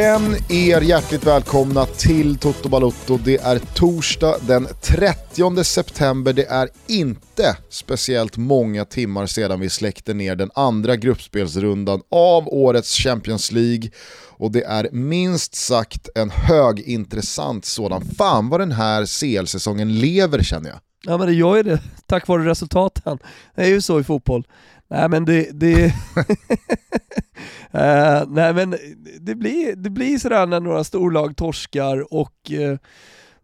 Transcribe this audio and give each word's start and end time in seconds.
Känn 0.00 0.36
er 0.48 0.80
hjärtligt 0.80 1.26
välkomna 1.26 1.86
till 1.86 2.38
Toto 2.38 2.68
Balotto. 2.68 3.18
Det 3.24 3.36
är 3.36 3.58
torsdag 3.58 4.34
den 4.46 4.66
30 4.82 5.64
september. 5.64 6.32
Det 6.32 6.46
är 6.46 6.68
inte 6.86 7.56
speciellt 7.68 8.36
många 8.36 8.84
timmar 8.84 9.26
sedan 9.26 9.60
vi 9.60 9.70
släckte 9.70 10.14
ner 10.14 10.36
den 10.36 10.50
andra 10.54 10.96
gruppspelsrundan 10.96 12.00
av 12.10 12.48
årets 12.48 12.96
Champions 12.96 13.52
League. 13.52 13.90
Och 14.28 14.52
det 14.52 14.64
är 14.64 14.88
minst 14.92 15.54
sagt 15.54 16.08
en 16.14 16.30
högintressant 16.30 17.64
sådan. 17.64 18.04
Fan 18.18 18.48
vad 18.48 18.60
den 18.60 18.72
här 18.72 19.06
CL-säsongen 19.06 19.98
lever 19.98 20.42
känner 20.42 20.70
jag. 20.70 20.78
Ja 21.06 21.18
men 21.18 21.26
det 21.26 21.34
gör 21.34 21.56
ju 21.56 21.62
det, 21.62 21.80
tack 22.06 22.28
vare 22.28 22.50
resultaten. 22.50 23.18
Det 23.54 23.62
är 23.62 23.68
ju 23.68 23.80
så 23.80 24.00
i 24.00 24.04
fotboll. 24.04 24.46
Nej 24.90 25.08
men 25.08 25.24
det... 25.24 25.48
det 25.52 25.94
uh, 27.74 28.28
nej 28.28 28.54
men 28.54 28.74
det 29.20 29.34
blir, 29.34 29.76
det 29.76 29.90
blir 29.90 30.18
sådär 30.18 30.46
när 30.46 30.60
några 30.60 30.84
storlag 30.84 31.36
torskar 31.36 32.14
och 32.14 32.50
uh, 32.52 32.76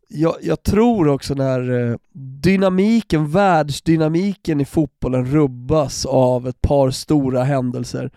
jag, 0.09 0.37
jag, 0.43 0.63
tror 0.63 1.09
också 1.09 1.35
när 1.35 1.91
eh, 1.91 1.97
dynamiken, 2.43 3.31
världsdynamiken 3.31 4.61
i 4.61 4.65
fotbollen 4.65 5.25
rubbas 5.27 6.07
av 6.07 6.49
ett 6.49 6.61
par 6.61 6.91
stora 6.91 7.45
händelser, 7.45 8.11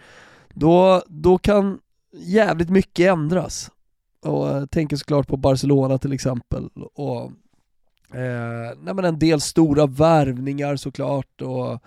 då, 0.53 1.03
då 1.07 1.37
kan 1.37 1.79
jävligt 2.13 2.69
mycket 2.69 3.11
ändras. 3.11 3.71
Och 4.23 4.47
jag 4.47 4.71
tänker 4.71 4.95
såklart 4.95 5.27
på 5.27 5.37
Barcelona 5.37 5.97
till 5.97 6.13
exempel. 6.13 6.69
Och, 6.93 7.21
eh, 8.17 8.77
nej 8.81 9.05
en 9.05 9.19
del 9.19 9.41
stora 9.41 9.85
värvningar 9.85 10.75
såklart. 10.75 11.41
Och, 11.41 11.83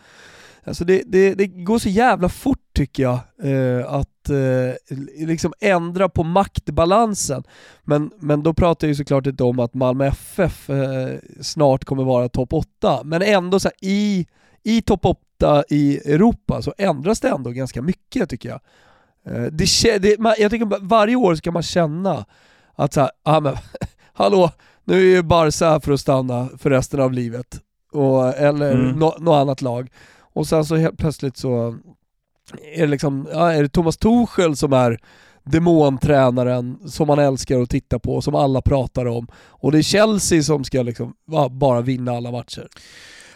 Alltså 0.64 0.84
det, 0.84 1.02
det, 1.06 1.34
det, 1.34 1.46
går 1.46 1.78
så 1.78 1.88
jävla 1.88 2.28
fort 2.28 2.68
tycker 2.72 3.02
jag, 3.02 3.18
eh, 3.42 3.92
att 3.92 4.11
eh, 4.30 4.96
liksom 5.26 5.52
ändra 5.60 6.08
på 6.08 6.24
maktbalansen. 6.24 7.44
Men, 7.82 8.10
men 8.18 8.42
då 8.42 8.54
pratar 8.54 8.86
jag 8.86 8.90
ju 8.90 8.94
såklart 8.94 9.26
inte 9.26 9.44
om 9.44 9.58
att 9.58 9.74
Malmö 9.74 10.06
FF 10.06 10.70
eh, 10.70 11.18
snart 11.40 11.84
kommer 11.84 12.04
vara 12.04 12.28
topp 12.28 12.52
8, 12.52 13.00
men 13.04 13.22
ändå 13.22 13.60
så 13.60 13.68
här, 13.68 13.88
i, 13.88 14.26
i 14.62 14.82
topp 14.82 15.04
8 15.04 15.64
i 15.68 16.12
Europa 16.12 16.62
så 16.62 16.74
ändras 16.78 17.20
det 17.20 17.28
ändå 17.28 17.50
ganska 17.50 17.82
mycket 17.82 18.30
tycker 18.30 18.48
jag. 18.48 18.60
Eh, 19.26 19.42
det, 19.42 19.98
det, 19.98 20.18
man, 20.18 20.34
jag 20.38 20.50
tycker 20.50 20.86
varje 20.88 21.16
år 21.16 21.34
ska 21.34 21.50
man 21.50 21.62
känna 21.62 22.24
att 22.74 22.92
så 22.92 23.00
här, 23.00 23.10
ah, 23.22 23.40
men, 23.40 23.56
hallå, 24.12 24.50
nu 24.84 24.94
är 24.94 25.16
ju 25.16 25.22
Barca 25.22 25.70
här 25.70 25.80
för 25.80 25.92
att 25.92 26.00
stanna 26.00 26.48
för 26.58 26.70
resten 26.70 27.00
av 27.00 27.12
livet. 27.12 27.60
Och, 27.92 28.28
eller 28.28 28.72
mm. 28.72 28.98
något 28.98 29.20
no 29.20 29.30
annat 29.30 29.62
lag. 29.62 29.90
Och 30.34 30.46
sen 30.46 30.64
så 30.64 30.76
helt 30.76 30.98
plötsligt 30.98 31.36
så 31.36 31.78
är 32.74 32.80
det 32.80 32.86
liksom, 32.86 33.28
ja, 33.32 33.52
är 33.52 33.62
det 33.62 33.68
Thomas 33.68 33.96
Tuchel 33.96 34.56
som 34.56 34.72
är 34.72 34.98
demontränaren 35.44 36.78
som 36.86 37.06
man 37.06 37.18
älskar 37.18 37.60
att 37.60 37.70
titta 37.70 37.98
på, 37.98 38.22
som 38.22 38.34
alla 38.34 38.62
pratar 38.62 39.06
om. 39.06 39.26
Och 39.34 39.72
det 39.72 39.78
är 39.78 39.82
Chelsea 39.82 40.42
som 40.42 40.64
ska 40.64 40.82
liksom 40.82 41.14
bara 41.50 41.80
vinna 41.80 42.12
alla 42.12 42.30
matcher. 42.30 42.68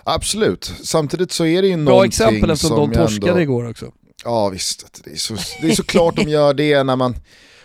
Absolut, 0.04 0.72
samtidigt 0.82 1.32
så 1.32 1.46
är 1.46 1.62
det 1.62 1.68
ju 1.68 1.76
Bra 1.76 1.84
någonting 1.84 2.08
exempel 2.08 2.50
eftersom 2.50 2.76
de 2.76 2.92
torskade 2.92 3.30
ändå... 3.30 3.42
igår 3.42 3.70
också. 3.70 3.92
Ja 4.24 4.48
visst, 4.48 5.00
det 5.04 5.10
är, 5.10 5.16
så, 5.16 5.34
det 5.60 5.70
är 5.70 5.74
såklart 5.74 6.16
de 6.16 6.22
gör 6.22 6.54
det 6.54 6.82
när 6.82 6.96
man 6.96 7.14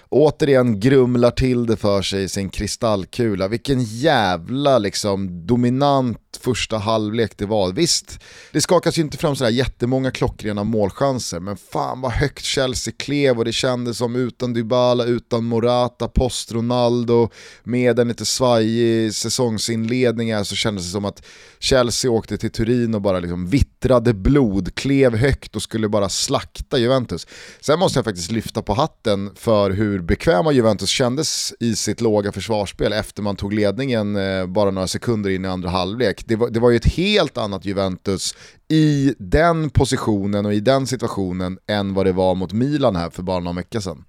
återigen 0.10 0.80
grumlar 0.80 1.32
till 1.32 1.66
det 1.66 1.78
för 1.78 2.02
sig 2.02 2.24
i 2.24 2.30
sin 2.30 2.50
kristallkula. 2.50 3.48
Vilken 3.48 3.84
jävla 3.84 4.78
liksom 4.78 5.48
dominant 5.48 6.31
första 6.38 6.78
halvlek 6.78 7.38
det 7.38 7.46
var. 7.46 7.72
Visst, 7.72 8.20
det 8.52 8.62
skakas 8.62 8.98
ju 8.98 9.02
inte 9.02 9.18
fram 9.18 9.36
sådär 9.36 9.52
jättemånga 9.52 10.12
klockrena 10.12 10.64
målchanser, 10.64 11.40
men 11.40 11.58
fan 11.58 12.02
vad 12.02 12.12
högt 12.12 12.46
Chelsea 12.46 12.94
klev 12.98 13.38
och 13.38 13.46
det 13.46 13.54
kändes 13.54 13.98
som 13.98 14.16
utan 14.16 14.54
Dybala, 14.54 15.06
utan 15.06 15.44
Morata, 15.44 16.08
post 16.08 16.52
Ronaldo, 16.52 17.30
med 17.64 18.00
en 18.00 18.08
lite 18.08 18.26
svajig 18.26 19.14
säsongsinledning 19.14 20.34
här 20.34 20.44
så 20.44 20.56
kändes 20.56 20.86
det 20.86 20.92
som 20.92 21.06
att 21.06 21.26
Chelsea 21.60 22.12
åkte 22.12 22.38
till 22.38 22.52
Turin 22.52 22.96
och 22.96 23.02
bara 23.02 23.20
liksom 23.20 23.48
vittrade 23.48 24.14
blod, 24.14 24.76
klev 24.76 25.16
högt 25.16 25.56
och 25.56 25.62
skulle 25.62 25.90
bara 25.90 26.10
slakta 26.10 26.78
Juventus. 26.78 27.28
Sen 27.62 27.80
måste 27.80 27.98
jag 27.98 28.06
faktiskt 28.06 28.32
lyfta 28.32 28.62
på 28.62 28.74
hatten 28.74 29.32
för 29.36 29.72
hur 29.72 30.00
bekväma 30.00 30.52
Juventus 30.52 30.90
kändes 30.90 31.54
i 31.60 31.76
sitt 31.76 32.02
låga 32.02 32.32
försvarsspel 32.32 32.94
efter 32.94 33.24
man 33.24 33.36
tog 33.36 33.54
ledningen 33.54 34.16
eh, 34.16 34.46
bara 34.46 34.72
några 34.72 34.88
sekunder 34.88 35.30
in 35.30 35.46
i 35.46 35.48
andra 35.48 35.70
halvlek 35.70 36.21
det 36.26 36.36
var, 36.36 36.50
det 36.50 36.60
var 36.60 36.70
ju 36.70 36.76
ett 36.76 36.94
helt 36.94 37.38
annat 37.38 37.66
Juventus 37.66 38.36
i 38.68 39.14
den 39.20 39.70
positionen 39.70 40.46
och 40.46 40.54
i 40.54 40.60
den 40.60 40.88
situationen 40.88 41.58
än 41.68 41.94
vad 41.94 42.06
det 42.06 42.12
var 42.12 42.36
mot 42.36 42.54
Milan 42.54 42.96
här 42.96 43.10
för 43.10 43.24
bara 43.24 43.40
några 43.40 43.56
veckor 43.56 43.80
sedan. 43.80 44.06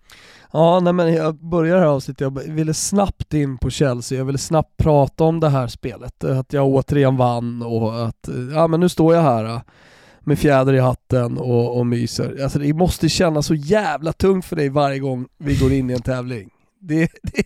Ja, 0.52 0.80
nej 0.80 0.92
men 0.92 1.14
jag 1.14 1.34
börjar 1.34 1.74
det 1.74 1.80
här 1.80 1.88
avsnittet, 1.88 2.20
jag 2.20 2.54
ville 2.54 2.74
snabbt 2.74 3.34
in 3.34 3.58
på 3.58 3.70
Chelsea, 3.70 4.18
jag 4.18 4.24
ville 4.24 4.38
snabbt 4.38 4.76
prata 4.76 5.24
om 5.24 5.40
det 5.40 5.48
här 5.48 5.68
spelet, 5.68 6.24
att 6.24 6.52
jag 6.52 6.66
återigen 6.66 7.16
vann 7.16 7.62
och 7.62 8.06
att, 8.06 8.28
ja 8.54 8.66
men 8.66 8.80
nu 8.80 8.88
står 8.88 9.14
jag 9.14 9.22
här 9.22 9.44
eh, 9.44 9.60
med 10.20 10.38
fjäder 10.38 10.72
i 10.72 10.78
hatten 10.78 11.38
och, 11.38 11.78
och 11.78 11.86
myser. 11.86 12.42
Alltså 12.42 12.58
det 12.58 12.72
måste 12.72 13.08
kännas 13.08 13.46
så 13.46 13.54
jävla 13.54 14.12
tungt 14.12 14.44
för 14.44 14.56
dig 14.56 14.68
varje 14.68 14.98
gång 14.98 15.26
vi 15.38 15.56
går 15.56 15.72
in 15.72 15.90
i 15.90 15.92
en 15.92 16.02
tävling. 16.02 16.50
Det, 16.80 17.10
det, 17.22 17.44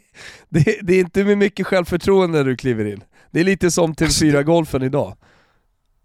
det, 0.48 0.78
det 0.82 0.94
är 0.94 1.00
inte 1.00 1.24
med 1.24 1.38
mycket 1.38 1.66
självförtroende 1.66 2.44
du 2.44 2.56
kliver 2.56 2.84
in. 2.84 3.02
Det 3.30 3.40
är 3.40 3.44
lite 3.44 3.70
som 3.70 3.94
TV4-golfen 3.94 4.82
idag. 4.82 5.16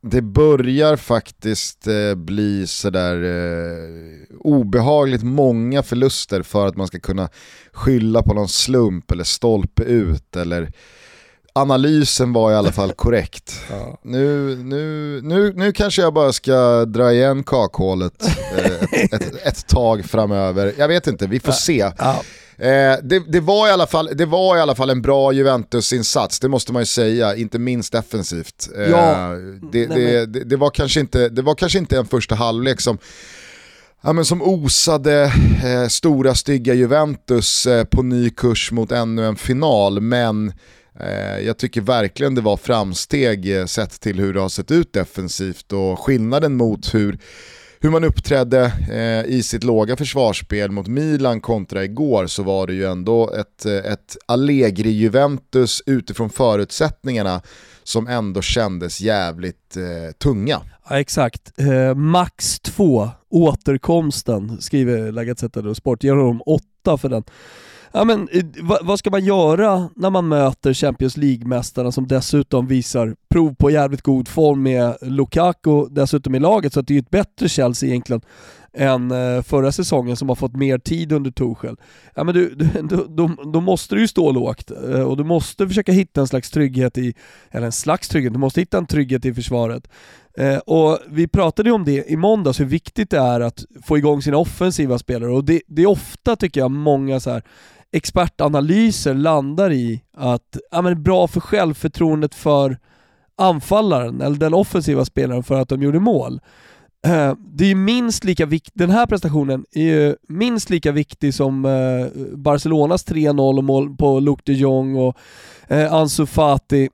Det 0.04 0.22
börjar 0.22 0.96
faktiskt 0.96 1.88
eh, 1.88 2.16
bli 2.16 2.68
sådär 2.68 3.24
eh, 3.24 4.38
obehagligt 4.40 5.24
många 5.24 5.84
förluster 5.84 6.42
för 6.42 6.68
att 6.68 6.78
man 6.78 6.88
ska 6.88 7.00
kunna 7.00 7.30
skylla 7.74 8.24
på 8.24 8.34
någon 8.34 8.50
slump 8.50 9.12
eller 9.12 9.24
stolpe 9.24 9.84
ut 9.84 10.36
eller 10.36 10.72
analysen 11.54 12.34
var 12.34 12.52
i 12.52 12.56
alla 12.56 12.72
fall 12.72 12.92
korrekt. 12.92 13.60
Ja. 13.70 14.00
Nu, 14.04 14.56
nu, 14.56 15.20
nu, 15.24 15.54
nu 15.54 15.74
kanske 15.74 16.02
jag 16.02 16.14
bara 16.14 16.34
ska 16.34 16.86
dra 16.86 17.14
igen 17.14 17.44
kakhålet 17.44 18.24
eh, 18.58 19.04
ett, 19.04 19.14
ett, 19.14 19.48
ett, 19.48 19.68
tag 19.68 20.06
framöver. 20.06 20.74
Jag 20.78 20.88
vet 20.88 21.08
inte, 21.08 21.28
vi 21.28 21.40
får 21.40 21.52
se. 21.52 21.92
Ja. 21.98 22.22
Eh, 22.62 22.98
det, 23.04 23.20
det, 23.28 23.40
var 23.40 23.68
i 23.68 23.72
alla 23.72 23.88
fall, 23.88 24.10
det 24.14 24.26
var 24.26 24.58
i 24.58 24.60
alla 24.60 24.76
fall 24.76 24.90
en 24.90 25.02
bra 25.02 25.32
Juventus-insats, 25.32 26.40
det 26.40 26.50
måste 26.50 26.74
man 26.74 26.82
ju 26.82 26.86
säga, 26.86 27.36
inte 27.36 27.60
minst 27.60 27.94
defensivt. 27.94 28.70
Eh, 28.78 28.90
ja. 28.90 29.30
det, 29.72 29.86
det, 29.86 30.26
det, 30.26 30.56
var 30.56 30.70
kanske 30.70 31.00
inte, 31.00 31.30
det 31.30 31.42
var 31.42 31.56
kanske 31.56 31.80
inte 31.80 31.98
en 31.98 32.06
första 32.06 32.36
halvlek 32.36 32.82
som 32.82 32.98
Ja, 34.04 34.14
men 34.14 34.26
som 34.26 34.42
osade 34.42 35.24
eh, 35.64 35.88
stora 35.88 36.36
stygga 36.36 36.74
Juventus 36.74 37.66
eh, 37.66 37.84
på 37.84 38.04
ny 38.04 38.30
kurs 38.30 38.72
mot 38.72 38.92
ännu 38.92 39.26
en 39.26 39.36
final, 39.36 40.02
men 40.02 40.54
eh, 41.00 41.40
jag 41.46 41.58
tycker 41.58 41.82
verkligen 41.82 42.36
det 42.36 42.42
var 42.42 42.58
framsteg 42.58 43.58
eh, 43.58 43.66
sett 43.66 44.02
till 44.02 44.20
hur 44.20 44.34
det 44.34 44.40
har 44.40 44.50
sett 44.50 44.72
ut 44.72 44.94
defensivt 44.94 45.74
och 45.74 46.00
skillnaden 46.00 46.56
mot 46.56 46.94
hur 46.94 47.20
hur 47.84 47.90
man 47.90 48.04
uppträdde 48.04 48.74
eh, 48.92 49.34
i 49.36 49.44
sitt 49.44 49.64
låga 49.64 49.98
försvarsspel 49.98 50.72
mot 50.72 50.88
Milan 50.88 51.42
kontra 51.42 51.84
igår 51.84 52.28
så 52.28 52.44
var 52.44 52.68
det 52.68 52.74
ju 52.74 52.86
ändå 52.86 53.34
ett, 53.34 53.66
eh, 53.66 53.92
ett 53.92 54.18
Allegri-Juventus 54.26 55.82
utifrån 55.86 56.30
förutsättningarna 56.30 57.42
som 57.84 58.08
ändå 58.08 58.42
kändes 58.42 59.02
jävligt 59.02 59.78
eh, 59.78 60.12
tunga. 60.12 60.62
Ja, 60.90 61.00
exakt. 61.00 61.60
Eh, 61.60 61.96
max 61.96 62.60
2, 62.60 63.10
återkomsten, 63.30 64.62
skriver 64.62 65.12
La 65.12 65.24
Gazzetta 65.24 65.62
dello 65.62 65.76
Sport. 65.76 66.04
Ger 66.04 66.16
honom 66.16 66.42
8 66.46 66.98
för 66.98 67.10
den. 67.10 67.24
Ja, 67.94 68.04
men, 68.04 68.30
eh, 68.32 68.46
vad 68.82 69.00
ska 69.00 69.10
man 69.10 69.26
göra 69.26 69.90
när 69.96 70.10
man 70.10 70.28
möter 70.28 70.74
Champions 70.74 71.18
League-mästarna 71.18 71.92
som 71.92 72.08
dessutom 72.08 72.68
visar 72.68 73.16
prov 73.30 73.56
på 73.56 73.72
jävligt 73.72 74.02
god 74.02 74.28
form 74.28 74.64
med 74.64 74.98
Lukaku 75.02 75.86
dessutom 75.90 76.36
i 76.36 76.40
laget, 76.40 76.74
så 76.74 76.80
att 76.80 76.88
det 76.88 76.92
är 76.92 76.96
ju 76.96 77.00
ett 77.00 77.10
bättre 77.10 77.50
Chelsea 77.50 77.90
egentligen 77.90 78.22
än 78.74 79.12
eh, 79.12 79.42
förra 79.42 79.72
säsongen 79.72 80.16
som 80.16 80.30
har 80.30 80.36
fått 80.36 80.56
mer 80.56 80.78
tid 80.78 81.12
under 81.12 81.32
Tuchel. 81.32 81.78
Ja, 82.16 82.24
men 82.24 82.34
du, 82.34 82.56
du, 82.56 83.06
då, 83.10 83.36
då 83.54 83.62
måste 83.62 83.96
du 83.96 84.02
ju 84.02 84.08
stå 84.08 84.32
lågt 84.32 84.72
eh, 84.72 85.02
och 85.02 85.18
du 85.18 85.24
måste 85.24 85.68
försöka 85.68 85.92
hitta 85.92 86.22
en 86.22 86.28
slags 86.28 86.52
trygghet 86.52 86.98
i, 86.98 87.14
eller 87.52 87.66
en 87.66 87.72
slags 87.72 88.10
trygghet, 88.10 88.34
du 88.34 88.40
måste 88.40 88.60
hitta 88.60 88.78
en 88.78 88.86
trygghet 88.86 89.26
i 89.26 89.34
försvaret. 89.34 89.88
Eh, 90.38 90.58
och 90.58 91.00
vi 91.10 91.28
pratade 91.28 91.70
ju 91.70 91.74
om 91.74 91.86
det 91.86 92.12
i 92.12 92.16
måndags, 92.16 92.60
hur 92.60 92.66
viktigt 92.66 93.10
det 93.10 93.18
är 93.18 93.40
att 93.40 93.66
få 93.84 93.98
igång 93.98 94.22
sina 94.22 94.38
offensiva 94.38 94.98
spelare 94.98 95.32
och 95.32 95.46
det, 95.46 95.62
det 95.68 95.82
är 95.82 95.88
ofta 95.88 96.36
tycker 96.36 96.62
jag 96.62 96.72
många 96.72 97.20
så 97.20 97.30
här 97.30 97.44
expertanalyser 97.92 99.14
landar 99.14 99.72
i 99.72 100.02
att 100.18 100.58
ja, 100.72 100.82
men 100.82 101.04
bra 101.04 101.28
för 101.28 101.40
självförtroendet 101.40 102.36
för 102.36 102.78
anfallaren, 103.36 104.22
eller 104.22 104.38
den 104.38 104.54
offensiva 104.54 105.06
spelaren 105.06 105.44
för 105.44 105.62
att 105.62 105.70
de 105.70 105.82
gjorde 105.82 106.00
mål. 106.00 106.42
Eh, 107.08 107.34
det 107.54 107.72
är 107.72 107.76
minst 107.76 108.24
lika 108.24 108.46
vikt, 108.46 108.72
den 108.74 108.90
här 108.90 109.06
prestationen 109.06 109.66
är 109.72 109.84
ju 109.84 110.16
minst 110.28 110.70
lika 110.70 110.92
viktig 110.92 111.34
som 111.34 111.66
eh, 111.66 112.22
Barcelonas 112.38 113.08
3-0 113.08 113.62
mål 113.62 113.96
på 113.96 114.20
Luke 114.20 114.42
de 114.46 114.54
Jong 114.54 114.96
och 114.96 115.18
eh, 115.68 115.94
Ansu 115.94 116.26
Fati 116.26 116.90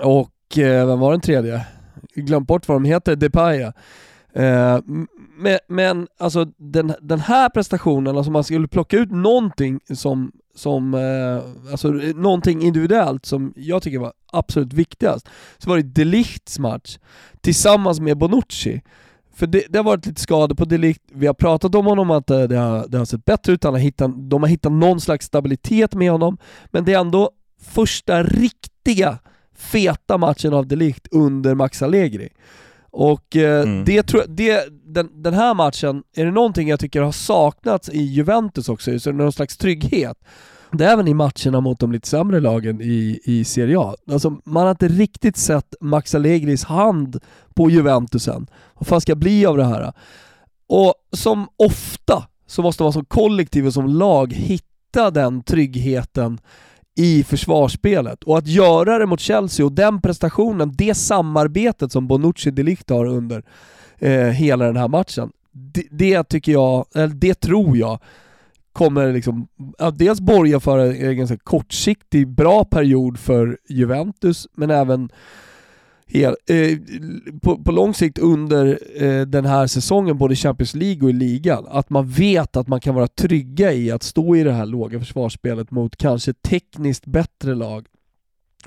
och 0.00 0.34
vem 0.56 0.98
var 0.98 1.10
den 1.10 1.20
tredje? 1.20 1.66
Glömt 2.14 2.48
bort 2.48 2.68
vad 2.68 2.76
de 2.76 2.84
heter, 2.84 3.16
Depaya. 3.16 3.72
Men, 5.40 5.58
men 5.68 6.08
alltså 6.18 6.44
den, 6.56 6.94
den 7.00 7.20
här 7.20 7.48
prestationen, 7.48 8.16
alltså 8.16 8.30
man 8.30 8.44
skulle 8.44 8.68
plocka 8.68 8.98
ut 8.98 9.10
någonting 9.10 9.80
som, 9.94 10.32
som 10.54 10.94
eh, 10.94 11.70
alltså 11.70 11.88
någonting 12.14 12.62
individuellt 12.62 13.26
som 13.26 13.52
jag 13.56 13.82
tycker 13.82 13.98
var 13.98 14.12
absolut 14.32 14.72
viktigast, 14.72 15.28
så 15.58 15.70
var 15.70 15.76
det 15.76 15.82
Delichts 15.82 16.58
match 16.58 16.98
tillsammans 17.40 18.00
med 18.00 18.18
Bonucci. 18.18 18.82
För 19.34 19.46
det, 19.46 19.64
det, 19.68 19.78
har 19.78 19.84
varit 19.84 20.06
lite 20.06 20.20
skador 20.20 20.54
på 20.54 20.64
Delict, 20.64 21.02
vi 21.12 21.26
har 21.26 21.34
pratat 21.34 21.74
om 21.74 21.86
honom 21.86 22.10
att 22.10 22.30
eh, 22.30 22.42
det 22.42 22.56
har, 22.56 22.88
det 22.88 22.98
har 22.98 23.04
sett 23.04 23.24
bättre 23.24 23.52
ut, 23.52 23.64
han 23.64 23.72
har 23.72 23.80
hittat, 23.80 24.30
de 24.30 24.42
har 24.42 24.50
hittat 24.50 24.72
någon 24.72 25.00
slags 25.00 25.26
stabilitet 25.26 25.94
med 25.94 26.10
honom, 26.10 26.38
men 26.70 26.84
det 26.84 26.94
är 26.94 27.00
ändå 27.00 27.30
första 27.62 28.22
riktiga 28.22 29.18
feta 29.54 30.18
matchen 30.18 30.54
av 30.54 30.66
Delict 30.66 31.08
under 31.10 31.54
Max 31.54 31.82
Allegri. 31.82 32.28
Och 33.00 33.36
eh, 33.36 33.62
mm. 33.62 33.84
det, 33.84 34.02
tror, 34.02 34.24
det, 34.28 34.68
den, 34.84 35.22
den 35.22 35.34
här 35.34 35.54
matchen, 35.54 36.02
är 36.16 36.24
det 36.24 36.30
någonting 36.30 36.68
jag 36.68 36.80
tycker 36.80 37.02
har 37.02 37.12
saknats 37.12 37.88
i 37.88 38.02
Juventus 38.02 38.68
också, 38.68 38.98
så 38.98 39.10
är 39.10 39.12
det 39.12 39.18
någon 39.18 39.32
slags 39.32 39.56
trygghet. 39.56 40.16
Det 40.72 40.84
är 40.84 40.92
även 40.92 41.08
i 41.08 41.14
matcherna 41.14 41.60
mot 41.60 41.78
de 41.78 41.92
lite 41.92 42.08
sämre 42.08 42.40
lagen 42.40 42.80
i, 42.80 43.20
i 43.24 43.44
Serie 43.44 43.78
A. 43.78 43.94
Alltså, 44.10 44.36
man 44.44 44.62
har 44.62 44.70
inte 44.70 44.88
riktigt 44.88 45.36
sett 45.36 45.74
Max 45.80 46.14
Allegris 46.14 46.64
hand 46.64 47.18
på 47.54 47.70
Juventusen. 47.70 48.46
Vad 48.74 48.86
fan 48.86 49.00
ska 49.00 49.14
bli 49.14 49.46
av 49.46 49.56
det 49.56 49.64
här? 49.64 49.92
Och 50.68 50.94
som 51.12 51.48
ofta 51.56 52.26
så 52.46 52.62
måste 52.62 52.82
man 52.82 52.92
som 52.92 53.04
kollektiv 53.04 53.66
och 53.66 53.74
som 53.74 53.86
lag 53.86 54.32
hitta 54.32 55.10
den 55.10 55.42
tryggheten 55.42 56.38
i 56.98 57.24
försvarsspelet. 57.24 58.24
Och 58.24 58.38
att 58.38 58.46
göra 58.46 58.98
det 58.98 59.06
mot 59.06 59.20
Chelsea 59.20 59.66
och 59.66 59.72
den 59.72 60.00
prestationen, 60.00 60.72
det 60.74 60.94
samarbetet 60.94 61.92
som 61.92 62.06
Bonucci 62.06 62.50
Delict 62.50 62.90
har 62.90 63.06
under 63.06 63.42
eh, 63.98 64.26
hela 64.26 64.64
den 64.64 64.76
här 64.76 64.88
matchen, 64.88 65.32
det, 65.52 65.84
det, 65.90 66.24
tycker 66.24 66.52
jag, 66.52 66.86
eller 66.94 67.14
det 67.14 67.34
tror 67.34 67.76
jag 67.76 67.98
kommer 68.72 69.12
liksom, 69.12 69.48
dels 69.92 70.20
borga 70.20 70.60
för 70.60 70.78
en 70.78 71.16
ganska 71.16 71.36
kortsiktig 71.36 72.28
bra 72.28 72.64
period 72.64 73.18
för 73.18 73.58
Juventus, 73.68 74.46
men 74.54 74.70
även 74.70 75.08
hel, 76.08 76.36
eh, 76.46 76.78
på, 77.42 77.62
på 77.62 77.72
lång 77.72 77.94
sikt 77.94 78.18
under 78.18 78.78
eh, 79.02 79.20
den 79.20 79.44
här 79.44 79.66
säsongen, 79.66 80.18
både 80.18 80.34
i 80.34 80.36
Champions 80.36 80.74
League 80.74 81.02
och 81.02 81.10
i 81.10 81.12
ligan, 81.12 81.66
att 81.68 81.90
man 81.90 82.08
vet 82.08 82.56
att 82.56 82.68
man 82.68 82.80
kan 82.80 82.94
vara 82.94 83.08
trygga 83.08 83.72
i 83.72 83.90
att 83.90 84.02
stå 84.02 84.36
i 84.36 84.42
det 84.42 84.52
här 84.52 84.66
låga 84.66 84.98
försvarsspelet 84.98 85.70
mot 85.70 85.96
kanske 85.96 86.32
tekniskt 86.32 87.06
bättre 87.06 87.54
lag. 87.54 87.86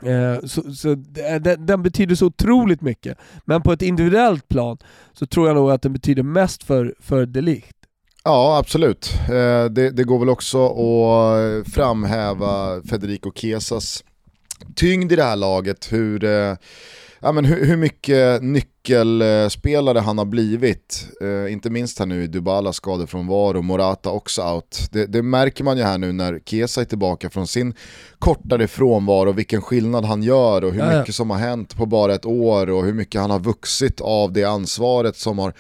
Eh, 0.04 0.46
så, 0.46 0.74
så 0.74 0.96
den, 0.96 1.66
den, 1.66 1.84
betyder 1.84 2.16
så 2.16 2.26
otroligt 2.26 2.82
mycket. 2.82 3.18
Men 3.46 3.62
på 3.62 3.74
ett 3.74 3.82
individuellt 3.82 4.48
plan 4.48 4.78
så 5.14 5.26
tror 5.26 5.48
jag 5.48 5.56
nog 5.56 5.72
att 5.72 5.82
den 5.82 5.94
betyder 5.94 6.24
mest 6.24 6.64
för, 6.64 6.96
för 7.00 7.26
Delict. 7.26 7.76
Ja, 8.24 8.58
absolut. 8.58 9.14
Eh, 9.24 9.66
det, 9.66 9.90
det, 9.92 10.04
går 10.04 10.20
väl 10.20 10.30
också 10.30 10.66
att 10.66 11.68
framhäva 11.74 12.82
Federico 12.90 13.32
Chiesas 13.36 14.04
tyngd 14.76 15.12
i 15.12 15.16
det 15.16 15.24
här 15.24 15.36
laget, 15.36 15.92
hur 15.92 16.24
eh, 16.24 16.56
ja, 17.22 17.32
men 17.32 17.46
hur, 17.46 17.66
hur 17.66 17.78
mycket 17.78 18.44
nyckelspelare 18.44 20.00
han 20.00 20.18
har 20.18 20.26
blivit, 20.26 21.08
eh, 21.22 21.54
inte 21.54 21.70
minst 21.70 22.00
här 22.00 22.06
nu 22.06 22.24
i 22.24 22.28
Dybala 22.28 22.74
skadefrånvaro, 22.74 23.62
Morata 23.62 24.10
också 24.10 24.42
out. 24.42 24.88
Det, 24.92 25.06
det, 25.06 25.22
märker 25.22 25.64
man 25.64 25.78
ju 25.78 25.84
här 25.84 25.98
nu 25.98 26.12
när 26.12 26.40
Kesa 26.46 26.82
är 26.82 26.86
tillbaka 26.86 27.30
från 27.30 27.48
sin 27.48 27.74
kortare 28.20 28.68
frånvaro, 28.68 29.32
vilken 29.32 29.62
skillnad 29.62 30.06
han 30.06 30.24
gör 30.24 30.64
och 30.64 30.72
hur 30.72 30.80
ja, 30.80 30.94
ja. 30.94 31.00
mycket 31.00 31.16
som 31.16 31.30
har 31.30 31.38
hänt 31.38 31.76
på 31.78 31.86
bara 31.86 32.16
ett 32.16 32.26
år 32.26 32.70
och 32.70 32.86
hur 32.86 32.94
mycket 32.94 33.22
han 33.22 33.32
har 33.32 33.40
vuxit 33.40 34.02
av 34.02 34.34
det 34.34 34.44
ansvaret 34.44 35.16
som 35.16 35.40
har 35.40 35.54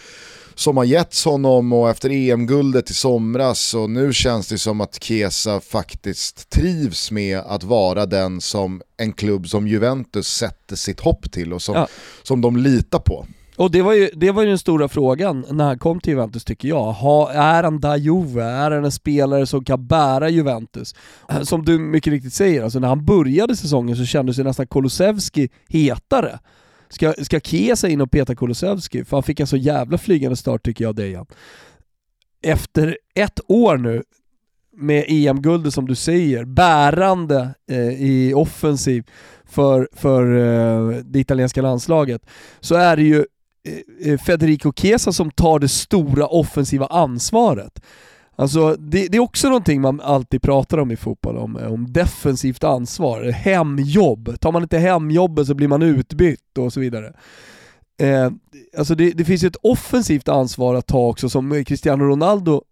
som 0.61 0.77
har 0.77 0.83
getts 0.83 1.25
honom 1.25 1.73
och 1.73 1.89
efter 1.89 2.09
EM-guldet 2.09 2.89
i 2.89 2.93
somras 2.93 3.73
och 3.73 3.89
nu 3.89 4.13
känns 4.13 4.47
det 4.47 4.57
som 4.57 4.81
att 4.81 5.03
Kesa 5.03 5.59
faktiskt 5.59 6.49
trivs 6.49 7.11
med 7.11 7.39
att 7.39 7.63
vara 7.63 8.05
den 8.05 8.41
som 8.41 8.81
en 8.97 9.13
klubb 9.13 9.47
som 9.47 9.67
Juventus 9.67 10.27
sätter 10.27 10.75
sitt 10.75 10.99
hopp 10.99 11.31
till 11.31 11.53
och 11.53 11.61
som, 11.61 11.75
ja. 11.75 11.87
som 12.23 12.41
de 12.41 12.57
litar 12.57 12.99
på. 12.99 13.25
Och 13.55 13.71
det 13.71 13.81
var, 13.81 13.93
ju, 13.93 14.09
det 14.15 14.31
var 14.31 14.43
ju 14.43 14.49
den 14.49 14.57
stora 14.57 14.87
frågan 14.87 15.45
när 15.49 15.65
han 15.65 15.79
kom 15.79 15.99
till 15.99 16.13
Juventus 16.13 16.43
tycker 16.43 16.67
jag. 16.67 16.91
Ha, 16.91 17.31
är 17.31 17.63
han 17.63 17.79
da 17.79 17.97
Juve? 17.97 18.43
Är 18.43 18.71
han 18.71 18.85
en 18.85 18.91
spelare 18.91 19.45
som 19.45 19.63
kan 19.63 19.87
bära 19.87 20.29
Juventus? 20.29 20.95
Som 21.43 21.65
du 21.65 21.79
mycket 21.79 22.13
riktigt 22.13 22.33
säger, 22.33 22.63
alltså 22.63 22.79
när 22.79 22.87
han 22.87 23.05
började 23.05 23.55
säsongen 23.55 23.95
så 23.95 24.05
kändes 24.05 24.39
ju 24.39 24.43
nästan 24.43 24.67
Kolosevski 24.67 25.49
hetare. 25.69 26.39
Ska, 26.91 27.13
ska 27.21 27.39
Kesa 27.39 27.89
in 27.89 28.01
och 28.01 28.11
peta 28.11 28.35
Kulusevski? 28.35 29.05
För 29.05 29.17
han 29.17 29.23
fick 29.23 29.39
en 29.39 29.47
så 29.47 29.57
jävla 29.57 29.97
flygande 29.97 30.35
start 30.35 30.65
tycker 30.65 30.83
jag, 30.83 30.95
Dejan. 30.95 31.25
Efter 32.43 32.97
ett 33.15 33.39
år 33.47 33.77
nu 33.77 34.03
med 34.77 35.05
EM-guldet 35.07 35.73
som 35.73 35.87
du 35.87 35.95
säger, 35.95 36.45
bärande 36.45 37.53
eh, 37.69 38.01
i 38.01 38.33
offensiv 38.35 39.03
för, 39.45 39.89
för 39.91 40.37
eh, 40.37 40.97
det 41.03 41.19
italienska 41.19 41.61
landslaget, 41.61 42.25
så 42.59 42.75
är 42.75 42.95
det 42.95 43.03
ju 43.03 43.25
eh, 43.67 44.11
eh 44.11 44.17
Federico 44.19 44.73
Chiesa 44.75 45.11
som 45.11 45.31
tar 45.31 45.59
det 45.59 45.69
stora 45.69 46.27
offensiva 46.27 46.85
ansvaret. 46.85 47.81
Alltså 48.41 48.75
det, 48.79 49.07
det, 49.07 49.17
är 49.17 49.21
också 49.21 49.47
någonting 49.47 49.81
man 49.81 50.01
alltid 50.01 50.41
pratar 50.41 50.77
om 50.77 50.91
i 50.91 50.95
fotboll, 50.95 51.37
om, 51.37 51.55
om 51.55 51.93
defensivt 51.93 52.63
ansvar, 52.63 53.23
hemjobb. 53.23 54.39
Tar 54.39 54.51
man 54.51 54.61
inte 54.61 54.77
hemjobbet 54.77 55.47
så 55.47 55.53
blir 55.53 55.67
man 55.67 55.81
utbytt 55.81 56.57
och 56.57 56.73
så 56.73 56.79
vidare. 56.79 57.13
Eh, 58.01 58.31
alltså 58.77 58.95
det, 58.95 59.11
det, 59.11 59.25
finns 59.25 59.43
ju 59.43 59.47
ett 59.47 59.55
offensivt 59.61 60.27
ansvar 60.27 60.75
att 60.75 60.87
ta 60.87 61.07
också 61.07 61.29
som 61.29 61.65
Cristiano 61.65 62.03
Ronaldo 62.03 62.63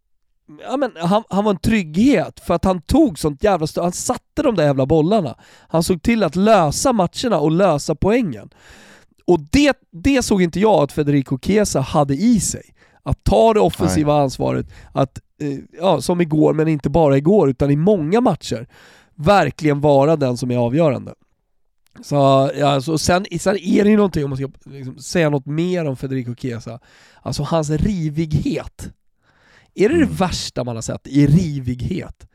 Ja, 0.61 0.77
men 0.77 0.91
han, 0.97 1.23
han 1.29 1.43
var 1.43 1.51
en 1.51 1.59
trygghet 1.59 2.39
för 2.39 2.53
att 2.53 2.65
han 2.65 2.81
tog 2.81 3.19
sånt 3.19 3.43
jävla 3.43 3.67
stöd, 3.67 3.83
han 3.83 3.91
satte 3.91 4.43
de 4.43 4.55
där 4.55 4.63
jävla 4.63 4.85
bollarna. 4.85 5.35
Han 5.67 5.83
såg 5.83 6.01
till 6.01 6.23
att 6.23 6.35
lösa 6.35 6.93
matcherna 6.93 7.39
och 7.39 7.51
lösa 7.51 7.95
poängen. 7.95 8.49
Och 9.25 9.39
det, 9.39 9.77
det 9.91 10.23
såg 10.23 10.41
inte 10.41 10.59
jag 10.59 10.83
att 10.83 10.91
Federico 10.91 11.39
Chiesa 11.41 11.79
hade 11.79 12.13
i 12.13 12.39
sig. 12.39 12.73
Att 13.03 13.23
ta 13.23 13.53
det 13.53 13.59
offensiva 13.59 14.13
Nej. 14.13 14.23
ansvaret, 14.23 14.65
att 14.93 15.19
ja, 15.79 16.01
som 16.01 16.21
igår, 16.21 16.53
men 16.53 16.67
inte 16.67 16.89
bara 16.89 17.17
igår, 17.17 17.49
utan 17.49 17.71
i 17.71 17.75
många 17.75 18.21
matcher, 18.21 18.67
verkligen 19.15 19.81
vara 19.81 20.15
den 20.15 20.37
som 20.37 20.51
är 20.51 20.57
avgörande. 20.57 21.13
Så, 22.01 22.15
ja, 22.55 22.67
alltså, 22.67 22.97
sen, 22.97 23.25
sen 23.39 23.57
är 23.57 23.83
det 23.83 23.89
ju 23.89 23.95
någonting, 23.95 24.23
om 24.23 24.29
man 24.29 24.37
ska 24.37 24.49
liksom, 24.65 24.97
säga 24.97 25.29
något 25.29 25.45
mer 25.45 25.85
om 25.85 25.97
Federico 25.97 26.35
Chiesa, 26.35 26.79
alltså 27.21 27.43
hans 27.43 27.69
rivighet. 27.69 28.89
Är 29.75 29.89
det 29.89 29.95
det 29.95 30.03
mm. 30.03 30.15
värsta 30.15 30.63
man 30.63 30.75
har 30.75 30.81
sett? 30.81 31.07
I 31.07 31.27
rivighet? 31.27 32.27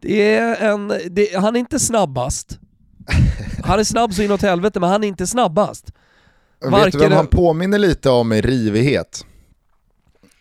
Det 0.00 0.34
är 0.34 0.70
en, 0.70 0.92
det, 1.10 1.36
han 1.36 1.56
är 1.56 1.60
inte 1.60 1.78
snabbast. 1.78 2.58
Han 3.64 3.78
är 3.78 3.84
snabb 3.84 4.14
så 4.14 4.22
inåt 4.22 4.42
helvete, 4.42 4.80
men 4.80 4.90
han 4.90 5.04
är 5.04 5.08
inte 5.08 5.26
snabbast. 5.26 5.92
Varken 6.60 6.84
Vet 6.84 6.92
du 6.92 6.98
vem 6.98 7.12
han 7.12 7.26
påminner 7.26 7.78
lite 7.78 8.10
om 8.10 8.32
i 8.32 8.40
rivighet? 8.40 9.24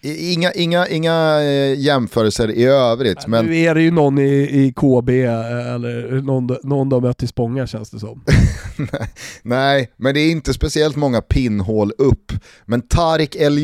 Inga, 0.06 0.52
inga, 0.52 0.88
inga 0.88 1.42
eh, 1.42 1.80
jämförelser 1.80 2.52
i 2.52 2.66
övrigt. 2.66 3.18
Nej, 3.18 3.28
men... 3.28 3.46
Nu 3.46 3.58
är 3.58 3.76
det 3.76 3.82
ju 3.82 3.92
någon 3.92 4.18
i, 4.18 4.32
i 4.32 4.74
KB 4.76 5.10
eh, 5.10 5.74
eller 5.74 6.22
någon, 6.22 6.58
någon 6.64 6.90
de 6.90 7.04
mött 7.04 7.24
i 7.24 7.28
Spånga 7.28 7.68
känns 7.68 7.90
det 7.90 8.00
som. 8.00 8.24
Nej, 9.42 9.92
men 9.98 10.14
det 10.14 10.20
är 10.20 10.32
inte 10.32 10.54
speciellt 10.54 10.96
många 10.96 11.22
pinnhål 11.22 11.92
upp. 11.98 12.32
Men 12.66 12.82
Tarik 12.82 13.36
El 13.36 13.60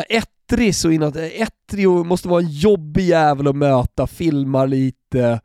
Ett 0.09 0.29
ettrig 0.53 0.75
så 0.75 0.91
inåt, 0.91 1.15
ettrig 1.15 1.87
måste 1.87 2.27
vara 2.27 2.41
en 2.41 2.49
jobbig 2.49 3.05
jävel 3.05 3.47
att 3.47 3.55
möta, 3.55 4.07
filmar 4.07 4.67
lite. 4.67 5.41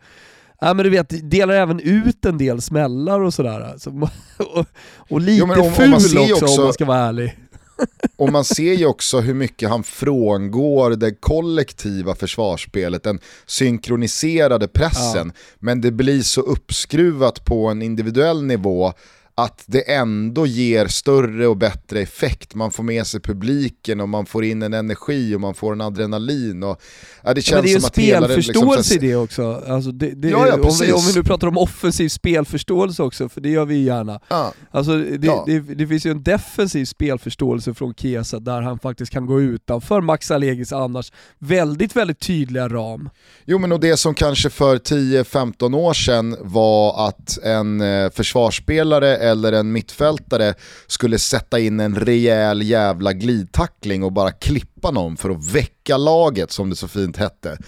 Ja 0.61 0.75
men 0.75 0.85
du 0.85 0.91
vet, 0.91 1.31
delar 1.31 1.55
även 1.55 1.81
ut 1.81 2.25
en 2.25 2.38
del 2.38 2.62
smällar 2.62 3.21
och 3.21 3.35
sådär. 3.35 3.61
Alltså, 3.61 3.91
och, 4.38 4.67
och, 5.09 5.21
lite 5.21 5.47
jo, 5.57 5.65
om, 5.65 5.73
ful 5.73 5.88
om 5.88 5.95
också, 5.95 6.19
också 6.19 6.61
om 6.61 6.65
man 6.65 6.73
ska 6.73 6.85
vara 6.85 6.99
ärlig. 6.99 7.38
Och 8.17 8.33
man 8.33 8.45
ser 8.45 8.73
ju 8.73 8.87
också 8.87 9.21
hur 9.21 9.35
mycket 9.35 9.69
han 9.69 9.83
frångår 9.83 10.91
det 10.91 11.11
kollektiva 11.11 12.15
försvarsspelet, 12.15 13.03
den 13.03 13.19
synkroniserade 13.47 14.69
pressen. 14.69 15.33
Ja. 15.35 15.41
Men 15.59 15.81
det 15.81 15.91
blir 15.91 16.23
så 16.23 16.41
uppskruvat 16.41 17.45
på 17.45 17.67
en 17.67 17.83
individuell 17.83 18.43
nivå 18.43 18.93
att 19.38 19.64
det 19.66 19.92
ändå 19.92 20.47
ger 20.47 20.87
större 20.87 21.47
och 21.47 21.57
bättre 21.57 22.00
effekt. 22.00 22.54
Man 22.54 22.71
får 22.71 22.83
med 22.83 23.07
sig 23.07 23.21
publiken 23.21 24.00
och 24.00 24.09
man 24.09 24.26
får 24.26 24.45
in 24.45 24.62
en 24.62 24.75
energi 24.75 25.35
och 25.35 25.40
man 25.40 25.54
får 25.54 25.73
en 25.73 25.80
adrenalin. 25.80 26.62
Och, 26.62 26.83
ja, 27.23 27.35
det, 27.35 27.42
känns 27.42 27.57
ja, 27.57 27.62
det 27.62 27.68
är 27.68 27.75
ju 27.75 27.80
spelförståelse 27.80 28.95
liksom, 28.95 29.07
i 29.07 29.11
det 29.11 29.16
också. 29.16 29.62
Alltså 29.68 29.90
det, 29.90 30.11
det, 30.11 30.28
ja, 30.28 30.47
ja, 30.47 30.54
om, 30.54 30.71
vi, 30.80 30.92
om, 30.92 31.00
vi, 31.07 31.14
nu 31.14 31.23
pratar 31.23 31.47
om 31.47 31.59
offensiv 31.59 32.09
spelförståelse 32.09 33.02
också, 33.02 33.28
för 33.28 33.40
det 33.40 33.49
gör 33.49 33.64
vi 33.64 33.83
gärna. 33.83 34.21
Ja. 34.28 34.52
Alltså 34.71 34.97
det, 34.97 35.75
det, 35.75 35.87
finns 35.87 36.07
ju 36.07 36.11
en 36.11 36.23
defensiv 36.23 36.85
spelförståelse 36.85 37.75
från 37.75 37.95
Chiesa 37.95 38.38
där 38.38 38.62
han 38.62 38.78
faktiskt 38.78 39.12
kan 39.12 39.26
gå 39.26 39.40
utanför 39.40 40.00
Max 40.00 40.30
Allegis 40.30 40.73
annars 40.73 41.12
väldigt, 41.38 41.97
väldigt 41.97 42.21
tydliga 42.21 42.68
ram. 42.68 43.11
Jo 43.45 43.59
men 43.59 43.73
och 43.73 43.80
det 43.80 43.97
som 43.97 44.14
kanske 44.14 44.50
för 44.50 44.76
10-15 44.76 45.76
år 45.76 45.95
sedan 45.95 46.37
var 46.40 47.09
att 47.09 47.38
en 47.42 47.80
eh, 47.80 48.11
försvarsspelare 48.11 49.27
eller 49.30 49.52
en 49.52 49.73
mittfältare 49.73 50.54
skulle 50.87 51.18
sätta 51.18 51.58
in 51.58 51.80
en 51.80 51.94
rejäl 51.94 52.62
jävla 52.62 53.12
glidtackling 53.12 54.04
och 54.04 54.12
bara 54.12 54.30
klippa 54.30 54.90
någon 54.90 55.16
för 55.16 55.30
att 55.30 55.52
väcka 55.54 55.97
laget 55.97 56.50
som 56.50 56.70
det 56.70 56.76
så 56.76 56.88
fint 56.88 57.16
hette. 57.16 57.58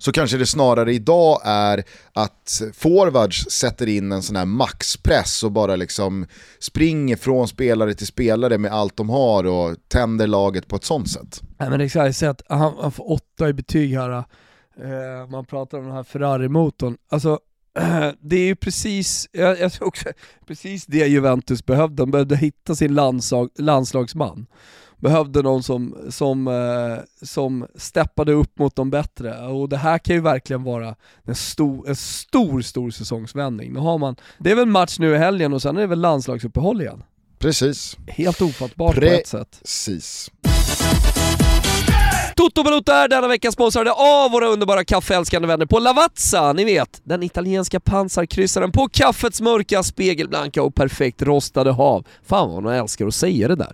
Så 0.00 0.12
kanske 0.12 0.36
det 0.36 0.46
snarare 0.46 0.92
idag 0.94 1.40
är 1.44 1.84
att 2.12 2.62
forwards 2.74 3.50
sätter 3.50 3.86
in 3.86 4.12
en 4.12 4.22
sån 4.22 4.36
här 4.36 4.44
maxpress 4.44 5.42
och 5.42 5.52
bara 5.52 5.76
liksom 5.76 6.26
springer 6.58 7.16
från 7.16 7.48
spelare 7.48 7.94
till 7.94 8.06
spelare 8.06 8.58
med 8.58 8.72
allt 8.72 8.96
de 8.96 9.10
har 9.10 9.44
och 9.44 9.76
tänder 9.88 10.26
laget 10.26 10.68
på 10.68 10.76
ett 10.76 10.84
sånt 10.84 11.10
sätt. 11.10 11.42
Nej 11.58 11.70
men 11.70 11.80
exakt, 11.80 12.22
jag 12.22 12.30
att 12.30 12.42
han, 12.48 12.74
han 12.80 12.92
får 12.92 13.12
åtta 13.12 13.48
i 13.48 13.52
betyg 13.52 13.94
här. 13.94 14.10
Eh, 14.10 15.30
man 15.30 15.44
pratar 15.44 15.78
om 15.78 15.84
den 15.84 15.94
här 15.94 16.02
Ferrari-motorn. 16.02 16.96
Alltså 17.10 17.38
det 18.20 18.36
är 18.36 18.46
ju 18.46 18.56
precis, 18.56 19.28
jag, 19.32 19.60
jag 19.60 19.72
tror 19.72 19.88
också, 19.88 20.08
precis 20.46 20.86
det 20.86 21.06
Juventus 21.06 21.66
behövde. 21.66 22.02
De 22.02 22.10
behövde 22.10 22.36
hitta 22.36 22.74
sin 22.74 22.94
landslag, 22.94 23.50
landslagsman. 23.58 24.46
Behövde 25.00 25.42
någon 25.42 25.62
som, 25.62 25.96
som, 26.10 26.48
eh, 26.48 27.26
som 27.26 27.66
steppade 27.74 28.32
upp 28.32 28.58
mot 28.58 28.76
de 28.76 28.90
bättre. 28.90 29.46
Och 29.46 29.68
det 29.68 29.76
här 29.76 29.98
kan 29.98 30.16
ju 30.16 30.22
verkligen 30.22 30.62
vara 30.62 30.94
en 31.24 31.34
stor, 31.34 31.88
en 31.88 31.96
stor, 31.96 32.60
stor 32.60 32.90
säsongsvändning. 32.90 33.72
Nu 33.72 33.80
har 33.80 33.98
man, 33.98 34.16
det 34.38 34.50
är 34.50 34.54
väl 34.54 34.66
match 34.66 34.98
nu 34.98 35.14
i 35.14 35.18
helgen 35.18 35.52
och 35.52 35.62
sen 35.62 35.76
är 35.76 35.80
det 35.80 35.86
väl 35.86 36.00
landslagsuppehåll 36.00 36.80
igen. 36.80 37.02
Precis. 37.38 37.96
Helt 38.06 38.42
ofattbart 38.42 38.94
Pre 38.94 39.08
på 39.08 39.14
ett 39.14 39.26
sätt. 39.26 39.58
Precis. 39.60 40.30
Toto 42.38 42.62
Valuta 42.62 42.94
är 42.94 43.08
denna 43.08 43.28
vecka 43.28 43.52
sponsrade 43.52 43.92
av 43.92 44.30
våra 44.30 44.46
underbara 44.46 44.84
kaffeälskande 44.84 45.48
vänner 45.48 45.66
på 45.66 45.78
Lavazza. 45.78 46.52
Ni 46.52 46.64
vet, 46.64 47.00
den 47.04 47.22
italienska 47.22 47.80
pansarkryssaren 47.80 48.72
på 48.72 48.88
kaffets 48.88 49.40
mörka, 49.40 49.82
spegelblanka 49.82 50.62
och 50.62 50.74
perfekt 50.74 51.22
rostade 51.22 51.70
hav. 51.70 52.06
Fan 52.26 52.50
vad 52.50 52.62
man 52.62 52.74
älskar 52.74 53.06
att 53.06 53.14
säga 53.14 53.48
det 53.48 53.56
där. 53.56 53.72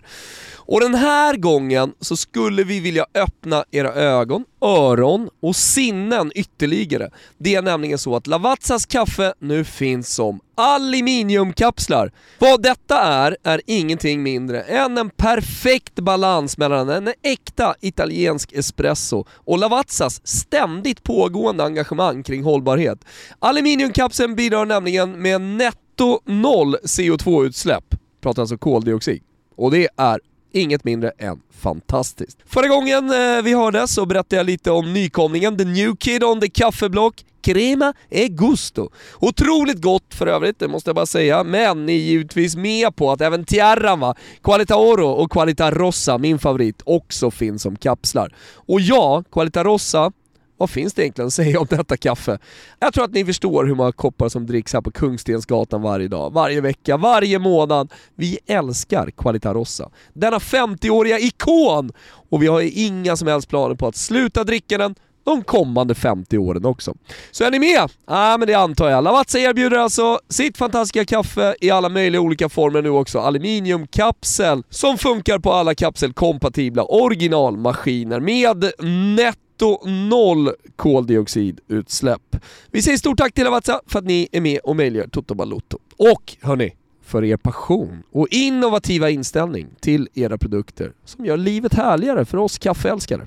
Och 0.66 0.80
den 0.80 0.94
här 0.94 1.36
gången 1.36 1.92
så 2.00 2.16
skulle 2.16 2.64
vi 2.64 2.80
vilja 2.80 3.06
öppna 3.14 3.64
era 3.70 3.92
ögon, 3.94 4.44
öron 4.60 5.30
och 5.40 5.56
sinnen 5.56 6.32
ytterligare. 6.34 7.10
Det 7.38 7.54
är 7.54 7.62
nämligen 7.62 7.98
så 7.98 8.16
att 8.16 8.26
Lavazzas 8.26 8.86
kaffe 8.86 9.34
nu 9.38 9.64
finns 9.64 10.14
som 10.14 10.40
aluminiumkapslar. 10.54 12.12
Vad 12.38 12.62
detta 12.62 13.00
är, 13.00 13.36
är 13.42 13.60
ingenting 13.66 14.22
mindre 14.22 14.60
än 14.60 14.98
en 14.98 15.10
perfekt 15.10 15.94
balans 15.94 16.58
mellan 16.58 16.88
en 16.88 17.12
äkta 17.22 17.74
italiensk 17.80 18.52
espresso 18.52 19.24
och 19.30 19.58
Lavazzas 19.58 20.26
ständigt 20.26 21.02
pågående 21.02 21.64
engagemang 21.64 22.22
kring 22.22 22.44
hållbarhet. 22.44 23.04
Aluminiumkapseln 23.38 24.34
bidrar 24.34 24.66
nämligen 24.66 25.22
med 25.22 25.40
netto 25.40 26.20
noll 26.24 26.76
CO2-utsläpp, 26.76 27.84
pratar 28.20 28.42
alltså 28.42 28.58
koldioxid. 28.58 29.22
Och 29.56 29.70
det 29.70 29.88
är 29.96 30.20
inget 30.54 30.84
mindre 30.84 31.12
än 31.18 31.40
fantastiskt. 31.50 32.38
Förra 32.46 32.68
gången 32.68 33.10
eh, 33.10 33.42
vi 33.42 33.54
hördes 33.54 33.94
så 33.94 34.06
berättade 34.06 34.36
jag 34.36 34.46
lite 34.46 34.70
om 34.70 34.92
nykomlingen 34.92 35.58
The 35.58 35.64
New 35.64 35.96
Kid 35.96 36.24
on 36.24 36.40
the 36.40 36.48
Kaffeblock, 36.48 37.24
Crema 37.42 37.94
e 38.10 38.28
Gusto. 38.28 38.88
Otroligt 39.20 39.82
gott 39.82 40.14
för 40.14 40.26
övrigt, 40.26 40.58
det 40.58 40.68
måste 40.68 40.88
jag 40.88 40.94
bara 40.94 41.06
säga, 41.06 41.44
men 41.44 41.86
ni 41.86 41.92
är 41.92 42.00
givetvis 42.00 42.56
med 42.56 42.96
på 42.96 43.12
att 43.12 43.20
även 43.20 43.44
tierran 43.44 44.00
va, 44.00 44.14
Qualita 44.42 44.76
Oro 44.76 45.08
och 45.08 45.32
Qualita 45.32 45.70
Rossa, 45.70 46.18
min 46.18 46.38
favorit, 46.38 46.82
också 46.84 47.30
finns 47.30 47.62
som 47.62 47.76
kapslar. 47.76 48.34
Och 48.54 48.80
ja, 48.80 49.24
Qualita 49.32 49.64
Rossa 49.64 50.12
vad 50.56 50.70
finns 50.70 50.94
det 50.94 51.02
egentligen 51.02 51.26
att 51.26 51.34
säga 51.34 51.60
om 51.60 51.66
detta 51.70 51.96
kaffe? 51.96 52.38
Jag 52.80 52.94
tror 52.94 53.04
att 53.04 53.12
ni 53.12 53.24
förstår 53.24 53.64
hur 53.64 53.74
många 53.74 53.92
koppar 53.92 54.28
som 54.28 54.46
dricks 54.46 54.72
här 54.72 54.80
på 54.80 54.90
Kungstensgatan 54.90 55.82
varje 55.82 56.08
dag, 56.08 56.32
varje 56.32 56.60
vecka, 56.60 56.96
varje 56.96 57.38
månad. 57.38 57.92
Vi 58.14 58.38
älskar 58.46 59.10
Qualita 59.10 59.54
Rossa. 59.54 59.90
Denna 60.12 60.38
50-åriga 60.38 61.18
ikon! 61.18 61.92
Och 62.30 62.42
vi 62.42 62.46
har 62.46 62.78
inga 62.78 63.16
som 63.16 63.28
helst 63.28 63.48
planer 63.48 63.74
på 63.74 63.86
att 63.86 63.96
sluta 63.96 64.44
dricka 64.44 64.78
den 64.78 64.94
de 65.24 65.44
kommande 65.44 65.94
50 65.94 66.38
åren 66.38 66.64
också. 66.64 66.94
Så 67.30 67.44
är 67.44 67.50
ni 67.50 67.58
med? 67.58 67.70
Ja, 67.70 67.88
ah, 68.06 68.38
men 68.38 68.48
det 68.48 68.54
antar 68.54 68.90
jag. 68.90 69.04
Lavazza 69.04 69.38
erbjuder 69.38 69.78
alltså 69.78 70.18
sitt 70.28 70.56
fantastiska 70.56 71.04
kaffe 71.04 71.54
i 71.60 71.70
alla 71.70 71.88
möjliga 71.88 72.20
olika 72.20 72.48
former 72.48 72.82
nu 72.82 72.90
också. 72.90 73.18
Aluminiumkapsel 73.18 74.62
som 74.70 74.98
funkar 74.98 75.38
på 75.38 75.52
alla 75.52 75.74
kapselkompatibla 75.74 76.84
originalmaskiner 76.84 78.20
med 78.20 78.72
nätt 79.16 79.38
netto 79.54 79.88
noll 79.88 80.50
koldioxidutsläpp. 80.76 82.36
Vi 82.70 82.82
säger 82.82 82.98
stort 82.98 83.18
tack 83.18 83.34
till 83.34 83.46
Avanza 83.46 83.80
för 83.86 83.98
att 83.98 84.04
ni 84.04 84.28
är 84.32 84.40
med 84.40 84.58
och 84.64 84.76
möjliggör 84.76 85.08
Toto 85.08 85.34
Balotto. 85.34 85.78
Och 85.96 86.36
hörni, 86.40 86.74
för 87.04 87.24
er 87.24 87.36
passion 87.36 88.02
och 88.12 88.28
innovativa 88.30 89.10
inställning 89.10 89.66
till 89.80 90.08
era 90.14 90.38
produkter 90.38 90.92
som 91.04 91.24
gör 91.24 91.36
livet 91.36 91.74
härligare 91.74 92.24
för 92.24 92.38
oss 92.38 92.58
kaffeälskare. 92.58 93.26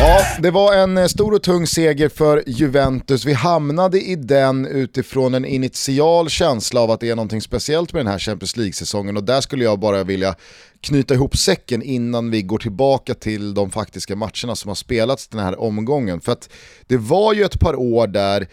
Ja, 0.00 0.20
det 0.42 0.50
var 0.50 0.74
en 0.74 0.98
eh, 0.98 1.06
stor 1.06 1.34
och 1.34 1.42
tung 1.42 1.66
seger 1.66 2.08
för 2.08 2.42
Juventus. 2.46 3.24
Vi 3.24 3.32
hamnade 3.32 4.00
i 4.00 4.16
den 4.16 4.66
utifrån 4.66 5.34
en 5.34 5.44
initial 5.44 6.28
känsla 6.28 6.80
av 6.80 6.90
att 6.90 7.00
det 7.00 7.10
är 7.10 7.16
något 7.16 7.42
speciellt 7.42 7.92
med 7.92 8.00
den 8.00 8.12
här 8.12 8.18
Champions 8.18 8.56
League-säsongen 8.56 9.16
och 9.16 9.24
där 9.24 9.40
skulle 9.40 9.64
jag 9.64 9.78
bara 9.78 10.04
vilja 10.04 10.34
knyta 10.80 11.14
ihop 11.14 11.36
säcken 11.36 11.82
innan 11.82 12.30
vi 12.30 12.42
går 12.42 12.58
tillbaka 12.58 13.14
till 13.14 13.54
de 13.54 13.70
faktiska 13.70 14.16
matcherna 14.16 14.56
som 14.56 14.68
har 14.68 14.74
spelats 14.74 15.28
den 15.28 15.40
här 15.40 15.60
omgången. 15.60 16.20
För 16.20 16.32
att 16.32 16.50
det 16.86 16.96
var 16.96 17.34
ju 17.34 17.44
ett 17.44 17.60
par 17.60 17.74
år 17.74 18.06
där 18.06 18.48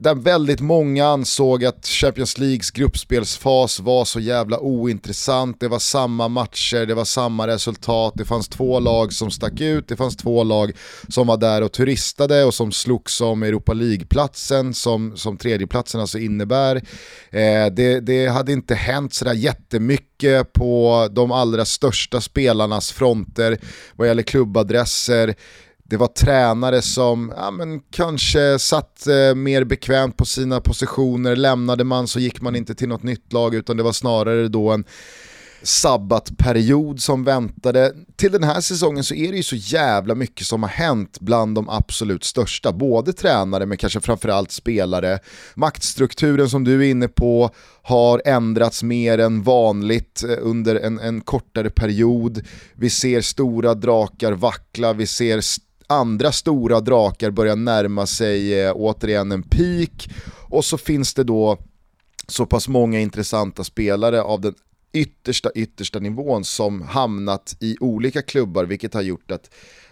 där 0.00 0.14
väldigt 0.14 0.60
många 0.60 1.06
ansåg 1.06 1.64
att 1.64 1.86
Champions 1.86 2.38
Leagues 2.38 2.70
gruppspelsfas 2.70 3.80
var 3.80 4.04
så 4.04 4.20
jävla 4.20 4.58
ointressant, 4.58 5.60
det 5.60 5.68
var 5.68 5.78
samma 5.78 6.28
matcher, 6.28 6.86
det 6.86 6.94
var 6.94 7.04
samma 7.04 7.46
resultat, 7.46 8.12
det 8.16 8.24
fanns 8.24 8.48
två 8.48 8.80
lag 8.80 9.12
som 9.12 9.30
stack 9.30 9.60
ut, 9.60 9.88
det 9.88 9.96
fanns 9.96 10.16
två 10.16 10.44
lag 10.44 10.72
som 11.08 11.26
var 11.26 11.36
där 11.36 11.62
och 11.62 11.72
turistade 11.72 12.44
och 12.44 12.54
som 12.54 12.72
slogs 12.72 13.20
om 13.20 13.42
Europa 13.42 13.72
League-platsen 13.72 14.74
som, 14.74 15.16
som 15.16 15.36
tredjeplatsen 15.36 16.00
alltså 16.00 16.18
innebär. 16.18 16.76
Eh, 17.30 17.66
det, 17.72 18.00
det 18.00 18.26
hade 18.26 18.52
inte 18.52 18.74
hänt 18.74 19.14
sådär 19.14 19.34
jättemycket 19.34 20.52
på 20.52 21.08
de 21.12 21.32
allra 21.32 21.64
största 21.64 22.20
spelarnas 22.20 22.92
fronter 22.92 23.58
vad 23.96 24.08
gäller 24.08 24.22
klubbadresser. 24.22 25.34
Det 25.90 25.96
var 25.96 26.06
tränare 26.06 26.82
som 26.82 27.32
ja, 27.36 27.50
men 27.50 27.80
kanske 27.80 28.58
satt 28.58 29.06
eh, 29.06 29.34
mer 29.34 29.64
bekvämt 29.64 30.16
på 30.16 30.24
sina 30.24 30.60
positioner, 30.60 31.36
lämnade 31.36 31.84
man 31.84 32.08
så 32.08 32.20
gick 32.20 32.40
man 32.40 32.56
inte 32.56 32.74
till 32.74 32.88
något 32.88 33.02
nytt 33.02 33.32
lag 33.32 33.54
utan 33.54 33.76
det 33.76 33.82
var 33.82 33.92
snarare 33.92 34.48
då 34.48 34.70
en 34.70 34.84
sabbatperiod 35.62 37.02
som 37.02 37.24
väntade. 37.24 37.92
Till 38.16 38.32
den 38.32 38.42
här 38.42 38.60
säsongen 38.60 39.04
så 39.04 39.14
är 39.14 39.30
det 39.30 39.36
ju 39.36 39.42
så 39.42 39.56
jävla 39.56 40.14
mycket 40.14 40.46
som 40.46 40.62
har 40.62 40.70
hänt 40.70 41.20
bland 41.20 41.54
de 41.54 41.68
absolut 41.68 42.24
största. 42.24 42.72
Både 42.72 43.12
tränare 43.12 43.66
men 43.66 43.78
kanske 43.78 44.00
framförallt 44.00 44.50
spelare. 44.50 45.18
Maktstrukturen 45.54 46.50
som 46.50 46.64
du 46.64 46.86
är 46.86 46.90
inne 46.90 47.08
på 47.08 47.50
har 47.82 48.22
ändrats 48.24 48.82
mer 48.82 49.18
än 49.18 49.42
vanligt 49.42 50.24
eh, 50.28 50.36
under 50.40 50.76
en, 50.76 50.98
en 50.98 51.20
kortare 51.20 51.70
period. 51.70 52.42
Vi 52.74 52.90
ser 52.90 53.20
stora 53.20 53.74
drakar 53.74 54.32
vackla, 54.32 54.92
vi 54.92 55.06
ser 55.06 55.40
andra 55.90 56.32
stora 56.32 56.80
drakar 56.80 57.30
börjar 57.30 57.56
närma 57.56 58.06
sig 58.06 58.60
eh, 58.60 58.72
återigen 58.74 59.32
en 59.32 59.42
peak 59.42 60.08
och 60.48 60.64
så 60.64 60.78
finns 60.78 61.14
det 61.14 61.24
då 61.24 61.58
så 62.26 62.46
pass 62.46 62.68
många 62.68 63.00
intressanta 63.00 63.64
spelare 63.64 64.22
av 64.22 64.40
den 64.40 64.54
yttersta 64.92 65.50
yttersta 65.54 65.98
nivån 65.98 66.44
som 66.44 66.82
hamnat 66.82 67.56
i 67.60 67.76
olika 67.80 68.22
klubbar 68.22 68.64
vilket 68.64 68.94
har 68.94 69.02
gjort 69.02 69.30
att 69.30 69.50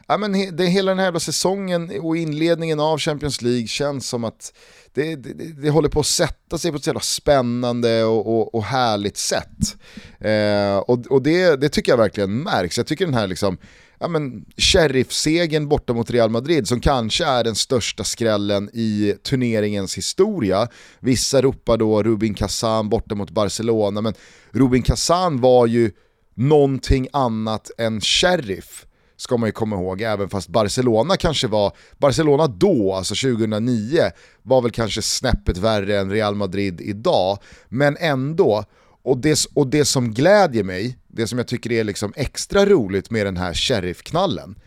ja, 0.08 0.16
men 0.16 0.34
he, 0.34 0.50
det, 0.50 0.66
hela 0.66 0.90
den 0.90 0.98
här 0.98 1.06
jävla 1.06 1.20
säsongen 1.20 2.00
och 2.00 2.16
inledningen 2.16 2.80
av 2.80 2.98
Champions 2.98 3.42
League 3.42 3.66
känns 3.66 4.08
som 4.08 4.24
att 4.24 4.52
det, 4.94 5.16
det, 5.16 5.32
det 5.62 5.70
håller 5.70 5.88
på 5.88 6.00
att 6.00 6.06
sätta 6.06 6.58
sig 6.58 6.70
på 6.70 6.76
ett 6.76 6.84
så 6.84 6.88
jävla 6.88 7.00
spännande 7.00 8.04
och, 8.04 8.26
och, 8.26 8.54
och 8.54 8.64
härligt 8.64 9.16
sätt. 9.16 9.76
Eh, 10.20 10.78
och 10.78 11.06
och 11.06 11.22
det, 11.22 11.60
det 11.60 11.68
tycker 11.68 11.92
jag 11.92 11.96
verkligen 11.96 12.42
märks. 12.42 12.76
Jag 12.76 12.86
tycker 12.86 13.04
den 13.04 13.14
här 13.14 13.26
liksom, 13.26 13.58
ja 14.00 14.08
men, 14.08 14.44
sheriff-segern 14.56 15.68
borta 15.68 15.92
mot 15.92 16.10
Real 16.10 16.30
Madrid 16.30 16.68
som 16.68 16.80
kanske 16.80 17.24
är 17.24 17.44
den 17.44 17.54
största 17.54 18.04
skrällen 18.04 18.70
i 18.72 19.14
turneringens 19.22 19.98
historia. 19.98 20.68
Vissa 21.00 21.42
ropar 21.42 21.76
då 21.76 22.02
Rubin 22.02 22.34
Kazan 22.34 22.88
borta 22.88 23.14
mot 23.14 23.30
Barcelona, 23.30 24.00
men 24.00 24.14
Rubin 24.50 24.82
Kazan 24.82 25.40
var 25.40 25.66
ju 25.66 25.90
någonting 26.34 27.08
annat 27.12 27.70
än 27.78 28.00
sheriff 28.00 28.84
ska 29.18 29.36
man 29.36 29.48
ju 29.48 29.52
komma 29.52 29.76
ihåg, 29.76 30.02
även 30.02 30.28
fast 30.28 30.48
Barcelona 30.48 31.16
kanske 31.16 31.46
var, 31.46 31.72
Barcelona 31.98 32.46
då, 32.46 32.94
alltså 32.94 33.14
2009, 33.14 34.10
var 34.42 34.62
väl 34.62 34.70
kanske 34.70 35.02
snäppet 35.02 35.56
värre 35.56 35.98
än 35.98 36.10
Real 36.10 36.34
Madrid 36.34 36.80
idag, 36.80 37.38
men 37.68 37.96
ändå, 37.96 38.64
och 39.02 39.18
det, 39.18 39.44
och 39.54 39.66
det 39.66 39.84
som 39.84 40.14
glädjer 40.14 40.64
mig, 40.64 40.97
det 41.08 41.26
som 41.26 41.38
jag 41.38 41.48
tycker 41.48 41.72
är 41.72 41.84
liksom 41.84 42.12
extra 42.16 42.66
roligt 42.66 43.10
med 43.10 43.26
den 43.26 43.36
här 43.36 43.54
Sheriff-knallen, 43.54 44.58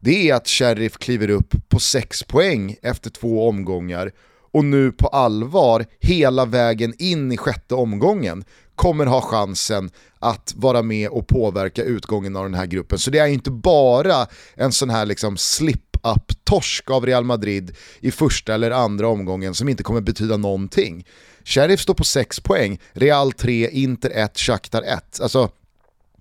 det 0.00 0.30
är 0.30 0.34
att 0.34 0.48
Sheriff 0.48 0.98
kliver 0.98 1.30
upp 1.30 1.54
på 1.68 1.78
6 1.78 2.22
poäng 2.22 2.76
efter 2.82 3.10
två 3.10 3.48
omgångar 3.48 4.12
och 4.52 4.64
nu 4.64 4.92
på 4.92 5.08
allvar 5.08 5.86
hela 6.00 6.44
vägen 6.44 6.94
in 6.98 7.32
i 7.32 7.36
sjätte 7.36 7.74
omgången 7.74 8.44
kommer 8.74 9.06
ha 9.06 9.20
chansen 9.20 9.90
att 10.18 10.54
vara 10.56 10.82
med 10.82 11.08
och 11.08 11.28
påverka 11.28 11.82
utgången 11.82 12.36
av 12.36 12.44
den 12.44 12.54
här 12.54 12.66
gruppen. 12.66 12.98
Så 12.98 13.10
det 13.10 13.18
är 13.18 13.26
inte 13.26 13.50
bara 13.50 14.26
en 14.54 14.72
sån 14.72 14.90
här 14.90 15.06
liksom 15.06 15.36
slip-up-torsk 15.36 16.90
av 16.90 17.06
Real 17.06 17.24
Madrid 17.24 17.76
i 18.00 18.10
första 18.10 18.54
eller 18.54 18.70
andra 18.70 19.08
omgången 19.08 19.54
som 19.54 19.68
inte 19.68 19.82
kommer 19.82 20.00
betyda 20.00 20.36
någonting. 20.36 21.06
Sheriff 21.44 21.80
står 21.80 21.94
på 21.94 22.04
6 22.04 22.40
poäng, 22.40 22.80
Real 22.92 23.32
3, 23.32 23.70
Inter 23.70 24.10
1, 24.10 24.38
Shakhtar 24.38 24.82
1. 24.82 25.20
Alltså, 25.20 25.50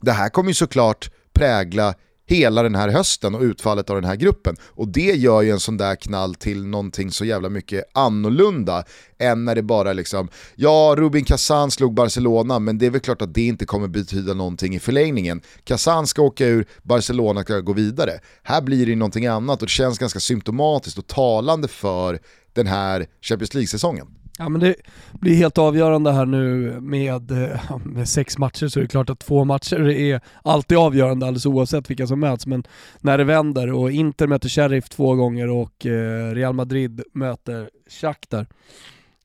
det 0.05 0.11
här 0.11 0.29
kommer 0.29 0.49
ju 0.49 0.53
såklart 0.53 1.11
prägla 1.33 1.95
hela 2.27 2.63
den 2.63 2.75
här 2.75 2.89
hösten 2.89 3.35
och 3.35 3.41
utfallet 3.41 3.89
av 3.89 3.95
den 3.95 4.05
här 4.05 4.15
gruppen. 4.15 4.55
Och 4.63 4.87
det 4.87 5.15
gör 5.15 5.41
ju 5.41 5.51
en 5.51 5.59
sån 5.59 5.77
där 5.77 5.95
knall 5.95 6.35
till 6.35 6.65
någonting 6.65 7.11
så 7.11 7.25
jävla 7.25 7.49
mycket 7.49 7.83
annorlunda 7.93 8.83
än 9.17 9.45
när 9.45 9.55
det 9.55 9.63
bara 9.63 9.93
liksom, 9.93 10.29
ja 10.55 10.95
Rubin 10.97 11.25
Kazan 11.25 11.71
slog 11.71 11.93
Barcelona 11.93 12.59
men 12.59 12.77
det 12.77 12.85
är 12.85 12.89
väl 12.89 13.01
klart 13.01 13.21
att 13.21 13.33
det 13.33 13.47
inte 13.47 13.65
kommer 13.65 13.87
betyda 13.87 14.33
någonting 14.33 14.75
i 14.75 14.79
förlängningen. 14.79 15.41
Kazan 15.63 16.07
ska 16.07 16.21
åka 16.21 16.45
ur, 16.45 16.65
Barcelona 16.83 17.41
ska 17.41 17.59
gå 17.59 17.73
vidare. 17.73 18.19
Här 18.43 18.61
blir 18.61 18.85
det 18.85 18.95
någonting 18.95 19.27
annat 19.27 19.61
och 19.61 19.67
det 19.67 19.71
känns 19.71 19.99
ganska 19.99 20.19
symptomatiskt 20.19 20.97
och 20.97 21.07
talande 21.07 21.67
för 21.67 22.19
den 22.53 22.67
här 22.67 23.07
Champions 23.21 23.53
League-säsongen. 23.53 24.07
Ja 24.37 24.49
men 24.49 24.61
det 24.61 24.75
blir 25.13 25.35
helt 25.35 25.57
avgörande 25.57 26.11
här 26.11 26.25
nu 26.25 26.71
med, 26.79 27.31
eh, 27.31 27.77
med 27.85 28.09
sex 28.09 28.37
matcher 28.37 28.67
så 28.67 28.79
är 28.79 28.81
det 28.81 28.87
klart 28.87 29.09
att 29.09 29.19
två 29.19 29.45
matcher 29.45 29.89
är 29.89 30.21
alltid 30.43 30.77
avgörande 30.77 31.25
alldeles 31.25 31.45
oavsett 31.45 31.89
vilka 31.89 32.07
som 32.07 32.19
möts. 32.19 32.47
Men 32.47 32.63
när 32.99 33.17
det 33.17 33.23
vänder 33.23 33.73
och 33.73 33.91
Inter 33.91 34.27
möter 34.27 34.49
Sheriff 34.49 34.89
två 34.89 35.15
gånger 35.15 35.49
och 35.49 35.85
eh, 35.85 36.33
Real 36.33 36.53
Madrid 36.53 37.01
möter 37.13 37.69
Shakhtar. 37.89 38.47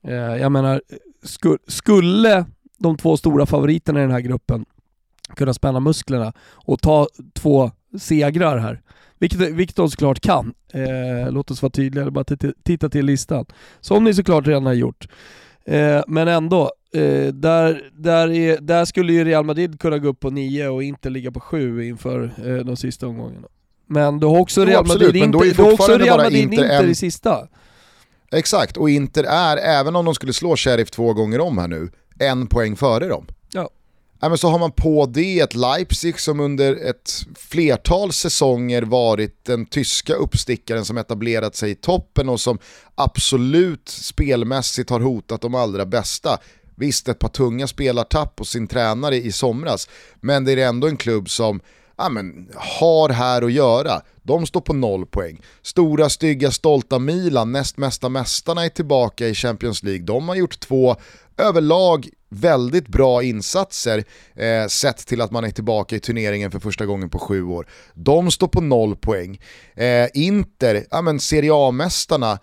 Eh, 0.02 0.14
jag 0.14 0.52
menar, 0.52 0.82
skulle 1.68 2.44
de 2.78 2.96
två 2.96 3.16
stora 3.16 3.46
favoriterna 3.46 3.98
i 3.98 4.02
den 4.02 4.12
här 4.12 4.20
gruppen 4.20 4.64
kunna 5.36 5.54
spänna 5.54 5.80
musklerna 5.80 6.32
och 6.52 6.82
ta 6.82 7.08
två 7.34 7.70
segrar 7.98 8.58
här 8.58 8.80
vilket, 9.20 9.40
vilket 9.40 9.76
de 9.76 9.90
såklart 9.90 10.20
kan. 10.20 10.54
Eh, 10.72 11.32
låt 11.32 11.50
oss 11.50 11.62
vara 11.62 11.70
tydliga, 11.70 12.10
bara 12.10 12.24
titta 12.64 12.88
till 12.88 13.06
listan. 13.06 13.46
Som 13.80 14.04
ni 14.04 14.14
såklart 14.14 14.46
redan 14.46 14.66
har 14.66 14.72
gjort. 14.72 15.08
Eh, 15.64 16.02
men 16.06 16.28
ändå, 16.28 16.72
eh, 16.94 17.26
där, 17.34 17.90
där, 17.92 18.30
är, 18.30 18.60
där 18.60 18.84
skulle 18.84 19.12
ju 19.12 19.24
Real 19.24 19.44
Madrid 19.44 19.80
kunna 19.80 19.98
gå 19.98 20.08
upp 20.08 20.20
på 20.20 20.30
9 20.30 20.68
och 20.68 20.82
inte 20.82 21.10
ligga 21.10 21.30
på 21.30 21.40
7 21.40 21.84
inför 21.84 22.32
eh, 22.46 22.54
de 22.54 22.76
sista 22.76 23.06
omgångarna. 23.06 23.48
Men 23.86 24.20
du 24.20 24.26
har 24.26 24.38
också 24.38 24.64
Real 24.64 24.86
Madrid, 24.86 25.08
absolut, 25.08 25.24
inte, 25.24 25.62
du 25.62 25.62
har 25.62 25.72
också 25.72 25.98
Real 25.98 26.18
Madrid 26.18 26.42
Inter, 26.42 26.64
Inter 26.64 26.84
en... 26.84 26.90
i 26.90 26.94
sista. 26.94 27.48
Exakt, 28.32 28.76
och 28.76 28.90
Inter 28.90 29.24
är, 29.24 29.56
även 29.56 29.96
om 29.96 30.04
de 30.04 30.14
skulle 30.14 30.32
slå 30.32 30.56
Sheriff 30.56 30.90
två 30.90 31.12
gånger 31.12 31.40
om 31.40 31.58
här 31.58 31.68
nu, 31.68 31.90
en 32.18 32.46
poäng 32.46 32.76
före 32.76 33.08
dem. 33.08 33.26
Men 34.28 34.38
så 34.38 34.48
har 34.48 34.58
man 34.58 34.72
på 34.72 35.06
det 35.06 35.40
ett 35.40 35.54
Leipzig 35.54 36.20
som 36.20 36.40
under 36.40 36.88
ett 36.90 37.12
flertal 37.36 38.12
säsonger 38.12 38.82
varit 38.82 39.44
den 39.44 39.66
tyska 39.66 40.14
uppstickaren 40.14 40.84
som 40.84 40.98
etablerat 40.98 41.56
sig 41.56 41.70
i 41.70 41.74
toppen 41.74 42.28
och 42.28 42.40
som 42.40 42.58
absolut 42.94 43.88
spelmässigt 43.88 44.90
har 44.90 45.00
hotat 45.00 45.40
de 45.40 45.54
allra 45.54 45.86
bästa. 45.86 46.38
Visst, 46.74 47.08
ett 47.08 47.18
par 47.18 47.28
tunga 47.28 47.66
spelartapp 47.66 48.40
och 48.40 48.46
sin 48.46 48.68
tränare 48.68 49.16
i 49.16 49.32
somras, 49.32 49.88
men 50.20 50.44
det 50.44 50.52
är 50.52 50.68
ändå 50.68 50.88
en 50.88 50.96
klubb 50.96 51.30
som 51.30 51.60
ja, 51.96 52.08
men, 52.08 52.48
har 52.54 53.08
här 53.08 53.42
att 53.42 53.52
göra. 53.52 54.02
De 54.22 54.46
står 54.46 54.60
på 54.60 54.72
noll 54.72 55.06
poäng. 55.06 55.40
Stora, 55.62 56.08
stygga, 56.08 56.50
stolta 56.50 56.98
Milan, 56.98 57.52
näst 57.52 57.76
mesta 57.76 58.08
mästarna 58.08 58.64
är 58.64 58.68
tillbaka 58.68 59.28
i 59.28 59.34
Champions 59.34 59.82
League. 59.82 60.04
De 60.04 60.28
har 60.28 60.36
gjort 60.36 60.60
två 60.60 60.96
överlag 61.40 62.08
väldigt 62.30 62.88
bra 62.88 63.22
insatser 63.22 64.04
eh, 64.34 64.66
sett 64.66 65.06
till 65.06 65.20
att 65.20 65.30
man 65.30 65.44
är 65.44 65.50
tillbaka 65.50 65.96
i 65.96 66.00
turneringen 66.00 66.50
för 66.50 66.58
första 66.58 66.86
gången 66.86 67.10
på 67.10 67.18
sju 67.18 67.44
år. 67.44 67.66
De 67.94 68.30
står 68.30 68.48
på 68.48 68.60
noll 68.60 68.96
poäng. 68.96 69.40
Eh, 69.74 70.08
Inter, 70.14 70.84
ja 70.90 71.02
men 71.02 71.20
Serie 71.20 71.50
A-mästarna, 71.54 72.38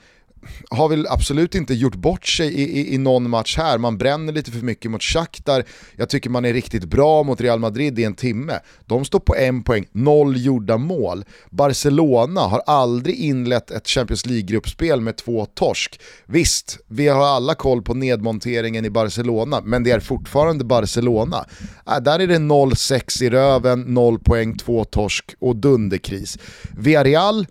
har 0.70 0.90
väl 0.90 1.08
absolut 1.10 1.56
inte 1.56 1.74
gjort 1.74 1.96
bort 1.96 2.26
sig 2.26 2.54
i, 2.54 2.80
i, 2.80 2.94
i, 2.94 2.98
någon 2.98 3.30
match 3.30 3.58
här. 3.58 3.78
Man 3.78 3.98
bränner 3.98 4.34
lite 4.34 4.52
för 4.52 4.60
mycket 4.60 4.92
mot 4.92 5.04
Shakhtar. 5.04 5.64
Jag 5.96 6.10
tycker 6.10 6.30
man 6.30 6.46
är 6.46 6.54
riktigt 6.54 6.86
bra 6.86 7.24
mot 7.24 7.42
Real 7.42 7.60
Madrid 7.60 8.00
i 8.00 8.04
en 8.04 8.14
timme. 8.14 8.60
De 8.86 9.06
står 9.06 9.20
på 9.20 9.36
en 9.36 9.64
poäng, 9.64 9.86
noll 9.92 10.46
gjorda 10.46 10.78
mål. 10.78 11.26
Barcelona 11.50 12.42
har 12.42 12.60
aldrig 12.66 13.16
inlett 13.16 13.72
ett 13.72 13.88
Champions 13.88 14.26
League-gruppspel 14.26 15.02
med 15.02 15.18
två 15.18 15.46
torsk. 15.46 16.00
Visst, 16.26 16.80
vi 16.88 17.08
har 17.08 17.26
alla 17.26 17.56
koll 17.56 17.82
på 17.82 17.94
nedmonteringen 17.94 18.86
i 18.86 18.90
Barcelona, 18.90 19.62
men 19.64 19.84
det 19.84 19.92
är 19.92 20.00
fortfarande 20.00 20.66
Barcelona. 20.66 21.46
Äh, 21.88 21.98
där 21.98 22.20
är 22.20 22.28
det 22.28 22.38
0-6 22.38 23.24
i 23.24 23.30
röven, 23.30 23.82
0 23.82 24.20
poäng, 24.20 24.58
2 24.58 24.84
torsk 24.84 25.36
och 25.40 25.56
dunderkris. 25.56 26.38
Villarreal 26.78 27.46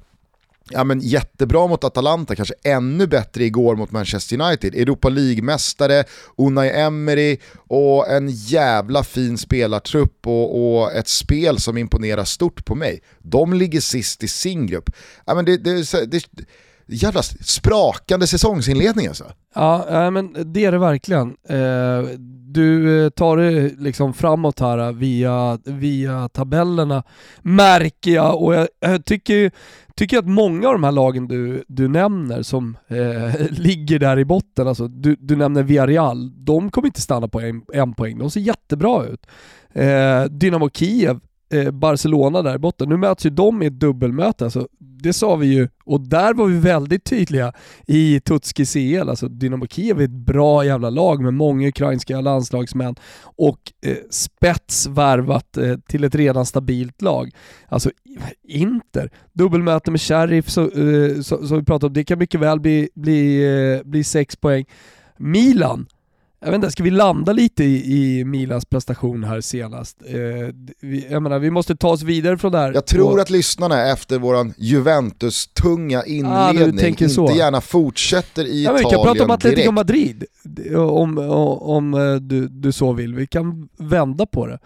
ja, 0.70 0.84
men 0.84 1.00
jättebra 1.00 1.66
mot 1.66 1.84
Atalanta, 1.84 2.36
kanske 2.36 2.54
ännu 2.64 3.06
bättre 3.06 3.44
igår 3.44 3.76
mot 3.76 3.90
Manchester 3.90 4.40
United. 4.40 4.74
Europa 4.74 5.08
League-mästare, 5.08 6.04
Unai 6.36 6.70
Emery 6.70 7.38
och 7.56 8.08
en 8.10 8.28
jävla 8.28 9.04
fin 9.04 9.38
spelartrupp 9.38 10.26
och, 10.26 10.78
och, 10.78 10.92
ett 10.92 11.08
spel 11.08 11.58
som 11.58 11.78
imponerar 11.78 12.24
stort 12.24 12.64
på 12.64 12.74
mig. 12.74 13.00
De 13.18 13.52
ligger 13.52 13.80
sist 13.80 14.22
i 14.22 14.28
sin 14.28 14.66
grupp. 14.66 14.90
Ja, 15.26 15.34
men 15.34 15.44
det, 15.44 15.56
det, 15.56 16.06
det, 16.06 16.26
jävla 16.86 17.22
sprakande 17.22 18.26
säsongsinledning 18.26 19.06
alltså. 19.06 19.24
Ja, 19.54 20.10
men 20.10 20.52
det 20.52 20.64
är 20.64 20.72
det 20.72 20.78
verkligen. 20.78 21.36
Eh, 21.48 22.18
du 22.56 23.04
eh, 23.04 23.10
tar 23.10 23.36
det 23.36 23.72
liksom 23.78 24.14
framåt 24.14 24.60
här 24.60 24.78
eh, 24.78 24.92
via, 24.92 25.58
via 25.64 26.28
tabellerna 26.28 27.02
märker 27.42 28.10
jag 28.10 28.42
och 28.42 28.54
jag, 28.54 28.68
jag 28.80 29.04
tycker, 29.04 29.50
tycker 29.96 30.18
att 30.18 30.28
många 30.28 30.68
av 30.68 30.74
de 30.74 30.84
här 30.84 30.92
lagen 30.92 31.28
du, 31.28 31.64
du 31.68 31.88
nämner 31.88 32.42
som 32.42 32.76
eh, 32.88 33.40
ligger 33.50 33.98
där 33.98 34.18
i 34.18 34.24
botten, 34.24 34.68
alltså 34.68 34.88
du, 34.88 35.16
du 35.18 35.36
nämner 35.36 35.62
Villarreal, 35.62 36.44
de 36.44 36.70
kommer 36.70 36.86
inte 36.86 37.00
stanna 37.00 37.28
på 37.28 37.40
en, 37.40 37.62
en 37.72 37.94
poäng, 37.94 38.18
de 38.18 38.30
ser 38.30 38.40
jättebra 38.40 39.04
ut. 39.04 39.26
Eh, 39.72 40.24
Dynamo 40.24 40.70
Kiev 40.70 41.20
Eh, 41.50 41.70
Barcelona 41.70 42.42
där 42.42 42.54
i 42.54 42.58
botten. 42.58 42.88
Nu 42.88 42.96
möts 42.96 43.26
ju 43.26 43.30
de 43.30 43.62
i 43.62 43.66
ett 43.66 43.80
dubbelmöte, 43.80 44.44
alltså, 44.44 44.68
det 44.78 45.12
sa 45.12 45.36
vi 45.36 45.46
ju, 45.46 45.68
och 45.84 46.00
där 46.00 46.34
var 46.34 46.46
vi 46.46 46.58
väldigt 46.58 47.04
tydliga 47.04 47.52
i 47.86 48.20
Tutski 48.20 48.66
CL. 48.66 49.08
Alltså 49.08 49.28
Dynamo 49.28 49.66
Kiev 49.66 50.00
är 50.00 50.04
ett 50.04 50.10
bra 50.10 50.64
jävla 50.64 50.90
lag 50.90 51.22
med 51.22 51.34
många 51.34 51.68
ukrainska 51.68 52.20
landslagsmän 52.20 52.94
och 53.22 53.60
eh, 53.86 53.96
spets 54.10 54.86
värvat 54.86 55.56
eh, 55.56 55.76
till 55.88 56.04
ett 56.04 56.14
redan 56.14 56.46
stabilt 56.46 57.02
lag. 57.02 57.30
Alltså 57.68 57.90
Inter, 58.48 59.10
dubbelmöte 59.32 59.90
med 59.90 60.00
Sheriff 60.00 60.48
som 60.48 60.64
eh, 60.64 61.20
så, 61.20 61.46
så 61.46 61.56
vi 61.56 61.62
pratade 61.62 61.86
om, 61.86 61.92
det 61.92 62.04
kan 62.04 62.18
mycket 62.18 62.40
väl 62.40 62.60
bli, 62.60 62.88
bli, 62.94 63.44
eh, 63.74 63.88
bli 63.88 64.04
sex 64.04 64.36
poäng. 64.36 64.64
Milan, 65.18 65.86
jag 66.46 66.52
vet 66.52 66.58
inte, 66.58 66.70
ska 66.70 66.82
vi 66.82 66.90
landa 66.90 67.32
lite 67.32 67.64
i, 67.64 68.18
i 68.18 68.24
Milans 68.24 68.64
prestation 68.64 69.24
här 69.24 69.40
senast? 69.40 70.02
Eh, 70.06 70.16
vi, 70.80 71.06
jag 71.10 71.22
menar, 71.22 71.38
vi 71.38 71.50
måste 71.50 71.76
ta 71.76 71.88
oss 71.88 72.02
vidare 72.02 72.38
från 72.38 72.52
det 72.52 72.58
här. 72.58 72.72
Jag 72.72 72.86
tror 72.86 73.12
och... 73.12 73.20
att 73.20 73.30
lyssnarna 73.30 73.90
efter 73.90 74.18
våran 74.18 74.54
Juventus-tunga 74.56 76.04
inledning 76.04 76.84
ah, 76.84 76.88
inte 76.88 77.08
så. 77.08 77.30
gärna 77.30 77.60
fortsätter 77.60 78.44
i 78.44 78.64
ja, 78.64 78.70
Italien 78.70 78.88
Vi 78.88 78.94
kan 78.94 79.04
prata 79.04 79.24
om 79.24 79.30
Atletico. 79.30 79.72
Madrid, 79.72 80.24
om, 80.76 81.18
om, 81.18 81.58
om 81.62 81.94
eh, 81.94 82.14
du, 82.14 82.48
du 82.48 82.72
så 82.72 82.92
vill. 82.92 83.14
Vi 83.14 83.26
kan 83.26 83.68
vända 83.78 84.26
på 84.26 84.46
det. 84.46 84.58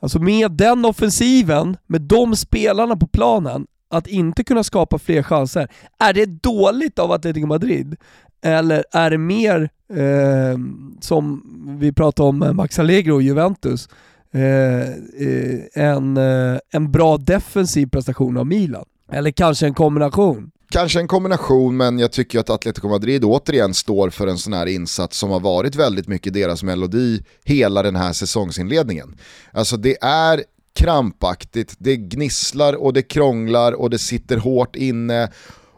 Alltså 0.00 0.18
med 0.18 0.52
den 0.52 0.84
offensiven, 0.84 1.76
med 1.86 2.00
de 2.00 2.36
spelarna 2.36 2.96
på 2.96 3.06
planen, 3.06 3.66
att 3.90 4.06
inte 4.06 4.44
kunna 4.44 4.64
skapa 4.64 4.98
fler 4.98 5.22
chanser, 5.22 5.68
är 5.98 6.12
det 6.12 6.26
dåligt 6.26 6.98
av 6.98 7.12
Atletico 7.12 7.46
Madrid? 7.46 7.96
Eller 8.42 8.84
är 8.92 9.10
det 9.10 9.18
mer, 9.18 9.70
eh, 9.92 10.58
som 11.00 11.42
vi 11.80 11.92
pratade 11.92 12.28
om 12.28 12.38
med 12.38 12.54
Max 12.54 12.78
Allegro 12.78 13.14
och 13.14 13.22
Juventus, 13.22 13.88
eh, 14.34 14.80
eh, 14.80 15.60
en, 15.74 16.16
eh, 16.16 16.58
en 16.72 16.92
bra 16.92 17.16
defensiv 17.16 17.86
prestation 17.86 18.36
av 18.36 18.46
Milan? 18.46 18.84
Eller 19.12 19.30
kanske 19.30 19.66
en 19.66 19.74
kombination? 19.74 20.50
Kanske 20.72 21.00
en 21.00 21.08
kombination, 21.08 21.76
men 21.76 21.98
jag 21.98 22.12
tycker 22.12 22.40
att 22.40 22.50
Atletico 22.50 22.88
Madrid 22.88 23.24
återigen 23.24 23.74
står 23.74 24.10
för 24.10 24.26
en 24.26 24.38
sån 24.38 24.52
här 24.52 24.66
insats 24.66 25.18
som 25.18 25.30
har 25.30 25.40
varit 25.40 25.76
väldigt 25.76 26.08
mycket 26.08 26.32
deras 26.32 26.62
melodi 26.62 27.22
hela 27.44 27.82
den 27.82 27.96
här 27.96 28.12
säsongsinledningen. 28.12 29.16
Alltså 29.52 29.76
det 29.76 29.96
är 30.02 30.44
krampaktigt, 30.74 31.74
det 31.78 31.96
gnisslar 31.96 32.74
och 32.74 32.92
det 32.92 33.02
krånglar 33.02 33.72
och 33.72 33.90
det 33.90 33.98
sitter 33.98 34.36
hårt 34.36 34.76
inne 34.76 35.30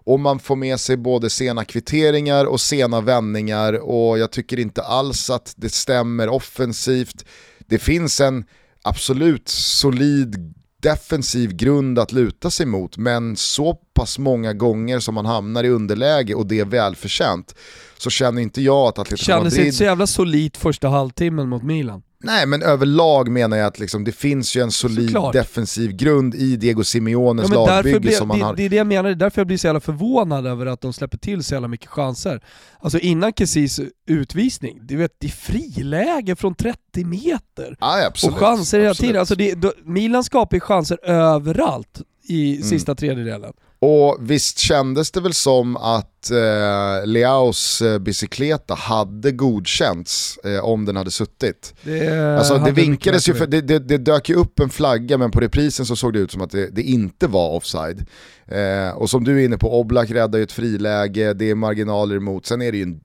och 0.04 0.20
man 0.20 0.38
får 0.38 0.56
med 0.56 0.80
sig 0.80 0.96
både 0.96 1.30
sena 1.30 1.64
kvitteringar 1.64 2.44
och 2.44 2.60
sena 2.60 3.00
vändningar 3.00 3.72
och 3.72 4.18
jag 4.18 4.30
tycker 4.32 4.58
inte 4.58 4.82
alls 4.82 5.30
att 5.30 5.54
det 5.56 5.72
stämmer 5.72 6.28
offensivt. 6.28 7.24
Det 7.58 7.78
finns 7.78 8.20
en 8.20 8.44
absolut 8.82 9.48
solid 9.48 10.54
defensiv 10.82 11.52
grund 11.56 11.98
att 11.98 12.12
luta 12.12 12.50
sig 12.50 12.66
mot, 12.66 12.96
men 12.96 13.36
så 13.36 13.74
pass 13.74 14.18
många 14.18 14.52
gånger 14.52 15.00
som 15.00 15.14
man 15.14 15.26
hamnar 15.26 15.64
i 15.64 15.68
underläge 15.68 16.34
och 16.34 16.46
det 16.46 16.60
är 16.60 16.64
välförtjänt 16.64 17.54
så 17.98 18.10
känner 18.10 18.42
inte 18.42 18.62
jag 18.62 18.88
att 18.88 18.98
Atletico 18.98 19.30
Madrid... 19.30 19.52
Kändes 19.52 19.66
inte 19.66 19.76
så 19.76 19.84
jävla 19.84 20.06
solitt 20.06 20.56
första 20.56 20.88
halvtimmen 20.88 21.48
mot 21.48 21.62
Milan. 21.62 22.02
Nej 22.22 22.46
men 22.46 22.62
överlag 22.62 23.28
menar 23.28 23.56
jag 23.56 23.66
att 23.66 23.78
liksom, 23.78 24.04
det 24.04 24.12
finns 24.12 24.56
ju 24.56 24.60
en 24.60 24.70
solid 24.70 25.10
Såklart. 25.10 25.32
defensiv 25.32 25.92
grund 25.92 26.34
i 26.34 26.56
Diego 26.56 26.84
Simeones 26.84 27.50
ja, 27.50 27.66
lagbygge 27.66 28.00
blir, 28.00 28.12
som 28.12 28.28
man 28.28 28.38
det, 28.38 28.44
har... 28.44 28.54
Det 28.54 28.62
är 28.62 28.68
det 28.68 28.76
jag 28.76 28.86
menar, 28.86 29.02
det 29.02 29.10
är 29.10 29.14
därför 29.14 29.40
jag 29.40 29.46
blir 29.46 29.58
så 29.58 29.66
jävla 29.66 29.80
förvånad 29.80 30.46
över 30.46 30.66
att 30.66 30.80
de 30.80 30.92
släpper 30.92 31.18
till 31.18 31.44
så 31.44 31.54
jävla 31.54 31.68
mycket 31.68 31.88
chanser. 31.88 32.44
Alltså 32.78 32.98
innan 32.98 33.32
Kessis 33.32 33.80
utvisning, 34.06 34.78
du 34.82 34.96
vet 34.96 35.16
det 35.18 35.26
är 35.26 35.30
friläge 35.30 36.36
från 36.36 36.54
30 36.54 37.04
meter. 37.04 37.76
Ja, 37.80 38.06
absolut, 38.06 38.34
och 38.34 38.40
chanser 38.40 38.80
hela 38.80 38.94
tiden. 38.94 39.20
Alltså 39.20 39.34
det, 39.34 39.54
då, 39.54 39.72
Milan 39.84 40.24
skapar 40.24 40.56
ju 40.56 40.60
chanser 40.60 40.98
överallt 41.04 42.00
i 42.28 42.56
mm. 42.56 42.68
sista 42.68 42.94
tredjedelen. 42.94 43.52
Och 43.84 44.16
visst 44.20 44.58
kändes 44.58 45.10
det 45.10 45.20
väl 45.20 45.32
som 45.32 45.76
att 45.76 46.30
eh, 46.30 47.06
Leaos 47.06 47.82
eh, 47.82 47.98
bicykleta 47.98 48.74
hade 48.74 49.32
godkänts 49.32 50.38
eh, 50.44 50.64
om 50.64 50.84
den 50.84 50.96
hade 50.96 51.10
suttit. 51.10 51.74
Det, 51.82 52.38
alltså, 52.38 52.58
det 52.58 52.70
vinkades 52.70 53.28
ju, 53.28 53.34
för, 53.34 53.46
det, 53.46 53.60
det, 53.60 53.78
det, 53.78 53.98
dök 53.98 54.28
ju 54.28 54.34
upp 54.34 54.60
en 54.60 54.70
flagga 54.70 55.18
men 55.18 55.30
på 55.30 55.40
reprisen 55.40 55.86
så 55.86 55.96
såg 55.96 56.12
det 56.12 56.18
ut 56.18 56.30
som 56.30 56.42
att 56.42 56.50
det, 56.50 56.66
det 56.66 56.82
inte 56.82 57.26
var 57.26 57.50
offside. 57.50 58.06
Eh, 58.46 58.96
och 58.96 59.10
som 59.10 59.24
du 59.24 59.40
är 59.40 59.44
inne 59.44 59.58
på, 59.58 59.80
Oblak 59.80 60.10
räddar 60.10 60.38
ju 60.38 60.42
ett 60.42 60.52
friläge, 60.52 61.34
det 61.34 61.50
är 61.50 61.54
marginaler 61.54 62.16
emot, 62.16 62.46
sen 62.46 62.62
är 62.62 62.72
det 62.72 62.78
ju 62.78 62.82
en 62.82 63.00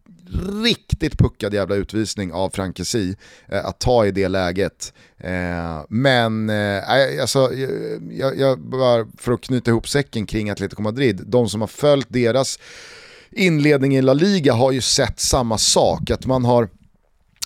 riktigt 0.63 1.17
puckad 1.17 1.53
jävla 1.53 1.75
utvisning 1.75 2.33
av 2.33 2.49
Frankesi 2.49 3.15
eh, 3.47 3.65
att 3.65 3.79
ta 3.79 4.05
i 4.05 4.11
det 4.11 4.27
läget. 4.27 4.93
Eh, 5.17 5.81
men 5.89 6.49
eh, 6.49 7.21
alltså, 7.21 7.53
eh, 7.53 7.69
jag, 8.11 8.39
jag, 8.39 8.59
bara 8.59 9.07
för 9.17 9.31
att 9.31 9.41
knyta 9.41 9.71
ihop 9.71 9.89
säcken 9.89 10.25
kring 10.25 10.49
Atletico 10.49 10.81
Madrid, 10.81 11.23
de 11.25 11.49
som 11.49 11.61
har 11.61 11.67
följt 11.67 12.07
deras 12.09 12.59
inledning 13.31 13.95
i 13.95 14.01
La 14.01 14.13
Liga 14.13 14.53
har 14.53 14.71
ju 14.71 14.81
sett 14.81 15.19
samma 15.19 15.57
sak, 15.57 16.11
att 16.11 16.25
man 16.25 16.45
har 16.45 16.69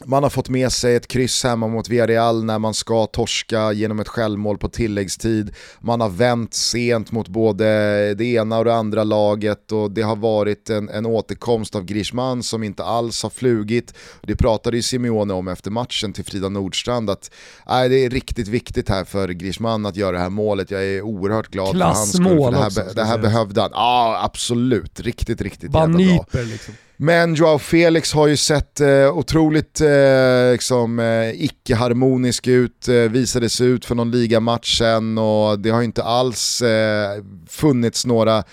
man 0.06 0.24
har 0.24 0.30
fått 0.30 0.50
med 0.50 0.72
sig 0.72 0.96
ett 0.96 1.08
kryss 1.08 1.44
hemma 1.44 1.68
mot 1.68 1.90
Villarreal 1.90 2.44
när 2.44 2.60
man 2.60 2.74
ska 2.74 3.06
torska 3.06 3.72
genom 3.72 4.00
ett 4.00 4.08
självmål 4.08 4.58
på 4.58 4.70
tilläggstid. 4.70 5.56
Man 5.80 6.02
har 6.02 6.10
vänt 6.10 6.54
sent 6.54 7.12
mot 7.12 7.28
både 7.28 7.66
det 8.14 8.26
ena 8.26 8.58
och 8.58 8.66
det 8.66 8.76
andra 8.76 9.04
laget 9.04 9.72
och 9.72 9.92
det 9.92 10.02
har 10.02 10.16
varit 10.16 10.70
en, 10.70 10.90
en 10.90 11.06
återkomst 11.06 11.76
av 11.76 11.86
Griezmann 11.86 12.44
som 12.44 12.64
inte 12.64 12.84
alls 12.84 13.24
har 13.24 13.30
flugit. 13.30 13.94
Det 14.22 14.36
pratade 14.36 14.78
ju 14.78 14.84
Simeone 14.84 15.34
om 15.34 15.48
efter 15.48 15.72
matchen 15.72 16.14
till 16.14 16.26
Frida 16.26 16.50
Nordstrand 16.50 17.10
att 17.10 17.32
nej, 17.68 17.90
det 17.90 18.06
är 18.06 18.10
riktigt 18.10 18.48
viktigt 18.48 18.90
här 18.90 19.06
för 19.06 19.30
Griezmann 19.30 19.86
att 19.86 19.96
göra 19.96 20.12
det 20.12 20.24
här 20.24 20.30
målet. 20.30 20.72
Jag 20.72 20.86
är 20.86 21.02
oerhört 21.02 21.48
glad 21.48 21.72
för 21.72 21.80
hans 21.80 22.14
skull. 22.14 22.26
För 22.26 22.52
det 22.52 22.58
här, 22.58 22.68
också, 22.68 22.84
det 22.96 23.04
här 23.04 23.18
behövde 23.18 23.62
han. 23.62 23.72
Ja, 23.74 24.22
absolut. 24.24 25.00
Riktigt, 25.00 25.42
riktigt 25.42 25.74
jävla 25.74 25.98
bra. 25.98 26.42
Liksom. 26.44 26.74
Men 27.04 27.36
Joao 27.36 27.60
Felix 27.60 28.14
har 28.14 28.28
ju 28.28 28.38
sett 28.38 28.80
eh, 28.80 29.18
otroligt 29.18 29.82
eh, 29.82 30.52
liksom, 30.52 31.00
eh, 31.00 31.44
icke-harmonisk 31.44 32.48
ut, 32.48 32.88
eh, 32.88 32.96
visades 32.96 33.62
ut 33.62 33.86
för 33.86 33.96
någon 33.96 34.12
ligamatch 34.12 34.78
sen 34.78 35.18
och 35.18 35.60
det 35.60 35.70
har 35.70 35.82
inte 35.82 36.04
alls 36.04 36.62
eh, 36.62 37.24
funnits 37.50 38.06
några 38.06 38.44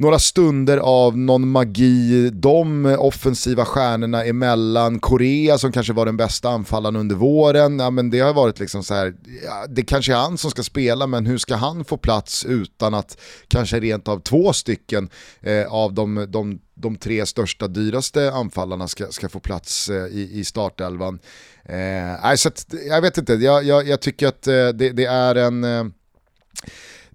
några 0.00 0.18
stunder 0.18 0.78
av 0.78 1.18
någon 1.18 1.48
magi, 1.48 2.30
de 2.30 2.86
offensiva 2.98 3.64
stjärnorna 3.64 4.24
emellan, 4.24 5.00
Korea 5.00 5.58
som 5.58 5.72
kanske 5.72 5.92
var 5.92 6.06
den 6.06 6.16
bästa 6.16 6.48
anfallaren 6.48 6.96
under 6.96 7.16
våren, 7.16 7.78
ja, 7.78 7.90
men 7.90 8.10
det 8.10 8.20
har 8.20 8.34
varit 8.34 8.60
liksom 8.60 8.84
så 8.84 8.94
här, 8.94 9.14
ja, 9.44 9.66
det 9.68 9.82
kanske 9.82 10.12
är 10.12 10.16
han 10.16 10.38
som 10.38 10.50
ska 10.50 10.62
spela 10.62 11.06
men 11.06 11.26
hur 11.26 11.38
ska 11.38 11.56
han 11.56 11.84
få 11.84 11.96
plats 11.96 12.44
utan 12.44 12.94
att 12.94 13.18
kanske 13.48 13.80
rent 13.80 14.08
av 14.08 14.18
två 14.18 14.52
stycken 14.52 15.10
eh, 15.40 15.72
av 15.72 15.94
de, 15.94 16.26
de, 16.28 16.60
de, 16.74 16.96
tre 16.96 17.26
största, 17.26 17.68
dyraste 17.68 18.32
anfallarna 18.32 18.88
ska, 18.88 19.06
ska 19.06 19.28
få 19.28 19.40
plats 19.40 19.88
eh, 19.88 20.06
i, 20.06 20.30
i 20.32 20.44
startelvan. 20.44 21.18
Eh, 21.64 22.34
så 22.34 22.48
att, 22.48 22.74
jag 22.88 23.02
vet 23.02 23.18
inte, 23.18 23.32
jag, 23.32 23.64
jag, 23.64 23.88
jag 23.88 24.00
tycker 24.00 24.28
att 24.28 24.46
eh, 24.46 24.68
det, 24.68 24.90
det, 24.90 25.04
är 25.04 25.34
en 25.34 25.64
eh, 25.64 25.84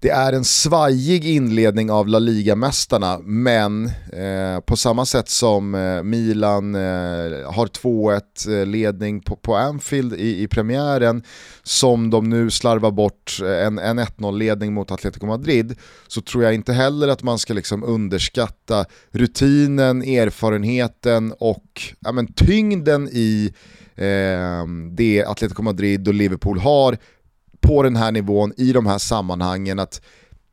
det 0.00 0.10
är 0.10 0.32
en 0.32 0.44
svajig 0.44 1.24
inledning 1.24 1.90
av 1.90 2.08
La 2.08 2.18
Liga-mästarna, 2.18 3.18
men 3.18 3.86
eh, 4.12 4.60
på 4.66 4.76
samma 4.76 5.06
sätt 5.06 5.28
som 5.28 5.74
eh, 5.74 6.02
Milan 6.02 6.74
eh, 6.74 6.80
har 7.52 7.66
2-1 7.66 8.60
eh, 8.60 8.66
ledning 8.66 9.20
på, 9.20 9.36
på 9.36 9.56
Anfield 9.56 10.12
i, 10.14 10.42
i 10.42 10.48
premiären, 10.48 11.22
som 11.62 12.10
de 12.10 12.30
nu 12.30 12.50
slarvar 12.50 12.90
bort 12.90 13.38
eh, 13.42 13.66
en, 13.66 13.78
en 13.78 13.98
1-0-ledning 13.98 14.72
mot 14.72 14.90
Atletico 14.90 15.26
Madrid, 15.26 15.78
så 16.08 16.20
tror 16.20 16.44
jag 16.44 16.54
inte 16.54 16.72
heller 16.72 17.08
att 17.08 17.22
man 17.22 17.38
ska 17.38 17.54
liksom 17.54 17.84
underskatta 17.84 18.84
rutinen, 19.10 20.02
erfarenheten 20.02 21.34
och 21.38 21.82
ja, 22.00 22.12
men, 22.12 22.32
tyngden 22.32 23.08
i 23.12 23.52
eh, 23.94 24.66
det 24.90 25.24
Atletico 25.24 25.62
Madrid 25.62 26.08
och 26.08 26.14
Liverpool 26.14 26.58
har 26.58 26.98
på 27.60 27.82
den 27.82 27.96
här 27.96 28.12
nivån 28.12 28.52
i 28.56 28.72
de 28.72 28.86
här 28.86 28.98
sammanhangen 28.98 29.78
att 29.78 30.00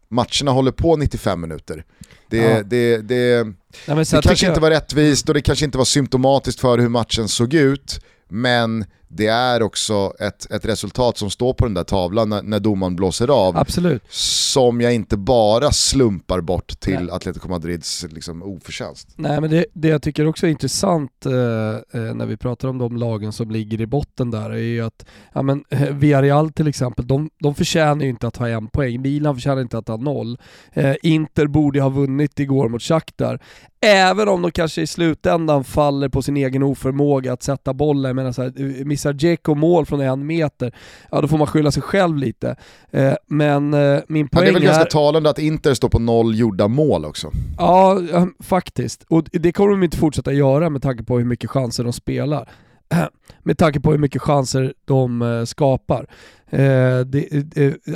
matcherna 0.10 0.52
håller 0.52 0.72
på 0.72 0.96
95 0.96 1.42
minuter. 1.42 1.84
Det, 2.30 2.38
ja. 2.38 2.64
det, 2.64 2.98
det, 2.98 3.44
Nej, 3.88 4.06
det 4.12 4.22
kanske 4.22 4.48
inte 4.48 4.60
var 4.60 4.70
rättvist 4.70 5.28
och 5.30 5.34
det 5.34 5.42
kanske 5.42 5.66
inte 5.66 5.78
var 5.78 5.86
symptomatiskt 5.86 6.60
för 6.60 6.78
hur 6.78 6.90
matchen 6.90 7.28
såg 7.28 7.54
ut, 7.54 8.00
men 8.30 8.86
det 9.16 9.28
är 9.28 9.62
också 9.62 10.14
ett, 10.20 10.52
ett 10.52 10.66
resultat 10.66 11.18
som 11.18 11.30
står 11.30 11.54
på 11.54 11.66
den 11.66 11.74
där 11.74 11.84
tavlan 11.84 12.30
när, 12.30 12.42
när 12.42 12.60
domaren 12.60 12.96
blåser 12.96 13.48
av. 13.48 13.58
Absolut. 13.58 14.04
Som 14.10 14.82
jag 14.82 14.94
inte 14.94 15.18
bara 15.18 15.72
slumpar 15.72 16.42
bort 16.42 16.80
till 16.80 17.00
Nej. 17.00 17.12
Atletico 17.12 17.48
Madrids 17.48 18.06
liksom, 18.10 18.44
oförtjänst. 18.44 19.08
Nej 19.16 19.42
men 19.42 19.50
det, 19.50 19.66
det 19.74 19.88
jag 19.88 20.02
tycker 20.02 20.28
också 20.28 20.48
är 20.48 20.52
intressant 20.52 21.26
eh, 21.26 21.32
eh 21.32 22.16
när 22.16 22.26
vi 22.26 22.38
pratar 22.38 22.68
om 22.68 22.78
de 22.78 22.98
lagen 22.98 23.32
som 23.32 23.52
ligger 23.52 23.82
i 23.82 23.86
botten 23.86 24.32
där 24.32 24.50
är 24.50 24.58
ju 24.58 24.82
att 24.82 25.06
ja, 25.34 25.42
men, 25.42 25.64
eh, 25.70 25.90
Villarreal 25.90 26.52
till 26.52 26.68
exempel, 26.68 27.08
de, 27.08 27.30
de 27.40 27.56
förtjänar 27.56 28.04
ju 28.04 28.10
inte 28.10 28.28
att 28.28 28.38
ha 28.38 28.48
en 28.48 28.68
poäng. 28.68 29.02
Milan 29.02 29.36
förtjänar 29.36 29.62
inte 29.62 29.78
att 29.78 29.88
ha 29.88 29.98
noll. 29.98 30.38
Eh, 30.74 30.96
Inter 31.02 31.48
borde 31.48 31.82
ha 31.82 31.90
vunnit 31.90 32.40
igår 32.40 32.70
mot 32.70 32.82
Shakhtar. 32.82 33.40
Även 33.86 34.28
om 34.28 34.42
de 34.42 34.52
kanske 34.52 34.82
i 34.82 34.88
slutändan 34.88 35.64
faller 35.64 36.10
på 36.10 36.22
sin 36.22 36.38
egen 36.38 36.64
oförmåga 36.64 37.34
att 37.34 37.44
sätta 37.44 37.74
bollen, 37.74 38.16
menar 38.16 38.32
så 38.32 38.42
här, 38.42 38.84
missar 39.04 39.14
Dzeko 39.14 39.56
mål 39.56 39.86
från 39.86 40.02
en 40.02 40.26
meter, 40.26 40.74
ja 41.12 41.22
då 41.22 41.28
får 41.28 41.38
man 41.38 41.48
skylla 41.48 41.72
sig 41.72 41.84
själv 41.84 42.18
lite. 42.18 42.56
Eh, 42.92 43.14
men 43.28 43.74
eh, 43.74 44.00
min 44.08 44.28
poäng 44.28 44.42
är... 44.42 44.46
Det 44.46 44.50
är 44.52 44.54
väl 44.54 44.64
ganska 44.64 44.86
talande 44.86 45.30
att 45.30 45.40
Inter 45.40 45.74
står 45.74 45.90
på 45.90 46.00
noll 46.00 46.36
gjorda 46.36 46.68
mål 46.68 47.06
också. 47.06 47.32
Ja, 47.58 48.02
faktiskt. 48.40 49.04
Och 49.10 49.24
det 49.32 49.52
kommer 49.52 49.72
de 49.72 49.84
inte 49.84 49.98
fortsätta 49.98 50.34
göra 50.34 50.70
med 50.70 50.82
tanke 50.82 51.04
på 51.04 51.18
hur 51.18 51.26
mycket 51.26 51.50
chanser 51.50 51.84
de 51.84 51.94
spelar. 51.94 52.50
med 53.44 53.58
tanke 53.58 53.80
på 53.80 53.92
hur 53.92 53.98
mycket 53.98 54.22
chanser 54.22 54.74
de 54.86 55.22
eh, 55.22 55.44
skapar. 55.46 56.08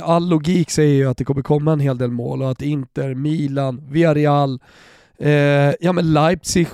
all 0.02 0.28
logik 0.28 0.70
säger 0.70 0.94
ju 0.94 1.08
att 1.10 1.16
det 1.16 1.24
kommer 1.24 1.42
komma 1.42 1.72
en 1.72 1.80
hel 1.80 1.98
del 1.98 2.10
mål 2.10 2.42
och 2.42 2.50
att 2.50 2.62
Inter, 2.62 3.14
Milan, 3.14 3.82
Villarreal, 3.90 4.58
ja 5.80 5.92
men 5.92 6.12
Leipzig 6.12 6.68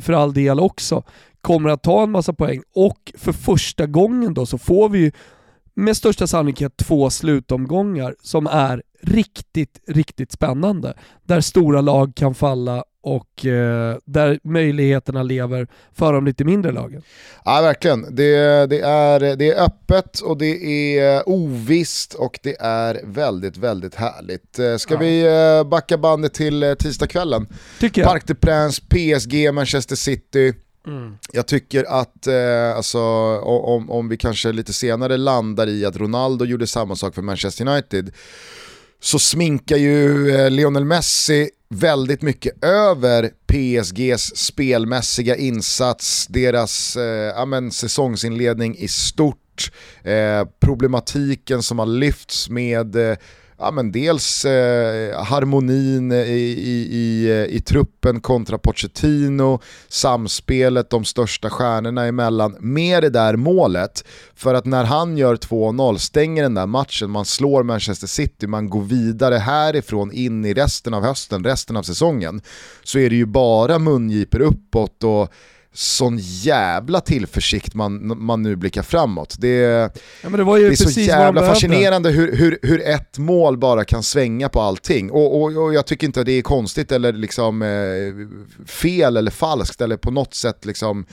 för 0.00 0.12
all 0.12 0.34
del 0.34 0.60
också 0.60 1.02
kommer 1.42 1.70
att 1.70 1.82
ta 1.82 2.02
en 2.02 2.10
massa 2.10 2.32
poäng 2.32 2.62
och 2.74 3.12
för 3.14 3.32
första 3.32 3.86
gången 3.86 4.34
då 4.34 4.46
så 4.46 4.58
får 4.58 4.88
vi 4.88 5.12
med 5.74 5.96
största 5.96 6.26
sannolikhet 6.26 6.76
två 6.76 7.10
slutomgångar 7.10 8.14
som 8.22 8.46
är 8.46 8.82
riktigt, 9.02 9.80
riktigt 9.86 10.32
spännande. 10.32 10.94
Där 11.22 11.40
stora 11.40 11.80
lag 11.80 12.14
kan 12.14 12.34
falla 12.34 12.84
och 13.02 13.46
eh, 13.46 13.96
där 14.04 14.40
möjligheterna 14.44 15.22
lever 15.22 15.68
för 15.92 16.12
de 16.12 16.24
lite 16.24 16.44
mindre 16.44 16.72
lagen. 16.72 17.02
Ja 17.44 17.60
verkligen, 17.62 18.14
det, 18.14 18.66
det, 18.66 18.80
är, 18.80 19.36
det 19.36 19.50
är 19.52 19.64
öppet 19.64 20.20
och 20.20 20.38
det 20.38 20.98
är 20.98 21.28
ovisst 21.28 22.14
och 22.14 22.38
det 22.42 22.56
är 22.60 23.00
väldigt, 23.04 23.56
väldigt 23.56 23.94
härligt. 23.94 24.58
Eh, 24.58 24.76
ska 24.76 24.94
ja. 24.94 25.00
vi 25.00 25.22
eh, 25.22 25.68
backa 25.68 25.98
bandet 25.98 26.34
till 26.34 26.62
eh, 26.62 26.74
tisdagskvällen? 26.74 27.46
Tycker 27.80 28.02
jag. 28.02 28.10
Parc 28.10 28.24
des 28.24 28.38
Princes, 28.40 28.80
PSG, 28.80 29.54
Manchester 29.54 29.96
City. 29.96 30.54
Mm. 30.86 31.16
Jag 31.32 31.46
tycker 31.46 31.84
att, 31.84 32.26
eh, 32.26 32.76
alltså, 32.76 33.00
om, 33.38 33.90
om 33.90 34.08
vi 34.08 34.16
kanske 34.16 34.52
lite 34.52 34.72
senare 34.72 35.16
landar 35.16 35.66
i 35.66 35.84
att 35.84 35.96
Ronaldo 35.96 36.44
gjorde 36.44 36.66
samma 36.66 36.96
sak 36.96 37.14
för 37.14 37.22
Manchester 37.22 37.68
United, 37.68 38.12
så 39.00 39.18
sminkar 39.18 39.76
ju 39.76 40.30
eh, 40.30 40.50
Lionel 40.50 40.84
Messi 40.84 41.50
väldigt 41.68 42.22
mycket 42.22 42.64
över 42.64 43.30
PSGs 43.46 44.36
spelmässiga 44.36 45.36
insats, 45.36 46.26
deras 46.26 46.96
eh, 46.96 47.38
amen, 47.38 47.70
säsongsinledning 47.70 48.76
i 48.78 48.88
stort, 48.88 49.72
eh, 50.04 50.48
problematiken 50.60 51.62
som 51.62 51.78
har 51.78 51.86
lyfts 51.86 52.50
med 52.50 52.96
eh, 52.96 53.16
ja, 53.62 53.70
men 53.70 53.92
dels 53.92 54.44
eh, 54.44 55.24
harmonin 55.24 56.12
i, 56.12 56.16
i, 56.16 56.88
i, 56.90 57.30
eh, 57.30 57.56
i, 57.56 57.60
truppen 57.60 58.20
kontra 58.20 58.58
Pochettino, 58.58 59.60
samspelet 59.88 60.90
de 60.90 61.04
största 61.04 61.50
stjärnorna 61.50 62.06
emellan 62.06 62.56
med 62.60 63.02
det 63.02 63.10
där 63.10 63.36
målet. 63.36 64.04
För 64.34 64.54
att 64.54 64.64
när 64.64 64.84
han 64.84 65.16
gör 65.18 65.36
2-0, 65.36 65.96
stänger 65.98 66.42
den 66.42 66.54
där 66.54 66.66
matchen, 66.66 67.10
man 67.10 67.24
slår 67.24 67.62
Manchester 67.62 68.06
City, 68.06 68.46
man 68.46 68.70
går 68.70 68.82
vidare 68.82 69.34
härifrån 69.34 70.12
in 70.12 70.44
i 70.44 70.54
resten 70.54 70.94
av 70.94 71.02
hösten, 71.02 71.44
resten 71.44 71.76
av 71.76 71.82
säsongen, 71.82 72.42
så 72.84 72.98
är 72.98 73.10
det 73.10 73.16
ju 73.16 73.26
bara 73.26 73.78
mungiper 73.78 74.40
uppåt 74.40 75.04
och 75.04 75.32
sån 75.74 76.18
jävla 76.20 77.00
tillförsikt 77.00 77.74
man, 77.74 78.24
man 78.24 78.42
nu 78.42 78.56
blickar 78.56 78.82
framåt. 78.82 79.36
Det, 79.38 79.48
ja, 79.48 79.90
det, 80.22 80.44
det 80.44 80.66
är 80.66 80.74
så 80.74 81.00
jävla 81.00 81.46
fascinerande 81.46 82.10
hur, 82.10 82.36
hur, 82.36 82.58
hur 82.62 82.80
ett 82.80 83.18
mål 83.18 83.58
bara 83.58 83.84
kan 83.84 84.02
svänga 84.02 84.48
på 84.48 84.60
allting. 84.60 85.10
Och, 85.10 85.42
och, 85.42 85.56
och 85.56 85.74
jag 85.74 85.86
tycker 85.86 86.06
inte 86.06 86.20
att 86.20 86.26
det 86.26 86.32
är 86.32 86.42
konstigt 86.42 86.92
eller 86.92 87.12
liksom 87.12 87.62
eh, 87.62 88.66
fel 88.66 89.16
eller 89.16 89.30
falskt 89.30 89.80
eller 89.80 89.96
på 89.96 90.10
något 90.10 90.34
sätt 90.34 90.64
liksom 90.64 91.06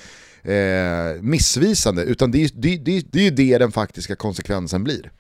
eh, 0.44 1.22
missvisande, 1.22 2.04
utan 2.04 2.32
det 2.32 2.44
är, 2.44 2.50
det, 2.54 2.78
det, 2.78 3.06
det 3.12 3.20
är 3.20 3.24
ju 3.24 3.30
det 3.30 3.58
den 3.58 3.72
faktiska 3.72 4.16
konsekvensen 4.16 4.84
blir. 4.84 5.12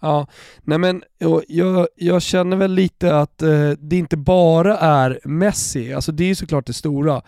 Ja, 0.00 0.26
nej 0.62 0.78
men 0.78 1.02
jag, 1.48 1.86
jag 1.96 2.22
känner 2.22 2.56
väl 2.56 2.72
lite 2.72 3.16
att 3.16 3.42
eh, 3.42 3.70
det 3.70 3.96
inte 3.96 4.16
bara 4.16 4.78
är 4.78 5.20
Messi, 5.24 5.92
alltså 5.92 6.12
det 6.12 6.24
är 6.24 6.28
ju 6.28 6.34
såklart 6.34 6.66
det 6.66 6.72
stora 6.72 7.22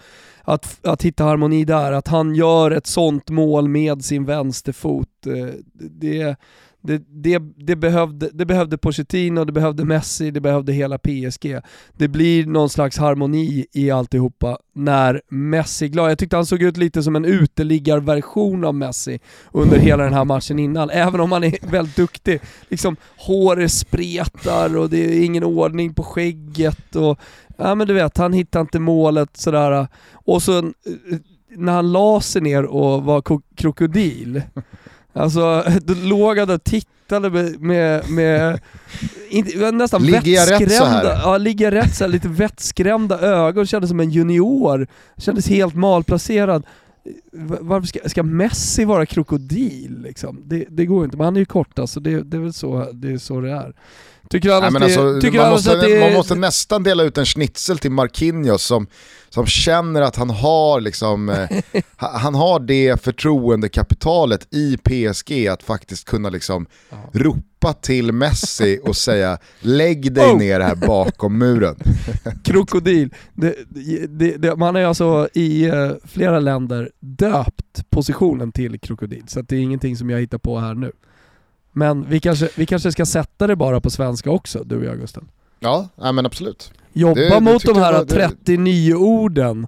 att, 0.44 0.86
att 0.86 1.02
hitta 1.02 1.24
harmoni 1.24 1.64
där, 1.64 1.92
att 1.92 2.08
han 2.08 2.34
gör 2.34 2.70
ett 2.70 2.86
sånt 2.86 3.30
mål 3.30 3.68
med 3.68 4.04
sin 4.04 4.24
vänsterfot. 4.24 5.26
Eh, 5.26 5.54
det, 5.72 6.36
det, 6.86 7.02
det, 7.08 7.42
det, 7.56 7.76
behövde, 7.76 8.30
det 8.32 8.46
behövde 8.46 8.78
Pochettino, 8.78 9.44
det 9.44 9.52
behövde 9.52 9.84
Messi, 9.84 10.30
det 10.30 10.40
behövde 10.40 10.72
hela 10.72 10.98
PSG. 10.98 11.60
Det 11.92 12.08
blir 12.08 12.46
någon 12.46 12.70
slags 12.70 12.98
harmoni 12.98 13.66
i 13.72 13.90
alltihopa 13.90 14.58
när 14.74 15.22
Messi 15.28 15.84
är 15.84 15.88
glad. 15.88 16.10
Jag 16.10 16.18
tyckte 16.18 16.36
han 16.36 16.46
såg 16.46 16.62
ut 16.62 16.76
lite 16.76 17.02
som 17.02 17.16
en 17.16 17.24
uteliggarversion 17.24 18.64
av 18.64 18.74
Messi 18.74 19.18
under 19.52 19.78
hela 19.78 20.04
den 20.04 20.14
här 20.14 20.24
matchen 20.24 20.58
innan, 20.58 20.90
även 20.90 21.20
om 21.20 21.32
han 21.32 21.44
är 21.44 21.58
väldigt 21.70 21.96
duktig. 21.96 22.40
Liksom 22.68 22.96
håret 23.16 23.72
spretar 23.72 24.76
och 24.76 24.90
det 24.90 25.04
är 25.04 25.24
ingen 25.24 25.44
ordning 25.44 25.94
på 25.94 26.02
skägget 26.02 26.96
och 26.96 27.20
ja 27.56 27.74
men 27.74 27.86
du 27.86 27.94
vet, 27.94 28.18
han 28.18 28.32
hittar 28.32 28.60
inte 28.60 28.78
målet 28.78 29.36
sådär. 29.36 29.86
Och 30.12 30.42
så 30.42 30.58
eh, 30.58 30.64
när 31.56 31.72
han 31.72 31.92
la 31.92 32.20
sig 32.20 32.42
ner 32.42 32.64
och 32.64 33.04
var 33.04 33.22
krokodil, 33.56 34.42
Alltså, 35.14 35.64
då 35.82 35.94
låg 35.94 36.38
han 36.38 36.50
och 36.50 36.64
tittade 36.64 37.30
med, 37.30 37.60
med, 37.60 38.10
med 38.10 38.60
inte, 39.28 39.70
nästan 39.70 40.02
ligger 40.02 40.32
jag 40.32 40.50
rätt 40.50 40.72
så 40.72 40.84
här? 40.84 41.04
Ja, 41.04 41.38
ligger 41.38 41.64
jag 41.64 41.74
rätt 41.84 41.94
så 41.94 42.04
här, 42.04 42.08
lite 42.08 42.28
vettskrämda 42.28 43.20
ögon, 43.20 43.66
kändes 43.66 43.90
som 43.90 44.00
en 44.00 44.10
junior. 44.10 44.86
Kändes 45.16 45.48
helt 45.48 45.74
malplacerad. 45.74 46.66
Varför 47.60 47.86
ska, 47.86 47.98
ska 48.08 48.22
Messi 48.22 48.84
vara 48.84 49.06
krokodil 49.06 50.02
liksom? 50.02 50.42
Det, 50.44 50.66
det 50.68 50.86
går 50.86 51.04
inte, 51.04 51.16
men 51.16 51.24
han 51.24 51.36
är 51.36 51.40
ju 51.40 51.46
kort 51.46 51.78
alltså, 51.78 52.00
det, 52.00 52.22
det 52.22 52.36
är 52.36 52.40
väl 52.40 52.52
så 52.52 52.88
det 52.92 53.12
är. 53.12 53.18
Så 53.18 53.40
det 53.40 53.50
är. 53.50 53.74
Tycker 54.30 54.50
annars, 54.50 54.82
alltså, 54.82 55.00
man, 55.32 55.50
måste, 55.50 55.76
det... 55.76 56.00
man 56.00 56.12
måste 56.12 56.34
nästan 56.34 56.82
dela 56.82 57.02
ut 57.02 57.18
en 57.18 57.24
schnitzel 57.24 57.78
till 57.78 57.90
Marquinhos 57.90 58.62
som, 58.62 58.86
som 59.28 59.46
känner 59.46 60.02
att 60.02 60.16
han 60.16 60.30
har, 60.30 60.80
liksom, 60.80 61.28
eh, 61.28 61.48
han 61.96 62.34
har 62.34 62.60
det 62.60 63.02
förtroendekapitalet 63.02 64.54
i 64.54 64.76
PSG 64.76 65.48
att 65.48 65.62
faktiskt 65.62 66.04
kunna 66.04 66.30
liksom 66.30 66.66
ropa 67.12 67.72
till 67.72 68.12
Messi 68.12 68.80
och 68.82 68.96
säga 68.96 69.38
lägg 69.60 70.14
dig 70.14 70.30
oh. 70.30 70.38
ner 70.38 70.60
här 70.60 70.74
bakom 70.74 71.38
muren. 71.38 71.76
Krokodil. 72.44 73.14
Det, 73.34 73.54
det, 74.08 74.36
det, 74.36 74.56
man 74.56 74.74
ju 74.74 74.84
alltså 74.84 75.28
i 75.34 75.70
uh, 75.70 75.92
flera 76.04 76.40
länder 76.40 76.90
döpt 77.00 77.90
positionen 77.90 78.52
till 78.52 78.80
krokodil, 78.80 79.24
så 79.26 79.42
det 79.42 79.56
är 79.56 79.60
ingenting 79.60 79.96
som 79.96 80.10
jag 80.10 80.20
hittar 80.20 80.38
på 80.38 80.58
här 80.58 80.74
nu. 80.74 80.92
Men 81.76 82.08
vi 82.08 82.20
kanske, 82.20 82.48
vi 82.56 82.66
kanske 82.66 82.92
ska 82.92 83.06
sätta 83.06 83.46
det 83.46 83.56
bara 83.56 83.80
på 83.80 83.90
svenska 83.90 84.30
också, 84.30 84.64
du 84.64 84.76
och 84.76 84.84
jag 84.84 84.98
Gusten. 84.98 85.28
Ja, 85.60 85.88
ja 85.96 86.12
men 86.12 86.26
absolut. 86.26 86.72
Jobba 86.92 87.20
det, 87.20 87.40
mot 87.40 87.64
de 87.64 87.76
här 87.76 87.92
var, 87.92 88.04
39 88.04 88.94
orden 88.94 89.66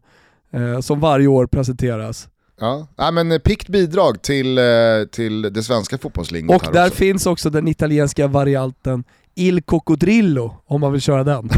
eh, 0.52 0.80
som 0.80 1.00
varje 1.00 1.26
år 1.26 1.46
presenteras. 1.46 2.28
Ja, 2.60 2.86
ja 2.96 3.10
men 3.10 3.40
pikt 3.40 3.68
bidrag 3.68 4.22
till, 4.22 4.58
eh, 4.58 4.64
till 5.12 5.42
det 5.42 5.62
svenska 5.62 5.98
fotbollslingot 5.98 6.66
Och 6.66 6.72
där 6.72 6.86
också. 6.86 6.96
finns 6.96 7.26
också 7.26 7.50
den 7.50 7.68
italienska 7.68 8.26
varianten 8.26 9.04
Il 9.34 9.62
Coccodrillo, 9.62 10.54
om 10.66 10.80
man 10.80 10.92
vill 10.92 11.00
köra 11.00 11.24
den. 11.24 11.50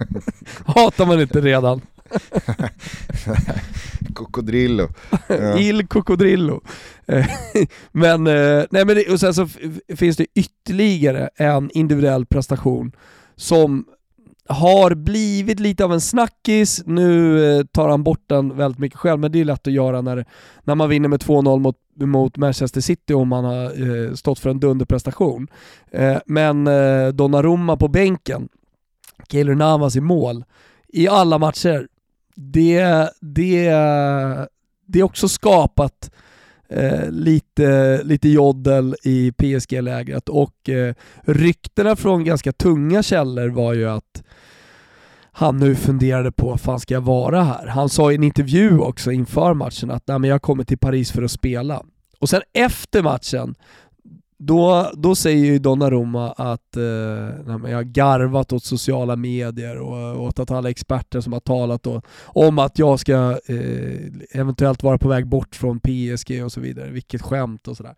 Hatar 0.66 1.06
man 1.06 1.20
inte 1.20 1.40
redan. 1.40 1.80
Cocodrillo. 4.14 4.88
Ja. 5.28 5.58
Il 5.58 5.86
Cocodrillo. 5.86 6.60
Eh, 7.06 7.26
men, 7.92 8.26
eh, 8.26 8.64
nej 8.70 8.84
men 8.84 8.88
det, 8.88 9.12
och 9.12 9.20
sen 9.20 9.34
så 9.34 9.48
finns 9.96 10.16
det 10.16 10.26
ytterligare 10.34 11.30
en 11.36 11.70
individuell 11.70 12.26
prestation 12.26 12.92
som 13.36 13.84
har 14.48 14.94
blivit 14.94 15.60
lite 15.60 15.84
av 15.84 15.92
en 15.92 16.00
snackis, 16.00 16.82
nu 16.86 17.44
eh, 17.44 17.64
tar 17.64 17.88
han 17.88 18.02
bort 18.02 18.24
den 18.26 18.56
väldigt 18.56 18.78
mycket 18.78 18.98
själv, 18.98 19.20
men 19.20 19.32
det 19.32 19.40
är 19.40 19.44
lätt 19.44 19.66
att 19.66 19.72
göra 19.72 20.00
när, 20.00 20.24
när 20.64 20.74
man 20.74 20.88
vinner 20.88 21.08
med 21.08 21.22
2-0 21.22 21.58
mot, 21.58 21.76
mot 21.94 22.36
Manchester 22.36 22.80
City 22.80 23.14
om 23.14 23.28
man 23.28 23.44
har 23.44 23.64
eh, 23.64 24.14
stått 24.14 24.38
för 24.38 24.50
en 24.50 24.60
dunderprestation. 24.60 25.48
Eh, 25.90 26.16
men 26.26 26.66
eh, 26.66 27.08
Donnarumma 27.08 27.76
på 27.76 27.88
bänken, 27.88 28.48
Keylor 29.28 29.54
Navas 29.54 29.96
i 29.96 30.00
mål, 30.00 30.44
i 30.88 31.08
alla 31.08 31.38
matcher, 31.38 31.88
det, 32.36 33.10
det, 33.20 33.70
det 34.86 34.98
är 34.98 35.02
också 35.02 35.28
skapat 35.28 36.10
eh, 36.68 37.10
lite, 37.10 38.00
lite 38.02 38.28
joddel 38.28 38.96
i 39.02 39.32
PSG-lägret 39.32 40.28
och 40.28 40.68
eh, 40.68 40.94
ryktena 41.22 41.96
från 41.96 42.24
ganska 42.24 42.52
tunga 42.52 43.02
källor 43.02 43.48
var 43.48 43.74
ju 43.74 43.88
att 43.88 44.22
han 45.32 45.56
nu 45.56 45.74
funderade 45.74 46.32
på, 46.32 46.48
vad 46.48 46.60
fan 46.60 46.80
ska 46.80 46.94
jag 46.94 47.00
vara 47.00 47.42
här? 47.42 47.66
Han 47.66 47.88
sa 47.88 48.12
i 48.12 48.14
en 48.14 48.22
intervju 48.22 48.78
också 48.78 49.12
inför 49.12 49.54
matchen 49.54 49.90
att 49.90 50.08
Nej, 50.08 50.18
men 50.18 50.30
jag 50.30 50.42
kommer 50.42 50.64
till 50.64 50.78
Paris 50.78 51.12
för 51.12 51.22
att 51.22 51.30
spela. 51.30 51.82
Och 52.18 52.28
sen 52.28 52.42
efter 52.52 53.02
matchen 53.02 53.54
då, 54.38 54.90
då 54.94 55.14
säger 55.14 55.44
ju 55.44 55.58
Donnarumma 55.58 56.32
att 56.32 56.76
eh, 56.76 56.82
jag 57.46 57.76
har 57.76 57.82
garvat 57.82 58.52
åt 58.52 58.64
sociala 58.64 59.16
medier 59.16 59.76
och 59.76 60.22
åt 60.22 60.38
att 60.38 60.50
alla 60.50 60.70
experter 60.70 61.20
som 61.20 61.32
har 61.32 61.40
talat 61.40 61.82
då, 61.82 62.02
om 62.24 62.58
att 62.58 62.78
jag 62.78 63.00
ska 63.00 63.38
eh, 63.48 64.40
eventuellt 64.40 64.82
vara 64.82 64.98
på 64.98 65.08
väg 65.08 65.26
bort 65.26 65.56
från 65.56 65.80
PSG 65.80 66.44
och 66.44 66.52
så 66.52 66.60
vidare. 66.60 66.90
Vilket 66.90 67.22
skämt 67.22 67.68
och 67.68 67.76
sådär. 67.76 67.94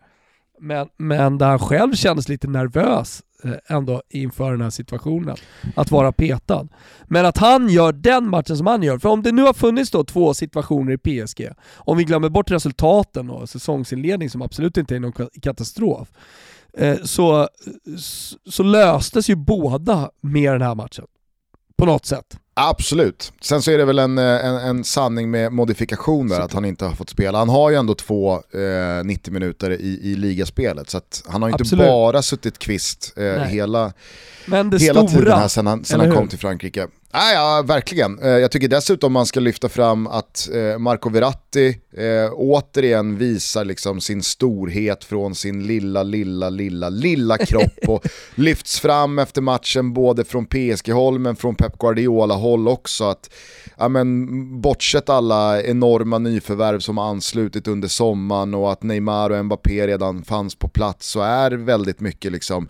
Men, 0.61 0.88
men 0.97 1.38
där 1.38 1.49
han 1.49 1.59
själv 1.59 1.92
kändes 1.94 2.29
lite 2.29 2.49
nervös 2.49 3.23
eh, 3.44 3.77
ändå 3.77 4.03
inför 4.09 4.51
den 4.51 4.61
här 4.61 4.71
situationen, 4.71 5.37
att 5.77 5.90
vara 5.90 6.12
petad. 6.12 6.68
Men 7.05 7.27
att 7.27 7.38
han 7.38 7.68
gör 7.68 7.92
den 7.92 8.29
matchen 8.29 8.57
som 8.57 8.66
han 8.66 8.83
gör, 8.83 8.99
för 8.99 9.09
om 9.09 9.23
det 9.23 9.33
nu 9.33 9.42
har 9.42 9.53
funnits 9.53 9.90
då 9.90 10.05
två 10.05 10.35
situationer 10.35 10.92
i 10.92 10.99
PSG, 10.99 11.49
om 11.75 11.99
vi 11.99 12.05
glömmer 12.05 12.29
bort 12.29 12.51
resultaten 12.51 13.31
och 13.31 13.49
säsongsinledning 13.49 14.31
som 14.31 14.42
absolut 14.42 14.77
inte 14.77 14.97
är 14.97 15.01
någon 15.01 15.29
katastrof, 15.42 16.09
eh, 16.79 16.97
så, 17.03 17.49
så 18.51 18.62
löstes 18.62 19.31
ju 19.31 19.37
båda 19.37 20.11
med 20.21 20.53
den 20.53 20.62
här 20.62 20.75
matchen. 20.75 21.05
På 21.77 21.87
något 21.87 22.07
sätt. 22.07 22.38
Absolut. 22.61 23.33
Sen 23.40 23.62
så 23.62 23.71
är 23.71 23.79
det 23.79 23.85
väl 23.85 23.99
en, 23.99 24.18
en, 24.18 24.57
en 24.57 24.85
sanning 24.85 25.31
med 25.31 25.53
modifikation 25.53 26.29
där, 26.29 26.40
att 26.40 26.53
han 26.53 26.64
inte 26.64 26.85
har 26.85 26.94
fått 26.94 27.11
spela. 27.11 27.38
Han 27.38 27.49
har 27.49 27.71
ju 27.71 27.77
ändå 27.77 27.94
två 27.94 28.35
eh, 28.35 29.05
90 29.05 29.33
minuter 29.33 29.71
i, 29.71 30.01
i 30.03 30.14
ligaspelet, 30.16 30.90
så 30.90 31.01
han 31.27 31.42
har 31.42 31.49
ju 31.49 31.53
inte 31.53 31.77
bara 31.77 32.23
suttit 32.23 32.59
kvist 32.59 33.12
eh, 33.16 33.25
hela, 33.25 33.92
hela 34.81 35.09
stora, 35.09 35.21
tiden 35.21 35.38
här 35.38 35.49
sen 35.49 35.66
han, 35.66 35.85
sen 35.85 36.01
han 36.01 36.14
kom 36.14 36.29
till 36.29 36.38
Frankrike. 36.38 36.87
Ah, 37.11 37.33
ja, 37.33 37.62
verkligen. 37.66 38.18
Eh, 38.18 38.29
jag 38.29 38.51
tycker 38.51 38.68
dessutom 38.68 39.12
man 39.12 39.27
ska 39.27 39.40
lyfta 39.40 39.68
fram 39.68 40.07
att 40.07 40.49
eh, 40.55 40.79
Marco 40.79 41.11
Verratti 41.11 41.68
eh, 41.97 42.33
återigen 42.33 43.18
visar 43.18 43.64
liksom 43.64 44.01
sin 44.01 44.23
storhet 44.23 45.05
från 45.05 45.35
sin 45.35 45.66
lilla, 45.66 46.03
lilla, 46.03 46.51
lilla, 46.51 46.88
lilla 46.88 47.38
kropp 47.38 47.79
och 47.88 48.07
lyfts 48.35 48.81
fram 48.81 49.18
efter 49.18 49.42
matchen 49.42 49.92
både 49.92 50.25
från 50.25 50.47
PSG-håll 50.47 51.18
men 51.18 51.37
från 51.37 51.55
Pep 51.55 51.79
Guardiola-håll 51.79 52.68
också. 52.68 53.05
Att, 53.05 53.31
ja, 53.79 53.88
men, 53.88 54.61
bortsett 54.61 55.09
alla 55.09 55.62
enorma 55.62 56.18
nyförvärv 56.18 56.81
som 56.81 56.99
har 56.99 57.09
anslutit 57.09 57.68
under 57.68 57.88
sommaren 57.88 58.55
och 58.55 58.73
att 58.73 58.83
Neymar 58.83 59.31
och 59.31 59.44
Mbappé 59.44 59.87
redan 59.87 60.23
fanns 60.25 60.55
på 60.55 60.68
plats 60.68 61.09
så 61.09 61.21
är 61.21 61.51
väldigt 61.51 62.01
mycket 62.01 62.33
liksom 62.33 62.68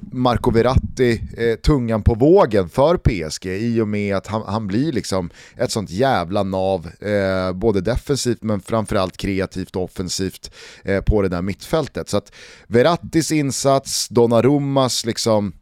Marco 0.00 0.50
Verratti 0.50 1.20
eh, 1.36 1.54
tungan 1.54 2.02
på 2.02 2.14
vågen 2.14 2.68
för 2.68 2.96
PSG 2.96 3.46
i 3.46 3.80
och 3.80 3.88
med 3.88 4.16
att 4.16 4.26
han, 4.26 4.42
han 4.46 4.66
blir 4.66 4.92
liksom 4.92 5.30
ett 5.56 5.70
sånt 5.70 5.90
jävla 5.90 6.42
nav, 6.42 6.90
eh, 7.00 7.52
både 7.52 7.80
defensivt 7.80 8.42
men 8.42 8.60
framförallt 8.60 9.16
kreativt 9.16 9.76
och 9.76 9.82
offensivt 9.82 10.50
eh, 10.84 11.00
på 11.00 11.22
det 11.22 11.28
där 11.28 11.42
mittfältet. 11.42 12.08
Så 12.08 12.16
att 12.16 12.32
Verrattis 12.66 13.32
insats, 13.32 14.08
Donnarummas 14.08 15.06
liksom 15.06 15.52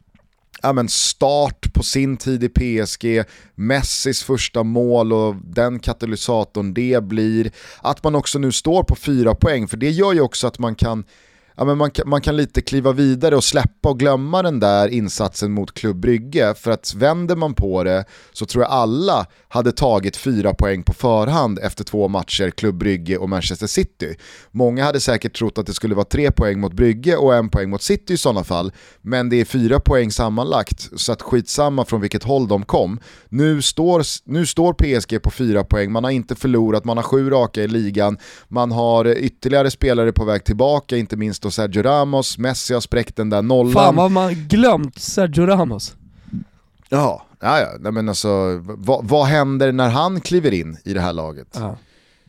ja, 0.61 0.73
men 0.73 0.89
start 0.89 1.73
på 1.73 1.83
sin 1.83 2.17
tid 2.17 2.43
i 2.43 2.49
PSG, 2.49 3.23
Messis 3.55 4.23
första 4.23 4.63
mål 4.63 5.13
och 5.13 5.35
den 5.35 5.79
katalysatorn 5.79 6.73
det 6.73 7.03
blir. 7.03 7.51
Att 7.81 8.03
man 8.03 8.15
också 8.15 8.39
nu 8.39 8.51
står 8.51 8.83
på 8.83 8.95
fyra 8.95 9.35
poäng, 9.35 9.67
för 9.67 9.77
det 9.77 9.89
gör 9.89 10.13
ju 10.13 10.21
också 10.21 10.47
att 10.47 10.59
man 10.59 10.75
kan 10.75 11.03
ja, 11.55 11.65
men 11.65 11.77
man, 11.77 11.91
kan, 11.91 12.09
man 12.09 12.21
kan 12.21 12.37
lite 12.37 12.61
kliva 12.61 12.91
vidare 12.91 13.35
och 13.35 13.43
släppa 13.43 13.89
och 13.89 13.99
glömma 13.99 14.43
den 14.43 14.59
där 14.59 14.87
insatsen 14.87 15.51
mot 15.51 15.73
Klubb 15.73 15.99
Brygge. 15.99 16.53
För 16.57 16.71
att 16.71 16.93
vänder 16.95 17.35
man 17.35 17.53
på 17.53 17.83
det 17.83 18.05
så 18.33 18.45
tror 18.45 18.63
jag 18.63 18.71
alla 18.71 19.25
hade 19.47 19.71
tagit 19.71 20.17
fyra 20.17 20.53
poäng 20.53 20.83
på 20.83 20.93
förhand 20.93 21.59
efter 21.59 21.83
två 21.83 22.07
matcher, 22.07 22.49
Klubb 22.49 22.77
Brygge 22.77 23.17
och 23.17 23.29
Manchester 23.29 23.67
City. 23.67 24.15
Många 24.51 24.83
hade 24.83 24.99
säkert 24.99 25.37
trott 25.37 25.57
att 25.57 25.65
det 25.65 25.73
skulle 25.73 25.95
vara 25.95 26.05
tre 26.05 26.31
poäng 26.31 26.59
mot 26.59 26.73
Brygge 26.73 27.17
och 27.17 27.35
en 27.35 27.49
poäng 27.49 27.69
mot 27.69 27.81
City 27.81 28.13
i 28.13 28.17
sådana 28.17 28.43
fall. 28.43 28.71
Men 29.01 29.29
det 29.29 29.41
är 29.41 29.45
fyra 29.45 29.79
poäng 29.79 30.11
sammanlagt, 30.11 30.89
så 30.95 31.11
att 31.11 31.21
skitsamma 31.21 31.85
från 31.85 32.01
vilket 32.01 32.23
håll 32.23 32.47
de 32.47 32.65
kom. 32.65 32.99
Nu 33.29 33.61
står, 33.61 34.03
nu 34.25 34.45
står 34.45 34.73
PSG 34.73 35.21
på 35.21 35.31
fyra 35.31 35.63
poäng, 35.63 35.91
man 35.91 36.03
har 36.03 36.11
inte 36.11 36.35
förlorat, 36.35 36.85
man 36.85 36.97
har 36.97 37.03
sju 37.03 37.29
raka 37.29 37.63
i 37.63 37.67
ligan, 37.67 38.17
man 38.47 38.71
har 38.71 39.17
ytterligare 39.17 39.71
spelare 39.71 40.11
på 40.11 40.25
väg 40.25 40.43
tillbaka, 40.43 40.97
inte 40.97 41.17
minst 41.17 41.42
och 41.45 41.53
Sergio 41.53 41.83
Ramos, 41.83 42.37
Messi 42.37 42.73
har 42.73 42.81
spräckt 42.81 43.15
den 43.15 43.29
där 43.29 43.41
nollan. 43.41 43.73
Fan 43.73 43.95
vad 43.95 44.11
man 44.11 44.33
glömt 44.33 44.99
Sergio 44.99 45.45
Ramos. 45.45 45.95
Ja, 46.89 47.25
ja, 47.39 47.59
ja. 47.59 47.91
Men 47.91 48.09
alltså, 48.09 48.61
vad, 48.63 49.07
vad 49.07 49.25
händer 49.25 49.71
när 49.71 49.89
han 49.89 50.21
kliver 50.21 50.53
in 50.53 50.77
i 50.83 50.93
det 50.93 51.01
här 51.01 51.13
laget? 51.13 51.47
Ja. 51.53 51.77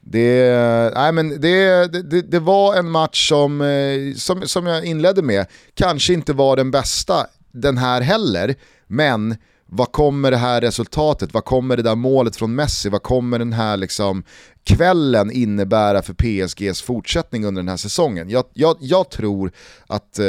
Det, 0.06 0.92
nej 0.94 1.12
men 1.12 1.40
det, 1.40 1.86
det, 1.92 2.22
det, 2.22 2.38
var 2.38 2.76
en 2.76 2.90
match 2.90 3.28
som, 3.28 3.60
eh, 3.60 4.14
som, 4.16 4.48
som 4.48 4.66
jag 4.66 4.84
inledde 4.84 5.22
med, 5.22 5.46
kanske 5.74 6.12
inte 6.12 6.32
var 6.32 6.56
den 6.56 6.70
bästa 6.70 7.26
den 7.52 7.78
här 7.78 8.00
heller, 8.00 8.54
men 8.86 9.36
vad 9.76 9.92
kommer 9.92 10.30
det 10.30 10.36
här 10.36 10.60
resultatet, 10.60 11.34
vad 11.34 11.44
kommer 11.44 11.76
det 11.76 11.82
där 11.82 11.94
målet 11.94 12.36
från 12.36 12.54
Messi, 12.54 12.88
vad 12.88 13.02
kommer 13.02 13.38
den 13.38 13.52
här 13.52 13.76
liksom 13.76 14.24
kvällen 14.64 15.30
innebära 15.30 16.02
för 16.02 16.14
PSGs 16.14 16.82
fortsättning 16.82 17.44
under 17.44 17.62
den 17.62 17.68
här 17.68 17.76
säsongen? 17.76 18.30
Jag, 18.30 18.44
jag, 18.52 18.76
jag 18.80 19.10
tror 19.10 19.52
att 19.86 20.18
eh, 20.18 20.24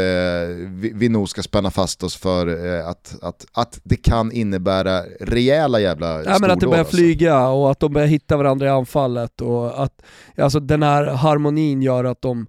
vi, 0.67 0.91
vi 0.95 1.09
nog 1.09 1.29
ska 1.29 1.43
spänna 1.43 1.71
fast 1.71 2.03
oss 2.03 2.15
för 2.15 2.67
eh, 2.67 2.87
att, 2.87 3.15
att, 3.21 3.45
att 3.53 3.79
det 3.83 3.95
kan 3.95 4.31
innebära 4.31 5.01
rejäla 5.19 5.79
jävla 5.79 6.23
Ja 6.23 6.37
men 6.41 6.51
att 6.51 6.59
det 6.59 6.67
börjar 6.67 6.79
alltså. 6.79 6.95
flyga 6.95 7.47
och 7.47 7.71
att 7.71 7.79
de 7.79 7.93
börjar 7.93 8.07
hitta 8.07 8.37
varandra 8.37 8.65
i 8.65 8.69
anfallet 8.69 9.41
och 9.41 9.83
att 9.83 10.01
alltså, 10.37 10.59
den 10.59 10.83
här 10.83 11.05
harmonin 11.05 11.81
gör 11.81 12.03
att 12.03 12.21
de 12.21 12.47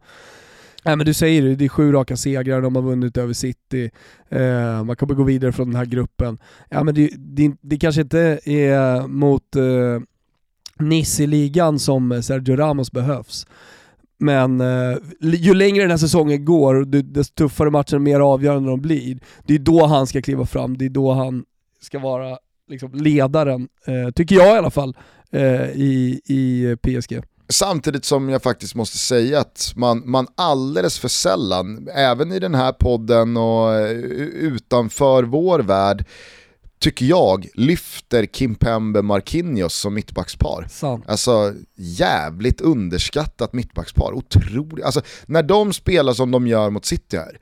Nej 0.86 0.96
men 0.96 1.06
du 1.06 1.14
säger 1.14 1.42
det, 1.42 1.56
det 1.56 1.64
är 1.64 1.68
sju 1.68 1.92
raka 1.92 2.16
segrar, 2.16 2.62
de 2.62 2.76
har 2.76 2.82
vunnit 2.82 3.16
över 3.16 3.32
City, 3.32 3.90
eh, 4.28 4.84
man 4.84 4.96
kommer 4.96 5.14
gå 5.14 5.22
vidare 5.22 5.52
från 5.52 5.66
den 5.66 5.76
här 5.76 5.84
gruppen. 5.84 6.38
Ja 6.70 6.84
men 6.84 6.94
det, 6.94 7.10
det, 7.16 7.52
det 7.60 7.76
kanske 7.76 8.00
inte 8.00 8.40
är 8.44 9.06
mot 9.06 9.56
eh, 9.56 10.00
Nice 10.78 11.22
i 11.22 11.26
ligan 11.26 11.78
som 11.78 12.22
Sergio 12.22 12.56
Ramos 12.56 12.92
behövs. 12.92 13.46
Men 14.18 14.60
eh, 14.60 14.96
ju 15.20 15.54
längre 15.54 15.82
den 15.82 15.90
här 15.90 15.98
säsongen 15.98 16.44
går, 16.44 16.84
desto 16.84 17.34
tuffare 17.34 17.70
matcher 17.70 17.94
och 17.94 18.02
mer 18.02 18.20
avgörande 18.20 18.70
de 18.70 18.80
blir, 18.80 19.18
det 19.46 19.54
är 19.54 19.58
då 19.58 19.86
han 19.86 20.06
ska 20.06 20.22
kliva 20.22 20.46
fram, 20.46 20.78
det 20.78 20.84
är 20.84 20.90
då 20.90 21.12
han 21.12 21.44
ska 21.80 21.98
vara 21.98 22.38
liksom, 22.68 22.94
ledaren, 22.94 23.68
eh, 23.86 24.10
tycker 24.10 24.36
jag 24.36 24.54
i 24.54 24.58
alla 24.58 24.70
fall, 24.70 24.96
eh, 25.30 25.70
i, 25.70 26.20
i 26.24 26.76
PSG. 26.82 27.22
Samtidigt 27.48 28.04
som 28.04 28.28
jag 28.28 28.42
faktiskt 28.42 28.74
måste 28.74 28.98
säga 28.98 29.40
att 29.40 29.72
man, 29.76 30.02
man 30.04 30.26
alldeles 30.34 30.98
för 30.98 31.08
sällan, 31.08 31.88
även 31.94 32.32
i 32.32 32.38
den 32.38 32.54
här 32.54 32.72
podden 32.72 33.36
och 33.36 33.74
eh, 33.74 33.90
utanför 33.90 35.22
vår 35.22 35.58
värld, 35.58 36.04
tycker 36.78 37.06
jag, 37.06 37.48
lyfter 37.54 38.26
Kimpembe 38.26 39.02
Marquinhos 39.02 39.74
som 39.74 39.94
mittbackspar. 39.94 40.66
Sant. 40.70 41.04
Alltså 41.08 41.54
jävligt 41.76 42.60
underskattat 42.60 43.52
mittbackspar. 43.52 44.12
Otroligt. 44.12 44.84
Alltså 44.84 45.02
när 45.26 45.42
de 45.42 45.72
spelar 45.72 46.12
som 46.12 46.30
de 46.30 46.46
gör 46.46 46.70
mot 46.70 46.84
City 46.84 47.16
här, 47.16 47.38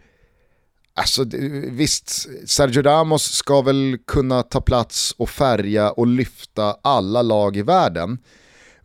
Alltså 0.96 1.24
visst, 1.70 2.28
Sergio 2.46 2.82
Ramos 2.82 3.22
ska 3.22 3.62
väl 3.62 3.98
kunna 4.06 4.42
ta 4.42 4.60
plats 4.60 5.14
och 5.16 5.30
färga 5.30 5.90
och 5.90 6.06
lyfta 6.06 6.76
alla 6.82 7.22
lag 7.22 7.56
i 7.56 7.62
världen. 7.62 8.18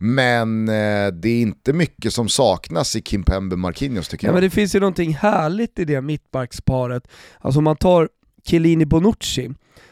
Men 0.02 0.68
eh, 0.68 1.12
det 1.12 1.28
är 1.28 1.42
inte 1.42 1.72
mycket 1.72 2.14
som 2.14 2.28
saknas 2.28 2.96
i 2.96 3.02
Kimpembe 3.02 3.56
Marquinhos 3.56 4.08
tycker 4.08 4.26
ja, 4.26 4.28
jag. 4.28 4.34
Men 4.34 4.42
det 4.42 4.50
finns 4.50 4.74
ju 4.74 4.80
någonting 4.80 5.14
härligt 5.14 5.78
i 5.78 5.84
det 5.84 6.00
mittbacksparet. 6.00 7.08
Alltså 7.38 7.58
om 7.58 7.64
man 7.64 7.76
tar 7.76 8.08
Chiellini 8.44 8.86
Bonucci, 8.86 9.50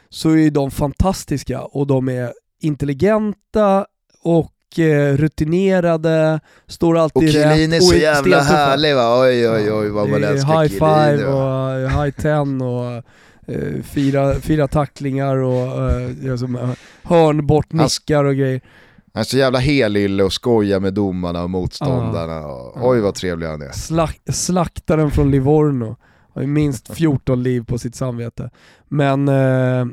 så 0.08 0.30
är 0.30 0.50
de 0.50 0.70
fantastiska 0.70 1.60
och 1.60 1.86
de 1.86 2.08
är 2.08 2.32
intelligenta 2.60 3.86
och 4.22 4.78
eh, 4.78 5.16
rutinerade, 5.16 6.40
står 6.66 6.98
alltid 6.98 7.22
rätt. 7.22 7.28
Och 7.28 7.32
Chiellini 7.32 7.76
är 7.76 7.80
så 7.80 7.94
jävla 7.94 8.40
härlig 8.40 8.94
va, 8.94 9.20
oj 9.20 9.48
oj 9.48 9.72
oj 9.72 9.88
vad 9.88 10.08
man 10.08 10.24
älskar 10.24 10.62
High 10.62 10.72
five 10.72 11.26
och 11.26 11.70
eh, 11.72 12.02
high 12.02 12.20
ten 12.20 12.62
och 12.62 12.92
eh, 13.46 13.82
fyra, 13.82 14.34
fyra 14.40 14.68
tacklingar 14.68 15.36
och 15.36 16.38
som, 16.38 16.74
hörn 17.02 17.46
bort 17.46 17.72
nickar 17.72 18.24
och 18.24 18.36
grejer. 18.36 18.60
Han 19.18 19.20
är 19.20 19.24
så 19.24 19.38
jävla 19.38 19.58
helylle 19.58 20.22
och 20.22 20.32
skojar 20.32 20.80
med 20.80 20.94
domarna 20.94 21.42
och 21.42 21.50
motståndarna. 21.50 22.34
Ah. 22.34 22.72
Oj 22.74 23.00
vad 23.00 23.14
trevlig 23.14 23.46
han 23.46 23.62
är. 23.62 23.72
Slak 23.72 24.20
slaktaren 24.26 25.10
från 25.10 25.30
Livorno. 25.30 25.96
Har 26.34 26.42
ju 26.42 26.48
minst 26.48 26.94
14 26.94 27.42
liv 27.42 27.64
på 27.64 27.78
sitt 27.78 27.94
samvete. 27.94 28.50
Men, 28.88 29.28
eh, 29.28 29.86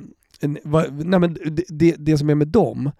va, 0.64 0.86
nej, 0.92 1.20
men 1.20 1.38
det, 1.68 1.96
det 1.98 2.18
som 2.18 2.30
är 2.30 2.36
med 2.36 2.48
dem, 2.48 2.92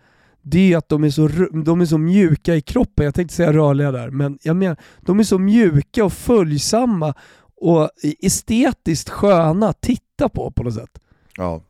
det 0.42 0.74
är 0.74 0.78
att 0.78 0.90
de 0.90 1.04
är, 1.04 1.10
så, 1.10 1.28
de 1.66 1.82
är 1.82 1.86
så 1.86 1.98
mjuka 1.98 2.56
i 2.56 2.62
kroppen. 2.62 3.06
Jag 3.06 3.16
tänkte 3.16 3.36
säga 3.36 3.54
rörliga 3.54 3.92
där, 3.92 4.10
men 4.10 4.40
jag 4.42 4.56
menar, 4.56 4.78
de 5.02 5.20
är 5.20 5.24
så 5.24 5.40
mjuka 5.40 6.06
och 6.06 6.14
följsamma 6.14 7.14
och 7.62 7.90
estetiskt 8.20 9.10
sköna 9.10 9.70
att 9.70 9.82
titta 9.82 10.30
på 10.30 10.52
på 10.52 10.64
något 10.64 10.74
sätt. 10.74 11.00
Ja. 11.38 11.62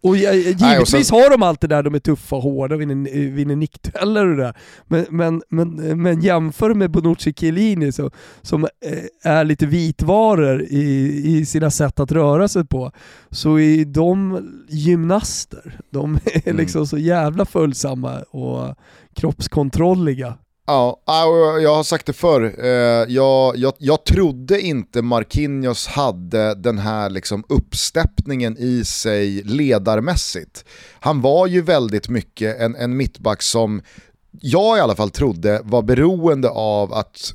Och 0.00 0.16
givetvis 0.16 0.60
Nej, 0.60 0.78
och 0.78 0.88
sen... 0.88 1.02
har 1.10 1.30
de 1.30 1.42
allt 1.42 1.60
det 1.60 1.66
där, 1.66 1.82
de 1.82 1.94
är 1.94 1.98
tuffa 1.98 2.36
och 2.36 2.42
hårda, 2.42 2.76
vinner, 2.76 3.30
vinner 3.30 3.56
nickdueller 3.56 4.26
och 4.26 4.36
det 4.36 4.42
där. 4.42 4.56
Men, 4.86 5.06
men, 5.10 5.42
men, 5.48 6.02
men 6.02 6.20
jämför 6.20 6.74
med 6.74 6.90
Bonucci 6.90 7.32
Chiellini 7.32 7.92
så, 7.92 8.10
som 8.42 8.64
eh, 8.64 9.30
är 9.32 9.44
lite 9.44 9.66
vitvaror 9.66 10.62
i, 10.62 11.22
i 11.24 11.46
sina 11.46 11.70
sätt 11.70 12.00
att 12.00 12.12
röra 12.12 12.48
sig 12.48 12.66
på, 12.66 12.92
så 13.30 13.58
är 13.58 13.84
de 13.84 14.40
gymnaster. 14.68 15.80
De 15.90 16.18
är 16.24 16.42
mm. 16.44 16.56
liksom 16.56 16.86
så 16.86 16.98
jävla 16.98 17.44
följsamma 17.44 18.18
och 18.20 18.74
kroppskontrolliga. 19.14 20.34
Ja, 20.70 21.02
ah, 21.04 21.58
jag 21.58 21.74
har 21.74 21.82
sagt 21.82 22.06
det 22.06 22.12
förr. 22.12 22.54
Eh, 22.58 23.14
jag, 23.14 23.56
jag, 23.56 23.72
jag 23.78 24.04
trodde 24.04 24.60
inte 24.60 25.02
Marquinhos 25.02 25.86
hade 25.86 26.54
den 26.54 26.78
här 26.78 27.10
liksom 27.10 27.44
uppsteppningen 27.48 28.56
i 28.58 28.84
sig 28.84 29.42
ledarmässigt. 29.42 30.64
Han 31.00 31.20
var 31.20 31.46
ju 31.46 31.62
väldigt 31.62 32.08
mycket 32.08 32.60
en, 32.60 32.76
en 32.76 32.96
mittback 32.96 33.42
som 33.42 33.82
jag 34.40 34.78
i 34.78 34.80
alla 34.80 34.96
fall 34.96 35.10
trodde 35.10 35.60
var 35.64 35.82
beroende 35.82 36.48
av 36.50 36.92
att 36.92 37.34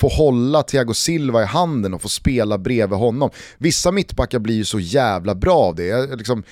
få 0.00 0.08
hålla 0.08 0.62
Thiago 0.62 0.94
Silva 0.94 1.42
i 1.42 1.46
handen 1.46 1.94
och 1.94 2.02
få 2.02 2.08
spela 2.08 2.58
bredvid 2.58 2.98
honom. 2.98 3.30
Vissa 3.58 3.92
mittbackar 3.92 4.38
blir 4.38 4.54
ju 4.54 4.64
så 4.64 4.80
jävla 4.80 5.34
bra 5.34 5.56
av 5.56 5.74
det. 5.74 6.16
Liksom, 6.16 6.42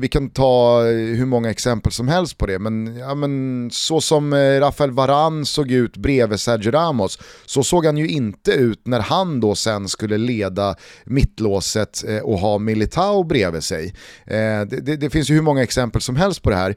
vi 0.00 0.08
kan 0.08 0.30
ta 0.30 0.86
eh, 0.86 0.94
hur 0.94 1.26
många 1.26 1.50
exempel 1.50 1.92
som 1.92 2.08
helst 2.08 2.38
på 2.38 2.46
det, 2.46 2.58
men, 2.58 2.96
ja, 2.96 3.14
men 3.14 3.70
så 3.72 4.00
som 4.00 4.32
eh, 4.32 4.60
Rafael 4.60 4.90
Varan 4.90 5.46
såg 5.46 5.70
ut 5.70 5.96
bredvid 5.96 6.40
Sergio 6.40 6.70
Ramos, 6.70 7.18
så 7.46 7.62
såg 7.62 7.86
han 7.86 7.96
ju 7.96 8.08
inte 8.08 8.50
ut 8.50 8.86
när 8.86 9.00
han 9.00 9.40
då 9.40 9.54
sen 9.54 9.88
skulle 9.88 10.18
leda 10.18 10.76
mittlåset 11.04 12.04
eh, 12.08 12.18
och 12.18 12.38
ha 12.38 12.58
Militao 12.58 13.24
bredvid 13.24 13.64
sig. 13.64 13.94
Det, 14.26 14.80
det, 14.82 14.96
det, 14.96 15.10
finns 15.10 15.30
ju 15.30 15.34
hur 15.34 15.42
många 15.42 15.62
exempel 15.62 16.02
som 16.02 16.16
helst 16.16 16.42
på 16.42 16.50
det 16.50 16.56
här, 16.56 16.76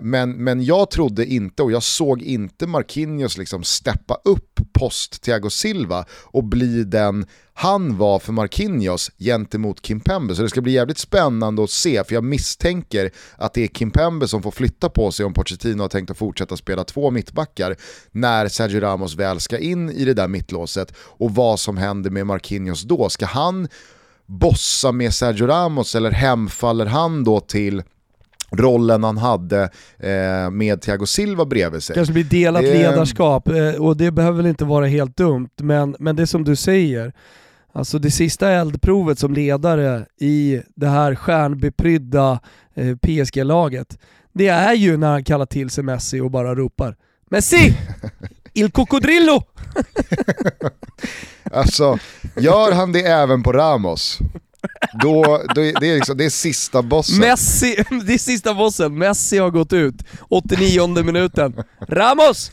men, 0.00 0.30
men 0.44 0.64
jag 0.64 0.90
trodde 0.90 1.26
inte 1.26 1.62
och 1.62 1.72
jag 1.72 1.82
såg 1.82 2.22
inte 2.22 2.66
Marquinhos 2.66 3.38
liksom 3.38 3.64
steppa 3.64 4.18
upp 4.24 4.60
post 4.72 5.22
Thiago 5.22 5.50
Silva 5.50 6.04
och 6.24 6.44
bli 6.44 6.84
den 6.84 7.26
han 7.56 7.98
var 7.98 8.18
för 8.18 8.32
Marquinhos 8.32 9.10
gentemot 9.18 9.86
Kimpembe. 9.86 10.34
Så 10.34 10.42
det 10.42 10.48
ska 10.48 10.60
bli 10.60 10.72
jävligt 10.72 10.98
spännande 10.98 11.64
att 11.64 11.70
se, 11.70 12.04
för 12.04 12.14
jag 12.14 12.24
misstänker 12.24 13.10
att 13.36 13.54
det 13.54 13.62
är 13.62 13.68
Kimpembe 13.68 14.28
som 14.28 14.42
får 14.42 14.50
flytta 14.50 14.88
på 14.88 15.12
sig 15.12 15.26
om 15.26 15.34
Pochettino 15.34 15.82
har 15.82 15.88
tänkt 15.88 16.10
att 16.10 16.18
fortsätta 16.18 16.56
spela 16.56 16.84
två 16.84 17.10
mittbackar 17.10 17.76
när 18.10 18.48
Sergio 18.48 18.80
Ramos 18.80 19.14
väl 19.16 19.40
ska 19.40 19.58
in 19.58 19.90
i 19.90 20.04
det 20.04 20.14
där 20.14 20.28
mittlåset 20.28 20.94
och 20.98 21.34
vad 21.34 21.60
som 21.60 21.76
händer 21.76 22.10
med 22.10 22.26
Marquinhos 22.26 22.82
då. 22.82 23.08
Ska 23.08 23.26
han 23.26 23.68
bossa 24.26 24.92
med 24.92 25.14
Sergio 25.14 25.46
Ramos 25.46 25.94
eller 25.94 26.10
hemfaller 26.10 26.86
han 26.86 27.24
då 27.24 27.40
till 27.40 27.82
rollen 28.50 29.04
han 29.04 29.18
hade 29.18 29.62
eh, 29.98 30.50
med 30.50 30.80
Thiago 30.82 31.06
Silva 31.06 31.44
bredvid 31.44 31.82
sig. 31.82 31.94
Kanske 31.94 32.12
blir 32.12 32.24
delat 32.24 32.62
ledarskap 32.62 33.48
eh, 33.48 33.74
och 33.74 33.96
det 33.96 34.10
behöver 34.10 34.36
väl 34.36 34.46
inte 34.46 34.64
vara 34.64 34.86
helt 34.86 35.16
dumt, 35.16 35.50
men, 35.56 35.96
men 35.98 36.16
det 36.16 36.26
som 36.26 36.44
du 36.44 36.56
säger, 36.56 37.12
Alltså 37.76 37.98
det 37.98 38.10
sista 38.10 38.50
eldprovet 38.50 39.18
som 39.18 39.34
ledare 39.34 40.06
i 40.20 40.60
det 40.76 40.88
här 40.88 41.14
stjärnbeprydda 41.14 42.40
eh, 42.74 42.96
PSG-laget, 42.96 43.98
det 44.32 44.48
är 44.48 44.74
ju 44.74 44.96
när 44.96 45.10
han 45.10 45.24
kallar 45.24 45.46
till 45.46 45.70
sig 45.70 45.84
Messi 45.84 46.20
och 46.20 46.30
bara 46.30 46.54
ropar 46.54 46.96
Messi! 47.30 47.74
Il 48.52 48.70
Cocodrillo! 48.70 49.42
alltså, 51.52 51.98
gör 52.36 52.72
han 52.72 52.92
det 52.92 53.02
även 53.02 53.42
på 53.42 53.52
Ramos, 53.52 54.18
då, 55.02 55.22
då 55.54 55.54
det, 55.54 55.86
är 55.90 55.94
liksom, 55.94 56.16
det 56.16 56.24
är 56.24 56.30
sista 56.30 56.82
bossen. 56.82 57.18
Messi, 57.18 57.76
det 58.06 58.14
är 58.14 58.18
sista 58.18 58.54
bossen. 58.54 58.98
Messi 58.98 59.38
har 59.38 59.50
gått 59.50 59.72
ut, 59.72 59.94
89 60.28 61.02
minuten. 61.02 61.62
Ramos! 61.88 62.52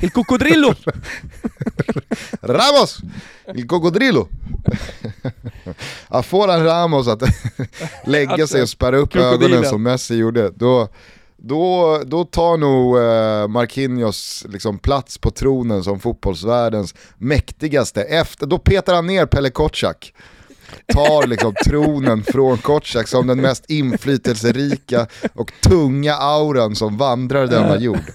Il 0.00 0.12
cocodrillo! 0.12 0.74
Ramos! 2.40 2.98
Il 3.54 3.66
cocodrillo! 3.66 4.28
ja, 6.10 6.22
får 6.22 6.48
han 6.48 6.64
Ramos 6.64 7.08
att 7.08 7.22
lägga 8.06 8.46
sig 8.46 8.62
och 8.62 8.68
spärra 8.68 8.96
upp 8.96 9.16
ögonen 9.16 9.64
som 9.64 9.82
Messi 9.82 10.14
gjorde, 10.14 10.50
då, 10.50 10.88
då, 11.36 12.00
då 12.06 12.24
tar 12.24 12.56
nog 12.56 12.98
eh, 12.98 13.48
Marquinhos 13.48 14.44
liksom 14.48 14.78
plats 14.78 15.18
på 15.18 15.30
tronen 15.30 15.84
som 15.84 16.00
fotbollsvärldens 16.00 16.94
mäktigaste. 17.18 18.02
Efter, 18.02 18.46
då 18.46 18.58
petar 18.58 18.94
han 18.94 19.06
ner 19.06 19.26
Pelle 19.26 19.50
Kotschack 19.50 20.12
tar 20.86 21.26
liksom 21.26 21.54
tronen 21.64 22.22
från 22.22 22.58
Kotschak 22.58 23.08
som 23.08 23.26
den 23.26 23.40
mest 23.40 23.70
inflytelserika 23.70 25.06
och 25.34 25.52
tunga 25.62 26.14
auran 26.14 26.76
som 26.76 26.96
vandrar 26.96 27.46
denna 27.46 27.78
jord. 27.78 28.12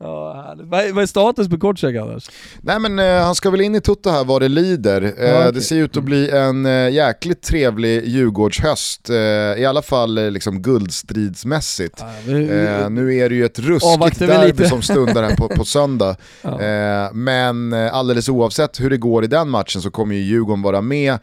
Ja, 0.00 0.54
vad, 0.58 0.80
är, 0.80 1.06
status 1.06 1.48
på 1.48 1.58
Kotschak 1.58 1.94
annars? 1.94 2.30
Nej 2.60 2.78
men 2.78 2.98
eh, 2.98 3.24
han 3.24 3.34
ska 3.34 3.50
väl 3.50 3.60
in 3.60 3.74
i 3.74 3.80
Toto 3.80 4.10
här 4.10 4.24
vad 4.24 4.42
det 4.42 4.48
lider. 4.48 5.02
Eh, 5.02 5.10
okay. 5.10 5.50
Det 5.50 5.60
ser 5.60 5.76
ut 5.76 5.96
att 5.96 6.04
bli 6.04 6.30
en 6.30 6.66
eh, 6.66 6.90
jäkligt 6.90 7.42
trevlig 7.42 8.04
Djurgårdshöst, 8.04 9.10
eh, 9.10 9.16
i 9.62 9.64
alla 9.68 9.82
fall 9.82 10.18
eh, 10.18 10.30
liksom 10.30 10.62
guldstridsmässigt. 10.62 12.04
Vi, 12.26 12.32
eh, 12.32 12.90
nu 12.90 13.16
är 13.16 13.28
det 13.28 13.34
ju 13.34 13.44
ett 13.44 13.58
ruskigt 13.58 14.18
derby 14.18 14.64
som 14.64 14.82
stundar 14.82 15.22
här 15.22 15.36
på, 15.36 15.48
på 15.48 15.64
söndag. 15.64 16.16
Ja. 16.42 17.10
men 17.12 17.72
alldeles 17.72 18.28
oavsett 18.28 18.80
hur 18.80 18.90
det 18.90 18.96
går 18.96 19.24
i 19.24 19.26
den 19.26 19.48
matchen 19.48 19.82
så 19.82 19.90
kommer 19.90 20.14
ju 20.14 20.20
Djurgården 20.20 20.62
vara 20.62 20.80
med 20.80 21.18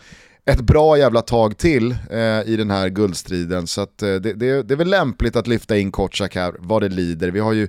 ett 0.45 0.61
bra 0.61 0.97
jävla 0.97 1.21
tag 1.21 1.57
till 1.57 1.91
eh, 2.11 2.41
i 2.45 2.55
den 2.57 2.71
här 2.71 2.89
guldstriden. 2.89 3.67
Så 3.67 3.81
att, 3.81 4.01
eh, 4.01 4.13
det, 4.13 4.33
det, 4.33 4.63
det, 4.63 4.73
är 4.73 4.77
väl 4.77 4.89
lämpligt 4.89 5.35
att 5.35 5.47
lyfta 5.47 5.77
in 5.77 5.91
Kotschak 5.91 6.35
här, 6.35 6.55
vad 6.59 6.81
det 6.81 6.89
lider. 6.89 7.31
Vi 7.31 7.39
har 7.39 7.53
ju 7.53 7.67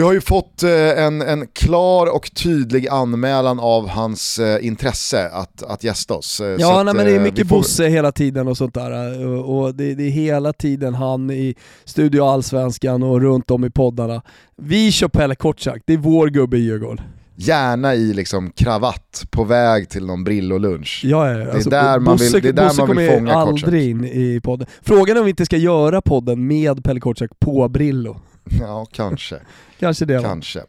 vi 0.00 0.04
har 0.04 0.12
ju 0.12 0.20
fått 0.20 0.62
eh, 0.62 1.04
en, 1.04 1.22
en 1.22 1.46
klar 1.46 2.14
och 2.14 2.34
tydlig 2.34 2.88
anmälan 2.88 3.60
av 3.60 3.88
hans 3.88 4.38
eh, 4.38 4.66
intresse 4.66 5.28
att, 5.28 5.62
att 5.62 5.84
gästa 5.84 6.14
oss. 6.14 6.40
Eh, 6.40 6.56
ja, 6.58 6.82
nej, 6.82 6.94
men 6.94 7.06
det 7.06 7.12
är 7.12 7.20
mycket 7.20 7.48
får... 7.48 7.56
Bosse 7.56 7.86
hela 7.86 8.12
tiden 8.12 8.48
och 8.48 8.56
sånt 8.56 8.74
där. 8.74 9.26
Och 9.26 9.74
det, 9.74 9.94
det, 9.94 10.02
är 10.02 10.10
hela 10.10 10.52
tiden 10.52 10.94
han 10.94 11.30
i 11.30 11.54
Studio 11.84 12.24
Allsvenskan 12.24 13.02
och 13.02 13.20
runt 13.20 13.50
om 13.50 13.64
i 13.64 13.70
poddarna. 13.70 14.22
Vi 14.56 14.92
kör 14.92 15.08
Pelle 15.08 15.34
Kortsak, 15.34 15.82
det 15.86 15.92
är 15.92 15.96
vår 15.96 16.28
gubbe 16.28 16.56
i 16.56 16.60
Djurgården. 16.60 17.00
Gärna 17.36 17.94
i 17.94 18.14
liksom 18.14 18.50
kravatt 18.50 19.24
på 19.30 19.44
väg 19.44 19.88
till 19.88 20.06
någon 20.06 20.24
Brillo-lunch. 20.24 21.00
Ja, 21.04 21.28
ja, 21.28 21.38
det 21.38 21.44
är 21.44 21.54
alltså, 21.54 21.70
där 21.70 21.98
man 21.98 22.16
vill, 22.16 22.32
det 22.32 22.48
är 22.48 22.52
där 22.52 22.68
Bosse 22.68 22.86
man 22.86 22.96
vill 22.96 23.10
fånga 23.10 23.34
aldrig 23.34 23.90
in 23.90 24.04
i 24.04 24.40
podden. 24.42 24.66
Frågan 24.82 25.16
är 25.16 25.20
om 25.20 25.26
vi 25.26 25.30
inte 25.30 25.46
ska 25.46 25.56
göra 25.56 26.02
podden 26.02 26.46
med 26.46 26.84
Pelle 26.84 27.00
Kortsak 27.00 27.30
på 27.38 27.68
Brillo. 27.68 28.16
Ja, 28.60 28.86
kanske. 28.92 29.40
kanske 29.78 30.04
det 30.04 30.22
Kanske. 30.22 30.60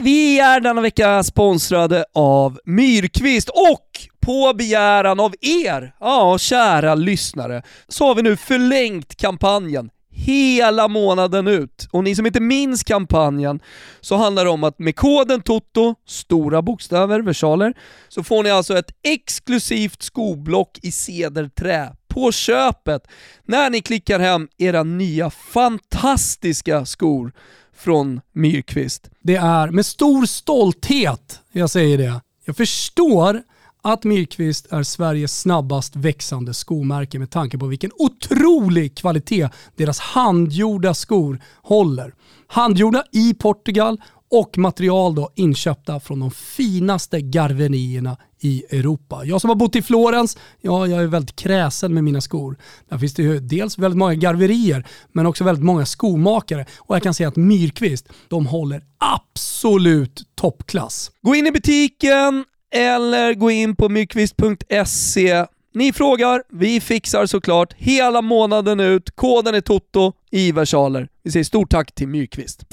Vi 0.00 0.40
är 0.40 0.60
denna 0.60 0.80
vecka 0.80 1.22
sponsrade 1.22 2.04
av 2.14 2.58
Myrkvist 2.64 3.48
och 3.48 3.90
på 4.20 4.52
begäran 4.58 5.20
av 5.20 5.34
er, 5.40 5.94
ja 6.00 6.38
kära 6.38 6.94
lyssnare, 6.94 7.62
så 7.88 8.06
har 8.06 8.14
vi 8.14 8.22
nu 8.22 8.36
förlängt 8.36 9.16
kampanjen 9.16 9.90
hela 10.16 10.88
månaden 10.88 11.46
ut. 11.46 11.88
Och 11.90 12.04
ni 12.04 12.14
som 12.14 12.26
inte 12.26 12.40
minns 12.40 12.84
kampanjen 12.84 13.60
så 14.00 14.16
handlar 14.16 14.44
det 14.44 14.50
om 14.50 14.64
att 14.64 14.78
med 14.78 14.96
koden 14.96 15.42
TOTO, 15.42 15.94
stora 16.06 16.62
bokstäver, 16.62 17.20
versaler, 17.20 17.74
så 18.08 18.22
får 18.22 18.42
ni 18.42 18.50
alltså 18.50 18.78
ett 18.78 18.90
exklusivt 19.02 20.02
skoblock 20.02 20.78
i 20.82 20.92
cederträ 20.92 21.92
på 22.16 22.32
köpet 22.32 23.06
när 23.44 23.70
ni 23.70 23.80
klickar 23.80 24.20
hem 24.20 24.48
era 24.58 24.82
nya 24.82 25.30
fantastiska 25.30 26.86
skor 26.86 27.32
från 27.76 28.20
Myrkvist. 28.32 29.10
Det 29.20 29.36
är 29.36 29.70
med 29.70 29.86
stor 29.86 30.26
stolthet 30.26 31.40
jag 31.52 31.70
säger 31.70 31.98
det. 31.98 32.20
Jag 32.44 32.56
förstår 32.56 33.42
att 33.82 34.04
Myrkvist 34.04 34.72
är 34.72 34.82
Sveriges 34.82 35.40
snabbast 35.40 35.96
växande 35.96 36.54
skomärke 36.54 37.18
med 37.18 37.30
tanke 37.30 37.58
på 37.58 37.66
vilken 37.66 37.90
otrolig 37.98 38.96
kvalitet 38.96 39.48
deras 39.76 40.00
handgjorda 40.00 40.94
skor 40.94 41.40
håller. 41.62 42.14
Handgjorda 42.46 43.04
i 43.12 43.34
Portugal 43.34 44.00
och 44.30 44.58
material 44.58 45.14
då 45.14 45.30
inköpta 45.34 46.00
från 46.00 46.20
de 46.20 46.30
finaste 46.30 47.20
garvenierna 47.20 48.16
i 48.40 48.64
Europa. 48.70 49.24
Jag 49.24 49.40
som 49.40 49.50
har 49.50 49.54
bott 49.54 49.76
i 49.76 49.82
Florens, 49.82 50.38
ja, 50.60 50.86
jag 50.86 51.02
är 51.02 51.06
väldigt 51.06 51.36
kräsen 51.36 51.94
med 51.94 52.04
mina 52.04 52.20
skor. 52.20 52.56
Där 52.88 52.98
finns 52.98 53.14
det 53.14 53.22
ju 53.22 53.40
dels 53.40 53.78
väldigt 53.78 53.98
många 53.98 54.14
garverier, 54.14 54.86
men 55.12 55.26
också 55.26 55.44
väldigt 55.44 55.64
många 55.64 55.86
skomakare. 55.86 56.66
Och 56.78 56.94
jag 56.94 57.02
kan 57.02 57.14
säga 57.14 57.28
att 57.28 57.36
Myrkvist, 57.36 58.08
de 58.28 58.46
håller 58.46 58.82
absolut 58.98 60.22
toppklass. 60.34 61.10
Gå 61.22 61.34
in 61.34 61.46
i 61.46 61.52
butiken 61.52 62.44
eller 62.74 63.34
gå 63.34 63.50
in 63.50 63.76
på 63.76 63.88
myrkvist.se 63.88 65.46
ni 65.76 65.92
frågar, 65.92 66.42
vi 66.48 66.80
fixar 66.80 67.26
såklart 67.26 67.74
hela 67.76 68.22
månaden 68.22 68.80
ut. 68.80 69.16
Koden 69.16 69.54
är 69.54 69.60
TOTO 69.60 70.12
i 70.30 70.52
versaler. 70.52 71.08
Vi 71.22 71.30
säger 71.30 71.44
stort 71.44 71.70
tack 71.70 71.94
till 71.94 72.08
Myrkvist. 72.08 72.64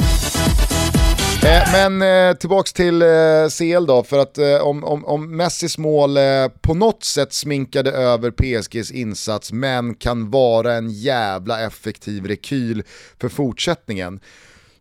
Eh, 1.45 1.71
men 1.71 2.01
eh, 2.01 2.37
tillbaks 2.37 2.73
till 2.73 3.01
eh, 3.01 3.07
CL 3.57 3.85
då, 3.85 4.03
för 4.03 4.19
att 4.19 4.37
eh, 4.37 4.57
om, 4.57 4.83
om, 4.83 5.05
om 5.05 5.37
Messis 5.37 5.77
mål 5.77 6.17
eh, 6.17 6.47
på 6.61 6.73
något 6.73 7.03
sätt 7.03 7.33
sminkade 7.33 7.91
över 7.91 8.31
PSGs 8.31 8.91
insats 8.91 9.51
men 9.51 9.95
kan 9.95 10.31
vara 10.31 10.73
en 10.73 10.89
jävla 10.89 11.65
effektiv 11.65 12.25
rekyl 12.25 12.83
för 13.19 13.29
fortsättningen 13.29 14.19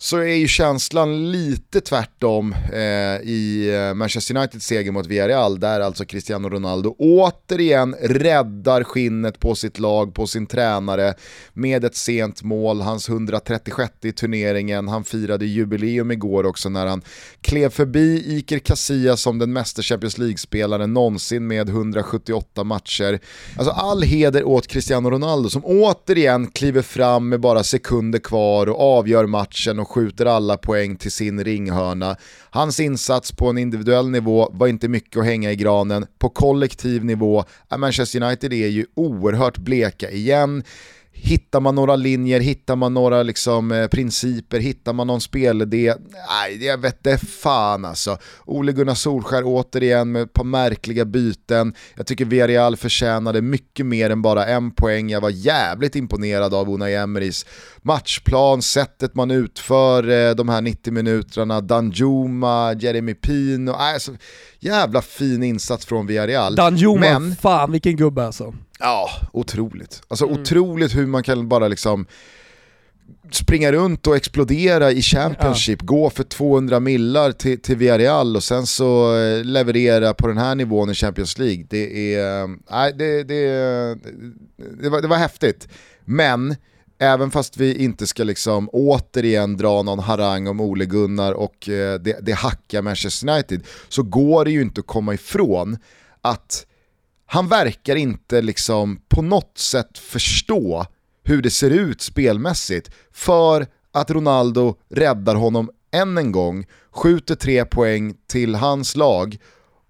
så 0.02 0.16
är 0.16 0.34
ju 0.34 0.48
känslan 0.48 1.32
lite 1.32 1.80
tvärtom 1.80 2.54
eh, 2.72 2.80
i 3.22 3.70
eh, 3.74 3.94
Manchester 3.94 4.36
Uniteds 4.36 4.66
seger 4.66 4.92
mot 4.92 5.06
Villarreal, 5.06 5.60
där 5.60 5.80
alltså 5.80 6.04
Cristiano 6.04 6.48
Ronaldo 6.48 6.94
återigen 6.98 7.94
räddar 8.00 8.84
skinnet 8.84 9.40
på 9.40 9.54
sitt 9.54 9.78
lag, 9.78 10.14
på 10.14 10.26
sin 10.26 10.46
tränare, 10.46 11.14
med 11.52 11.84
ett 11.84 11.96
sent 11.96 12.42
mål, 12.42 12.80
hans 12.80 13.08
136 13.08 13.92
i 14.02 14.12
turneringen, 14.12 14.88
han 14.88 15.04
firade 15.04 15.46
jubileum 15.46 16.10
igår 16.10 16.46
också 16.46 16.68
när 16.68 16.86
han 16.86 17.02
klev 17.40 17.70
förbi 17.70 18.24
Iker 18.26 18.58
Casillas 18.58 19.20
som 19.22 19.38
den 19.38 19.52
mesta 19.52 19.82
Champions 19.82 20.18
League-spelaren 20.18 20.94
någonsin 20.94 21.46
med 21.46 21.68
178 21.68 22.64
matcher. 22.64 23.20
Alltså 23.56 23.72
all 23.72 24.02
heder 24.02 24.44
åt 24.44 24.66
Cristiano 24.66 25.10
Ronaldo 25.10 25.48
som 25.50 25.64
återigen 25.64 26.46
kliver 26.46 26.82
fram 26.82 27.28
med 27.28 27.40
bara 27.40 27.64
sekunder 27.64 28.18
kvar 28.18 28.68
och 28.68 28.80
avgör 28.80 29.26
matchen 29.26 29.78
och 29.78 29.91
skjuter 29.92 30.26
alla 30.26 30.56
poäng 30.56 30.96
till 30.96 31.12
sin 31.12 31.44
ringhörna. 31.44 32.16
Hans 32.50 32.80
insats 32.80 33.32
på 33.32 33.48
en 33.48 33.58
individuell 33.58 34.10
nivå 34.10 34.50
var 34.52 34.66
inte 34.66 34.88
mycket 34.88 35.16
att 35.16 35.26
hänga 35.26 35.52
i 35.52 35.56
granen. 35.56 36.06
På 36.18 36.28
kollektiv 36.28 37.04
nivå, 37.04 37.44
Manchester 37.76 38.22
United 38.22 38.52
är 38.52 38.68
ju 38.68 38.86
oerhört 38.94 39.58
bleka 39.58 40.10
igen. 40.10 40.62
Hittar 41.14 41.60
man 41.60 41.74
några 41.74 41.96
linjer, 41.96 42.40
hittar 42.40 42.76
man 42.76 42.94
några 42.94 43.22
liksom, 43.22 43.72
eh, 43.72 43.86
principer, 43.86 44.58
hittar 44.58 44.92
man 44.92 45.06
någon 45.06 45.20
spelidé? 45.20 45.94
Nej, 46.28 46.66
jag 46.66 46.78
vet 46.78 47.04
det 47.04 47.18
fan 47.18 47.84
alltså. 47.84 48.18
Ole 48.44 48.72
Gunnar 48.72 48.94
Solskär 48.94 49.42
återigen 49.44 50.12
med 50.12 50.22
ett 50.22 50.32
par 50.32 50.44
märkliga 50.44 51.04
byten. 51.04 51.74
Jag 51.96 52.06
tycker 52.06 52.24
Villarreal 52.24 52.76
förtjänade 52.76 53.42
mycket 53.42 53.86
mer 53.86 54.10
än 54.10 54.22
bara 54.22 54.46
en 54.46 54.70
poäng. 54.70 55.10
Jag 55.10 55.20
var 55.20 55.30
jävligt 55.30 55.96
imponerad 55.96 56.54
av 56.54 56.70
Unai 56.70 56.94
Emerys 56.94 57.46
matchplan, 57.82 58.62
sättet 58.62 59.14
man 59.14 59.30
utför 59.30 60.10
eh, 60.10 60.34
de 60.34 60.48
här 60.48 60.60
90 60.60 60.92
minuterna, 60.92 61.60
Danjuma, 61.60 62.72
Jeremy 62.72 63.14
Pino. 63.14 63.72
Alltså, 63.72 64.12
jävla 64.60 65.02
fin 65.02 65.42
insats 65.42 65.86
från 65.86 66.06
Villarreal. 66.06 66.54
Danjuma, 66.54 67.00
Men, 67.00 67.36
fan 67.36 67.72
vilken 67.72 67.96
gubbe 67.96 68.26
alltså. 68.26 68.54
Ja, 68.82 69.10
otroligt. 69.32 70.02
Alltså 70.08 70.26
mm. 70.26 70.40
otroligt 70.40 70.96
hur 70.96 71.06
man 71.06 71.22
kan 71.22 71.48
bara 71.48 71.68
liksom 71.68 72.06
springa 73.30 73.72
runt 73.72 74.06
och 74.06 74.16
explodera 74.16 74.92
i 74.92 75.02
Championship, 75.02 75.78
ja. 75.82 75.86
gå 75.86 76.10
för 76.10 76.24
200 76.24 76.80
millar 76.80 77.32
till, 77.32 77.60
till 77.60 77.76
Villarreal 77.76 78.36
och 78.36 78.42
sen 78.42 78.66
så 78.66 79.16
eh, 79.16 79.44
leverera 79.44 80.14
på 80.14 80.28
den 80.28 80.38
här 80.38 80.54
nivån 80.54 80.90
i 80.90 80.94
Champions 80.94 81.38
League. 81.38 81.66
Det, 81.70 82.14
är, 82.14 82.48
nej, 82.70 82.92
det, 82.92 83.22
det, 83.22 83.44
det, 84.82 84.88
var, 84.88 85.02
det 85.02 85.08
var 85.08 85.16
häftigt. 85.16 85.68
Men 86.04 86.56
även 86.98 87.30
fast 87.30 87.56
vi 87.56 87.84
inte 87.84 88.06
ska 88.06 88.24
liksom 88.24 88.68
återigen 88.72 89.56
dra 89.56 89.82
någon 89.82 89.98
harang 89.98 90.46
om 90.46 90.60
Ole 90.60 90.84
Gunnar 90.84 91.32
och 91.32 91.68
eh, 91.68 92.00
det, 92.00 92.18
det 92.22 92.32
hackar 92.32 92.82
Manchester 92.82 93.28
United, 93.28 93.62
så 93.88 94.02
går 94.02 94.44
det 94.44 94.50
ju 94.50 94.62
inte 94.62 94.80
att 94.80 94.86
komma 94.86 95.14
ifrån 95.14 95.78
att 96.20 96.66
han 97.32 97.48
verkar 97.48 97.96
inte 97.96 98.42
liksom 98.42 99.00
på 99.08 99.22
något 99.22 99.58
sätt 99.58 99.98
förstå 99.98 100.86
hur 101.24 101.42
det 101.42 101.50
ser 101.50 101.70
ut 101.70 102.00
spelmässigt 102.00 102.90
för 103.12 103.66
att 103.92 104.10
Ronaldo 104.10 104.76
räddar 104.90 105.34
honom 105.34 105.70
än 105.92 106.18
en 106.18 106.32
gång, 106.32 106.66
skjuter 106.90 107.34
tre 107.34 107.64
poäng 107.64 108.14
till 108.26 108.54
hans 108.54 108.96
lag 108.96 109.38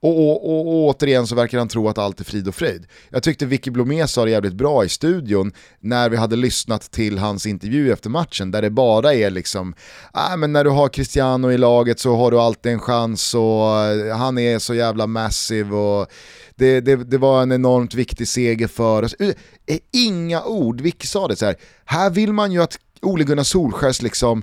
och, 0.02 0.18
och, 0.18 0.50
och, 0.50 0.66
och, 0.66 0.88
återigen 0.88 1.26
så 1.26 1.34
verkar 1.34 1.58
han 1.58 1.68
tro 1.68 1.88
att 1.88 1.98
allt 1.98 2.20
är 2.20 2.24
frid 2.24 2.48
och 2.48 2.54
fröjd. 2.54 2.86
Jag 3.10 3.22
tyckte 3.22 3.46
Vicky 3.46 3.70
Blomé 3.70 4.06
sa 4.06 4.24
det 4.24 4.30
jävligt 4.30 4.54
bra 4.54 4.84
i 4.84 4.88
studion 4.88 5.52
när 5.80 6.08
vi 6.08 6.16
hade 6.16 6.36
lyssnat 6.36 6.90
till 6.90 7.18
hans 7.18 7.46
intervju 7.46 7.92
efter 7.92 8.10
matchen 8.10 8.50
där 8.50 8.62
det 8.62 8.70
bara 8.70 9.14
är 9.14 9.30
liksom, 9.30 9.74
äh, 10.14 10.36
men 10.36 10.52
när 10.52 10.64
du 10.64 10.70
har 10.70 10.88
Cristiano 10.88 11.50
i 11.50 11.58
laget 11.58 12.00
så 12.00 12.16
har 12.16 12.30
du 12.30 12.40
alltid 12.40 12.72
en 12.72 12.80
chans 12.80 13.34
och 13.34 13.76
eh, 13.76 14.16
han 14.16 14.38
är 14.38 14.58
så 14.58 14.74
jävla 14.74 15.06
massiv 15.06 15.74
och 15.74 16.12
det, 16.54 16.80
det, 16.80 16.96
det 16.96 17.18
var 17.18 17.42
en 17.42 17.52
enormt 17.52 17.94
viktig 17.94 18.28
seger 18.28 18.68
för 18.68 19.02
oss. 19.02 19.14
Eh, 19.14 19.28
eh, 19.66 19.78
inga 19.92 20.44
ord, 20.44 20.80
Vicky 20.80 21.06
sa 21.06 21.28
det 21.28 21.36
så 21.36 21.46
här, 21.46 21.56
här 21.84 22.10
vill 22.10 22.32
man 22.32 22.52
ju 22.52 22.62
att 22.62 22.78
Ole 23.02 23.24
Gunnar 23.24 23.42
Solskjers 23.42 24.02
liksom 24.02 24.42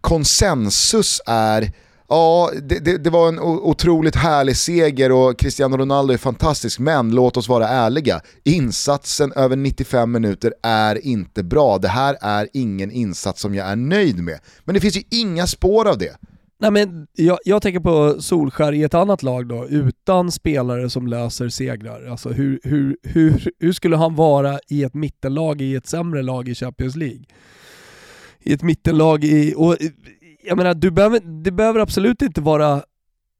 konsensus 0.00 1.20
är 1.26 1.72
Ja, 2.08 2.50
det, 2.62 2.78
det, 2.78 2.98
det, 2.98 3.10
var 3.10 3.28
en 3.28 3.38
otroligt 3.40 4.16
härlig 4.16 4.56
seger 4.56 5.12
och 5.12 5.38
Cristiano 5.38 5.76
Ronaldo 5.76 6.12
är 6.12 6.18
fantastisk, 6.18 6.78
men 6.78 7.10
låt 7.10 7.36
oss 7.36 7.48
vara 7.48 7.68
ärliga. 7.68 8.20
Insatsen 8.44 9.32
över 9.32 9.56
95 9.56 10.12
minuter 10.12 10.54
är 10.62 11.06
inte 11.06 11.42
bra. 11.42 11.78
Det 11.78 11.88
här 11.88 12.16
är 12.20 12.48
ingen 12.52 12.90
insats 12.90 13.40
som 13.40 13.54
jag 13.54 13.68
är 13.68 13.76
nöjd 13.76 14.22
med. 14.22 14.38
Men 14.64 14.74
det 14.74 14.80
finns 14.80 14.96
ju 14.96 15.02
inga 15.10 15.46
spår 15.46 15.88
av 15.88 15.98
det. 15.98 16.16
Nej 16.60 16.70
men 16.70 17.06
jag, 17.12 17.38
jag 17.44 17.62
tänker 17.62 17.80
på 17.80 18.22
Solskär 18.22 18.72
i 18.72 18.82
ett 18.82 18.94
annat 18.94 19.22
lag 19.22 19.48
då, 19.48 19.66
utan 19.68 20.32
spelare 20.32 20.90
som 20.90 21.06
löser 21.06 21.48
segrar. 21.48 22.06
Alltså 22.06 22.28
hur, 22.28 22.60
hur, 22.62 22.96
hur, 23.02 23.50
hur 23.58 23.72
skulle 23.72 23.96
han 23.96 24.14
vara 24.14 24.58
i 24.68 24.84
ett 24.84 24.94
mittenlag 24.94 25.60
i 25.60 25.74
ett 25.74 25.86
sämre 25.86 26.22
lag 26.22 26.48
i 26.48 26.54
Champions 26.54 26.96
League? 26.96 27.24
I 28.40 28.52
ett 28.52 28.62
mittenlag 28.62 29.24
i, 29.24 29.54
och 29.56 29.76
jag 30.44 30.56
menar, 30.56 30.74
du 30.74 30.90
behöver, 30.90 31.20
det 31.20 31.50
behöver 31.50 31.80
absolut 31.80 32.22
inte 32.22 32.40
vara 32.40 32.82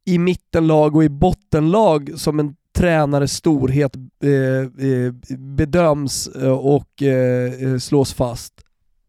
i 0.05 0.19
mittenlag 0.19 0.97
och 0.97 1.05
i 1.05 1.09
bottenlag 1.09 2.11
som 2.17 2.41
en 2.41 2.57
tränares 2.77 3.33
storhet 3.33 3.97
eh, 4.23 4.87
eh 4.89 5.13
bedöms 5.39 6.29
eh, 6.29 6.51
och 6.51 7.03
eh, 7.03 7.53
eh, 7.53 7.79
slås 7.79 8.15
fast. 8.15 8.53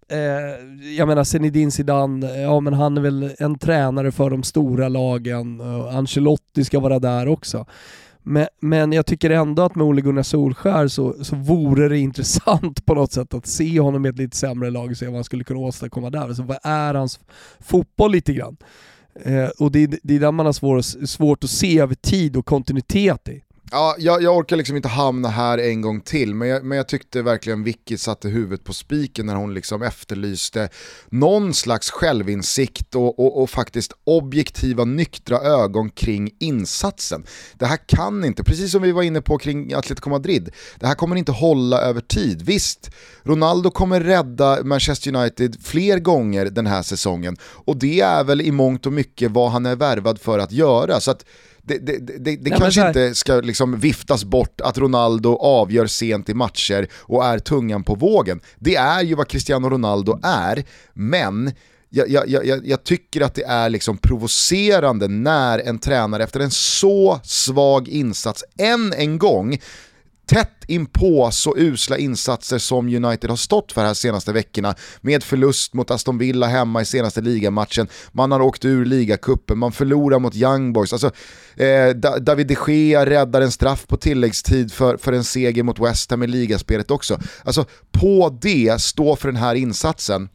Eh, 0.10 0.90
jag 0.98 1.08
menar 1.08 1.24
Zinedine 1.24 1.72
Zidane, 1.72 2.42
ja 2.42 2.60
men 2.60 2.74
han 2.74 2.98
är 2.98 3.02
väl 3.02 3.36
en 3.40 3.60
tränare 3.60 4.12
för 4.12 4.30
de 4.30 4.44
stora 4.44 4.90
lagen, 4.90 5.62
Ancelotti 5.92 6.64
ska 6.64 6.80
vara 6.80 7.00
där 7.00 7.28
också. 7.28 7.66
Men, 8.28 8.48
men 8.60 8.92
jag 8.92 9.06
tycker 9.06 9.30
ändå 9.30 9.64
att 9.64 9.76
med 9.76 9.86
Ole 9.88 10.02
Gunnar 10.02 10.24
Solskär 10.24 10.88
så, 10.88 11.24
så 11.24 11.36
vore 11.36 11.90
det 11.90 11.98
intressant 12.00 12.86
på 12.86 12.94
något 12.94 13.12
sätt 13.12 13.34
att 13.34 13.48
se 13.48 13.80
honom 13.80 14.06
i 14.06 14.10
ett 14.10 14.18
lite 14.18 14.38
sämre 14.38 14.70
lag 14.72 14.92
och 14.92 14.98
se 14.98 15.06
vad 15.06 15.16
han 15.16 15.24
skulle 15.24 15.44
kunna 15.44 15.60
åstadkomma 15.60 16.10
där. 16.10 16.22
Alltså, 16.22 16.44
vad 16.44 16.58
är 16.64 16.94
hans 16.94 17.20
fotboll 17.60 18.12
lite 18.12 18.34
grann? 18.34 18.58
Eh, 19.24 19.48
och 19.60 19.72
det, 19.72 20.00
det 20.04 20.16
är 20.16 20.20
där 20.20 20.32
man 20.32 20.46
har 20.46 20.54
svår, 20.54 21.06
svårt 21.06 21.44
att 21.44 21.50
se 21.50 21.80
över 21.80 21.96
tid 21.96 22.38
och 22.38 22.46
kontinuitet 22.46 23.30
i. 23.30 23.42
Ja, 23.72 23.96
jag, 24.00 24.22
jag, 24.22 24.38
orkar 24.38 24.56
liksom 24.56 24.76
inte 24.76 24.90
hamna 24.90 25.30
här 25.30 25.58
en 25.58 25.82
gång 25.82 26.02
till, 26.02 26.36
men 26.36 26.48
jag, 26.48 26.66
men 26.66 26.78
jag 26.78 26.88
tyckte 26.88 27.22
verkligen 27.22 27.64
Vicky 27.64 27.98
satte 27.98 28.30
huvudet 28.30 28.64
på 28.64 28.74
spiken 28.74 29.26
när 29.26 29.36
hon 29.36 29.54
liksom 29.54 29.82
efterlyste 29.82 30.70
någon 31.10 31.54
slags 31.54 31.92
självinsikt 31.92 32.96
och, 32.96 33.20
och, 33.20 33.42
och, 33.42 33.50
faktiskt 33.50 33.94
objektiva, 34.04 34.86
nyktra 34.86 35.40
ögon 35.40 35.90
kring 35.90 36.32
insatsen. 36.40 37.26
Det 37.54 37.66
här 37.66 37.80
kan 37.88 38.26
inte, 38.26 38.44
precis 38.44 38.72
som 38.72 38.82
vi 38.82 38.92
var 38.92 39.04
inne 39.04 39.22
på 39.22 39.38
kring 39.38 39.74
Atletico 39.74 40.10
Madrid, 40.10 40.50
det 40.80 40.88
här 40.88 40.96
kommer 40.96 41.16
inte 41.16 41.32
hålla 41.32 41.82
över 41.82 42.02
tid. 42.02 42.42
Visst, 42.42 42.92
Ronaldo 43.24 43.72
kommer 43.72 44.02
rädda 44.02 44.64
Manchester 44.64 45.16
United 45.16 45.58
fler 45.64 46.00
gånger 46.00 46.46
den 46.46 46.68
här 46.68 46.82
säsongen 46.82 47.38
och 47.42 47.78
det 47.78 48.02
är 48.02 48.24
väl 48.24 48.42
i 48.42 48.52
mångt 48.52 48.86
och 48.86 48.94
mycket 48.94 49.32
vad 49.32 49.52
han 49.52 49.66
är 49.66 49.76
värvad 49.76 50.22
för 50.22 50.40
att 50.40 50.52
göra. 50.52 51.00
Så 51.00 51.12
att 51.12 51.26
det, 51.66 51.78
det, 51.78 52.18
det, 52.20 52.36
det 52.36 52.50
kanske 52.50 52.82
här... 52.82 52.88
inte 52.88 53.16
ska 53.16 53.36
liksom 53.36 53.80
viftas 53.80 54.24
bort 54.24 54.62
att 54.62 54.78
Ronaldo 54.78 55.36
avgör 55.36 55.88
sent 55.88 56.30
i 56.30 56.34
matcher 56.34 56.88
och 56.96 57.26
är 57.26 57.40
tungan 57.40 57.84
på 57.84 57.96
vågen. 57.96 58.42
Det 58.60 58.76
är 58.76 59.02
ju 59.02 59.16
vad 59.16 59.28
Cristiano 59.28 59.70
Ronaldo 59.70 60.20
är, 60.24 60.64
men 60.94 61.52
jag, 61.90 62.10
jag, 62.10 62.46
jag, 62.46 62.68
jag, 62.68 62.84
tycker 62.84 63.22
att 63.22 63.36
det 63.36 63.44
är 63.44 63.70
liksom 63.70 63.98
provocerande 63.98 65.08
när 65.08 65.60
en 65.60 65.80
tränare 65.80 66.24
efter 66.24 66.40
en 66.40 66.52
så 66.52 67.20
svag 67.24 67.88
insats 67.88 68.44
än 68.58 68.94
en 68.94 69.18
gång 69.18 69.60
tätt 70.26 70.64
inpå 70.68 71.32
så 71.32 71.58
usla 71.58 71.98
insatser 71.98 72.58
som 72.58 72.88
United 72.88 73.30
har 73.30 73.38
stått 73.38 73.72
för 73.72 73.82
här 73.82 73.94
senaste 73.94 74.34
veckorna 74.34 74.76
med 75.02 75.24
förlust 75.24 75.74
mot 75.74 75.92
Aston 75.92 76.18
Villa 76.18 76.48
hemma 76.48 76.82
i 76.82 76.86
senaste 76.86 77.22
ligamatchen, 77.22 77.88
man 78.12 78.32
har 78.32 78.42
åkt 78.42 78.66
ur 78.66 78.86
ligacupen, 78.86 79.58
man 79.58 79.72
förlorar 79.72 80.20
mot 80.20 80.36
Young 80.36 80.74
Boys. 80.74 80.94
Alltså, 80.94 81.12
eh, 81.56 81.90
David 82.22 82.48
de 82.48 82.58
Gea 82.68 83.06
räddar 83.06 83.42
en 83.42 83.52
straff 83.52 83.88
på 83.88 83.98
tilläggstid 83.98 84.74
för, 84.74 84.98
för 84.98 85.14
en 85.14 85.24
seger 85.24 85.64
mot 85.64 85.80
West 85.80 86.12
Ham 86.12 86.24
i 86.24 86.28
ligaspelet 86.28 86.92
också. 86.92 87.20
Alltså 87.44 87.66
på 87.92 88.38
det, 88.42 88.82
stå 88.82 89.16
för 89.16 89.28
den 89.28 89.38
här 89.42 89.56
insatsen, 89.56 90.30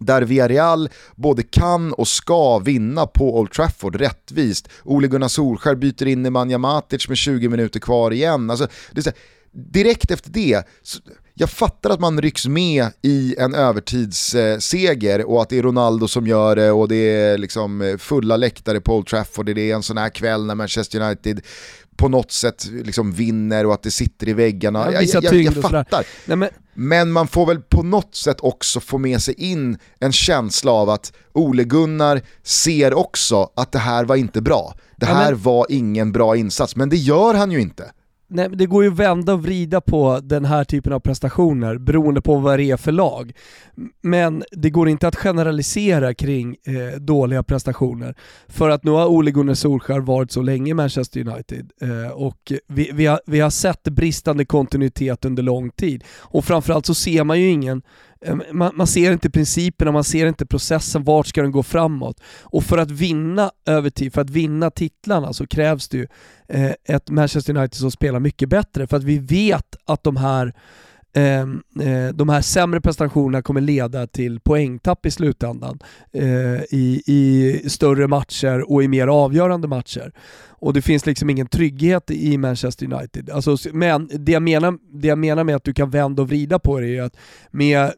där 0.00 0.22
Villarreal 0.22 0.88
både 1.16 1.42
kan 1.42 1.92
och 1.92 2.08
ska 2.08 2.58
vinna 2.58 3.06
på 3.06 3.38
Old 3.38 3.52
Trafford 3.52 3.96
rättvist. 3.96 4.68
Ole 4.84 5.08
Gunnar 5.08 5.28
Solskär 5.28 5.74
byter 5.74 6.06
in 6.06 6.22
Nemanja 6.22 6.58
Matic 6.58 7.08
med 7.08 7.16
20 7.16 7.48
minuter 7.48 7.80
kvar 7.80 8.10
igen. 8.10 8.50
Alltså, 8.50 8.68
det, 8.92 9.00
är 9.00 9.02
så, 9.02 9.10
direkt 9.52 10.10
efter 10.10 10.30
det, 10.30 10.68
så, 10.82 10.98
jag 11.40 11.50
fattar 11.50 11.90
att 11.90 12.00
man 12.00 12.20
rycks 12.20 12.46
med 12.46 12.86
i 13.02 13.34
en 13.38 13.54
övertidsseger 13.54 15.24
och 15.24 15.42
att 15.42 15.48
det 15.48 15.58
är 15.58 15.62
Ronaldo 15.62 16.08
som 16.08 16.26
gör 16.26 16.56
det 16.56 16.70
och 16.70 16.88
det 16.88 16.96
är 16.96 17.38
liksom 17.38 17.96
fulla 18.00 18.36
läktare 18.36 18.80
på 18.80 18.96
Old 18.96 19.06
Trafford, 19.06 19.46
det 19.46 19.70
är 19.70 19.74
en 19.74 19.82
sån 19.82 19.96
här 19.96 20.08
kväll 20.08 20.46
när 20.46 20.54
Manchester 20.54 21.00
United 21.00 21.40
på 21.96 22.08
något 22.08 22.32
sätt 22.32 22.66
liksom 22.84 23.12
vinner 23.12 23.66
och 23.66 23.74
att 23.74 23.82
det 23.82 23.90
sitter 23.90 24.28
i 24.28 24.32
väggarna. 24.32 24.92
Jag, 24.92 25.04
jag, 25.04 25.24
jag, 25.24 25.34
jag 25.34 25.54
fattar. 25.54 26.06
Nej, 26.24 26.36
men... 26.36 26.48
men... 26.74 27.12
man 27.12 27.28
får 27.28 27.46
väl 27.46 27.60
på 27.60 27.82
något 27.82 28.14
sätt 28.14 28.40
också 28.40 28.80
få 28.80 28.98
med 28.98 29.22
sig 29.22 29.34
in 29.34 29.78
en 29.98 30.12
känsla 30.12 30.72
av 30.72 30.90
att 30.90 31.12
Ole 31.32 31.64
Gunnar 31.64 32.20
ser 32.42 32.94
också 32.94 33.50
att 33.56 33.72
det 33.72 33.78
här 33.78 34.04
var 34.04 34.16
inte 34.16 34.40
bra. 34.40 34.74
Det 34.96 35.06
här 35.06 35.24
ja, 35.24 35.30
men... 35.30 35.42
var 35.42 35.66
ingen 35.68 36.12
bra 36.12 36.36
insats, 36.36 36.76
men 36.76 36.88
det 36.88 36.96
gör 36.96 37.34
han 37.34 37.50
ju 37.50 37.60
inte. 37.60 37.90
Nej, 38.32 38.48
det 38.52 38.66
går 38.66 38.84
ju 38.84 38.90
att 38.90 38.96
vända 38.96 39.32
och 39.32 39.42
vrida 39.42 39.80
på 39.80 40.20
den 40.22 40.44
här 40.44 40.64
typen 40.64 40.92
av 40.92 41.00
prestationer 41.00 41.78
beroende 41.78 42.20
på 42.20 42.36
vad 42.36 42.58
det 42.58 42.70
är 42.70 42.76
för 42.76 42.92
lag. 42.92 43.32
Men 44.02 44.44
det 44.52 44.70
går 44.70 44.88
inte 44.88 45.08
att 45.08 45.16
generalisera 45.16 46.14
kring 46.14 46.56
eh, 46.66 47.00
dåliga 47.00 47.42
prestationer. 47.42 48.14
För 48.48 48.68
att 48.68 48.84
nu 48.84 48.90
har 48.90 49.06
Ole 49.06 49.30
Gunnar 49.30 49.54
Solskjaer 49.54 50.00
varit 50.00 50.30
så 50.30 50.42
länge 50.42 50.70
i 50.70 50.74
Manchester 50.74 51.28
United 51.28 51.70
eh, 51.82 52.10
och 52.12 52.52
vi, 52.68 52.90
vi, 52.94 53.06
har, 53.06 53.20
vi 53.26 53.40
har 53.40 53.50
sett 53.50 53.82
bristande 53.82 54.44
kontinuitet 54.44 55.24
under 55.24 55.42
lång 55.42 55.70
tid. 55.70 56.04
Och 56.18 56.44
framförallt 56.44 56.86
så 56.86 56.94
ser 56.94 57.24
man 57.24 57.40
ju 57.40 57.48
ingen 57.48 57.82
Eh, 58.26 58.36
man, 58.52 58.72
man, 58.74 58.86
ser 58.86 59.12
inte 59.12 59.30
principerna, 59.30 59.92
man 59.92 60.04
ser 60.04 60.26
inte 60.26 60.46
processen, 60.46 61.04
vart 61.04 61.26
ska 61.26 61.42
den 61.42 61.52
gå 61.52 61.62
framåt? 61.62 62.20
Och 62.42 62.64
för 62.64 62.78
att 62.78 62.90
vinna 62.90 63.50
över 63.66 63.90
tid, 63.90 64.12
för 64.12 64.20
att 64.20 64.30
vinna 64.30 64.70
titlarna 64.70 65.32
så 65.32 65.46
krävs 65.46 65.88
det 65.88 65.98
ju 65.98 66.06
eh, 66.48 66.72
ett 66.84 67.10
Manchester 67.10 67.56
United 67.56 67.74
som 67.76 67.90
spelar 67.90 68.20
mycket 68.20 68.48
bättre, 68.48 68.86
för 68.86 68.96
att 68.96 69.04
vi 69.04 69.18
vet 69.18 69.76
att 69.84 70.04
de 70.04 70.16
här 70.16 70.54
eh, 71.16 71.40
eh, 71.88 72.08
de 72.14 72.28
här 72.28 72.40
sämre 72.40 72.80
prestationerna 72.80 73.42
kommer 73.42 73.60
leda 73.60 74.06
till 74.06 74.40
poängtapp 74.40 75.06
i 75.06 75.10
slutändan 75.10 75.78
eh, 76.12 76.62
i, 76.70 77.02
i 77.06 77.62
större 77.66 78.06
matcher 78.06 78.72
och 78.72 78.82
i 78.82 78.88
mer 78.88 79.06
avgörande 79.06 79.68
matcher. 79.68 80.12
Och 80.48 80.72
det 80.72 80.82
finns 80.82 81.06
liksom 81.06 81.30
ingen 81.30 81.46
trygghet 81.46 82.10
i 82.10 82.38
Manchester 82.38 82.94
United. 82.94 83.30
Alltså, 83.30 83.56
men 83.72 84.10
det 84.12 84.32
jag, 84.32 84.42
menar, 84.42 84.78
det 84.92 85.08
jag 85.08 85.18
menar 85.18 85.44
med 85.44 85.56
att 85.56 85.64
du 85.64 85.74
kan 85.74 85.90
vända 85.90 86.22
och 86.22 86.28
vrida 86.28 86.58
på 86.58 86.80
det 86.80 86.96
är 86.96 87.02
att 87.02 87.16
med 87.50 87.92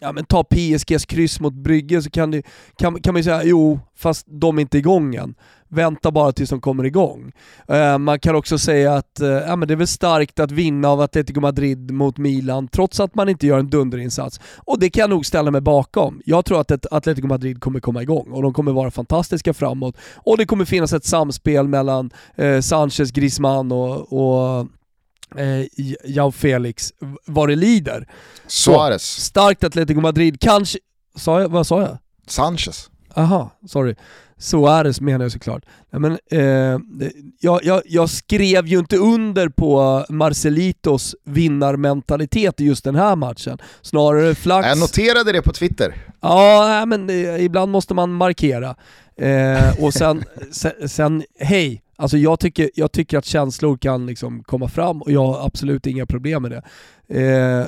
ja 0.00 0.12
men 0.12 0.24
ta 0.24 0.44
PSGs 0.44 1.06
kryss 1.06 1.40
mot 1.40 1.54
Brygge 1.54 2.02
så 2.02 2.10
kan, 2.10 2.30
du, 2.30 2.42
kan, 2.78 3.00
kan 3.00 3.14
man 3.14 3.20
ju 3.20 3.24
säga 3.24 3.44
jo, 3.44 3.80
fast 3.96 4.26
de 4.30 4.58
är 4.58 4.62
inte 4.62 4.78
igång 4.78 5.14
än. 5.14 5.34
Vänta 5.70 6.10
bara 6.10 6.32
tills 6.32 6.50
de 6.50 6.60
kommer 6.60 6.84
igång. 6.84 7.32
Uh, 7.72 7.98
man 7.98 8.20
kan 8.20 8.34
också 8.34 8.58
säga 8.58 8.94
att 8.94 9.20
uh, 9.22 9.28
ja, 9.28 9.56
men 9.56 9.68
det 9.68 9.74
är 9.74 9.76
väl 9.76 9.86
starkt 9.86 10.40
att 10.40 10.50
vinna 10.50 10.88
av 10.88 11.00
Atletico 11.00 11.40
Madrid 11.40 11.90
mot 11.90 12.18
Milan 12.18 12.68
trots 12.68 13.00
att 13.00 13.14
man 13.14 13.28
inte 13.28 13.46
gör 13.46 13.58
en 13.58 13.70
dunderinsats. 13.70 14.40
Och 14.56 14.78
det 14.80 14.90
kan 14.90 15.00
jag 15.00 15.10
nog 15.10 15.26
ställa 15.26 15.50
mig 15.50 15.60
bakom. 15.60 16.22
Jag 16.24 16.44
tror 16.44 16.60
att 16.60 16.92
Atletico 16.92 17.26
Madrid 17.26 17.60
kommer 17.60 17.80
komma 17.80 18.02
igång 18.02 18.32
och 18.32 18.42
de 18.42 18.52
kommer 18.52 18.72
vara 18.72 18.90
fantastiska 18.90 19.54
framåt. 19.54 19.96
Och 20.14 20.36
det 20.36 20.46
kommer 20.46 20.64
finnas 20.64 20.92
ett 20.92 21.04
samspel 21.04 21.68
mellan 21.68 22.10
uh, 22.40 22.60
Sanchez, 22.60 23.10
Griezmann 23.10 23.72
och, 23.72 24.12
och 24.12 24.66
eh, 25.36 25.66
Jao 26.04 26.32
Felix 26.32 26.92
vad 27.26 27.48
det 27.48 27.56
lider. 27.56 28.08
Suarez. 28.46 29.02
Så, 29.02 29.20
starkt 29.20 29.64
Atletico 29.64 30.00
Madrid, 30.00 30.40
kanske... 30.40 30.78
Sa 31.16 31.40
jag, 31.40 31.48
vad 31.48 31.66
sa 31.66 31.80
jag? 31.80 31.98
Sanchez. 32.26 32.90
Aha, 33.14 33.50
sorry. 33.66 33.94
Suarez 34.38 35.00
menar 35.00 35.24
jag 35.24 35.32
såklart. 35.32 35.64
Men, 35.90 36.18
eh, 36.30 36.78
jag, 37.40 37.64
jag, 37.64 37.82
jag, 37.84 38.10
skrev 38.10 38.66
ju 38.66 38.78
inte 38.78 38.96
under 38.96 39.48
på 39.48 40.04
Marcelitos 40.08 41.14
vinnarmentalitet 41.24 42.60
i 42.60 42.64
just 42.64 42.84
den 42.84 42.94
här 42.94 43.16
matchen. 43.16 43.58
Snarare 43.82 44.34
flax. 44.34 44.68
Jag 44.68 44.78
noterade 44.78 45.32
det 45.32 45.42
på 45.42 45.52
Twitter. 45.52 45.94
Ja, 46.20 46.84
men 46.86 47.10
eh, 47.10 47.44
ibland 47.44 47.72
måste 47.72 47.94
man 47.94 48.12
markera. 48.12 48.76
Eh, 49.16 49.84
och 49.84 49.94
sen, 49.94 50.24
sen, 50.50 50.88
sen, 50.88 51.22
hej, 51.40 51.82
Alltså 52.00 52.18
jag 52.18 52.40
tycker, 52.40 52.70
jag 52.74 52.92
tycker 52.92 53.18
att 53.18 53.24
känslor 53.24 53.76
kan 53.76 54.06
liksom 54.06 54.42
komma 54.42 54.68
fram 54.68 55.02
och 55.02 55.12
jag 55.12 55.26
har 55.26 55.46
absolut 55.46 55.86
inga 55.86 56.06
problem 56.06 56.42
med 56.42 56.50
det. 56.50 56.62
Eh, 57.08 57.66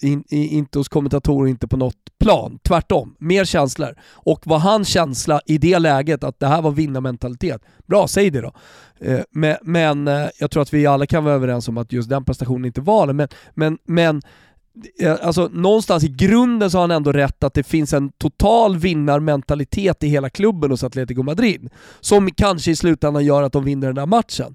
in, 0.00 0.24
inte 0.28 0.78
hos 0.78 0.88
kommentatorer, 0.88 1.48
inte 1.48 1.68
på 1.68 1.76
något 1.76 2.18
plan. 2.20 2.58
Tvärtom, 2.68 3.14
mer 3.18 3.44
känslor. 3.44 3.94
Och 4.12 4.40
vad 4.44 4.60
hans 4.60 4.88
känsla 4.88 5.40
i 5.46 5.58
det 5.58 5.78
läget, 5.78 6.24
att 6.24 6.40
det 6.40 6.46
här 6.46 6.62
var 6.62 6.70
vinnarmentalitet, 6.70 7.62
bra, 7.86 8.08
säg 8.08 8.30
det 8.30 8.40
då. 8.40 8.52
Eh, 9.00 9.20
men, 9.30 9.56
men 9.62 10.08
eh, 10.08 10.28
jag 10.38 10.50
tror 10.50 10.62
att 10.62 10.74
vi 10.74 10.86
alla 10.86 11.06
kan 11.06 11.24
vara 11.24 11.34
överens 11.34 11.68
om 11.68 11.78
att 11.78 11.92
just 11.92 12.08
den 12.08 12.24
prestationen 12.24 12.64
inte 12.64 12.80
var 12.80 13.06
det. 13.06 13.12
Men, 13.12 13.28
men, 13.54 13.78
men 13.84 14.22
alltså 15.22 15.50
någonstans 15.52 16.04
i 16.04 16.08
grunden 16.08 16.70
så 16.70 16.78
har 16.78 16.82
han 16.82 16.90
ändå 16.90 17.12
rätt 17.12 17.44
att 17.44 17.54
det 17.54 17.62
finns 17.62 17.92
en 17.92 18.10
total 18.10 18.76
vinnarmentalitet 18.76 20.02
i 20.02 20.08
hela 20.08 20.30
klubben 20.30 20.70
hos 20.70 20.84
Atletico 20.84 21.22
Madrid. 21.22 21.68
Som 22.00 22.30
kanske 22.30 22.70
i 22.70 22.76
slutändan 22.76 23.24
gör 23.24 23.42
att 23.42 23.52
de 23.52 23.64
vinner 23.64 23.86
den 23.86 23.98
här 23.98 24.06
matchen. 24.06 24.54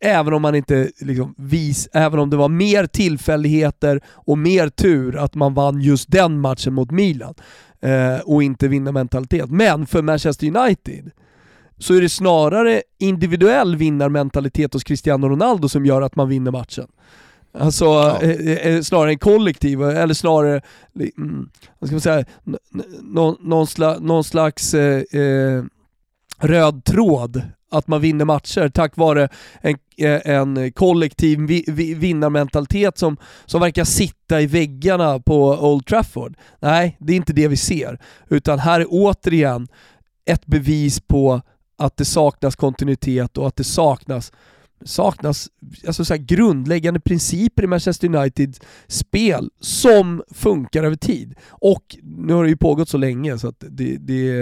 Även 0.00 0.34
om 0.34 0.42
man 0.42 0.54
inte 0.54 0.90
liksom 1.00 1.34
vis, 1.38 1.88
även 1.92 2.18
om 2.18 2.30
det 2.30 2.36
var 2.36 2.48
mer 2.48 2.86
tillfälligheter 2.86 4.00
och 4.06 4.38
mer 4.38 4.68
tur 4.68 5.16
att 5.16 5.34
man 5.34 5.54
vann 5.54 5.80
just 5.80 6.10
den 6.10 6.40
matchen 6.40 6.74
mot 6.74 6.90
Milan 6.90 7.34
eh, 7.80 8.20
och 8.24 8.42
inte 8.42 8.68
vinnarmentalitet. 8.68 9.50
Men 9.50 9.86
för 9.86 10.02
Manchester 10.02 10.46
United 10.46 11.10
så 11.78 11.94
är 11.94 12.00
det 12.00 12.08
snarare 12.08 12.82
individuell 12.98 13.76
vinnarmentalitet 13.76 14.72
hos 14.72 14.84
Cristiano 14.84 15.28
Ronaldo 15.28 15.68
som 15.68 15.86
gör 15.86 16.02
att 16.02 16.16
man 16.16 16.28
vinner 16.28 16.50
matchen. 16.50 16.86
Alltså 17.58 17.84
ja. 17.84 18.22
eh, 18.22 18.30
eh, 18.30 18.74
eh 18.74 18.82
snarare 18.82 19.10
en 19.10 19.18
kollektiv, 19.18 19.82
eller 19.82 20.14
snarare, 20.14 20.60
mm, 21.18 21.48
vad 21.78 21.88
ska 21.88 21.94
man 21.94 22.00
säga, 22.00 22.24
någon, 23.02 23.36
någon, 23.40 23.66
sla, 23.66 23.98
någon 23.98 24.24
slags 24.24 24.74
eh, 24.74 25.64
röd 26.38 26.84
tråd 26.84 27.42
att 27.70 27.88
man 27.88 28.00
vinner 28.00 28.24
matcher 28.24 28.68
tack 28.68 28.96
vare 28.96 29.28
en, 29.60 29.76
en 30.24 30.72
kollektiv 30.72 31.38
vinnarmentalitet 31.96 32.98
som, 32.98 33.16
som 33.46 33.60
verkar 33.60 33.84
sitta 33.84 34.40
i 34.40 34.46
väggarna 34.46 35.20
på 35.20 35.48
Old 35.48 35.86
Trafford. 35.86 36.36
Nej, 36.60 36.96
det 37.00 37.12
är 37.12 37.16
inte 37.16 37.32
det 37.32 37.48
vi 37.48 37.56
ser. 37.56 37.98
Utan 38.28 38.58
här 38.58 38.80
är 38.80 38.86
återigen 38.88 39.68
ett 40.24 40.46
bevis 40.46 41.00
på 41.00 41.40
att 41.78 41.96
det 41.96 42.04
saknas 42.04 42.56
kontinuitet 42.56 43.38
och 43.38 43.46
att 43.48 43.56
det 43.56 43.64
saknas 43.64 44.32
saknas 44.84 45.48
alltså 45.86 46.04
så 46.04 46.16
grundläggande 46.18 47.00
principer 47.00 47.62
i 47.62 47.66
Manchester 47.66 48.14
Uniteds 48.14 48.60
spel 48.88 49.50
som 49.60 50.22
funkar 50.34 50.84
över 50.84 50.96
tid. 50.96 51.34
Och 51.48 51.96
nu 52.02 52.32
har 52.32 52.44
det 52.44 52.50
ju 52.50 52.56
pågått 52.56 52.88
så 52.88 52.98
länge 52.98 53.38
så 53.38 53.48
att 53.48 53.60
det, 53.60 53.96
det, 53.96 54.32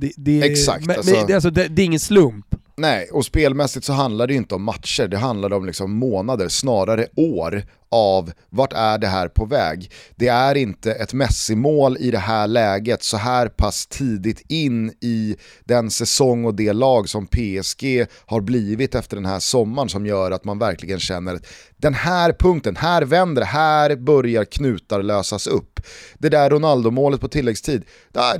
det, 0.00 0.12
det 0.16 0.42
Exakt, 0.42 0.86
men, 0.86 0.96
alltså, 0.96 1.26
det, 1.26 1.34
alltså, 1.34 1.50
det, 1.50 1.68
det 1.68 1.82
är 1.82 1.86
ingen 1.86 2.00
slump. 2.00 2.54
Nej, 2.76 3.08
och 3.12 3.24
spelmässigt 3.24 3.86
så 3.86 3.92
handlar 3.92 4.26
det 4.26 4.32
ju 4.32 4.38
inte 4.38 4.54
om 4.54 4.62
matcher, 4.62 5.08
det 5.08 5.18
handlar 5.18 5.52
om 5.52 5.66
liksom 5.66 5.92
månader, 5.92 6.48
snarare 6.48 7.06
år 7.16 7.64
av 7.88 8.32
vart 8.50 8.72
är 8.72 8.98
det 8.98 9.06
här 9.06 9.28
på 9.28 9.44
väg. 9.44 9.90
Det 10.16 10.28
är 10.28 10.54
inte 10.54 10.92
ett 10.92 11.12
Messi-mål 11.12 11.96
i 12.00 12.10
det 12.10 12.18
här 12.18 12.46
läget 12.46 13.02
så 13.02 13.16
här 13.16 13.48
pass 13.48 13.86
tidigt 13.86 14.42
in 14.48 14.90
i 15.00 15.36
den 15.64 15.90
säsong 15.90 16.44
och 16.44 16.54
det 16.54 16.72
lag 16.72 17.08
som 17.08 17.26
PSG 17.26 18.06
har 18.26 18.40
blivit 18.40 18.94
efter 18.94 19.16
den 19.16 19.26
här 19.26 19.40
sommaren 19.40 19.88
som 19.88 20.06
gör 20.06 20.30
att 20.30 20.44
man 20.44 20.58
verkligen 20.58 21.00
känner 21.00 21.34
att 21.34 21.46
den 21.76 21.94
här 21.94 22.32
punkten, 22.32 22.76
här 22.76 23.02
vänder 23.02 23.42
det, 23.42 23.46
här 23.46 23.96
börjar 23.96 24.44
knutar 24.44 25.02
lösas 25.02 25.46
upp. 25.46 25.80
Det 26.18 26.28
där 26.28 26.50
Ronaldo-målet 26.50 27.20
på 27.20 27.28
tilläggstid, 27.28 27.84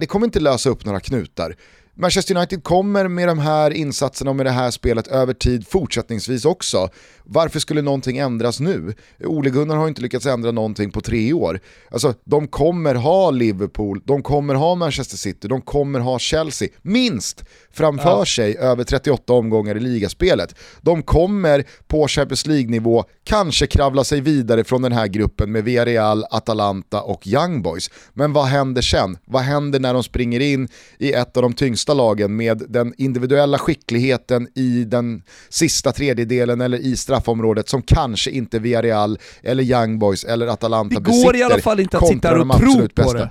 det 0.01 0.07
kommer 0.07 0.27
inte 0.27 0.41
lösa 0.41 0.71
upp 0.71 0.85
några 0.85 1.01
knutar. 1.01 1.57
Manchester 1.97 2.37
United 2.37 2.63
kommer 2.65 3.09
med 3.09 3.29
de 3.29 3.39
här 3.39 3.71
insatserna 3.71 4.31
och 4.31 4.37
med 4.37 4.47
det 4.47 4.51
här 4.51 4.71
spelet 4.71 5.07
över 5.07 5.35
tid 5.35 5.69
fortsättningsvis 5.69 6.45
också. 6.45 6.89
Varför 7.25 7.61
skulle 7.61 7.83
någonting 7.83 8.19
ändras 8.19 8.61
nu? 8.61 8.95
Ole 9.25 9.51
Gunnar 9.51 9.77
har 9.77 9.89
inte 9.89 10.03
lyckats 10.03 10.27
ändra 10.27 10.51
någonting 10.51 10.91
på 10.91 11.01
tre 11.01 11.33
år. 11.33 11.61
Alltså, 11.91 12.15
de 12.25 12.49
kommer 12.49 12.95
ha 12.95 13.31
Liverpool, 13.31 14.01
de 14.05 14.23
kommer 14.23 14.55
ha 14.55 14.75
Manchester 14.75 15.17
City, 15.17 15.49
de 15.49 15.61
kommer 15.61 16.01
ha 16.01 16.19
Chelsea, 16.19 16.69
minst, 16.83 17.45
framför 17.73 18.19
ja. 18.19 18.27
sig 18.27 18.57
över 18.57 18.85
38 18.85 19.33
omgångar 19.33 19.77
i 19.77 19.81
ligaspelet. 19.81 20.55
De 20.81 21.03
kommer 21.03 21.65
på 21.87 22.09
Champions 22.09 22.47
League-nivå 22.47 23.05
kanske 23.25 23.67
kravla 23.67 24.05
sig 24.05 24.21
vidare 24.21 24.65
från 24.65 24.83
den 24.83 24.93
här 24.93 25.07
gruppen 25.07 25.53
med 25.53 25.65
Villarreal, 25.65 26.25
Atalanta 26.31 27.01
och 27.01 27.27
Young 27.27 27.63
Boys. 27.63 27.91
Men 28.13 28.33
vad 28.33 28.45
händer 28.45 28.83
sen? 28.83 29.19
Vad 29.25 29.43
händer 29.43 29.81
när 29.81 29.95
de 29.95 30.03
springer 30.03 30.41
in 30.41 30.69
i 30.99 31.13
ett 31.13 31.37
av 31.37 31.43
de 31.43 31.53
tyngsta 31.53 31.95
lagen 31.95 32.37
med 32.37 32.63
den 32.69 32.95
individuella 32.99 33.59
skickligheten 33.59 34.49
i 34.55 34.85
den 34.85 35.23
sista 35.49 35.93
tredjedelen 35.93 36.61
eller 36.61 36.79
i 36.79 36.97
straffområdet 37.15 37.69
som 37.69 37.83
kanske 37.83 38.31
inte 38.31 38.59
Villarreal 38.59 39.19
eller 39.43 39.63
Young 39.63 39.99
Boys 39.99 40.25
eller 40.25 40.47
Atalanta 40.47 41.01
besitter. 41.01 41.21
Det 41.21 41.27
går 41.27 41.37
i 41.37 41.43
alla 41.43 41.63
fall 41.63 41.81
inte 41.81 41.99
att 41.99 42.09
sitta 42.09 42.29
här 42.29 42.41
och 42.41 42.57
tro 42.57 42.89
på 42.89 43.13
det. 43.13 43.31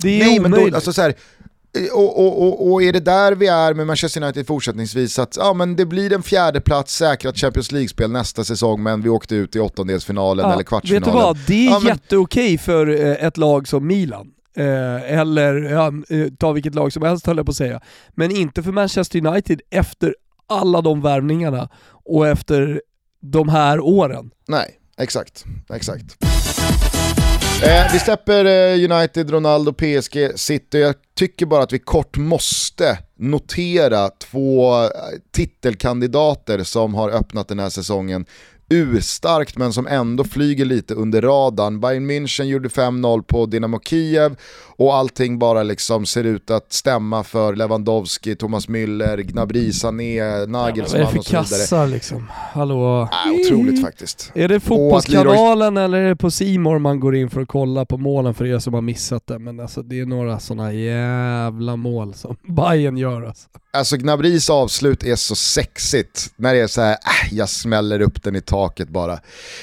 Det 0.00 0.20
är 0.20 0.26
Nej, 0.26 0.40
men 0.40 0.50
då, 0.50 0.74
alltså 0.74 0.92
så 0.92 1.02
här, 1.02 1.14
och, 1.92 2.26
och, 2.26 2.42
och, 2.42 2.72
och, 2.72 2.82
är 2.82 2.92
det 2.92 3.00
där 3.00 3.32
vi 3.32 3.46
är 3.46 3.74
med 3.74 3.86
Manchester 3.86 4.22
United 4.22 4.46
fortsättningsvis, 4.46 5.18
att 5.18 5.36
ja, 5.36 5.52
men 5.52 5.76
det 5.76 5.86
blir 5.86 6.12
en 6.12 6.22
fjärde 6.22 6.60
plats 6.60 6.96
säkrat 6.96 7.36
Champions 7.36 7.72
League-spel 7.72 8.10
nästa 8.10 8.44
säsong, 8.44 8.82
men 8.82 9.02
vi 9.02 9.08
åkte 9.08 9.34
ut 9.34 9.56
i 9.56 9.60
åttondelsfinalen 9.60 10.46
ja, 10.46 10.52
eller 10.52 10.62
kvartsfinalen. 10.62 11.04
Vet 11.04 11.12
du 11.12 11.22
vad, 11.22 11.38
det 11.46 11.66
är 11.66 11.70
ja, 11.70 11.78
men... 11.78 11.88
jätteokej 11.88 12.58
för 12.58 12.86
eh, 12.86 13.26
ett 13.26 13.36
lag 13.36 13.68
som 13.68 13.86
Milan. 13.86 14.26
Eh, 14.56 15.18
eller 15.18 15.54
ja, 15.54 15.92
eh, 16.08 16.26
ta 16.38 16.52
vilket 16.52 16.74
lag 16.74 16.92
som 16.92 17.02
helst 17.02 17.26
höll 17.26 17.36
jag 17.36 17.46
på 17.46 17.50
att 17.50 17.56
säga. 17.56 17.80
Men 18.14 18.36
inte 18.36 18.62
för 18.62 18.72
Manchester 18.72 19.26
United 19.26 19.60
efter 19.70 20.14
alla 20.48 20.80
de 20.80 21.02
värvningarna 21.02 21.68
och 22.04 22.26
efter 22.26 22.82
de 23.20 23.48
här 23.48 23.80
åren. 23.80 24.30
Nej, 24.48 24.78
exakt. 24.98 25.44
exakt. 25.74 26.16
Eh, 27.62 27.92
vi 27.92 27.98
släpper 27.98 28.44
eh, 28.44 28.92
United, 28.92 29.30
Ronaldo, 29.30 29.72
PSG, 29.72 30.38
City. 30.38 30.78
Jag 30.78 30.94
tycker 31.14 31.46
bara 31.46 31.62
att 31.62 31.72
vi 31.72 31.78
kort 31.78 32.16
måste 32.16 32.98
notera 33.18 34.08
två 34.08 34.82
eh, 34.82 34.90
titelkandidater 35.32 36.62
som 36.62 36.94
har 36.94 37.10
öppnat 37.10 37.48
den 37.48 37.58
här 37.58 37.68
säsongen 37.68 38.26
urstarkt 38.68 39.58
men 39.58 39.72
som 39.72 39.86
ändå 39.86 40.24
flyger 40.24 40.64
lite 40.64 40.94
under 40.94 41.22
radarn. 41.22 41.80
Bayern 41.80 42.10
München 42.10 42.44
gjorde 42.44 42.68
5-0 42.68 43.22
på 43.22 43.46
Dynamo 43.46 43.80
Kiev 43.80 44.36
och 44.76 44.94
allting 44.94 45.38
bara 45.38 45.62
liksom 45.62 46.06
ser 46.06 46.24
ut 46.24 46.50
att 46.50 46.72
stämma 46.72 47.24
för 47.24 47.56
Lewandowski, 47.56 48.36
Thomas 48.36 48.68
Müller, 48.68 49.22
Gnabry, 49.22 49.72
Sané, 49.72 50.46
Nagelsmann 50.46 51.00
ja, 51.02 51.18
och 51.18 51.24
så 51.24 51.32
vidare. 51.32 51.42
Kassar 51.42 51.86
liksom? 51.86 52.30
Hallå? 52.30 53.02
Äh, 53.02 53.32
otroligt 53.32 53.82
faktiskt. 53.82 54.32
Är 54.34 54.48
det 54.48 54.60
Fotbollskanalen 54.60 55.74
Leroy... 55.74 55.84
eller 55.84 55.98
är 55.98 56.08
det 56.08 56.16
på 56.16 56.30
Simor 56.30 56.78
man 56.78 57.00
går 57.00 57.16
in 57.16 57.30
för 57.30 57.40
att 57.40 57.48
kolla 57.48 57.84
på 57.84 57.96
målen 57.96 58.34
för 58.34 58.46
er 58.46 58.58
som 58.58 58.74
har 58.74 58.82
missat 58.82 59.26
det? 59.26 59.38
Men 59.38 59.60
alltså 59.60 59.82
det 59.82 60.00
är 60.00 60.06
några 60.06 60.38
sådana 60.38 60.72
jävla 60.72 61.76
mål 61.76 62.14
som 62.14 62.36
Bayern 62.56 62.96
gör 62.96 63.22
alltså. 63.22 63.48
Alltså 63.76 63.96
Gnabrys 63.96 64.50
avslut 64.50 65.04
är 65.04 65.16
så 65.16 65.34
sexigt 65.34 66.32
när 66.36 66.54
det 66.54 66.60
är 66.60 66.66
så 66.66 66.80
här, 66.80 66.92
äh, 66.92 67.34
jag 67.34 67.48
smäller 67.48 68.00
upp 68.00 68.22
den 68.22 68.36
i 68.36 68.40
taket 68.40 68.88
bara. 68.88 69.12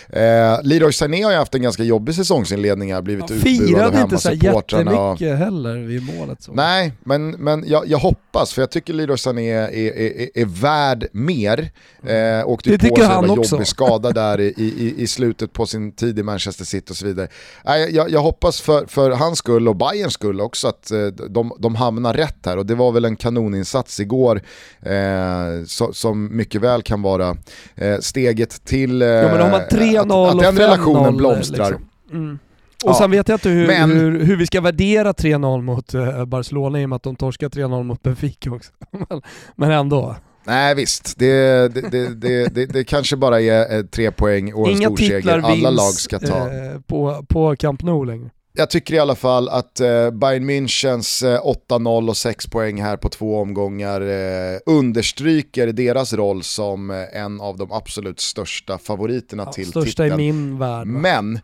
Eh, 0.09 0.59
Leroy 0.63 0.93
Sané 0.93 1.23
har 1.23 1.31
ju 1.31 1.37
haft 1.37 1.55
en 1.55 1.61
ganska 1.61 1.83
jobbig 1.83 2.15
säsongsinledning 2.15 2.93
här, 2.93 3.01
blivit 3.01 3.29
ja, 3.29 3.35
utbuad 3.35 3.83
av 3.83 3.93
hemmasupportrarna. 3.93 4.91
Firade 4.91 5.03
inte 5.03 5.17
så 5.17 5.27
jättemycket 5.27 5.37
heller 5.37 5.75
vid 5.77 6.15
målet. 6.17 6.43
Så. 6.43 6.53
Nej, 6.53 6.93
men, 7.03 7.29
men 7.31 7.63
jag, 7.67 7.87
jag, 7.87 7.97
hoppas, 7.97 8.53
för 8.53 8.61
jag 8.61 8.71
tycker 8.71 8.93
Leroy 8.93 9.17
Sané 9.17 9.49
är, 9.49 9.73
är, 9.73 9.97
är, 9.97 10.29
är 10.35 10.45
värd 10.45 11.07
mer. 11.11 11.71
Eh, 12.03 12.47
åkte 12.47 12.69
det 12.69 12.89
på 12.89 12.95
sig 12.95 13.05
en 13.05 13.35
jobbig 13.35 13.67
skada 13.67 14.11
där 14.11 14.41
i, 14.41 14.53
i, 14.57 14.93
i 14.97 15.07
slutet 15.07 15.53
på 15.53 15.65
sin 15.65 15.91
tid 15.91 16.19
i 16.19 16.23
Manchester 16.23 16.65
City 16.65 16.93
och 16.93 16.97
så 16.97 17.05
vidare. 17.05 17.27
Eh, 17.65 17.75
jag, 17.75 18.09
jag 18.09 18.21
hoppas 18.21 18.61
för, 18.61 18.85
för 18.85 19.11
hans 19.11 19.39
skull 19.39 19.67
och 19.67 19.75
Bayerns 19.75 20.13
skull 20.13 20.41
också 20.41 20.67
att 20.67 20.91
eh, 20.91 21.05
de, 21.05 21.51
de 21.59 21.75
hamnar 21.75 22.13
rätt 22.13 22.45
här 22.45 22.57
och 22.57 22.65
det 22.65 22.75
var 22.75 22.91
väl 22.91 23.05
en 23.05 23.15
kanoninsats 23.15 23.99
igår 24.03 24.41
eh, 24.81 25.65
so, 25.65 25.93
som 25.93 26.37
mycket 26.37 26.61
väl 26.61 26.81
kan 26.81 27.01
vara 27.01 27.37
eh, 27.75 27.97
steget 27.99 28.65
till 28.65 29.01
eh, 29.01 29.07
ja, 29.07 29.27
men 29.27 29.37
de 29.37 29.51
har 29.51 29.59
3-0 29.59 30.27
att, 30.27 30.35
att 30.35 30.41
den 30.41 30.57
relationen 30.57 31.17
blomstrar. 31.17 31.69
Liksom. 31.69 31.89
Mm. 32.11 32.39
Och 32.83 32.89
ja, 32.89 32.93
sen 32.93 33.11
vet 33.11 33.27
jag 33.27 33.35
inte 33.35 33.49
hur, 33.49 33.67
men... 33.67 33.91
hur, 33.91 34.19
hur 34.19 34.35
vi 34.35 34.45
ska 34.45 34.61
värdera 34.61 35.11
3-0 35.11 35.61
mot 35.61 35.95
uh, 35.95 36.25
Barcelona 36.25 36.81
i 36.81 36.85
och 36.85 36.89
med 36.89 36.95
att 36.95 37.03
de 37.03 37.15
torskar 37.15 37.49
3-0 37.49 37.83
mot 37.83 38.03
Benfica 38.03 38.51
också. 38.51 38.71
men 39.55 39.71
ändå. 39.71 40.15
Nej 40.45 40.75
visst, 40.75 41.19
det, 41.19 41.67
det, 41.73 42.21
det, 42.49 42.65
det, 42.65 42.83
kanske 42.83 43.15
bara 43.15 43.41
är 43.41 43.83
tre 43.83 44.11
poäng 44.11 44.53
och 44.53 44.67
en 44.67 44.73
Inga 44.75 44.87
stor 44.87 44.97
seger 44.97 45.39
alla 45.39 45.69
lag 45.69 45.93
ska 45.93 46.19
ta. 46.19 46.37
Eh, 46.37 46.79
på, 46.87 47.25
på 47.29 47.55
Camp 47.55 47.83
Nou 47.83 48.05
längre. 48.05 48.29
Jag 48.55 48.69
tycker 48.69 48.93
i 48.93 48.99
alla 48.99 49.15
fall 49.15 49.49
att 49.49 49.79
eh, 49.79 50.11
Bayern 50.11 50.49
Münchens 50.49 51.33
eh, 51.33 51.41
8-0 51.69 52.09
och 52.09 52.17
6 52.17 52.47
poäng 52.47 52.81
här 52.81 52.97
på 52.97 53.09
två 53.09 53.41
omgångar 53.41 54.01
eh, 54.01 54.59
understryker 54.65 55.67
deras 55.67 56.13
roll 56.13 56.43
som 56.43 56.91
eh, 56.91 57.23
en 57.23 57.41
av 57.41 57.57
de 57.57 57.71
absolut 57.71 58.19
största 58.19 58.77
favoriterna 58.77 59.43
ja, 59.45 59.51
till 59.51 59.65
största 59.65 59.85
titeln. 59.85 60.09
Största 60.09 60.21
i 60.21 60.31
min 60.31 60.59
värld. 60.59 60.87
Men 60.87 61.39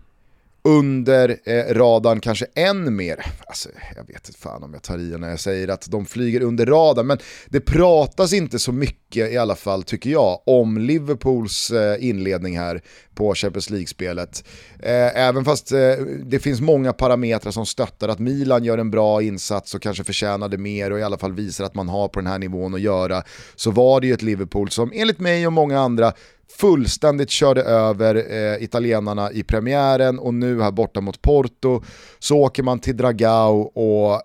under 0.64 1.38
eh, 1.44 1.74
radarn 1.74 2.20
kanske 2.20 2.46
än 2.56 2.96
mer, 2.96 3.26
alltså, 3.48 3.70
jag 3.96 4.08
vet 4.08 4.28
inte 4.28 4.40
fan 4.40 4.64
om 4.64 4.74
jag 4.74 4.84
tar 4.84 4.98
i 4.98 5.18
när 5.18 5.30
jag 5.30 5.40
säger 5.40 5.68
att 5.68 5.92
de 5.92 6.06
flyger 6.06 6.42
under 6.42 6.66
radarn, 6.66 7.08
men 7.08 7.18
det 7.48 7.60
pratas 7.60 8.34
inte 8.34 8.60
så 8.60 8.72
mycket 8.72 9.32
i 9.32 9.38
alla 9.38 9.56
fall 9.56 9.84
tycker 9.84 10.10
jag 10.10 10.42
om 10.46 10.78
Liverpools 10.78 11.72
eh, 11.72 12.06
inledning 12.06 12.58
här 12.58 12.82
på 13.16 13.36
Champions 13.36 13.70
League-spelet. 13.70 14.44
Eh, 14.80 15.18
även 15.18 15.46
fast 15.46 15.72
eh, 15.72 15.80
det 16.26 16.40
finns 16.40 16.62
många 16.62 16.94
parametrar 16.94 17.52
som 17.52 17.66
stöttar 17.66 18.10
att 18.10 18.20
Milan 18.20 18.64
gör 18.64 18.78
en 18.78 18.92
bra 18.92 19.22
insats 19.22 19.76
och 19.76 19.82
kanske 19.82 20.04
förtjänade 20.04 20.58
mer 20.58 20.92
och 20.92 21.00
i 21.00 21.04
alla 21.04 21.18
fall 21.18 21.34
visar 21.34 21.66
att 21.66 21.76
man 21.76 21.90
har 21.90 22.08
på 22.08 22.20
den 22.20 22.28
här 22.28 22.40
nivån 22.40 22.74
att 22.74 22.82
göra, 22.82 23.24
så 23.56 23.72
var 23.72 24.02
det 24.02 24.08
ju 24.08 24.14
ett 24.14 24.22
Liverpool 24.22 24.70
som 24.70 24.92
enligt 24.96 25.20
mig 25.20 25.48
och 25.48 25.54
många 25.54 25.80
andra 25.80 26.14
fullständigt 26.52 27.30
körde 27.30 27.62
över 27.62 28.16
eh, 28.16 28.64
italienarna 28.64 29.32
i 29.32 29.44
premiären 29.44 30.20
och 30.20 30.34
nu 30.34 30.62
här 30.62 30.72
borta 30.72 31.02
mot 31.02 31.22
Porto 31.22 31.84
så 32.20 32.38
åker 32.38 32.64
man 32.64 32.80
till 32.80 32.98
Dragao 32.98 33.60
och 33.62 34.22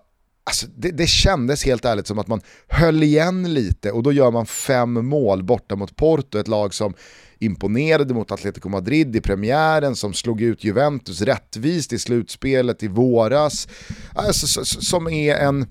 Alltså, 0.47 0.67
det, 0.75 0.91
det 0.91 1.07
kändes 1.07 1.65
helt 1.65 1.85
ärligt 1.85 2.07
som 2.07 2.19
att 2.19 2.27
man 2.27 2.41
höll 2.67 3.03
igen 3.03 3.53
lite 3.53 3.91
och 3.91 4.03
då 4.03 4.11
gör 4.11 4.31
man 4.31 4.45
fem 4.45 5.05
mål 5.07 5.43
borta 5.43 5.75
mot 5.75 5.95
Porto, 5.95 6.37
ett 6.37 6.47
lag 6.47 6.73
som 6.73 6.93
imponerade 7.39 8.13
mot 8.13 8.31
Atletico 8.31 8.69
Madrid 8.69 9.15
i 9.15 9.21
premiären, 9.21 9.95
som 9.95 10.13
slog 10.13 10.41
ut 10.41 10.63
Juventus 10.63 11.21
rättvist 11.21 11.93
i 11.93 11.99
slutspelet 11.99 12.83
i 12.83 12.87
våras. 12.87 13.67
Alltså, 14.13 14.65
som 14.65 15.07
är 15.07 15.35
en 15.35 15.67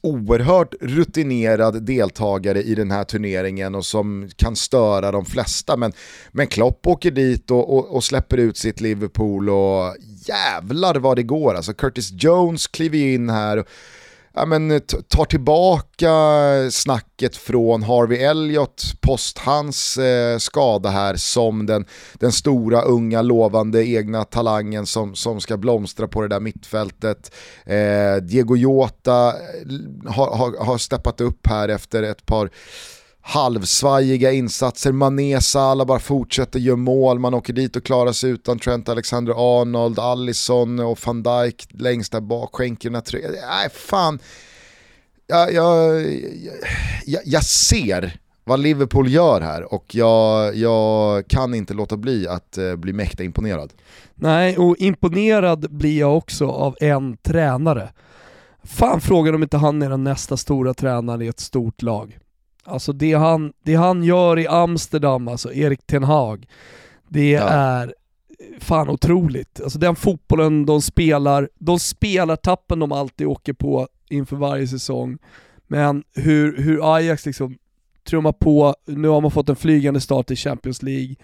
oerhört 0.00 0.74
rutinerad 0.80 1.82
deltagare 1.82 2.62
i 2.62 2.74
den 2.74 2.90
här 2.90 3.04
turneringen 3.04 3.74
och 3.74 3.84
som 3.84 4.30
kan 4.36 4.56
störa 4.56 5.12
de 5.12 5.24
flesta. 5.24 5.76
Men, 5.76 5.92
men 6.32 6.46
Klopp 6.46 6.86
åker 6.86 7.10
dit 7.10 7.50
och, 7.50 7.76
och, 7.76 7.96
och 7.96 8.04
släpper 8.04 8.36
ut 8.36 8.56
sitt 8.56 8.80
Liverpool 8.80 9.50
och 9.50 9.96
jävlar 10.26 10.94
vad 10.94 11.16
det 11.16 11.22
går. 11.22 11.54
Alltså 11.54 11.72
Curtis 11.72 12.10
Jones 12.12 12.66
kliver 12.66 12.98
in 12.98 13.30
här 13.30 13.56
och 13.56 13.66
ja, 14.34 14.46
men, 14.46 14.70
eh, 14.70 14.78
tar 15.08 15.24
tillbaka 15.24 16.12
snacket 16.70 17.36
från 17.36 17.82
Harvey 17.82 18.18
Elliott 18.18 18.82
post 19.00 19.38
hans 19.38 19.98
eh, 19.98 20.38
skada 20.38 20.88
här 20.88 21.16
som 21.16 21.66
den, 21.66 21.86
den 22.14 22.32
stora, 22.32 22.82
unga, 22.82 23.22
lovande 23.22 23.86
egna 23.86 24.24
talangen 24.24 24.86
som, 24.86 25.14
som 25.14 25.40
ska 25.40 25.56
blomstra 25.56 26.08
på 26.08 26.22
det 26.22 26.28
där 26.28 26.40
mittfältet. 26.40 27.34
Eh, 27.64 28.16
Diego 28.22 28.56
Jota 28.56 29.28
eh, 29.28 30.12
har, 30.12 30.36
har, 30.36 30.64
har 30.64 30.78
steppat 30.78 31.20
upp 31.20 31.46
här 31.46 31.68
efter 31.68 32.02
ett 32.02 32.26
par 32.26 32.50
halvsvajiga 33.22 34.32
insatser. 34.32 34.92
Mané, 34.92 35.40
Salah 35.40 35.86
bara 35.86 35.98
fortsätter 35.98 36.58
göra 36.58 36.76
mål, 36.76 37.18
man 37.18 37.34
åker 37.34 37.52
dit 37.52 37.76
och 37.76 37.84
klarar 37.84 38.12
sig 38.12 38.30
utan 38.30 38.58
Trent 38.58 38.88
Alexander-Arnold, 38.88 39.98
Allison 39.98 40.80
och 40.80 40.98
van 41.06 41.22
Dijk 41.22 41.68
längst 41.70 42.12
där 42.12 42.20
bak, 42.20 42.50
skänker 42.52 42.88
den 42.88 42.94
här 42.94 43.02
tröjan. 43.02 43.32
Nej, 43.32 43.68
fan. 43.70 44.18
Jag, 45.26 45.52
jag, 45.52 46.02
jag, 47.04 47.22
jag, 47.24 47.44
ser 47.44 48.18
vad 48.44 48.60
Liverpool 48.60 49.08
gör 49.08 49.40
här 49.40 49.74
och 49.74 49.94
jag, 49.94 50.56
jag 50.56 51.26
kan 51.28 51.54
inte 51.54 51.74
låta 51.74 51.96
bli 51.96 52.28
att 52.28 52.58
eh, 52.58 52.76
bli 52.76 52.92
mäkta 52.92 53.22
imponerad. 53.22 53.72
Nej, 54.14 54.58
och 54.58 54.76
imponerad 54.78 55.70
blir 55.70 55.98
jag 55.98 56.16
också 56.16 56.48
av 56.48 56.76
en 56.80 57.16
tränare. 57.16 57.88
Fan 58.64 59.00
frågan 59.00 59.34
om 59.34 59.42
inte 59.42 59.56
han 59.56 59.82
är 59.82 59.90
den 59.90 60.04
nästa 60.04 60.36
stora 60.36 60.74
tränaren 60.74 61.22
i 61.22 61.26
ett 61.26 61.40
stort 61.40 61.82
lag. 61.82 62.18
Alltså 62.64 62.92
det 62.92 63.12
han, 63.12 63.52
det 63.64 63.74
han 63.74 64.04
gör 64.04 64.38
i 64.38 64.46
Amsterdam, 64.46 65.28
alltså 65.28 65.52
Erik 65.52 65.86
Ten 65.86 66.04
Hag, 66.04 66.46
det 67.08 67.30
ja. 67.30 67.48
är 67.48 67.94
fan 68.58 68.88
otroligt. 68.88 69.60
Alltså 69.62 69.78
den 69.78 69.96
fotbollen 69.96 70.66
de 70.66 70.82
spelar, 70.82 71.48
de 71.58 71.78
spelar 71.78 72.36
tappen 72.36 72.78
de 72.78 72.92
alltid 72.92 73.26
åker 73.26 73.52
på 73.52 73.88
inför 74.10 74.36
varje 74.36 74.66
säsong. 74.66 75.18
Men 75.66 76.04
hur, 76.14 76.62
hur 76.62 76.94
Ajax 76.94 77.26
liksom 77.26 77.58
trummar 78.04 78.32
på, 78.32 78.74
nu 78.86 79.08
har 79.08 79.20
man 79.20 79.30
fått 79.30 79.48
en 79.48 79.56
flygande 79.56 80.00
start 80.00 80.30
i 80.30 80.36
Champions 80.36 80.82
League. 80.82 81.14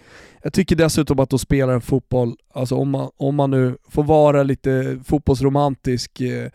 Jag 0.43 0.53
tycker 0.53 0.75
dessutom 0.75 1.19
att 1.19 1.29
de 1.29 1.39
spelar 1.39 1.73
en 1.73 1.81
fotboll, 1.81 2.35
alltså 2.53 2.75
om 2.75 2.89
man, 2.89 3.09
om 3.17 3.35
man 3.35 3.51
nu 3.51 3.77
får 3.87 4.03
vara 4.03 4.43
lite 4.43 4.99
fotbollsromantisk, 5.05 6.21
eh, 6.21 6.49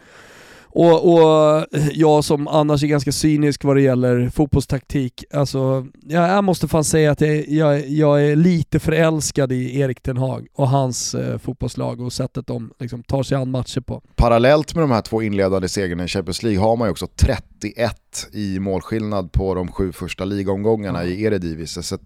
och, 0.74 1.14
och 1.14 1.66
jag 1.92 2.24
som 2.24 2.48
annars 2.48 2.82
är 2.82 2.86
ganska 2.86 3.12
cynisk 3.12 3.64
vad 3.64 3.76
det 3.76 3.82
gäller 3.82 4.30
fotbollstaktik, 4.30 5.24
alltså 5.32 5.86
jag 6.02 6.44
måste 6.44 6.68
fan 6.68 6.84
säga 6.84 7.10
att 7.10 7.20
jag, 7.20 7.48
jag, 7.48 7.88
jag 7.88 8.26
är 8.26 8.36
lite 8.36 8.80
förälskad 8.80 9.52
i 9.52 9.80
Erik 9.80 10.02
Ten 10.02 10.16
Hag 10.16 10.46
och 10.54 10.68
hans 10.68 11.14
eh, 11.14 11.38
fotbollslag 11.38 12.00
och 12.00 12.12
sättet 12.12 12.46
de 12.46 12.72
liksom, 12.80 13.02
tar 13.02 13.22
sig 13.22 13.36
an 13.36 13.50
matcher 13.50 13.80
på. 13.80 14.02
Parallellt 14.16 14.74
med 14.74 14.82
de 14.82 14.90
här 14.90 15.00
två 15.02 15.22
inledande 15.22 15.68
segrarna 15.68 16.04
i 16.04 16.08
Champions 16.08 16.42
League 16.42 16.60
har 16.60 16.76
man 16.76 16.88
ju 16.88 16.92
också 16.92 17.06
31 17.16 17.96
i 18.32 18.58
målskillnad 18.58 19.32
på 19.32 19.54
de 19.54 19.72
sju 19.72 19.92
första 19.92 20.24
ligomgångarna 20.24 21.02
mm. 21.02 21.12
i 21.12 21.22
Eredivisie. 21.22 21.82
Så 21.82 21.98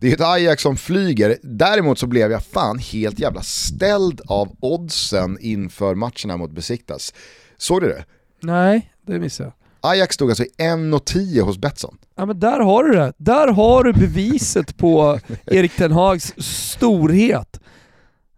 det 0.00 0.08
är 0.08 0.14
ett 0.14 0.20
Ajax 0.20 0.62
som 0.62 0.76
flyger. 0.76 1.36
Däremot 1.42 1.98
så 1.98 2.06
blev 2.06 2.30
jag 2.30 2.44
fan 2.44 2.78
helt 2.78 3.18
jävla 3.18 3.42
ställd 3.42 4.20
av 4.26 4.56
oddsen 4.60 5.38
inför 5.40 5.94
matcherna 5.94 6.36
mot 6.36 6.50
Besiktas. 6.50 7.12
Såg 7.58 7.80
du 7.80 7.88
det? 7.88 8.04
Nej, 8.40 8.92
det 9.06 9.18
missade 9.18 9.46
jag. 9.46 9.90
Ajax 9.90 10.14
stod 10.14 10.28
alltså 10.28 10.44
i 10.44 10.50
1,10 10.58 11.40
hos 11.40 11.58
Betsson. 11.58 11.98
Ja 12.16 12.26
men 12.26 12.40
där 12.40 12.60
har 12.60 12.84
du 12.84 12.92
det. 12.92 13.12
Där 13.16 13.48
har 13.48 13.84
du 13.84 13.92
beviset 13.92 14.76
på 14.76 15.20
Erik 15.46 15.76
Ten 15.76 15.92
Hags 15.92 16.34
storhet. 16.38 17.60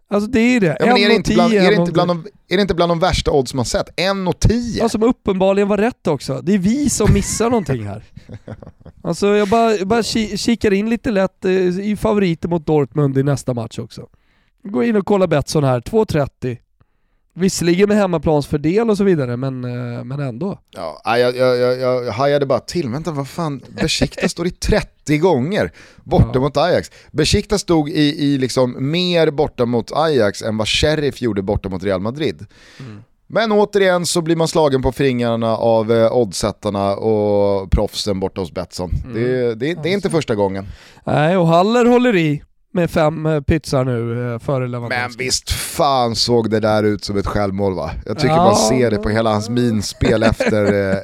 Alltså 0.09 0.29
det 0.29 0.39
är 0.39 0.59
det. 0.59 0.77
Ja, 0.79 0.85
men 0.85 0.97
är, 0.97 1.09
det 1.09 1.15
inte 1.15 1.33
bland, 1.33 1.53
1,10, 1.53 1.61
är, 1.61 1.71
det 1.71 1.75
inte 1.75 1.91
bland 1.91 2.09
de, 2.09 2.25
är 2.47 2.55
det 2.55 2.61
inte 2.61 2.75
bland 2.75 2.91
de 2.91 2.99
värsta 2.99 3.31
odds 3.31 3.53
man 3.53 3.65
sett? 3.65 3.89
1,10? 3.95 4.51
Ja, 4.79 4.89
som 4.89 5.03
uppenbarligen 5.03 5.67
var 5.67 5.77
rätt 5.77 6.07
också. 6.07 6.41
Det 6.41 6.53
är 6.53 6.57
vi 6.57 6.89
som 6.89 7.13
missar 7.13 7.49
någonting 7.49 7.87
här. 7.87 8.03
Alltså 9.03 9.27
jag 9.27 9.47
bara, 9.47 9.75
jag 9.75 9.87
bara 9.87 10.03
ki 10.03 10.37
kikar 10.37 10.73
in 10.73 10.89
lite 10.89 11.11
lätt 11.11 11.45
eh, 11.45 11.51
i 11.79 11.97
favoriter 11.99 12.49
mot 12.49 12.65
Dortmund 12.65 13.17
i 13.17 13.23
nästa 13.23 13.53
match 13.53 13.79
också. 13.79 14.07
Gå 14.63 14.83
in 14.83 14.95
och 14.95 15.05
kolla 15.05 15.27
Betsson 15.27 15.63
här, 15.63 15.79
2.30. 15.79 16.57
Visserligen 17.33 17.89
med 17.89 17.97
hemmaplansfördel 17.97 18.89
och 18.89 18.97
så 18.97 19.03
vidare, 19.03 19.37
men, 19.37 19.63
eh, 19.63 20.03
men 20.03 20.19
ändå. 20.19 20.59
Ja, 20.71 21.01
jag, 21.17 21.35
jag, 21.37 21.57
jag, 21.57 21.77
jag 22.05 22.11
hajade 22.11 22.45
bara 22.45 22.59
till, 22.59 22.89
vänta 22.89 23.11
vad 23.11 23.27
fan, 23.27 23.61
Besiktas 23.81 24.31
står 24.31 24.47
i 24.47 24.51
30 24.51 25.17
gånger 25.17 25.71
borta 26.03 26.29
Ja. 26.33 26.39
mot 26.39 26.57
Ajax. 26.57 26.91
Besiktas 27.11 27.61
stod 27.61 27.89
i, 27.89 28.23
i 28.23 28.37
liksom 28.37 28.91
mer 28.91 29.31
borta 29.31 29.65
mot 29.65 29.91
Ajax 29.91 30.41
än 30.41 30.57
vad 30.57 30.67
Sheriff 30.67 31.21
gjorde 31.21 31.41
borta 31.41 31.69
mot 31.69 31.83
Real 31.83 32.01
Madrid. 32.01 32.45
Men 33.27 33.51
återigen 33.51 34.05
så 34.05 34.21
blir 34.21 34.35
man 34.35 34.47
slagen 34.47 34.81
på 34.81 34.91
fingrarna 34.91 35.57
av 35.57 35.91
eh, 35.91 36.11
oddsättarna 36.11 36.95
och 36.95 37.71
proffsen 37.71 38.19
borta 38.19 38.41
hos 38.41 38.51
Betsson. 38.51 38.91
Det, 39.13 39.55
det, 39.55 39.73
det 39.83 39.89
är 39.89 39.93
inte 39.93 40.09
första 40.09 40.35
gången. 40.35 40.67
Nej, 41.05 41.37
och 41.37 41.47
Haller 41.47 41.85
håller 41.85 42.15
i 42.15 42.43
med 42.73 42.91
fem 42.91 43.25
eh, 43.25 43.41
pytsar 43.41 43.85
nu 43.85 44.31
eh, 44.33 44.39
före 44.39 44.67
Lewandowski. 44.67 45.01
Men 45.01 45.11
visst 45.17 45.51
fan 45.51 46.15
såg 46.15 46.49
det 46.49 46.59
där 46.59 46.83
ut 46.83 47.03
som 47.03 47.17
ett 47.17 47.27
självmål 47.27 47.75
va? 47.75 47.91
Jag 48.05 48.19
tycker 48.19 48.35
Ja. 48.35 48.43
man 48.43 48.55
ser 48.55 48.91
det 48.91 48.97
på 48.97 49.09
hela 49.09 49.31
hans 49.31 49.49
minspel 49.49 50.23
efter 50.23 50.91
eh, 50.91 50.97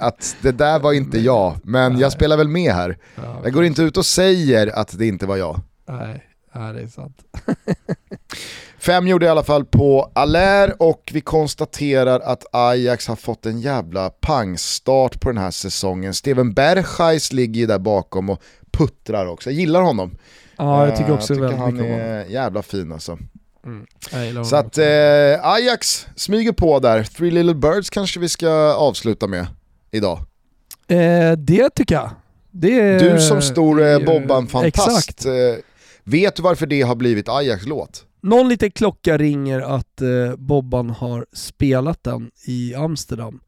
att 0.00 0.36
det 0.42 0.52
där 0.52 0.78
var 0.78 0.92
inte 0.92 1.18
jag, 1.18 1.56
men 1.64 1.98
jag 1.98 2.12
spelar 2.12 2.36
väl 2.36 2.48
med 2.48 2.72
här. 2.72 2.98
Ja, 3.14 3.40
Jag 3.44 3.52
går 3.52 3.64
inte 3.64 3.82
ut 3.82 3.96
och 3.96 4.06
säger 4.06 4.78
att 4.78 4.98
det 4.98 5.06
inte 5.06 5.26
var 5.26 5.36
jag. 5.36 5.60
nej, 5.88 6.24
nej, 6.54 6.72
det 6.74 6.80
är 6.80 6.86
sant. 6.86 7.18
Fem 8.78 9.08
gjorde 9.08 9.26
i 9.26 9.28
alla 9.28 9.42
fall 9.44 9.64
på 9.64 10.10
Allaire 10.14 10.72
och 10.78 11.10
vi 11.14 11.20
konstaterar 11.20 12.20
att 12.20 12.44
Ajax 12.52 13.08
har 13.08 13.16
fått 13.16 13.46
en 13.46 13.60
jävla 13.60 14.10
pangstart 14.10 15.20
på 15.20 15.28
den 15.28 15.38
här 15.38 15.50
säsongen. 15.50 16.14
Steven 16.14 16.52
Berghuis 16.54 17.32
ligger 17.32 17.60
ju 17.60 17.66
där 17.66 17.78
bakom 17.78 18.30
och 18.30 18.42
puttrar 18.72 19.26
också. 19.26 19.50
Jag 19.50 19.60
gillar 19.60 19.82
honom. 19.82 20.16
Ja, 20.58 20.86
jag 20.86 20.96
tycker 20.96 21.10
Eh, 21.10 21.14
också 21.14 21.34
jag 21.34 21.36
tycker 21.36 21.40
väldigt 21.42 21.58
han 21.60 21.74
mycket 21.74 21.86
om 21.86 21.92
honom. 21.92 22.06
är 22.10 22.24
jävla 22.24 22.62
fin 22.62 22.92
alltså. 22.92 23.18
Mm. 23.66 24.44
Så 24.44 24.56
att 24.56 24.66
också. 24.66 24.82
eh, 24.82 25.46
Ajax 25.46 26.06
smyger 26.16 26.52
på 26.52 26.78
där. 26.78 27.02
Three 27.04 27.30
Little 27.30 27.54
Birds 27.54 27.90
kanske 27.90 28.20
vi 28.20 28.28
ska 28.28 28.50
avsluta 28.74 29.26
med 29.26 29.46
idag. 29.90 30.18
Eh, 30.88 31.32
det 31.32 31.70
tycker 31.70 31.94
jag. 31.94 32.10
Det 32.50 32.80
är, 32.80 32.98
Du 33.00 33.20
som 33.20 33.42
stor 33.42 33.82
eh, 33.82 33.98
Bobban-fantast, 33.98 35.26
eh, 35.26 35.32
vet 36.04 36.36
du 36.36 36.42
varför 36.42 36.66
det 36.66 36.82
har 36.82 36.94
blivit 36.96 37.28
Ajax 37.28 37.66
låt? 37.66 38.04
Någon 38.22 38.48
liten 38.48 38.70
klocka 38.70 39.18
ringer 39.18 39.60
att 39.60 40.00
eh, 40.00 40.36
Bobban 40.36 40.90
har 40.90 41.26
spelat 41.32 42.04
den 42.04 42.30
i 42.46 42.74
Amsterdam. 42.74 43.40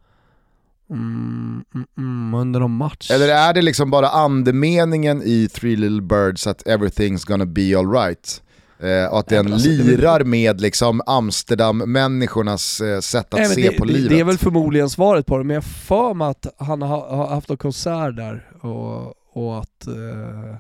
Mm, 0.91 1.64
mm, 1.74 1.86
mm, 1.99 2.34
under 2.34 2.61
någon 2.61 2.76
match. 2.76 3.11
Eller 3.11 3.28
är 3.28 3.55
det 3.55 3.62
liksom 3.62 3.91
bara 3.91 4.09
andemeningen 4.09 5.22
i 5.22 5.49
Three 5.49 5.76
Little 5.76 6.03
Birds 6.03 6.47
att 6.47 6.62
everything's 6.62 7.26
gonna 7.26 7.47
be 7.47 7.78
alright? 7.78 8.43
Eh, 8.82 9.12
och 9.12 9.18
att 9.18 9.28
den 9.28 9.53
alltså, 9.53 9.68
lirar 9.68 10.24
med 10.24 10.61
liksom 10.61 11.03
Amsterdam-människornas 11.07 12.80
eh, 12.80 13.01
sätt 13.01 13.34
att 13.34 13.41
Nej, 13.41 13.49
se 13.49 13.68
det, 13.70 13.78
på 13.78 13.84
det, 13.84 13.93
livet. 13.93 14.11
det 14.11 14.20
är 14.20 14.24
väl 14.24 14.38
förmodligen 14.38 14.91
svaret 14.91 15.26
på 15.26 15.38
det, 15.38 15.45
men 15.45 15.55
jag 15.55 15.62
har 15.62 15.68
för 15.68 16.14
mig 16.14 16.28
att 16.28 16.47
han 16.59 16.82
har, 16.82 17.16
har 17.16 17.26
haft 17.26 17.51
en 17.51 17.57
konsert 17.57 18.16
där 18.16 18.51
och, 18.61 19.14
och 19.32 19.59
att, 19.59 19.86
eh, 19.86 20.57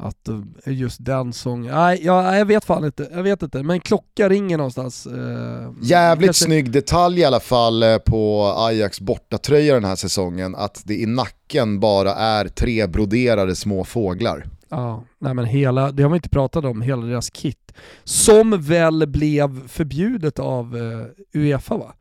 att 0.00 0.28
eh, 0.28 0.38
just 0.64 1.04
den 1.04 1.32
sången, 1.32 1.74
nej 1.74 2.00
jag, 2.04 2.38
jag 2.38 2.44
vet 2.46 2.64
fan 2.64 2.84
inte, 2.84 3.08
jag 3.12 3.22
vet 3.22 3.42
inte, 3.42 3.62
men 3.62 3.80
klocka 3.80 4.28
ringer 4.28 4.56
någonstans. 4.56 5.06
Eh, 5.06 5.70
Jävligt 5.82 6.26
kanske- 6.26 6.44
snygg 6.44 6.70
detalj 6.72 7.20
i 7.20 7.24
alla 7.24 7.40
fall 7.40 7.82
eh, 7.82 7.98
på 7.98 8.54
Ajax 8.56 9.00
bortatröja 9.00 9.74
den 9.74 9.84
här 9.84 9.96
säsongen, 9.96 10.54
att 10.54 10.82
det 10.84 10.94
i 10.94 11.06
nacken 11.06 11.80
bara 11.80 12.14
är 12.14 12.48
tre 12.48 12.86
broderade 12.86 13.56
små 13.56 13.84
fåglar. 13.84 14.46
Ja, 14.68 15.04
nej 15.18 15.34
men 15.34 15.44
hela, 15.44 15.92
det 15.92 16.02
har 16.02 16.10
vi 16.10 16.16
inte 16.16 16.28
pratat 16.28 16.64
om, 16.64 16.82
hela 16.82 17.02
deras 17.06 17.30
kit. 17.30 17.72
Som 18.04 18.62
väl 18.62 19.06
blev 19.08 19.68
förbjudet 19.68 20.38
av 20.38 20.76
eh, 20.76 21.40
Uefa 21.40 21.76
va? 21.76 21.94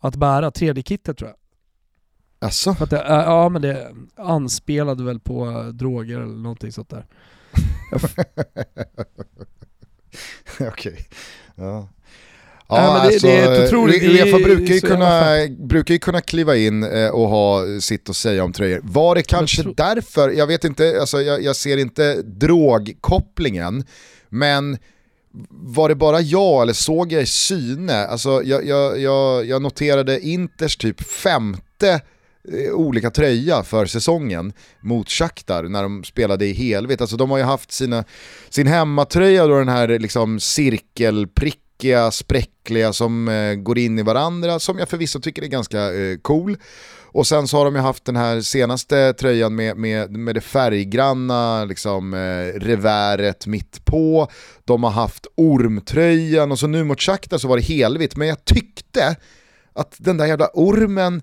Att 0.00 0.16
bära 0.16 0.50
tredje 0.50 0.82
kittet 0.82 1.18
tror 1.18 1.30
jag. 1.30 1.36
Alltså, 2.40 2.76
att 2.80 2.90
det, 2.90 2.96
äh, 2.96 3.02
ja 3.08 3.48
men 3.48 3.62
det 3.62 3.88
anspelade 4.16 5.04
väl 5.04 5.20
på 5.20 5.46
eh, 5.50 5.64
droger 5.66 6.16
eller 6.20 6.34
någonting 6.36 6.72
sånt 6.72 6.88
där. 6.90 7.06
okej. 10.68 11.06
Ja. 11.54 11.88
Nej, 12.70 12.92
men 12.92 13.08
det- 13.10 13.18
det 13.22 13.36
är 13.38 13.52
ett 13.64 13.68
otroligt- 13.68 14.00
det 14.00 14.06
är 14.20 14.24
Uefa 14.26 14.38
brukar 14.44 14.74
ju, 14.74 14.80
kunna, 14.80 15.22
brukar 15.58 15.94
ju 15.94 15.98
kunna 15.98 16.20
kliva 16.20 16.56
in 16.56 16.82
eh, 16.84 17.08
och 17.08 17.28
ha 17.28 17.64
sitt 17.80 18.08
att 18.10 18.16
säga 18.16 18.44
om 18.44 18.52
tröjor. 18.52 18.80
Var 18.84 19.14
det 19.14 19.22
kanske 19.22 19.62
tror- 19.62 19.74
därför, 19.76 20.30
jag 20.30 20.46
vet 20.46 20.64
inte, 20.64 20.96
alltså, 21.00 21.22
jag, 21.22 21.42
jag 21.42 21.56
ser 21.56 21.76
inte 21.76 22.22
drogkopplingen, 22.22 23.84
men 24.28 24.78
var 25.50 25.88
det 25.88 25.94
bara 25.94 26.20
jag 26.20 26.62
eller 26.62 26.72
såg 26.72 27.12
jag 27.12 27.22
i 27.22 27.26
syne? 27.26 28.06
Alltså, 28.06 28.42
jag, 28.44 28.66
jag, 28.66 29.00
jag, 29.00 29.46
jag 29.46 29.62
noterade 29.62 30.20
Inters 30.20 30.76
typ 30.76 31.00
femte 31.02 31.90
eh, 31.90 32.00
Eh, 32.52 32.72
olika 32.72 33.10
tröja 33.10 33.62
för 33.62 33.86
säsongen 33.86 34.52
mot 34.80 35.10
Shakhtar 35.10 35.62
när 35.62 35.82
de 35.82 36.04
spelade 36.04 36.46
i 36.46 36.52
helvitt. 36.52 37.00
Alltså 37.00 37.16
de 37.16 37.30
har 37.30 37.38
ju 37.38 37.44
haft 37.44 37.72
sina, 37.72 38.04
sin 38.48 38.66
hemmatröja 38.66 39.46
då 39.46 39.58
den 39.58 39.68
här 39.68 39.98
liksom 39.98 40.40
cirkelprickiga, 40.40 42.10
spräckliga 42.10 42.92
som 42.92 43.28
eh, 43.28 43.54
går 43.54 43.78
in 43.78 43.98
i 43.98 44.02
varandra, 44.02 44.58
som 44.58 44.78
jag 44.78 44.88
förvisso 44.88 45.20
tycker 45.20 45.42
är 45.42 45.46
ganska 45.46 45.94
eh, 45.94 46.16
cool. 46.22 46.56
Och 47.12 47.26
sen 47.26 47.48
så 47.48 47.56
har 47.56 47.64
de 47.64 47.74
ju 47.74 47.80
haft 47.80 48.04
den 48.04 48.16
här 48.16 48.40
senaste 48.40 49.12
tröjan 49.12 49.54
med, 49.54 49.76
med, 49.76 50.10
med 50.10 50.34
det 50.34 50.40
färggranna 50.40 51.64
liksom, 51.64 52.14
eh, 52.14 52.60
reväret 52.60 53.46
mitt 53.46 53.84
på. 53.84 54.28
De 54.64 54.84
har 54.84 54.90
haft 54.90 55.26
ormtröjan 55.36 56.52
och 56.52 56.58
så 56.58 56.66
nu 56.66 56.84
mot 56.84 57.00
Shakhtar 57.00 57.38
så 57.38 57.48
var 57.48 57.56
det 57.56 57.62
helvitt. 57.62 58.16
Men 58.16 58.28
jag 58.28 58.44
tyckte 58.44 59.16
att 59.72 59.94
den 59.98 60.16
där 60.16 60.26
jävla 60.26 60.50
ormen 60.54 61.22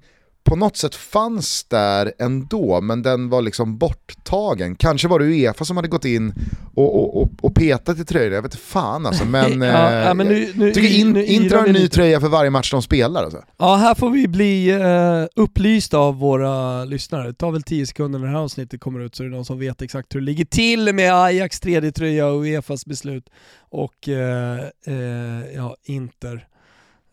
på 0.50 0.56
något 0.56 0.78
sätt 0.78 0.96
fanns 0.96 1.64
där 1.64 2.14
ändå, 2.20 2.82
men 2.82 3.02
den 3.02 3.30
var 3.30 3.42
liksom 3.42 3.78
borttagen. 3.78 4.76
Kanske 4.76 5.08
var 5.08 5.20
det 5.20 5.26
Uefa 5.26 5.66
som 5.66 5.76
hade 5.78 5.88
gått 5.90 6.06
in 6.06 6.34
och, 6.76 6.96
och, 6.96 7.22
och, 7.22 7.30
och 7.42 7.56
petat 7.56 8.00
i 8.00 8.06
tröjor, 8.06 8.34
jag 8.34 8.42
vet 8.42 8.54
inte 8.54 8.64
fan 8.66 9.06
alltså. 9.06 9.26
Men, 9.36 9.62
Ja, 9.62 9.92
eh, 9.92 9.98
ja, 10.08 10.14
men 10.14 10.28
nu- 10.28 10.52
nu- 10.56 10.74
tycker 10.74 10.96
in, 11.00 11.12
nu 11.12 11.26
Inter 11.26 11.58
har 11.58 11.66
en 11.68 11.74
ny 11.74 11.80
lite. 11.80 11.96
tröja 11.96 12.20
för 12.20 12.28
varje 12.28 12.50
match 12.50 12.72
de 12.72 12.82
spelar. 12.82 13.24
Alltså. 13.24 13.44
Ja, 13.58 13.76
här 13.76 13.96
får 13.96 14.10
vi 14.10 14.28
bli 14.28 14.70
eh, 14.70 15.42
upplysta 15.44 15.98
av 15.98 16.16
våra 16.20 16.84
lyssnare. 16.86 17.28
Det 17.28 17.34
tar 17.34 17.52
väl 17.52 17.64
10 17.64 17.86
sekunder 17.88 18.20
när 18.20 18.26
det 18.28 18.32
här 18.34 18.40
avsnittet 18.40 18.80
kommer 18.82 19.00
ut 19.00 19.16
så 19.16 19.24
är 19.24 19.28
det 19.28 19.36
någon 19.36 19.46
som 19.46 19.60
vet 19.60 19.82
exakt 19.82 20.16
hur 20.16 20.20
det 20.20 20.26
ligger 20.26 20.46
till 20.46 20.94
med 20.94 21.14
Ajax 21.14 21.60
tredje 21.60 21.92
tröja 21.92 22.28
och 22.28 22.42
Uefas 22.42 22.86
beslut 22.86 23.30
och 23.70 24.10
eh, 24.10 24.60
eh, 24.88 25.56
ja, 25.56 25.76
Inter. 25.86 26.48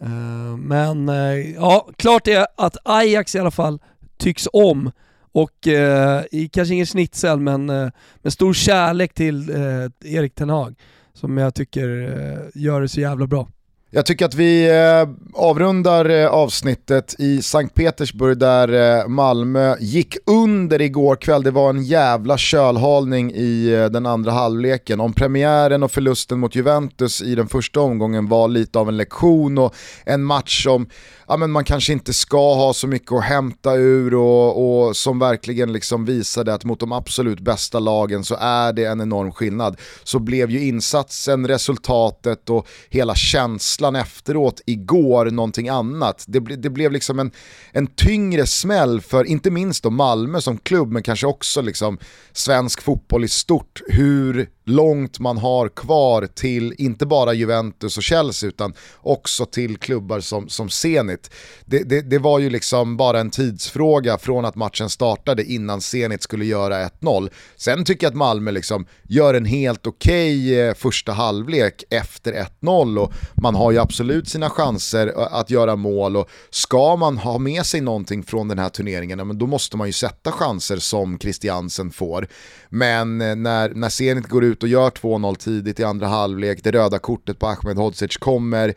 Eh, 0.02 0.56
men 0.56 1.08
eh, 1.08 1.54
ja, 1.54 1.88
klart 1.96 2.28
är 2.28 2.46
att 2.56 2.76
Ajax 2.84 3.34
i 3.34 3.38
alla 3.38 3.50
fall 3.50 3.78
tycks 4.18 4.48
om 4.52 4.90
och 5.32 5.68
eh, 5.68 6.22
kanske 6.52 6.74
ingen 6.74 6.86
snitsel, 6.86 7.40
men 7.40 7.70
eh, 7.70 7.88
med 8.22 8.32
stor 8.32 8.54
kärlek 8.54 9.14
till 9.14 9.50
eh, 9.50 10.14
Erik 10.14 10.34
Ten 10.34 10.50
Hag 10.50 10.74
som 11.12 11.38
jag 11.38 11.54
tycker 11.54 11.88
eh, 12.18 12.62
gör 12.62 12.80
det 12.80 12.88
så 12.88 13.00
jävla 13.00 13.26
bra. 13.26 13.48
Jag 13.94 14.06
tycker 14.06 14.24
att 14.24 14.34
vi 14.34 14.70
eh, 14.70 15.08
avrundar 15.34 16.08
eh, 16.08 16.26
avsnittet 16.26 17.14
i 17.18 17.42
Sankt 17.42 17.74
Petersburg 17.74 18.38
där 18.38 18.98
eh, 19.00 19.08
Malmö 19.08 19.76
gick 19.80 20.16
under 20.26 20.80
igår 20.80 21.16
kväll. 21.16 21.42
Det 21.42 21.50
var 21.50 21.70
en 21.70 21.82
jävla 21.82 22.38
kölhalning 22.38 23.32
i 23.32 23.88
den 23.92 24.06
andra 24.06 24.32
halvleken. 24.32 25.00
Om 25.00 25.12
premiären 25.12 25.82
och 25.82 25.90
förlusten 25.90 26.38
mot 26.38 26.54
Juventus 26.54 27.22
i 27.22 27.34
den 27.34 27.48
första 27.48 27.80
omgången 27.80 28.28
var 28.28 28.48
lite 28.48 28.78
av 28.78 28.88
en 28.88 28.96
lektion 28.96 29.58
och 29.58 29.74
en 30.04 30.24
match 30.24 30.64
som 30.64 30.86
ja, 31.28 31.36
men 31.36 31.50
man 31.50 31.64
kanske 31.64 31.92
inte 31.92 32.12
ska 32.12 32.54
ha 32.54 32.72
så 32.72 32.86
mycket 32.86 33.12
att 33.12 33.24
hämta 33.24 33.74
ur 33.74 34.14
och, 34.14 34.86
och 34.86 34.96
som 34.96 35.18
verkligen 35.18 35.72
liksom 35.72 36.04
visade 36.04 36.54
att 36.54 36.64
mot 36.64 36.80
de 36.80 36.92
absolut 36.92 37.40
bästa 37.40 37.78
lagen 37.78 38.24
så 38.24 38.36
är 38.40 38.72
det 38.72 38.84
en 38.84 39.00
enorm 39.00 39.32
skillnad. 39.32 39.76
Så 40.04 40.18
blev 40.18 40.50
ju 40.50 40.68
insatsen, 40.68 41.48
resultatet 41.48 42.50
och 42.50 42.66
hela 42.90 43.14
känslan 43.14 43.81
efteråt 43.90 44.60
igår 44.66 45.30
någonting 45.30 45.68
annat. 45.68 46.24
Det, 46.28 46.40
ble, 46.40 46.56
det 46.56 46.70
blev 46.70 46.92
liksom 46.92 47.18
en, 47.18 47.30
en 47.72 47.86
tyngre 47.86 48.46
smäll 48.46 49.00
för 49.00 49.24
inte 49.24 49.50
minst 49.50 49.82
då 49.82 49.90
Malmö 49.90 50.40
som 50.40 50.58
klubb 50.58 50.92
men 50.92 51.02
kanske 51.02 51.26
också 51.26 51.62
liksom 51.62 51.98
svensk 52.32 52.82
fotboll 52.82 53.24
i 53.24 53.28
stort. 53.28 53.82
Hur 53.88 54.48
långt 54.64 55.18
man 55.18 55.38
har 55.38 55.68
kvar 55.68 56.26
till 56.34 56.74
inte 56.78 57.06
bara 57.06 57.32
Juventus 57.32 57.96
och 57.96 58.02
Chelsea 58.02 58.48
utan 58.48 58.74
också 59.00 59.46
till 59.46 59.76
klubbar 59.76 60.20
som, 60.20 60.48
som 60.48 60.68
Zenit. 60.68 61.30
Det, 61.64 61.78
det, 61.78 62.00
det, 62.00 62.18
var 62.18 62.38
ju 62.38 62.50
liksom 62.50 62.96
bara 62.96 63.20
en 63.20 63.30
tidsfråga 63.30 64.18
från 64.18 64.44
att 64.44 64.56
matchen 64.56 64.90
startade 64.90 65.44
innan 65.44 65.80
Zenit 65.80 66.22
skulle 66.22 66.44
göra 66.44 66.88
1-0. 66.88 67.30
Sen 67.56 67.84
tycker 67.84 68.06
jag 68.06 68.10
att 68.10 68.16
Malmö 68.16 68.50
liksom 68.50 68.86
gör 69.02 69.34
en 69.34 69.44
helt 69.44 69.86
okej 69.86 70.52
okay 70.52 70.74
första 70.74 71.12
halvlek 71.12 71.84
efter 71.90 72.46
1-0 72.60 72.98
och 72.98 73.12
man 73.34 73.54
har 73.54 73.72
ju 73.72 73.78
absolut 73.78 74.28
sina 74.28 74.50
chanser 74.50 75.06
eh, 75.06 75.34
att 75.34 75.50
göra 75.50 75.76
mål 75.76 76.16
och 76.16 76.28
ska 76.50 76.96
man 76.96 77.18
ha 77.18 77.38
med 77.38 77.66
sig 77.66 77.80
någonting 77.80 78.22
från 78.22 78.48
den 78.48 78.58
här 78.58 78.68
turneringen, 78.68 79.38
då 79.38 79.46
måste 79.46 79.76
man 79.76 79.86
ju 79.86 79.92
sätta 79.92 80.32
chanser 80.32 80.76
som 80.76 81.18
Christiansen 81.18 81.90
får. 81.90 82.28
Men 82.68 83.20
eh, 83.20 83.36
när, 83.36 83.70
när 83.70 83.88
Zenit 83.88 84.28
går 84.28 84.44
ut 84.44 84.51
och 84.62 84.68
gör 84.68 84.90
2-0 84.90 85.34
tidigt 85.34 85.80
i 85.80 85.84
andra 85.84 86.06
halvlek, 86.06 86.64
det 86.64 86.72
röda 86.72 86.98
kortet 86.98 87.38
på 87.38 87.46
Ahmed 87.46 87.76
Hodzic 87.76 88.16
kommer, 88.16 88.74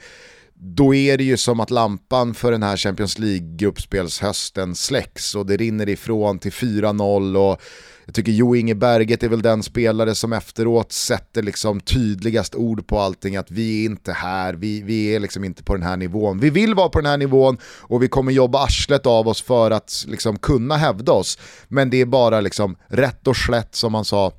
då 0.58 0.96
är 0.96 1.18
det 1.18 1.24
ju 1.24 1.38
som 1.38 1.60
att 1.60 1.72
lampan 1.72 2.34
för 2.34 2.52
den 2.52 2.64
här 2.64 2.78
Champions 2.78 3.20
League-gruppspelshösten 3.20 4.76
släcks 4.76 5.36
och 5.36 5.46
det 5.46 5.58
rinner 5.58 5.90
ifrån 5.90 6.40
till 6.40 6.52
4-0 6.52 7.52
och 7.52 7.62
jag 8.06 8.16
tycker 8.16 8.32
Jo 8.32 8.56
Inge 8.56 8.76
Berget 8.76 9.24
är 9.24 9.30
väl 9.30 9.42
den 9.42 9.64
spelare 9.64 10.16
som 10.16 10.34
efteråt 10.34 10.92
sätter 10.92 11.44
liksom 11.44 11.80
tydligast 11.80 12.56
ord 12.56 12.88
på 12.88 13.00
allting, 13.00 13.36
att 13.36 13.52
vi 13.52 13.82
är 13.82 13.86
inte 13.86 14.14
här, 14.14 14.54
vi, 14.54 14.82
vi 14.82 15.16
är 15.16 15.20
liksom 15.20 15.44
inte 15.44 15.64
på 15.64 15.74
den 15.74 15.84
här 15.84 15.98
nivån. 15.98 16.40
Vi 16.40 16.50
vill 16.50 16.76
vara 16.76 16.90
på 16.90 17.00
den 17.00 17.10
här 17.10 17.18
nivån 17.18 17.58
och 17.82 18.04
vi 18.04 18.08
kommer 18.08 18.32
jobba 18.32 18.64
arslet 18.64 19.06
av 19.06 19.28
oss 19.28 19.42
för 19.42 19.72
att 19.72 20.06
liksom 20.08 20.40
kunna 20.40 20.78
hävda 20.78 21.12
oss. 21.12 21.38
Men 21.68 21.90
det 21.90 22.02
är 22.02 22.06
bara 22.06 22.42
liksom 22.42 22.76
rätt 22.88 23.28
och 23.28 23.38
slätt 23.38 23.76
som 23.76 23.92
man 23.92 24.06
sa, 24.06 24.32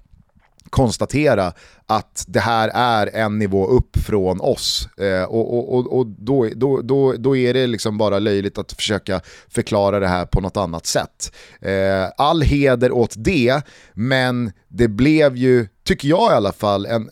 konstatera 0.71 1.53
att 1.87 2.25
det 2.29 2.41
här 2.41 2.71
är 2.75 3.07
en 3.07 3.39
nivå 3.39 3.67
upp 3.67 3.97
från 3.97 4.41
oss. 4.41 4.89
Eh, 4.99 5.23
och 5.23 5.75
och, 5.75 5.99
och 5.99 6.07
då, 6.07 6.49
då, 6.55 6.81
då, 6.81 7.13
då 7.13 7.37
är 7.37 7.55
det 7.55 7.67
liksom 7.67 7.99
bara 7.99 8.19
löjligt 8.19 8.59
att 8.59 8.73
försöka 8.73 9.21
förklara 9.49 10.01
det 10.01 10.09
här 10.09 10.27
på 10.27 10.41
något 10.41 10.57
annat 10.57 10.87
sätt. 10.87 11.33
Eh, 11.61 12.11
all 12.17 12.43
heder 12.43 12.93
åt 12.93 13.15
det, 13.17 13.63
men 13.95 14.53
det 14.69 14.89
blev 14.89 15.37
ju, 15.37 15.69
tycker 15.85 16.09
jag 16.09 16.33
i 16.33 16.35
alla 16.35 16.53
fall, 16.53 16.87
en, 16.87 17.11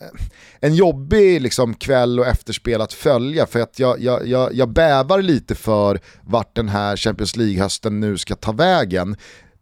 en 0.59 0.75
jobbig 0.75 1.41
liksom 1.41 1.73
kväll 1.73 2.19
och 2.19 2.27
efterspel 2.27 2.81
att 2.81 2.93
följa 2.93 3.45
för 3.45 3.59
att 3.59 3.79
jag, 3.79 4.01
jag, 4.01 4.27
jag, 4.27 4.53
jag 4.53 4.69
bävar 4.69 5.21
lite 5.21 5.55
för 5.55 5.99
vart 6.21 6.55
den 6.55 6.69
här 6.69 6.97
Champions 6.97 7.35
League-hösten 7.35 7.99
nu 7.99 8.17
ska 8.17 8.35
ta 8.35 8.51
vägen 8.51 9.15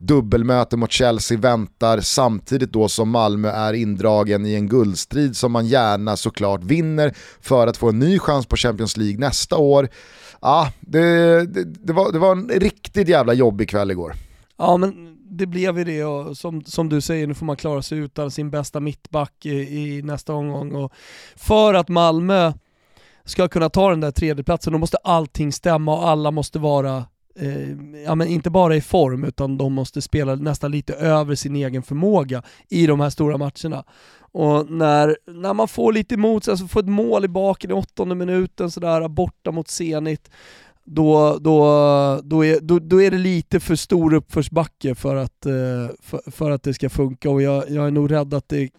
dubbelmöte 0.07 0.77
mot 0.77 0.91
Chelsea 0.91 1.37
väntar 1.37 1.99
samtidigt 1.99 2.73
då 2.73 2.87
som 2.87 3.09
Malmö 3.09 3.49
är 3.49 3.73
indragen 3.73 4.45
i 4.45 4.53
en 4.53 4.67
guldstrid 4.67 5.37
som 5.37 5.51
man 5.51 5.67
gärna 5.67 6.17
såklart 6.17 6.63
vinner 6.63 7.13
för 7.41 7.67
att 7.67 7.77
få 7.77 7.89
en 7.89 7.99
ny 7.99 8.19
chans 8.19 8.45
på 8.45 8.55
Champions 8.55 8.97
League 8.97 9.17
nästa 9.17 9.57
år. 9.57 9.89
Ja, 10.41 10.71
det, 10.79 11.45
det, 11.45 11.63
det, 11.63 11.93
var, 11.93 12.11
det 12.11 12.19
var 12.19 12.31
en 12.31 12.49
riktigt 12.49 13.07
jävla 13.07 13.33
jobbig 13.33 13.69
kväll 13.69 13.91
igår. 13.91 14.13
Ja 14.57 14.77
men 14.77 15.17
det 15.29 15.45
blev 15.45 15.77
ju 15.77 15.83
det 15.83 16.03
och 16.03 16.37
som, 16.37 16.63
som 16.63 16.89
du 16.89 17.01
säger, 17.01 17.27
nu 17.27 17.33
får 17.33 17.45
man 17.45 17.55
klara 17.55 17.81
sig 17.81 17.97
utan 17.97 18.31
sin 18.31 18.49
bästa 18.49 18.79
mittback 18.79 19.45
i, 19.45 19.51
i 19.51 20.01
nästa 20.01 20.33
omgång. 20.33 20.75
Och 20.75 20.93
för 21.35 21.73
att 21.73 21.89
Malmö 21.89 22.53
ska 23.25 23.47
kunna 23.47 23.69
ta 23.69 23.89
den 23.89 23.99
där 23.99 24.11
tredjeplatsen, 24.11 24.73
då 24.73 24.79
måste 24.79 24.97
allting 24.97 25.51
stämma 25.51 25.97
och 25.97 26.09
alla 26.09 26.31
måste 26.31 26.59
vara 26.59 27.05
eh, 27.39 28.01
ja, 28.05 28.15
men 28.15 28.27
inte 28.27 28.49
bara 28.49 28.75
i 28.75 28.81
form 28.81 29.23
utan 29.23 29.57
de 29.57 29.73
måste 29.73 30.01
spela 30.01 30.35
nästan 30.35 30.71
lite 30.71 30.93
över 30.93 31.35
sin 31.35 31.55
egen 31.55 31.83
förmåga 31.83 32.43
i 32.69 32.87
de 32.87 32.99
här 32.99 33.09
stora 33.09 33.37
matcherna. 33.37 33.83
Och 34.33 34.71
när, 34.71 35.17
när 35.27 35.53
man 35.53 35.67
får 35.67 35.93
lite 35.93 36.15
emot 36.15 36.43
sig, 36.43 36.51
alltså 36.51 36.67
får 36.67 36.79
ett 36.79 36.89
mål 36.89 37.25
i 37.25 37.27
baken 37.27 37.71
i 37.71 37.73
åttonde 37.73 38.15
minuten 38.15 38.71
sådär 38.71 39.07
borta 39.07 39.51
mot 39.51 39.67
Zenit, 39.67 40.31
då, 40.85 41.37
då, 41.41 41.59
då, 42.23 42.45
är, 42.45 42.59
då, 42.59 42.79
då 42.79 43.01
är 43.01 43.11
det 43.11 43.17
lite 43.17 43.59
för 43.59 43.75
stor 43.75 44.13
uppförsbacke 44.13 44.95
för 44.95 45.15
att, 45.15 45.45
eh, 45.45 45.95
för, 46.01 46.31
för, 46.31 46.51
att 46.51 46.63
det 46.63 46.73
ska 46.73 46.89
funka 46.89 47.29
och 47.29 47.41
jag, 47.41 47.69
jag 47.69 47.87
är 47.87 47.91
nog 47.91 48.11
rädd 48.11 48.33
att 48.33 48.49
det 48.49 48.69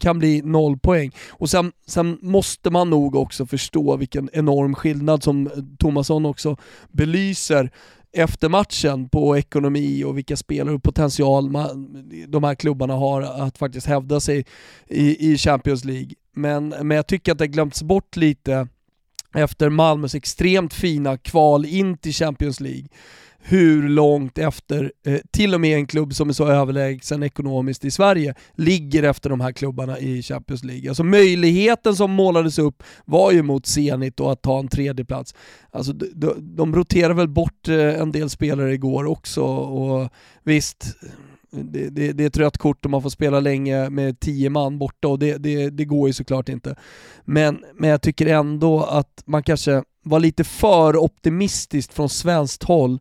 kan 0.00 0.18
bli 0.18 0.42
noll 0.42 0.78
poäng. 0.78 1.10
Och 1.30 1.50
sen, 1.50 1.72
sen 1.86 2.18
måste 2.22 2.70
man 2.70 2.90
nog 2.90 3.14
också 3.14 3.46
förstå 3.46 3.96
vilken 3.96 4.30
enorm 4.32 4.74
skillnad 4.74 5.22
som 5.22 5.46
eh, 5.46 5.52
Tomasson 5.78 6.26
också 6.26 6.56
belyser 6.88 7.70
efter 8.12 8.48
matchen 8.48 9.08
på 9.08 9.36
ekonomi 9.38 10.04
och 10.04 10.18
vilka 10.18 10.36
spelare 10.36 10.74
och 10.74 10.82
potential 10.82 11.50
man, 11.50 12.04
de 12.28 12.44
här 12.44 12.54
klubbarna 12.54 12.94
har 12.94 13.22
att 13.22 13.58
faktiskt 13.58 13.86
hävda 13.86 14.20
sig 14.20 14.44
i, 14.88 15.32
i 15.32 15.38
Champions 15.38 15.84
League. 15.84 16.10
Men, 16.34 16.68
men 16.68 16.96
jag 16.96 17.06
tycker 17.06 17.32
att 17.32 17.38
det 17.38 17.46
glömts 17.46 17.82
bort 17.82 18.16
lite 18.16 18.68
efter 19.34 19.68
Malmös 19.68 20.14
extremt 20.14 20.74
fina 20.74 21.18
kval 21.18 21.64
in 21.64 21.98
till 21.98 22.12
Champions 22.12 22.60
League 22.60 22.88
hur 23.44 23.88
långt 23.88 24.38
efter, 24.38 24.92
eh, 25.06 25.18
till 25.30 25.54
och 25.54 25.60
med 25.60 25.76
en 25.76 25.86
klubb 25.86 26.14
som 26.14 26.28
är 26.28 26.32
så 26.32 26.46
överlägsen 26.46 27.22
ekonomiskt 27.22 27.84
i 27.84 27.90
Sverige, 27.90 28.34
ligger 28.56 29.02
efter 29.02 29.30
de 29.30 29.40
här 29.40 29.52
klubbarna 29.52 29.98
i 29.98 30.22
Champions 30.22 30.64
League. 30.64 30.88
Alltså 30.88 31.04
möjligheten 31.04 31.96
som 31.96 32.10
målades 32.10 32.58
upp 32.58 32.82
var 33.04 33.32
ju 33.32 33.42
mot 33.42 33.66
Zenit 33.66 34.20
och 34.20 34.32
att 34.32 34.42
ta 34.42 34.58
en 34.58 34.68
tredjeplats. 34.68 35.34
Alltså 35.70 35.92
de, 35.92 36.34
de 36.56 36.74
roterade 36.74 37.14
väl 37.14 37.28
bort 37.28 37.68
eh, 37.68 38.00
en 38.00 38.12
del 38.12 38.30
spelare 38.30 38.74
igår 38.74 39.04
också 39.04 39.42
och 39.44 40.08
visst, 40.44 40.96
det, 41.52 41.88
det, 41.88 42.12
det, 42.12 42.22
är 42.24 42.26
ett 42.26 42.36
rött 42.36 42.58
kort 42.58 42.84
och 42.84 42.90
man 42.90 43.02
får 43.02 43.10
spela 43.10 43.40
länge 43.40 43.90
med 43.90 44.20
tio 44.20 44.50
man 44.50 44.78
borta 44.78 45.08
och 45.08 45.18
det, 45.18 45.38
det, 45.38 45.70
det 45.70 45.84
går 45.84 46.08
ju 46.08 46.12
såklart 46.12 46.48
inte. 46.48 46.76
Men, 47.24 47.64
men 47.74 47.90
jag 47.90 48.02
tycker 48.02 48.26
ändå 48.26 48.82
att 48.82 49.22
man 49.24 49.42
kanske 49.42 49.82
var 50.02 50.20
lite 50.20 50.44
för 50.44 50.96
optimistiskt 50.96 51.94
från 51.94 52.08
svenskt 52.08 52.62
håll 52.62 53.00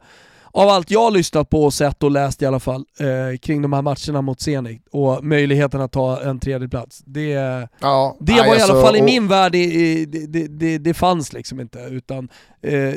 av 0.54 0.70
allt 0.70 0.92
jag 0.92 1.00
har 1.00 1.12
lyssnat 1.12 1.50
på 1.50 1.64
och 1.64 1.74
sett 1.74 2.04
och 2.04 2.12
läst 2.12 2.42
i 2.42 2.46
alla 2.46 2.60
fall 2.60 2.86
eh, 3.00 3.38
kring 3.38 3.62
de 3.62 3.74
här 3.74 3.82
matcherna 3.82 4.22
mot 4.22 4.42
Zenit 4.42 4.88
och 4.92 5.24
möjligheten 5.24 5.82
att 5.82 5.92
ta 5.92 6.22
en 6.22 6.40
tredje 6.40 6.70
plats. 6.70 7.02
Det, 7.06 7.30
ja, 7.80 8.18
det 8.20 8.34
var 8.34 8.56
i 8.56 8.62
alla 8.62 8.82
fall 8.82 8.96
i 8.96 9.02
min 9.02 9.28
värld, 9.28 9.52
det, 9.52 10.06
det, 10.06 10.48
det, 10.48 10.78
det, 10.78 10.94
fanns 10.94 11.34
liksom 11.34 11.60
inte. 11.60 11.80
Utan, 11.80 12.30
eh, 12.62 12.94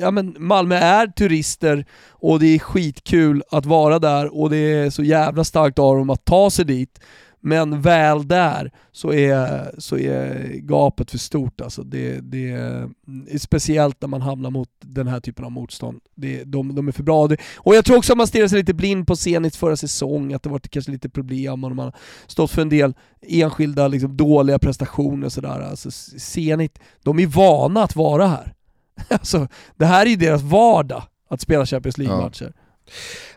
ja, 0.00 0.10
men 0.10 0.36
Malmö 0.38 0.76
är 0.76 1.06
turister 1.06 1.86
och 2.10 2.40
det 2.40 2.54
är 2.54 2.58
skitkul 2.58 3.42
att 3.50 3.66
vara 3.66 3.98
där 3.98 4.40
och 4.40 4.50
det 4.50 4.56
är 4.56 4.90
så 4.90 5.02
jävla 5.02 5.44
starkt 5.44 5.78
av 5.78 5.96
dem 5.96 6.10
att 6.10 6.24
ta 6.24 6.50
sig 6.50 6.64
dit. 6.64 7.00
Men 7.40 7.80
väl 7.80 8.28
där 8.28 8.72
så 8.92 9.12
är, 9.12 9.70
så 9.78 9.98
är 9.98 10.52
gapet 10.54 11.10
för 11.10 11.18
stort 11.18 11.60
alltså. 11.60 11.82
Det, 11.82 12.20
det 12.20 12.50
är 12.50 13.38
speciellt 13.38 14.00
när 14.00 14.08
man 14.08 14.22
hamnar 14.22 14.50
mot 14.50 14.68
den 14.80 15.06
här 15.06 15.20
typen 15.20 15.44
av 15.44 15.52
motstånd. 15.52 16.00
Det, 16.14 16.44
de, 16.44 16.74
de 16.74 16.88
är 16.88 16.92
för 16.92 17.02
bra. 17.02 17.28
Och 17.56 17.74
jag 17.74 17.84
tror 17.84 17.96
också 17.96 18.12
att 18.12 18.18
man 18.18 18.26
stirrar 18.26 18.48
sig 18.48 18.58
lite 18.58 18.74
blind 18.74 19.06
på 19.06 19.16
Zenits 19.16 19.56
förra 19.56 19.76
säsong, 19.76 20.32
att 20.32 20.42
det 20.42 20.48
varit 20.48 20.70
kanske 20.70 20.92
lite 20.92 21.08
problem 21.08 21.64
och 21.64 21.76
man 21.76 21.84
har 21.84 21.94
stått 22.26 22.50
för 22.50 22.62
en 22.62 22.68
del 22.68 22.94
enskilda 23.22 23.88
liksom, 23.88 24.16
dåliga 24.16 24.58
prestationer 24.58 25.28
sådär. 25.28 25.60
Alltså 25.60 25.90
Zenit, 26.18 26.78
de 27.02 27.18
är 27.18 27.26
vana 27.26 27.82
att 27.82 27.96
vara 27.96 28.26
här. 28.26 28.54
Alltså, 29.08 29.48
det 29.76 29.86
här 29.86 30.06
är 30.06 30.10
ju 30.10 30.16
deras 30.16 30.42
vardag, 30.42 31.02
att 31.28 31.40
spela 31.40 31.66
Champions 31.66 31.98
League-matcher. 31.98 32.52
Ja. 32.54 32.62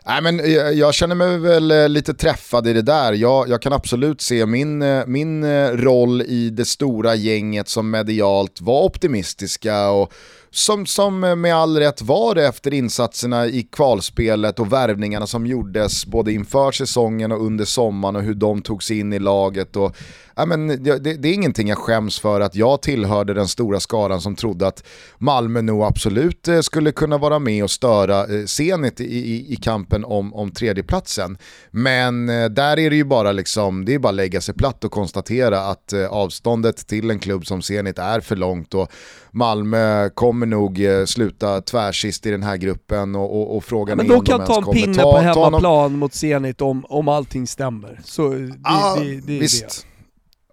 Nej, 0.06 0.22
men 0.22 0.52
jag, 0.52 0.74
jag, 0.74 0.94
känner 0.94 1.14
mig 1.14 1.38
väl 1.38 1.70
eh, 1.70 1.88
lite 1.88 2.14
träffad 2.14 2.66
i 2.66 2.72
det 2.72 2.82
där. 2.82 3.12
Jag, 3.12 3.48
jag, 3.48 3.62
kan 3.62 3.72
absolut 3.72 4.20
se 4.20 4.46
min, 4.46 4.82
eh, 4.82 5.06
min 5.06 5.44
roll 5.76 6.22
i 6.22 6.50
det 6.50 6.64
stora 6.64 7.14
gänget 7.14 7.68
som 7.68 7.90
medialt 7.90 8.60
var 8.60 8.84
optimistiska 8.84 9.90
och 9.90 10.12
som, 10.54 10.86
som 10.86 11.20
med 11.20 11.54
all 11.54 11.78
rätt 11.78 12.02
var 12.02 12.34
det 12.34 12.46
efter 12.46 12.74
insatserna 12.74 13.46
i 13.46 13.62
kvalspelet 13.62 14.58
och 14.58 14.72
värvningarna 14.72 15.26
som 15.26 15.46
gjordes 15.46 16.06
både 16.06 16.32
inför 16.32 16.72
säsongen 16.72 17.32
och 17.32 17.46
under 17.46 17.64
sommaren 17.64 18.16
och 18.16 18.22
hur 18.22 18.34
de 18.34 18.62
tog 18.62 18.82
sig 18.82 18.98
in 18.98 19.12
i 19.12 19.18
laget. 19.18 19.76
Och, 19.76 19.96
ja, 20.36 20.46
men 20.46 20.68
det, 20.68 20.98
det, 20.98 21.28
är 21.28 21.32
ingenting 21.32 21.68
jag 21.68 21.78
skäms 21.78 22.20
för 22.20 22.40
att 22.40 22.54
jag 22.54 22.82
tillhörde 22.82 23.34
den 23.34 23.48
stora 23.48 23.80
skaran 23.80 24.20
som 24.20 24.36
trodde 24.36 24.66
att 24.66 24.84
Malmö 25.18 25.62
nog 25.62 25.82
absolut 25.82 26.48
skulle 26.62 26.92
kunna 26.92 27.18
vara 27.18 27.38
med 27.38 27.64
och 27.64 27.70
störa 27.70 28.26
Zenit 28.46 29.00
i, 29.00 29.04
i, 29.04 29.52
i 29.52 29.56
kampen 29.56 29.91
om, 29.92 30.34
om 30.34 30.50
tredjeplatsen. 30.50 31.38
Men 31.70 32.28
eh, 32.28 32.44
där 32.48 32.78
är 32.78 32.90
det 32.90 32.96
ju 32.96 33.04
bara 33.04 33.32
liksom, 33.32 33.84
det 33.84 33.94
är 33.94 33.98
bara 33.98 34.08
att 34.08 34.14
lägga 34.14 34.40
sig 34.40 34.54
platt 34.54 34.84
och 34.84 34.92
konstatera 34.92 35.60
att 35.60 35.92
avståndet 36.10 36.86
till 36.86 37.10
en 37.10 37.18
klubb 37.18 37.46
som 37.46 37.62
Zenit 37.62 37.98
är 37.98 38.20
för 38.20 38.36
långt 38.36 38.74
och 38.74 38.92
Malmö 39.30 40.08
kommer 40.08 40.46
nog 40.46 40.80
sluta 41.06 41.60
tvärsist 41.60 42.26
i 42.26 42.30
den 42.30 42.42
här 42.42 42.56
gruppen 42.56 43.14
och, 43.14 43.40
och, 43.40 43.56
och 43.56 43.64
frågan 43.64 43.98
ja, 43.98 44.04
men 44.04 44.12
är 44.12 44.18
om 44.18 44.24
de 44.24 44.32
ens 44.32 44.48
kommer 44.48 44.62
ta... 44.62 44.72
Men 44.72 44.74
de 44.74 44.92
kan 44.92 44.92
ta 44.92 44.92
en 44.92 44.94
pinne 44.94 45.02
på 45.02 45.18
hemmaplan 45.18 45.62
någon... 45.62 45.98
mot 45.98 46.14
Zenit 46.14 46.60
om, 46.60 46.84
om 46.88 47.08
allting 47.08 47.46
stämmer. 47.46 48.00
Så 48.04 48.28
det, 48.28 48.54
ah, 48.64 48.96
det, 48.96 49.20
det, 49.20 49.38
visst. 49.38 49.68
Det, 49.68 49.91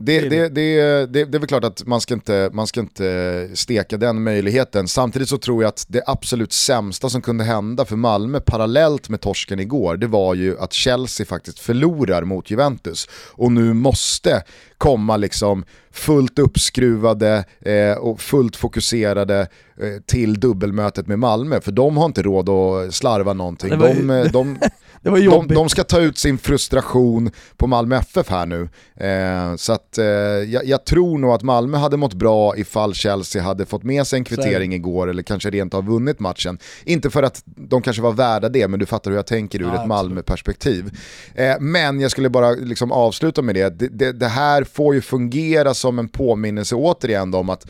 det, 0.01 0.29
det, 0.29 0.49
det, 0.49 1.05
det 1.05 1.19
är 1.19 1.39
väl 1.39 1.47
klart 1.47 1.63
att 1.63 1.85
man 1.85 2.01
ska, 2.01 2.13
inte, 2.13 2.49
man 2.53 2.67
ska 2.67 2.79
inte 2.79 3.49
steka 3.53 3.97
den 3.97 4.23
möjligheten. 4.23 4.87
Samtidigt 4.87 5.29
så 5.29 5.37
tror 5.37 5.63
jag 5.63 5.69
att 5.69 5.85
det 5.87 6.01
absolut 6.07 6.53
sämsta 6.53 7.09
som 7.09 7.21
kunde 7.21 7.43
hända 7.43 7.85
för 7.85 7.95
Malmö 7.95 8.39
parallellt 8.39 9.09
med 9.09 9.21
torsken 9.21 9.59
igår, 9.59 9.97
det 9.97 10.07
var 10.07 10.33
ju 10.33 10.59
att 10.59 10.73
Chelsea 10.73 11.25
faktiskt 11.25 11.59
förlorar 11.59 12.23
mot 12.23 12.51
Juventus 12.51 13.07
och 13.31 13.51
nu 13.51 13.73
måste 13.73 14.43
komma 14.77 15.17
liksom 15.17 15.65
fullt 15.91 16.39
uppskruvade 16.39 17.45
eh, 17.61 17.97
och 17.97 18.21
fullt 18.21 18.55
fokuserade 18.55 19.47
eh, 19.81 20.01
till 20.05 20.39
dubbelmötet 20.39 21.07
med 21.07 21.19
Malmö. 21.19 21.61
För 21.61 21.71
de 21.71 21.97
har 21.97 22.05
inte 22.05 22.21
råd 22.21 22.49
att 22.49 22.93
slarva 22.93 23.33
någonting. 23.33 23.69
Ju... 23.69 23.77
De, 23.77 24.09
eh, 24.09 24.31
de, 24.31 24.59
det 25.01 25.09
var 25.09 25.19
de, 25.19 25.47
de, 25.47 25.69
ska 25.69 25.83
ta 25.83 25.99
ut 25.99 26.17
sin 26.17 26.37
frustration 26.37 27.31
på 27.57 27.67
Malmö 27.67 27.95
FF 27.95 28.29
här 28.29 28.45
nu. 28.45 28.69
Eh, 28.95 29.55
så 29.55 29.73
att, 29.73 29.97
eh, 29.97 30.05
jag, 30.05 30.65
jag, 30.65 30.85
tror 30.85 31.17
nog 31.17 31.31
att 31.31 31.43
Malmö 31.43 31.77
hade 31.77 31.97
mått 31.97 32.13
bra 32.13 32.57
ifall 32.57 32.93
Chelsea 32.93 33.43
hade 33.43 33.65
fått 33.65 33.83
med 33.83 34.07
sig 34.07 34.17
en 34.17 34.23
kvittering 34.23 34.73
igår 34.73 35.09
eller 35.09 35.23
kanske 35.23 35.49
rent 35.49 35.73
av 35.73 35.85
vunnit 35.85 36.19
matchen. 36.19 36.57
Inte 36.83 37.09
för 37.09 37.23
att 37.23 37.43
de 37.45 37.81
kanske 37.81 38.01
var 38.01 38.11
värda 38.11 38.49
det, 38.49 38.67
men 38.67 38.79
du 38.79 38.85
fattar 38.85 39.11
hur 39.11 39.17
jag 39.17 39.27
tänker 39.27 39.61
ur 39.61 39.65
ja, 39.65 39.81
ett 39.81 39.87
Malmö-perspektiv. 39.87 40.91
Eh, 41.35 41.55
men 41.59 41.99
jag 41.99 42.11
skulle 42.11 42.29
bara 42.29 42.51
liksom 42.51 42.91
avsluta 42.91 43.41
med 43.41 43.55
det. 43.55 43.69
Det, 43.69 43.87
det, 43.87 44.11
det 44.11 44.27
här 44.27 44.63
får 44.63 44.95
ju 44.95 45.01
fungera 45.01 45.73
som 45.73 45.99
en 45.99 46.09
påminnelse 46.09 46.75
återigen 46.75 47.33
om 47.33 47.49
att 47.49 47.67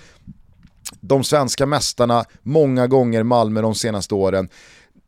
de 1.01 1.23
svenska 1.23 1.65
mästarna, 1.65 2.25
många 2.43 2.87
gånger 2.87 3.23
Malmö 3.23 3.61
de 3.61 3.75
senaste 3.75 4.15
åren, 4.15 4.49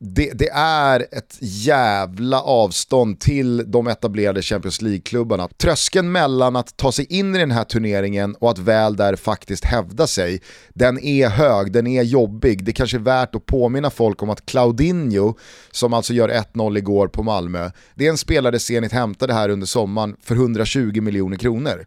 det, 0.03 0.31
det, 0.33 0.49
är 0.53 0.99
ett 1.11 1.37
jävla 1.39 2.41
avstånd 2.41 3.19
till 3.19 3.71
de 3.71 3.87
etablerade 3.87 4.41
Champions 4.41 4.81
League-klubbarna. 4.81 5.47
Tröskeln 5.47 6.11
mellan 6.11 6.55
att 6.55 6.77
ta 6.77 6.91
sig 6.91 7.05
in 7.05 7.35
i 7.35 7.39
den 7.39 7.51
här 7.51 7.63
turneringen 7.63 8.35
och 8.35 8.51
att 8.51 8.57
väl 8.57 8.95
där 8.95 9.15
faktiskt 9.15 9.65
hävda 9.65 10.07
sig, 10.07 10.41
den 10.69 10.99
är 10.99 11.29
hög, 11.29 11.71
den 11.71 11.87
är 11.87 12.03
jobbig. 12.03 12.63
Det 12.63 12.73
kanske 12.73 12.97
är 12.97 13.01
värt 13.01 13.35
att 13.35 13.45
påminna 13.45 13.89
folk 13.89 14.23
om 14.23 14.29
att 14.29 14.45
Claudinho, 14.45 15.37
som 15.71 15.93
alltså 15.93 16.13
gör 16.13 16.29
1-0 16.29 16.77
igår 16.77 17.07
på 17.07 17.23
Malmö, 17.23 17.71
det 17.95 18.05
är 18.05 18.09
en 18.09 18.17
spelare 18.17 18.59
Zenit 18.59 18.91
hämtade 18.91 19.33
här 19.33 19.49
under 19.49 19.67
sommaren 19.67 20.15
för 20.23 20.35
120 20.35 21.01
miljoner 21.01 21.37
kronor. 21.37 21.85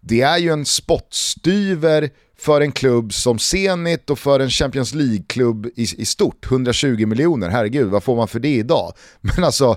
Det 0.00 0.20
är 0.20 0.38
ju 0.38 0.50
en 0.50 0.64
spottstyver 0.64 2.10
för 2.38 2.60
en 2.60 2.72
klubb 2.72 3.12
som 3.12 3.38
Zenit 3.38 4.10
och 4.10 4.18
för 4.18 4.40
en 4.40 4.50
Champions 4.50 4.94
League-klubb 4.94 5.66
i, 5.66 5.82
i 5.82 6.04
stort. 6.04 6.46
120 6.46 7.06
miljoner, 7.06 7.48
herregud 7.48 7.88
vad 7.88 8.02
får 8.02 8.16
man 8.16 8.28
för 8.28 8.40
det 8.40 8.54
idag? 8.54 8.92
Men 9.20 9.44
alltså, 9.44 9.76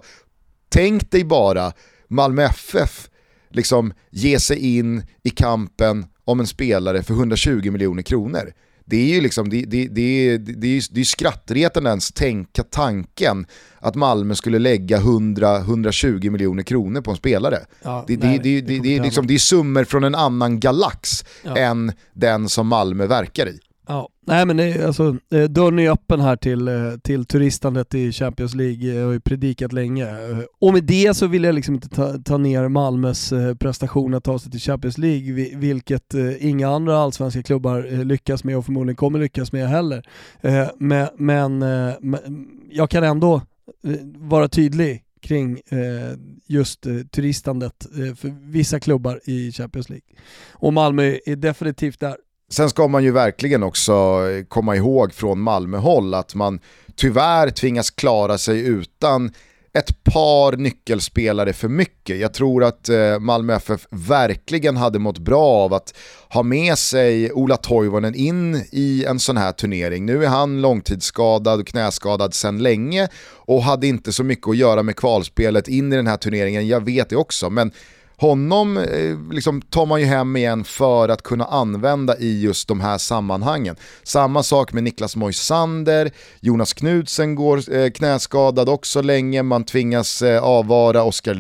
tänk 0.70 1.12
dig 1.12 1.24
bara 1.24 1.74
Malmö 2.08 2.44
FF 2.44 3.10
liksom 3.50 3.94
ge 4.10 4.40
sig 4.40 4.78
in 4.78 5.04
i 5.24 5.30
kampen 5.30 6.06
om 6.26 6.40
en 6.40 6.48
spelare 6.48 7.04
för 7.04 7.14
120 7.14 7.72
miljoner 7.72 8.04
kronor 8.04 8.54
det 8.90 8.98
är 8.98 9.16
ju 9.16 9.22
liksom, 9.22 9.50
det, 9.50 9.62
det, 9.62 9.88
det, 9.88 10.38
det, 10.38 10.68
är, 10.68 10.94
det 10.94 11.02
är 11.02 11.06
skrattretande 11.06 11.90
ens 11.90 12.12
tänka 12.12 12.64
tanken 12.64 13.46
att 13.80 13.96
Malmö 13.96 14.36
skulle 14.36 14.60
lägga 14.60 14.98
100-120 15.00 16.30
miljoner 16.30 16.64
kronor 16.64 17.02
på 17.02 17.12
en 17.12 17.18
spelare. 17.18 17.60
Ja, 17.84 18.06
det, 18.08 18.18
nej, 18.18 18.40
det, 18.44 18.62
det, 18.62 18.80
det, 18.80 18.98
är 18.98 19.04
liksom, 19.04 19.28
det 19.28 19.34
är 19.34 19.40
summor 19.40 19.84
från 19.84 20.04
en 20.04 20.16
annan 20.16 20.60
galax 20.60 21.26
ja. 21.44 21.58
än 21.58 21.92
den 22.14 22.50
som 22.50 22.68
Malmö 22.68 23.06
verkar 23.06 23.50
i. 23.50 23.60
Nej 24.30 24.46
men 24.46 24.58
det, 24.58 24.86
alltså, 24.86 25.18
eh, 25.32 25.44
dörren 25.44 25.80
är 25.80 25.92
öppen 25.92 26.22
här 26.22 26.36
till, 26.36 26.68
eh, 26.68 26.76
till 27.04 27.26
turistandet 27.26 27.96
i 27.96 28.12
Champions 28.12 28.56
League, 28.56 28.94
jag 28.94 29.06
har 29.06 29.14
ju 29.14 29.20
predikat 29.20 29.74
länge. 29.74 30.06
Eh, 30.06 30.40
och 30.60 30.74
med 30.74 30.84
det 30.84 31.14
så 31.14 31.28
vill 31.28 31.44
jag 31.44 31.56
liksom 31.56 31.76
inte 31.76 31.90
ta, 31.90 32.18
ta 32.18 32.38
ner 32.38 32.68
Malmös 32.68 33.34
prestation 33.60 34.14
att 34.14 34.24
ta 34.24 34.40
sig 34.40 34.52
till 34.52 34.60
Champions 34.60 34.98
League, 34.98 35.58
vilket 35.58 36.14
inga 36.40 36.70
andra 36.70 36.98
allsvenska 36.98 37.44
klubbar 37.44 38.04
lyckas 38.06 38.44
med 38.44 38.58
och 38.58 38.66
förmodligen 38.66 38.96
kommer 38.96 39.20
lyckas 39.20 39.52
med 39.52 39.70
heller. 39.70 40.04
Men, 40.78 41.08
men 41.18 41.66
jag 42.72 42.90
kan 42.90 43.04
ändå 43.04 43.42
vara 44.16 44.48
tydlig 44.48 45.04
kring 45.22 45.60
just 46.48 46.82
turistandet 47.12 47.88
för 48.16 48.52
vissa 48.52 48.80
klubbar 48.80 49.22
i 49.26 49.52
Champions 49.52 49.90
League. 49.90 50.08
Och 50.52 50.74
Malmö 50.74 51.18
är 51.26 51.36
definitivt 51.36 52.00
där. 52.00 52.16
Sen 52.50 52.70
ska 52.70 52.88
man 52.88 53.04
ju 53.04 53.12
verkligen 53.12 53.64
också 53.64 53.94
eh, 53.94 54.46
komma 54.46 54.76
ihåg 54.76 55.14
från 55.14 55.40
Malmöhåll 55.42 56.14
att 56.14 56.36
man 56.36 56.60
tyvärr 56.96 57.50
tvingas 57.50 57.90
klara 57.90 58.38
sig 58.38 58.60
utan 58.60 59.32
ett 59.74 60.04
par 60.04 60.58
nyckelspelare 60.58 61.54
för 61.54 61.68
mycket. 61.68 62.20
Jag 62.20 62.34
tror 62.34 62.64
att 62.64 62.90
eh, 62.90 63.20
Malmö 63.20 63.56
FF 63.56 63.88
verkligen 63.90 64.78
hade 64.78 65.00
mått 65.00 65.18
bra 65.18 65.44
av 65.44 65.74
att 65.74 65.94
ha 66.30 66.44
med 66.44 66.78
sig 66.78 67.32
Ola 67.32 67.58
Toivonen 67.58 68.16
in 68.16 68.64
i 68.72 69.06
en 69.06 69.20
sån 69.20 69.38
här 69.38 69.52
turnering. 69.52 70.06
Nu 70.06 70.24
är 70.24 70.30
han 70.30 70.62
långtidsskadad 70.62 71.60
och 71.60 71.68
knäskadad 71.68 72.34
sedan 72.34 72.64
länge 72.64 73.08
och 73.36 73.64
hade 73.64 73.88
inte 73.88 74.12
så 74.14 74.24
mycket 74.24 74.48
att 74.48 74.58
göra 74.58 74.84
med 74.84 74.96
kvalspelet 74.96 75.68
in 75.68 75.94
i 75.94 75.96
den 75.96 76.08
här 76.08 76.18
turneringen, 76.18 76.68
jag 76.68 76.86
vet 76.86 77.10
det 77.10 77.16
också. 77.16 77.50
Men 77.50 77.72
honom 78.20 78.78
eh, 78.78 79.34
liksom, 79.34 79.62
tar 79.62 79.86
man 79.86 80.00
ju 80.00 80.06
hem 80.06 80.36
igen 80.36 80.64
för 80.64 81.10
att 81.10 81.22
kunna 81.22 81.46
använda 81.46 82.18
i 82.18 82.42
just 82.42 82.68
de 82.68 82.82
här 82.82 82.98
sammanhangen. 82.98 83.76
Samma 84.04 84.44
sak 84.44 84.74
med 84.74 84.84
Niklas 84.84 85.16
Moisander, 85.16 86.12
Jonas 86.40 86.74
Knudsen 86.74 87.36
går 87.36 87.74
eh, 87.74 87.90
knäskadad 87.90 88.70
också 88.70 89.02
länge, 89.02 89.44
man 89.44 89.64
tvingas 89.64 90.22
eh, 90.22 90.44
avvara 90.44 91.04
Oskar 91.04 91.34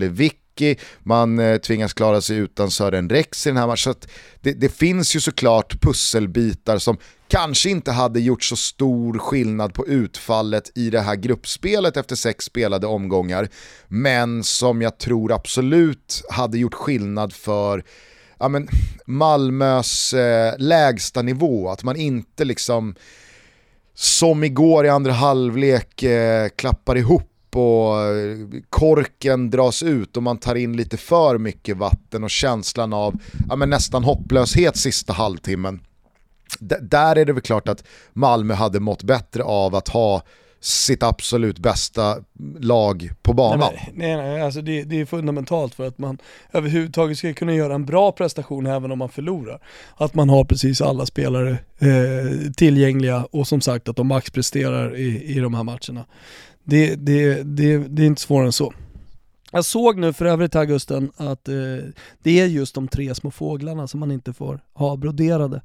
Lewicki, 0.59 0.81
man 1.03 1.39
eh, 1.39 1.57
tvingas 1.57 1.93
klara 1.93 2.21
sig 2.21 2.37
utan 2.37 2.71
Sören 2.71 3.09
Rex 3.09 3.47
i 3.47 3.49
den 3.49 3.57
här 3.57 3.67
matchen. 3.67 3.95
Det, 4.41 4.53
det, 4.53 4.69
finns 4.69 5.15
ju 5.15 5.19
såklart 5.19 5.81
pusselbitar 5.81 6.77
som 6.77 6.97
kanske 7.27 7.69
inte 7.69 7.91
hade 7.91 8.19
gjort 8.19 8.43
så 8.43 8.55
stor 8.55 9.17
skillnad 9.17 9.73
på 9.73 9.87
utfallet 9.87 10.71
i 10.75 10.89
det 10.89 11.01
här 11.01 11.15
gruppspelet 11.15 11.97
efter 11.97 12.15
sex 12.15 12.45
spelade 12.45 12.87
omgångar, 12.87 13.49
men 13.87 14.43
som 14.43 14.81
jag 14.81 14.97
tror 14.97 15.31
absolut 15.31 16.23
hade 16.29 16.57
gjort 16.57 16.73
skillnad 16.73 17.33
för 17.33 17.83
ja, 18.39 18.47
men, 18.47 18.67
Malmös 19.05 20.13
eh, 20.13 20.53
lägsta 20.57 21.21
nivå, 21.21 21.69
att 21.69 21.83
man 21.83 21.95
inte 21.95 22.45
liksom 22.45 22.95
som 23.95 24.43
igår 24.43 24.85
i 24.85 24.89
andra 24.89 25.11
halvlek 25.11 26.03
eh, 26.03 26.49
klappar 26.49 26.97
ihop 26.97 27.38
och 27.55 28.01
eh, 28.01 28.37
korken 28.69 29.49
dras 29.49 29.83
ut 29.83 30.17
och 30.17 30.23
man 30.23 30.37
tar 30.37 30.55
in 30.55 30.77
lite 30.77 30.97
för 30.97 31.37
mycket 31.37 31.77
vatten 31.77 32.23
och 32.23 32.29
känslan 32.29 32.93
av 32.93 33.15
ja, 33.49 33.55
men 33.55 33.69
nästan 33.69 34.03
hopplöshet 34.03 34.77
sista 34.77 35.13
halvtimmen. 35.13 35.79
D 36.59 36.75
där 36.81 37.15
är 37.15 37.25
det 37.25 37.33
väl 37.33 37.41
klart 37.41 37.67
att 37.67 37.83
Malmö 38.13 38.53
hade 38.53 38.79
mått 38.79 39.03
bättre 39.03 39.43
av 39.43 39.75
att 39.75 39.87
ha 39.87 40.23
sitt 40.61 41.03
absolut 41.03 41.59
bästa 41.59 42.17
lag 42.59 43.11
på 43.21 43.33
banan. 43.33 43.69
Nej, 43.73 43.89
nej, 43.93 44.15
nej 44.15 44.41
alltså 44.41 44.61
det, 44.61 44.83
det, 44.83 45.01
är 45.01 45.05
fundamentalt 45.05 45.75
för 45.75 45.87
att 45.87 45.97
man 45.97 46.17
överhuvudtaget 46.51 47.17
ska 47.17 47.33
kunna 47.33 47.53
göra 47.53 47.75
en 47.75 47.85
bra 47.85 48.11
prestation 48.11 48.65
även 48.65 48.91
om 48.91 48.99
man 48.99 49.09
förlorar. 49.09 49.59
Att 49.97 50.13
man 50.13 50.29
har 50.29 50.43
precis 50.43 50.81
alla 50.81 51.05
spelare 51.05 51.49
eh, 51.79 52.51
tillgängliga 52.55 53.27
och 53.31 53.47
som 53.47 53.61
sagt 53.61 53.89
att 53.89 53.95
de 53.95 54.07
maxpresterar 54.07 54.95
i, 54.95 55.23
i 55.23 55.39
de 55.39 55.53
här 55.53 55.63
matcherna. 55.63 56.05
Det, 56.69 56.95
det, 56.95 57.43
det, 57.43 57.77
det 57.77 58.01
är 58.03 58.07
inte 58.07 58.21
svårare 58.21 58.45
än 58.45 58.53
så. 58.53 58.73
Jag 59.51 59.65
såg 59.65 59.97
nu 59.97 60.13
för 60.13 60.25
övrigt 60.25 60.55
Augusten 60.55 61.11
att 61.17 61.47
eh, 61.47 61.55
det 62.23 62.39
är 62.39 62.45
just 62.45 62.75
de 62.75 62.87
tre 62.87 63.15
små 63.15 63.31
fåglarna 63.31 63.87
som 63.87 63.99
man 63.99 64.11
inte 64.11 64.33
får 64.33 64.59
ha 64.73 64.97
broderade 64.97 65.61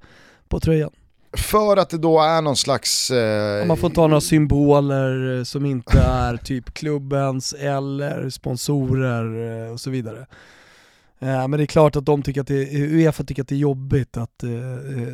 på 0.49 0.61
tröjan. 0.61 0.91
För 1.37 1.77
att 1.77 1.91
det 1.91 1.99
då 1.99 2.21
är 2.21 2.43
någon 2.43 2.57
slags... 2.57 3.11
Eh... 3.11 3.67
Man 3.67 3.77
får 3.77 3.91
ta 3.91 4.07
några 4.07 4.21
symboler 4.21 5.39
eh, 5.39 5.45
som 5.45 5.67
inte 5.67 5.99
är 5.99 6.37
typ 6.45 6.75
klubbens 6.75 7.53
eller 7.53 8.31
sponsorer 8.31 9.65
eh, 9.67 9.73
och 9.73 9.81
så 9.81 9.91
vidare. 9.91 10.27
Eh, 11.19 11.49
men 11.49 11.51
det 11.51 11.63
är 11.63 11.67
klart 11.67 11.97
att 11.97 12.07
de 12.07 12.23
tycker 12.23 12.41
att 12.41 12.47
det, 12.47 12.69
Uefa 12.73 13.25
tycker 13.25 13.43
att 13.43 13.49
det 13.49 13.55
är 13.55 13.59
jobbigt 13.59 14.17
att 14.17 14.39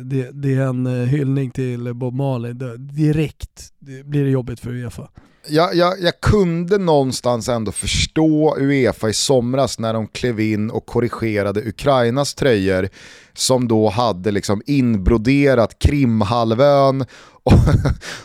det, 0.03 0.31
det 0.31 0.53
är 0.53 0.61
en 0.61 1.07
hyllning 1.07 1.51
till 1.51 1.93
Bob 1.93 2.13
Marley. 2.13 2.53
Direkt 2.77 3.73
blir 3.79 4.23
det 4.23 4.29
jobbigt 4.29 4.59
för 4.59 4.69
Uefa 4.69 5.09
jag, 5.47 5.75
jag, 5.75 6.01
jag, 6.01 6.21
kunde 6.21 6.77
någonstans 6.77 7.49
ändå 7.49 7.71
förstå 7.71 8.55
Uefa 8.59 9.09
i 9.09 9.13
somras 9.13 9.79
när 9.79 9.93
de 9.93 10.07
klev 10.07 10.39
in 10.39 10.71
och 10.71 10.85
korrigerade 10.85 11.61
Ukrainas 11.61 12.33
tröjor 12.33 12.89
som 13.33 13.67
då 13.67 13.89
hade 13.89 14.31
liksom 14.31 14.61
inbroderat 14.65 15.79
Krimhalvön 15.79 17.05
och, 17.43 17.53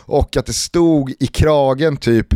och 0.17 0.37
att 0.37 0.45
det 0.45 0.53
stod 0.53 1.13
i 1.19 1.27
kragen 1.27 1.97
typ 1.97 2.27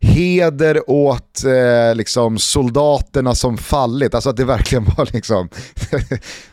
heder 0.00 0.90
åt 0.90 1.44
eh, 1.44 1.94
liksom 1.94 2.38
soldaterna 2.38 3.34
som 3.34 3.58
fallit, 3.58 4.14
alltså 4.14 4.30
att 4.30 4.36
det 4.36 4.44
verkligen 4.44 4.84
var 4.84 5.08
liksom... 5.12 5.48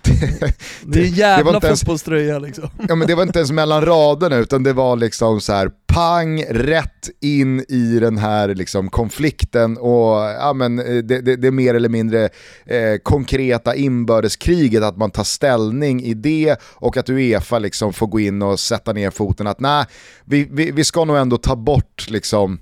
det, 0.02 0.54
det 0.84 1.00
är 1.00 1.04
en 1.04 1.14
jävla 1.14 1.62
fotbollströja 1.62 2.40
liksom. 2.40 2.70
ja 2.88 2.96
men 2.96 3.08
det 3.08 3.16
var 3.16 3.24
inte 3.24 3.40
ens 3.40 3.52
mellan 3.52 3.86
raderna 3.86 4.36
utan 4.36 4.64
det 4.64 4.74
var 4.74 4.96
liksom 4.96 5.42
så 5.42 5.54
här 5.54 5.70
pang 5.96 6.44
rätt 6.50 7.10
in 7.22 7.66
i 7.70 8.00
den 8.00 8.18
här 8.18 8.56
liksom, 8.56 8.90
konflikten 8.90 9.78
och 9.78 10.16
ja, 10.18 10.54
men, 10.54 10.76
det, 10.76 11.02
det, 11.02 11.36
det 11.36 11.52
mer 11.52 11.74
eller 11.74 11.90
mindre 11.90 12.30
eh, 12.66 12.98
konkreta 13.04 13.76
inbördeskriget, 13.76 14.84
att 14.84 14.98
man 14.98 15.12
tar 15.12 15.24
ställning 15.24 16.04
i 16.04 16.14
det 16.14 16.56
och 16.62 16.98
att 16.98 17.10
Uefa 17.10 17.60
liksom 17.60 17.94
får 17.94 18.08
gå 18.08 18.20
in 18.20 18.42
och 18.42 18.60
sätta 18.60 18.94
ner 18.94 19.12
foten 19.12 19.48
att 19.48 19.60
nej, 19.60 19.86
vi, 20.26 20.48
vi, 20.52 20.72
vi 20.72 20.84
ska 20.84 21.06
nog 21.06 21.18
ändå 21.18 21.38
ta 21.38 21.56
bort 21.56 22.10
liksom, 22.10 22.60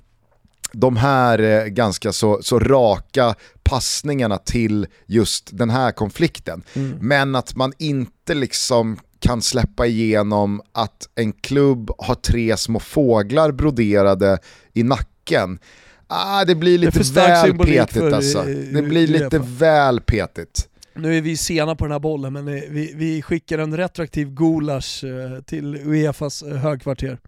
de 0.74 0.96
här 0.96 1.38
eh, 1.38 1.64
ganska 1.64 2.12
så, 2.12 2.42
så 2.42 2.58
raka 2.58 3.34
passningarna 3.62 4.38
till 4.38 4.86
just 5.06 5.48
den 5.52 5.70
här 5.70 5.92
konflikten. 5.92 6.62
Mm. 6.74 6.98
Men 7.00 7.34
att 7.34 7.56
man 7.56 7.72
inte 7.78 8.34
liksom 8.34 8.98
kan 9.20 9.42
släppa 9.42 9.86
igenom 9.86 10.62
att 10.72 11.08
en 11.14 11.32
klubb 11.32 11.90
har 11.98 12.14
tre 12.14 12.56
små 12.56 12.80
fåglar 12.80 13.52
broderade 13.52 14.38
i 14.72 14.82
nacken. 14.82 15.58
Ah, 16.06 16.44
det 16.44 16.54
blir 16.54 16.78
lite 16.78 16.98
det 16.98 17.14
väl 17.14 17.58
petigt 17.58 18.14
alltså. 18.14 18.38
Eh, 18.38 18.56
det 18.56 18.82
blir 18.82 19.06
lite 19.06 19.38
väl 19.38 20.00
petigt. 20.00 20.68
Nu 20.94 21.16
är 21.16 21.20
vi 21.20 21.36
sena 21.36 21.76
på 21.76 21.84
den 21.84 21.92
här 21.92 21.98
bollen 21.98 22.32
men 22.32 22.48
eh, 22.48 22.62
vi, 22.68 22.92
vi 22.96 23.22
skickar 23.22 23.58
en 23.58 23.76
retroaktiv 23.76 24.30
gulasch 24.30 25.04
till 25.46 25.76
Uefas 25.76 26.42
högkvarter. 26.42 27.18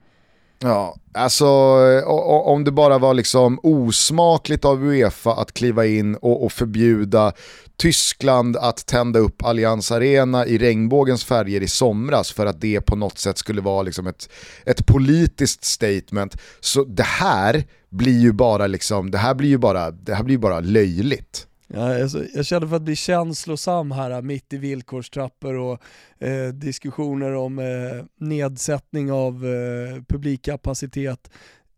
Ja, 0.59 0.97
alltså 1.15 1.45
eh, 1.45 2.09
om 2.47 2.65
det 2.65 2.73
bara 2.73 2.99
var 2.99 3.15
liksom 3.15 3.61
osmakligt 3.63 4.65
av 4.65 4.85
Uefa 4.85 5.33
att 5.33 5.53
kliva 5.53 5.87
in 5.87 6.15
och, 6.15 6.45
och 6.45 6.53
förbjuda 6.53 7.33
Tyskland 7.77 8.57
att 8.57 8.87
tända 8.87 9.19
upp 9.19 9.45
Allianz 9.45 9.93
Arena 9.93 10.47
i 10.47 10.59
regnbågens 10.59 11.25
färger 11.25 11.61
i 11.61 11.69
somras 11.69 12.33
för 12.33 12.47
att 12.47 12.61
det 12.61 12.81
på 12.81 12.97
något 12.97 13.19
sätt 13.19 13.39
skulle 13.39 13.61
vara 13.61 13.83
liksom 13.83 14.07
ett, 14.07 14.28
ett 14.66 14.87
politiskt 14.87 15.65
statement. 15.65 16.37
Så 16.61 16.85
det 16.85 17.03
här 17.03 17.65
blir 17.91 18.20
ju 18.20 18.33
bara, 18.33 18.66
liksom, 18.66 19.11
det 19.11 19.19
här 19.19 19.35
blir 19.35 19.49
ju 19.49 19.59
bara, 19.59 19.91
det 19.91 20.15
här 20.15 20.24
blir 20.24 20.39
bara 20.39 20.61
löjligt. 20.61 21.47
Ja, 21.66 22.02
alltså, 22.02 22.24
jag 22.34 22.47
känner 22.47 22.66
för 22.66 22.76
att 22.76 22.82
bli 22.82 22.97
känslosam 22.97 23.90
här 23.90 24.10
äh, 24.10 24.22
mitt 24.22 24.52
i 24.52 24.56
villkorstrappor 24.56 25.55
och 25.55 25.82
eh, 26.18 26.48
diskussioner 26.48 27.34
om 27.34 27.59
eh, 27.59 28.05
nedsättning 28.20 29.12
av 29.12 29.47
eh, 29.47 30.02
publikkapacitet. 30.09 31.30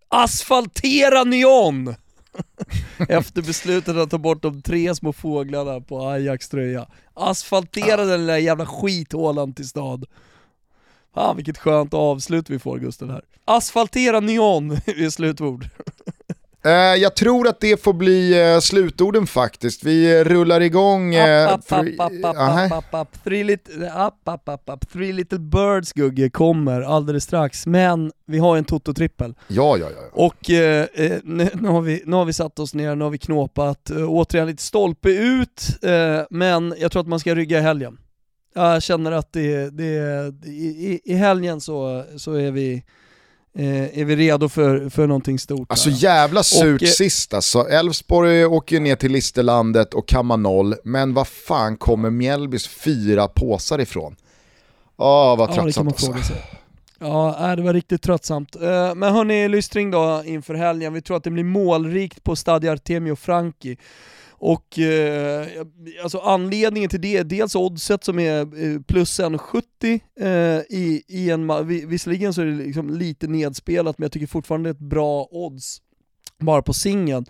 Asfaltera 0.08 1.24
Neon! 1.24 1.94
Efter 3.08 3.42
beslutet 3.42 3.96
att 3.96 4.10
ta 4.10 4.18
bort 4.18 4.42
de 4.42 4.62
tre 4.62 4.94
små 4.94 5.12
fåglarna 5.12 5.80
på 5.80 6.08
Ajax 6.08 6.48
tröja. 6.48 6.86
Asfaltera 7.14 8.04
den 8.04 8.26
där 8.26 8.36
jävla 8.36 8.66
skithålan 8.66 9.54
till 9.54 9.68
stad. 9.68 10.04
Fan 11.14 11.36
vilket 11.36 11.58
skönt 11.58 11.94
avslut 11.94 12.50
vi 12.50 12.58
får 12.58 12.78
Gusten 12.78 13.10
här. 13.10 13.22
Asfaltera 13.44 14.20
neon 14.20 14.72
är 14.86 15.10
slutord. 15.10 15.68
Eh, 16.68 16.74
jag 16.74 17.16
tror 17.16 17.48
att 17.48 17.60
det 17.60 17.82
får 17.82 17.92
bli 17.92 18.52
uh, 18.54 18.60
slutorden 18.60 19.26
faktiskt. 19.26 19.84
Vi 19.84 20.24
rullar 20.24 20.60
igång... 20.60 21.14
Three 24.92 25.12
little 25.12 25.38
birds 25.38 25.92
Gugge 25.92 26.30
kommer 26.30 26.82
alldeles 26.82 27.24
strax, 27.24 27.66
men 27.66 28.12
vi 28.26 28.38
har 28.38 28.56
en 28.56 28.64
toto-trippel. 28.64 29.34
Ja, 29.48 29.76
ja, 29.76 29.86
ja. 29.96 30.02
Och 30.12 30.50
uh, 30.50 30.56
nu, 31.24 31.50
nu, 31.54 31.68
har 31.68 31.80
vi, 31.80 32.02
nu 32.06 32.16
har 32.16 32.24
vi 32.24 32.32
satt 32.32 32.58
oss 32.58 32.74
ner, 32.74 32.94
nu 32.94 33.04
har 33.04 33.10
vi 33.10 33.18
knåpat, 33.18 33.90
återigen 33.90 34.48
lite 34.48 34.62
stolpe 34.62 35.10
ut, 35.10 35.62
men 36.30 36.74
jag 36.78 36.92
tror 36.92 37.02
att 37.02 37.08
man 37.08 37.20
ska 37.20 37.34
rygga 37.34 37.58
i 37.58 37.62
helgen. 37.62 37.98
Jag 38.54 38.82
känner 38.82 39.12
att 39.12 39.32
det, 39.32 39.70
det, 39.70 40.34
i, 40.46 41.00
i 41.04 41.14
helgen 41.14 41.60
så, 41.60 42.04
så 42.16 42.32
är 42.34 42.50
vi 42.50 42.82
eh, 43.54 44.00
är 44.00 44.04
vi 44.04 44.16
redo 44.16 44.48
för, 44.48 44.88
för 44.88 45.06
någonting 45.06 45.38
stort. 45.38 45.70
Alltså 45.70 45.90
här. 45.90 45.96
jävla 45.96 46.42
surt 46.42 46.82
och, 46.82 46.88
eh, 46.88 46.90
sist 46.90 47.34
alltså. 47.34 47.68
Elfsborg 47.68 48.44
åker 48.44 48.76
ju 48.76 48.80
ner 48.80 48.96
till 48.96 49.12
Listerlandet 49.12 49.94
och 49.94 50.08
kammar 50.08 50.36
noll, 50.36 50.74
men 50.84 51.14
vad 51.14 51.28
fan 51.28 51.76
kommer 51.76 52.10
Mjällbys 52.10 52.68
fyra 52.68 53.28
påsar 53.28 53.80
ifrån? 53.80 54.16
Åh, 54.96 55.38
vad 55.38 55.54
tröttsamt 55.54 56.02
ja, 56.02 56.14
alltså. 56.14 56.32
Ja, 56.98 57.56
det 57.56 57.62
var 57.62 57.74
riktigt 57.74 58.02
tröttsamt. 58.02 58.56
Eh, 58.56 58.94
men 58.94 59.14
hörni, 59.14 59.48
lystring 59.48 59.90
då 59.90 60.22
inför 60.24 60.54
helgen. 60.54 60.92
Vi 60.92 61.02
tror 61.02 61.16
att 61.16 61.24
det 61.24 61.30
blir 61.30 61.44
målrikt 61.44 62.24
på 62.24 62.36
Stadio 62.36 62.70
Artemio 62.70 63.16
Franki. 63.16 63.76
Och 64.40 64.78
eh, 64.78 65.46
alltså 66.02 66.18
anledningen 66.18 66.90
till 66.90 67.00
det 67.00 67.16
är 67.16 67.24
dels 67.24 67.54
oddset 67.54 68.04
som 68.04 68.18
är 68.18 68.40
eh, 68.40 68.80
plus 68.80 69.20
1,70 69.20 70.00
eh, 70.20 70.78
i, 70.78 71.02
i 71.08 71.30
en, 71.30 71.66
visserligen 71.88 72.34
så 72.34 72.40
är 72.40 72.46
det 72.46 72.54
liksom 72.54 72.90
lite 72.90 73.26
nedspelat 73.26 73.98
men 73.98 74.04
jag 74.04 74.12
tycker 74.12 74.26
fortfarande 74.26 74.68
det 74.68 74.70
är 74.70 74.74
ett 74.74 74.90
bra 74.90 75.28
odds 75.30 75.80
bara 76.38 76.62
på 76.62 76.72
singeln. 76.72 77.26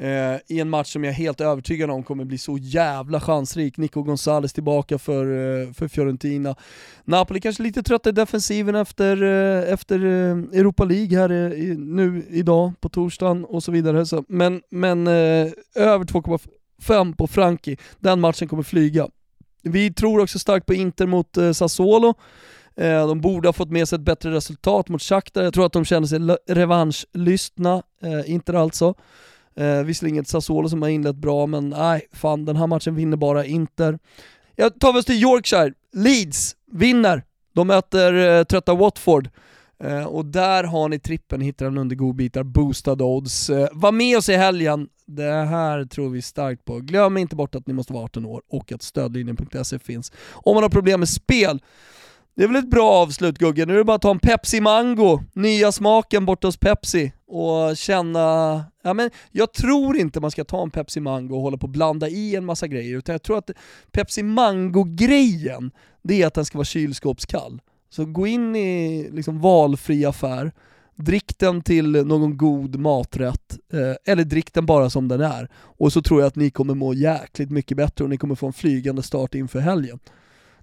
Eh, 0.00 0.36
i 0.46 0.60
en 0.60 0.70
match 0.70 0.92
som 0.92 1.04
jag 1.04 1.10
är 1.10 1.14
helt 1.14 1.40
övertygad 1.40 1.90
om 1.90 2.02
kommer 2.02 2.24
bli 2.24 2.38
så 2.38 2.58
jävla 2.58 3.20
chansrik. 3.20 3.76
Nico 3.76 4.02
Gonzales 4.02 4.52
tillbaka 4.52 4.98
för, 4.98 5.24
eh, 5.24 5.72
för 5.72 5.88
Fiorentina. 5.88 6.56
Napoli 7.04 7.40
kanske 7.40 7.62
lite 7.62 7.82
trötta 7.82 8.08
i 8.08 8.12
defensiven 8.12 8.74
efter, 8.74 9.22
eh, 9.22 9.72
efter 9.72 10.04
eh, 10.04 10.60
Europa 10.60 10.84
League 10.84 11.18
här 11.18 11.30
eh, 11.30 11.76
nu 11.78 12.26
idag 12.30 12.72
på 12.80 12.88
torsdagen 12.88 13.44
och 13.44 13.62
så 13.62 13.72
vidare. 13.72 14.06
Så, 14.06 14.24
men 14.28 14.62
men 14.70 15.06
eh, 15.06 15.48
över 15.74 16.04
2,5 16.04 17.16
på 17.16 17.26
Franki, 17.26 17.76
den 17.98 18.20
matchen 18.20 18.48
kommer 18.48 18.62
flyga. 18.62 19.08
Vi 19.62 19.92
tror 19.92 20.22
också 20.22 20.38
starkt 20.38 20.66
på 20.66 20.74
Inter 20.74 21.06
mot 21.06 21.36
eh, 21.36 21.52
Sassuolo. 21.52 22.14
Eh, 22.76 23.08
de 23.08 23.20
borde 23.20 23.48
ha 23.48 23.52
fått 23.52 23.70
med 23.70 23.88
sig 23.88 23.96
ett 23.96 24.02
bättre 24.02 24.30
resultat 24.30 24.88
mot 24.88 25.02
Shakhtar. 25.02 25.42
Jag 25.42 25.54
tror 25.54 25.66
att 25.66 25.72
de 25.72 25.84
känner 25.84 26.06
sig 26.06 26.18
revanschlystna, 26.48 27.82
eh, 28.02 28.30
Inter 28.30 28.54
alltså. 28.54 28.94
Eh, 29.60 29.82
visserligen 29.82 30.20
ett 30.20 30.28
Sassuolo 30.28 30.68
som 30.68 30.82
har 30.82 30.88
inlett 30.88 31.16
bra, 31.16 31.46
men 31.46 31.68
nej, 31.68 32.06
fan 32.12 32.44
den 32.44 32.56
här 32.56 32.66
matchen 32.66 32.94
vinner 32.94 33.16
bara 33.16 33.44
Inter. 33.44 33.98
Jag 34.56 34.80
tar 34.80 34.96
oss 34.96 35.04
till 35.04 35.22
Yorkshire, 35.22 35.72
Leeds 35.92 36.56
vinner. 36.72 37.22
De 37.54 37.66
möter 37.66 38.38
eh, 38.38 38.44
trötta 38.44 38.74
Watford. 38.74 39.28
Eh, 39.84 40.04
och 40.04 40.26
där 40.26 40.64
har 40.64 40.88
ni 40.88 40.98
trippen, 40.98 41.40
hittar 41.40 41.66
den 41.66 41.78
under 41.78 41.96
godbitar, 41.96 42.42
boostad 42.42 43.02
odds. 43.02 43.50
Eh, 43.50 43.68
var 43.72 43.92
med 43.92 44.18
oss 44.18 44.28
i 44.28 44.34
helgen, 44.34 44.88
det 45.06 45.32
här 45.32 45.84
tror 45.84 46.10
vi 46.10 46.22
starkt 46.22 46.64
på. 46.64 46.80
Glöm 46.80 47.16
inte 47.16 47.36
bort 47.36 47.54
att 47.54 47.66
ni 47.66 47.72
måste 47.72 47.92
vara 47.92 48.04
18 48.04 48.26
år 48.26 48.42
och 48.48 48.72
att 48.72 48.82
stödlinjen.se 48.82 49.78
finns. 49.78 50.12
Om 50.32 50.54
man 50.54 50.62
har 50.62 50.70
problem 50.70 51.00
med 51.00 51.08
spel, 51.08 51.62
det 52.36 52.44
är 52.44 52.48
väl 52.48 52.56
ett 52.56 52.70
bra 52.70 52.90
avslut 52.90 53.38
Gugge, 53.38 53.66
nu 53.66 53.74
är 53.74 53.78
det 53.78 53.84
bara 53.84 53.96
att 53.96 54.02
ta 54.02 54.10
en 54.10 54.18
Pepsi 54.18 54.60
Mango, 54.60 55.22
nya 55.32 55.72
smaken 55.72 56.26
borta 56.26 56.48
hos 56.48 56.56
Pepsi 56.56 57.12
och 57.26 57.76
känna, 57.76 58.64
ja 58.82 58.94
men 58.94 59.10
jag 59.30 59.52
tror 59.52 59.96
inte 59.96 60.20
man 60.20 60.30
ska 60.30 60.44
ta 60.44 60.62
en 60.62 60.70
Pepsi 60.70 61.00
Mango 61.00 61.36
och 61.36 61.42
hålla 61.42 61.56
på 61.56 61.64
och 61.64 61.70
blanda 61.70 62.08
i 62.08 62.36
en 62.36 62.44
massa 62.44 62.66
grejer, 62.66 62.98
utan 62.98 63.12
jag 63.12 63.22
tror 63.22 63.38
att 63.38 63.50
Pepsi 63.92 64.22
Mango-grejen, 64.22 65.70
det 66.02 66.22
är 66.22 66.26
att 66.26 66.34
den 66.34 66.44
ska 66.44 66.58
vara 66.58 66.64
kylskåpskall. 66.64 67.60
Så 67.90 68.04
gå 68.04 68.26
in 68.26 68.56
i 68.56 69.08
liksom 69.12 69.40
valfri 69.40 70.04
affär, 70.04 70.52
drick 70.94 71.38
den 71.38 71.62
till 71.62 71.90
någon 71.90 72.36
god 72.36 72.76
maträtt, 72.76 73.58
eh, 73.72 74.12
eller 74.12 74.24
drick 74.24 74.52
den 74.52 74.66
bara 74.66 74.90
som 74.90 75.08
den 75.08 75.20
är. 75.20 75.48
Och 75.54 75.92
så 75.92 76.02
tror 76.02 76.20
jag 76.20 76.28
att 76.28 76.36
ni 76.36 76.50
kommer 76.50 76.74
må 76.74 76.94
jäkligt 76.94 77.50
mycket 77.50 77.76
bättre 77.76 78.04
och 78.04 78.10
ni 78.10 78.16
kommer 78.16 78.34
få 78.34 78.46
en 78.46 78.52
flygande 78.52 79.02
start 79.02 79.34
inför 79.34 79.58
helgen. 79.58 79.98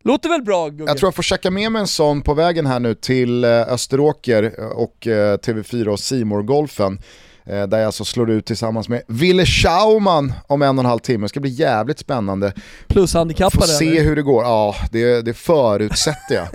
Låter 0.06 0.30
väl 0.30 0.42
bra 0.42 0.70
Gugge? 0.70 0.84
Jag 0.88 0.98
tror 0.98 1.08
jag 1.08 1.16
får 1.16 1.24
checka 1.24 1.52
med 1.52 1.72
mig 1.72 1.80
en 1.80 1.88
sån 1.88 2.22
på 2.22 2.34
vägen 2.34 2.66
här 2.66 2.80
nu 2.80 2.96
till 2.96 3.44
eh, 3.44 3.50
Österåker 3.50 4.74
och 4.74 5.08
eh, 5.08 5.38
TV4 5.38 5.88
och 5.88 6.00
simor 6.00 6.44
golfen 6.44 7.00
eh, 7.46 7.68
där 7.68 7.78
jag 7.78 7.86
alltså 7.86 8.06
slår 8.06 8.32
ut 8.32 8.46
tillsammans 8.46 8.90
med 8.90 9.02
Ville 9.08 9.46
Schauman 9.46 10.34
om 10.48 10.62
en 10.62 10.78
och 10.78 10.84
en 10.84 10.90
halv 10.90 11.00
timme. 11.00 11.26
Det 11.26 11.30
ska 11.30 11.40
bli 11.40 11.50
jävligt 11.50 12.00
spännande. 12.00 12.54
Plus 12.88 13.14
handikappade? 13.14 13.68
Få 13.68 13.68
se 13.68 14.00
hur 14.00 14.16
det 14.16 14.22
går. 14.22 14.44
Ja, 14.44 14.76
det, 14.92 15.22
det 15.22 15.34
förutsätter 15.34 16.36
jag. 16.36 16.48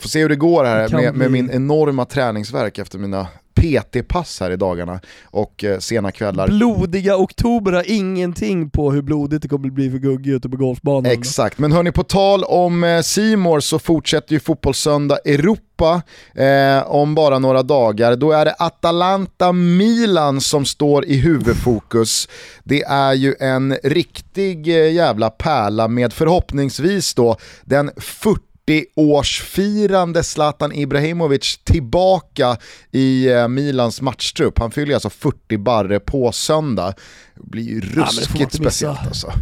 Får 0.00 0.08
se 0.08 0.22
hur 0.22 0.28
det 0.28 0.36
går 0.36 0.64
här 0.64 0.88
med, 0.88 1.14
med, 1.14 1.30
min 1.30 1.50
enorma 1.50 2.04
träningsverk 2.04 2.78
efter 2.78 2.98
mina 2.98 3.26
PT-pass 3.60 4.40
här 4.40 4.50
i 4.50 4.56
dagarna 4.56 5.00
och 5.24 5.64
eh, 5.64 5.78
sena 5.78 6.12
kvällar. 6.12 6.48
Blodiga 6.48 7.16
oktober 7.16 7.72
har 7.72 7.90
ingenting 7.90 8.70
på 8.70 8.92
hur 8.92 9.02
blodigt 9.02 9.42
det 9.42 9.48
kommer 9.48 9.70
bli 9.70 9.90
för 9.90 9.98
Gugge 9.98 10.30
ute 10.30 10.48
på 10.48 10.56
golfbanan. 10.56 11.06
Exakt, 11.06 11.58
men 11.58 11.72
hörni 11.72 11.92
på 11.92 12.04
tal 12.04 12.44
om 12.44 13.02
Simor 13.04 13.56
eh, 13.56 13.60
så 13.60 13.78
fortsätter 13.78 14.32
ju 14.32 14.40
Fotbollssöndag 14.40 15.18
Europa 15.24 16.02
eh, 16.34 16.86
om 16.86 17.14
bara 17.14 17.38
några 17.38 17.62
dagar. 17.62 18.16
Då 18.16 18.32
är 18.32 18.44
det 18.44 18.54
Atalanta-Milan 18.58 20.40
som 20.40 20.64
står 20.64 21.04
i 21.04 21.16
huvudfokus. 21.16 22.28
Det 22.64 22.82
är 22.82 23.12
ju 23.12 23.34
en 23.40 23.76
riktig 23.82 24.68
eh, 24.68 24.92
jävla 24.92 25.30
pärla 25.30 25.88
med 25.88 26.12
förhoppningsvis 26.12 27.14
då 27.14 27.36
den 27.64 27.90
40 27.96 28.47
40-årsfirande 28.68 30.22
Zlatan 30.22 30.72
Ibrahimovic 30.72 31.58
tillbaka 31.64 32.56
i 32.90 33.28
eh, 33.28 33.48
Milans 33.48 34.00
matchtrupp. 34.00 34.58
Han 34.58 34.70
fyller 34.70 34.94
alltså 34.94 35.10
40 35.10 35.56
barre 35.58 36.00
på 36.00 36.32
söndag. 36.32 36.94
Det 37.34 37.50
blir 37.50 37.62
ju 37.62 37.80
ruskigt 37.80 38.40
ja, 38.40 38.48
speciellt 38.50 39.06
alltså. 39.06 39.32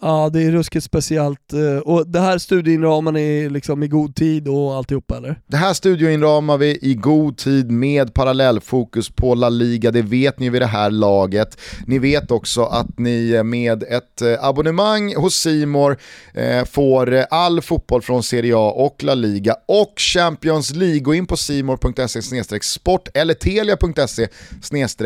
Ja, 0.00 0.30
det 0.32 0.42
är 0.42 0.50
ruskigt 0.50 0.84
speciellt. 0.84 1.52
Eh, 1.52 1.78
och 1.78 2.06
det 2.06 2.20
här 2.20 2.38
studioinramar 2.38 3.12
ni 3.12 3.48
liksom 3.48 3.82
i 3.82 3.88
god 3.88 4.14
tid 4.14 4.48
och 4.48 4.74
alltihopa 4.74 5.16
eller? 5.16 5.40
Det 5.46 5.56
här 5.56 5.74
studioinramar 5.74 6.58
vi 6.58 6.78
i 6.82 6.94
god 6.94 7.36
tid 7.36 7.70
med 7.70 8.14
parallellfokus 8.14 9.10
på 9.10 9.34
La 9.34 9.48
Liga, 9.48 9.90
det 9.90 10.02
vet 10.02 10.38
ni 10.38 10.50
vid 10.50 10.62
det 10.62 10.66
här 10.66 10.90
laget. 10.90 11.60
Ni 11.86 11.98
vet 11.98 12.30
också 12.30 12.64
att 12.64 12.98
ni 12.98 13.42
med 13.42 13.82
ett 13.82 14.22
eh, 14.22 14.44
abonnemang 14.44 15.14
hos 15.14 15.34
Simor 15.34 15.96
eh, 16.34 16.64
får 16.64 17.24
all 17.30 17.60
fotboll 17.60 18.02
från 18.02 18.22
Serie 18.22 18.56
A 18.56 18.72
och 18.76 19.02
La 19.02 19.14
Liga 19.14 19.56
och 19.68 19.92
Champions 19.96 20.74
League. 20.74 21.00
Gå 21.00 21.14
in 21.14 21.26
på 21.26 21.36
simor.se 21.36 22.22
sport 22.62 23.08
eller 23.14 23.34
telia.se 23.34 24.28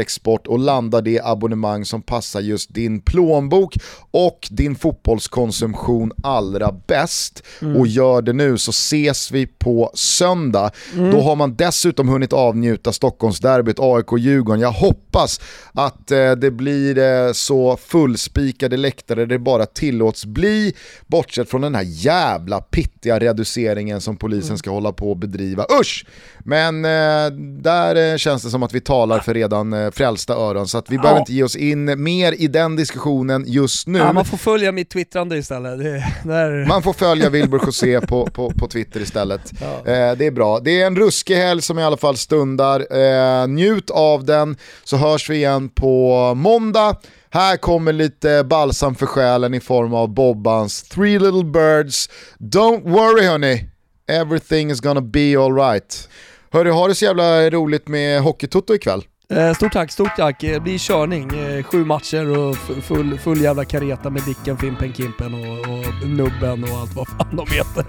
sport 0.09 0.47
och 0.47 0.59
landa 0.59 1.01
det 1.01 1.21
abonnemang 1.25 1.85
som 1.85 2.03
passar 2.03 2.41
just 2.41 2.75
din 2.75 3.01
plånbok 3.01 3.77
och 4.11 4.49
din 4.51 4.77
fotbollskonsumtion 4.81 6.13
allra 6.23 6.73
bäst 6.87 7.43
mm. 7.63 7.77
och 7.77 7.87
gör 7.87 8.23
det 8.23 8.33
nu 8.33 8.59
så 8.59 8.71
ses 8.71 9.31
vi 9.31 9.47
på 9.47 9.91
söndag. 9.95 10.71
Mm. 10.95 11.11
Då 11.11 11.21
har 11.21 11.37
man 11.37 11.57
dessutom 11.57 12.09
hunnit 12.09 12.33
avnjuta 12.33 12.93
Stockholmsderbyt, 12.93 13.79
AIK-Djurgården. 13.79 14.61
Jag 14.61 14.73
hoppas 14.73 15.41
att 15.73 16.11
eh, 16.11 16.33
det 16.33 16.51
blir 16.51 16.99
eh, 16.99 17.33
så 17.33 17.77
fullspikade 17.77 18.77
läktare 18.77 19.27
det 19.27 19.39
bara 19.39 19.67
tillåts 19.67 20.25
bli, 20.25 20.75
bortsett 21.07 21.51
från 21.51 21.61
den 21.61 21.75
här 21.75 21.87
jävla 21.87 22.61
pittiga 22.61 23.19
reduceringen 23.19 24.01
som 24.01 24.17
polisen 24.17 24.49
mm. 24.49 24.59
ska 24.59 24.71
hålla 24.71 24.93
på 24.93 25.13
att 25.13 25.19
bedriva. 25.19 25.67
Usch! 25.81 26.07
Men 26.45 26.85
eh, 26.85 27.31
där 27.63 28.13
eh, 28.13 28.17
känns 28.17 28.43
det 28.43 28.51
som 28.51 28.63
att 28.63 28.75
vi 28.75 28.81
talar 28.81 29.21
för 29.21 29.35
redan 29.35 29.73
eh, 29.73 29.91
frälsta 29.91 30.35
öron 30.35 30.69
så 30.69 30.79
att 30.79 30.91
vi 30.91 30.97
ja. 30.97 31.03
behöver 31.03 31.21
inte 31.21 31.33
ge 31.33 31.43
oss 31.43 31.57
in 31.57 32.03
mer 32.03 32.33
i 32.33 32.49
den 32.49 32.77
diskussionen 32.77 33.45
just 33.47 33.87
nu. 33.87 33.99
Ja, 33.99 34.13
man 34.13 34.25
får 34.25 34.37
följa 34.37 34.70
mitt 34.73 34.91
twittrande 34.91 35.37
istället. 35.37 35.79
Det, 35.79 36.05
där... 36.25 36.67
Man 36.67 36.83
får 36.83 36.93
följa 36.93 37.31
Wilbur 37.31 37.61
José 37.67 38.01
på, 38.01 38.27
på, 38.27 38.51
på 38.51 38.69
Twitter 38.69 39.01
istället. 39.01 39.53
Ja. 39.61 39.93
Eh, 39.93 40.17
det 40.17 40.27
är 40.27 40.31
bra. 40.31 40.61
Det 40.61 40.81
är 40.83 40.87
en 40.87 40.97
ruskig 40.97 41.37
helg 41.37 41.63
som 41.63 41.79
i 41.79 41.83
alla 41.83 41.97
fall 41.97 42.17
stundar. 42.17 42.87
Eh, 42.97 43.49
njut 43.49 43.91
av 43.91 44.25
den 44.25 44.57
så 44.85 44.97
hörs 44.97 45.31
vi 45.31 45.37
igen 45.37 45.69
på 45.69 46.35
måndag. 46.35 46.97
Här 47.31 47.57
kommer 47.57 47.93
lite 47.93 48.45
balsam 48.45 48.95
för 48.95 49.07
själen 49.07 49.55
i 49.55 49.61
form 49.61 49.95
av 49.95 50.09
Bobbans 50.09 50.83
Three 50.83 51.19
Little 51.19 51.45
Birds. 51.45 52.11
Don't 52.39 52.83
worry 52.83 53.27
hörni, 53.27 53.65
everything 54.09 54.71
is 54.71 54.81
gonna 54.81 55.01
be 55.01 55.39
alright. 55.39 56.09
Hörru, 56.53 56.71
har 56.71 56.89
det 56.89 56.95
så 56.95 57.05
jävla 57.05 57.51
roligt 57.51 57.89
med 57.89 58.21
Hockeytoto 58.21 58.75
ikväll. 58.75 59.03
Eh, 59.31 59.55
stort 59.55 59.73
tack, 59.73 59.93
stort 59.93 60.17
tack. 60.17 60.41
Det 60.41 60.63
blir 60.63 60.79
körning. 60.79 61.31
Eh, 61.39 61.63
sju 61.63 61.85
matcher 61.85 62.39
och 62.39 62.57
full, 62.57 63.19
full 63.19 63.41
jävla 63.41 63.65
kareta 63.65 64.11
med 64.11 64.23
Dicken, 64.23 64.59
Fimpen, 64.59 64.93
Kimpen 64.93 65.35
och, 65.35 65.59
och 65.59 66.09
Nubben 66.09 66.65
och 66.65 66.79
allt 66.79 66.95
vad 66.95 67.09
fan 67.09 67.37
de 67.37 67.47
heter. 67.51 67.85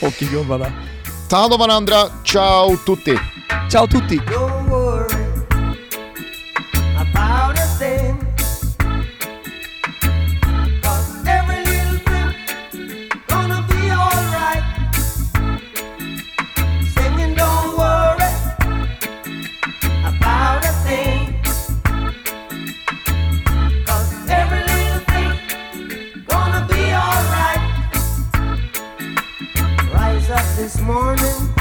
Hockeygubbarna. 0.00 0.66
Ta 1.30 1.36
hand 1.36 1.52
om 1.52 1.60
varandra. 1.60 1.96
Ciao 2.24 2.76
tutti! 2.76 3.18
Ciao 3.70 3.86
tutti! 3.86 4.20
This 30.68 30.80
morning 30.82 31.57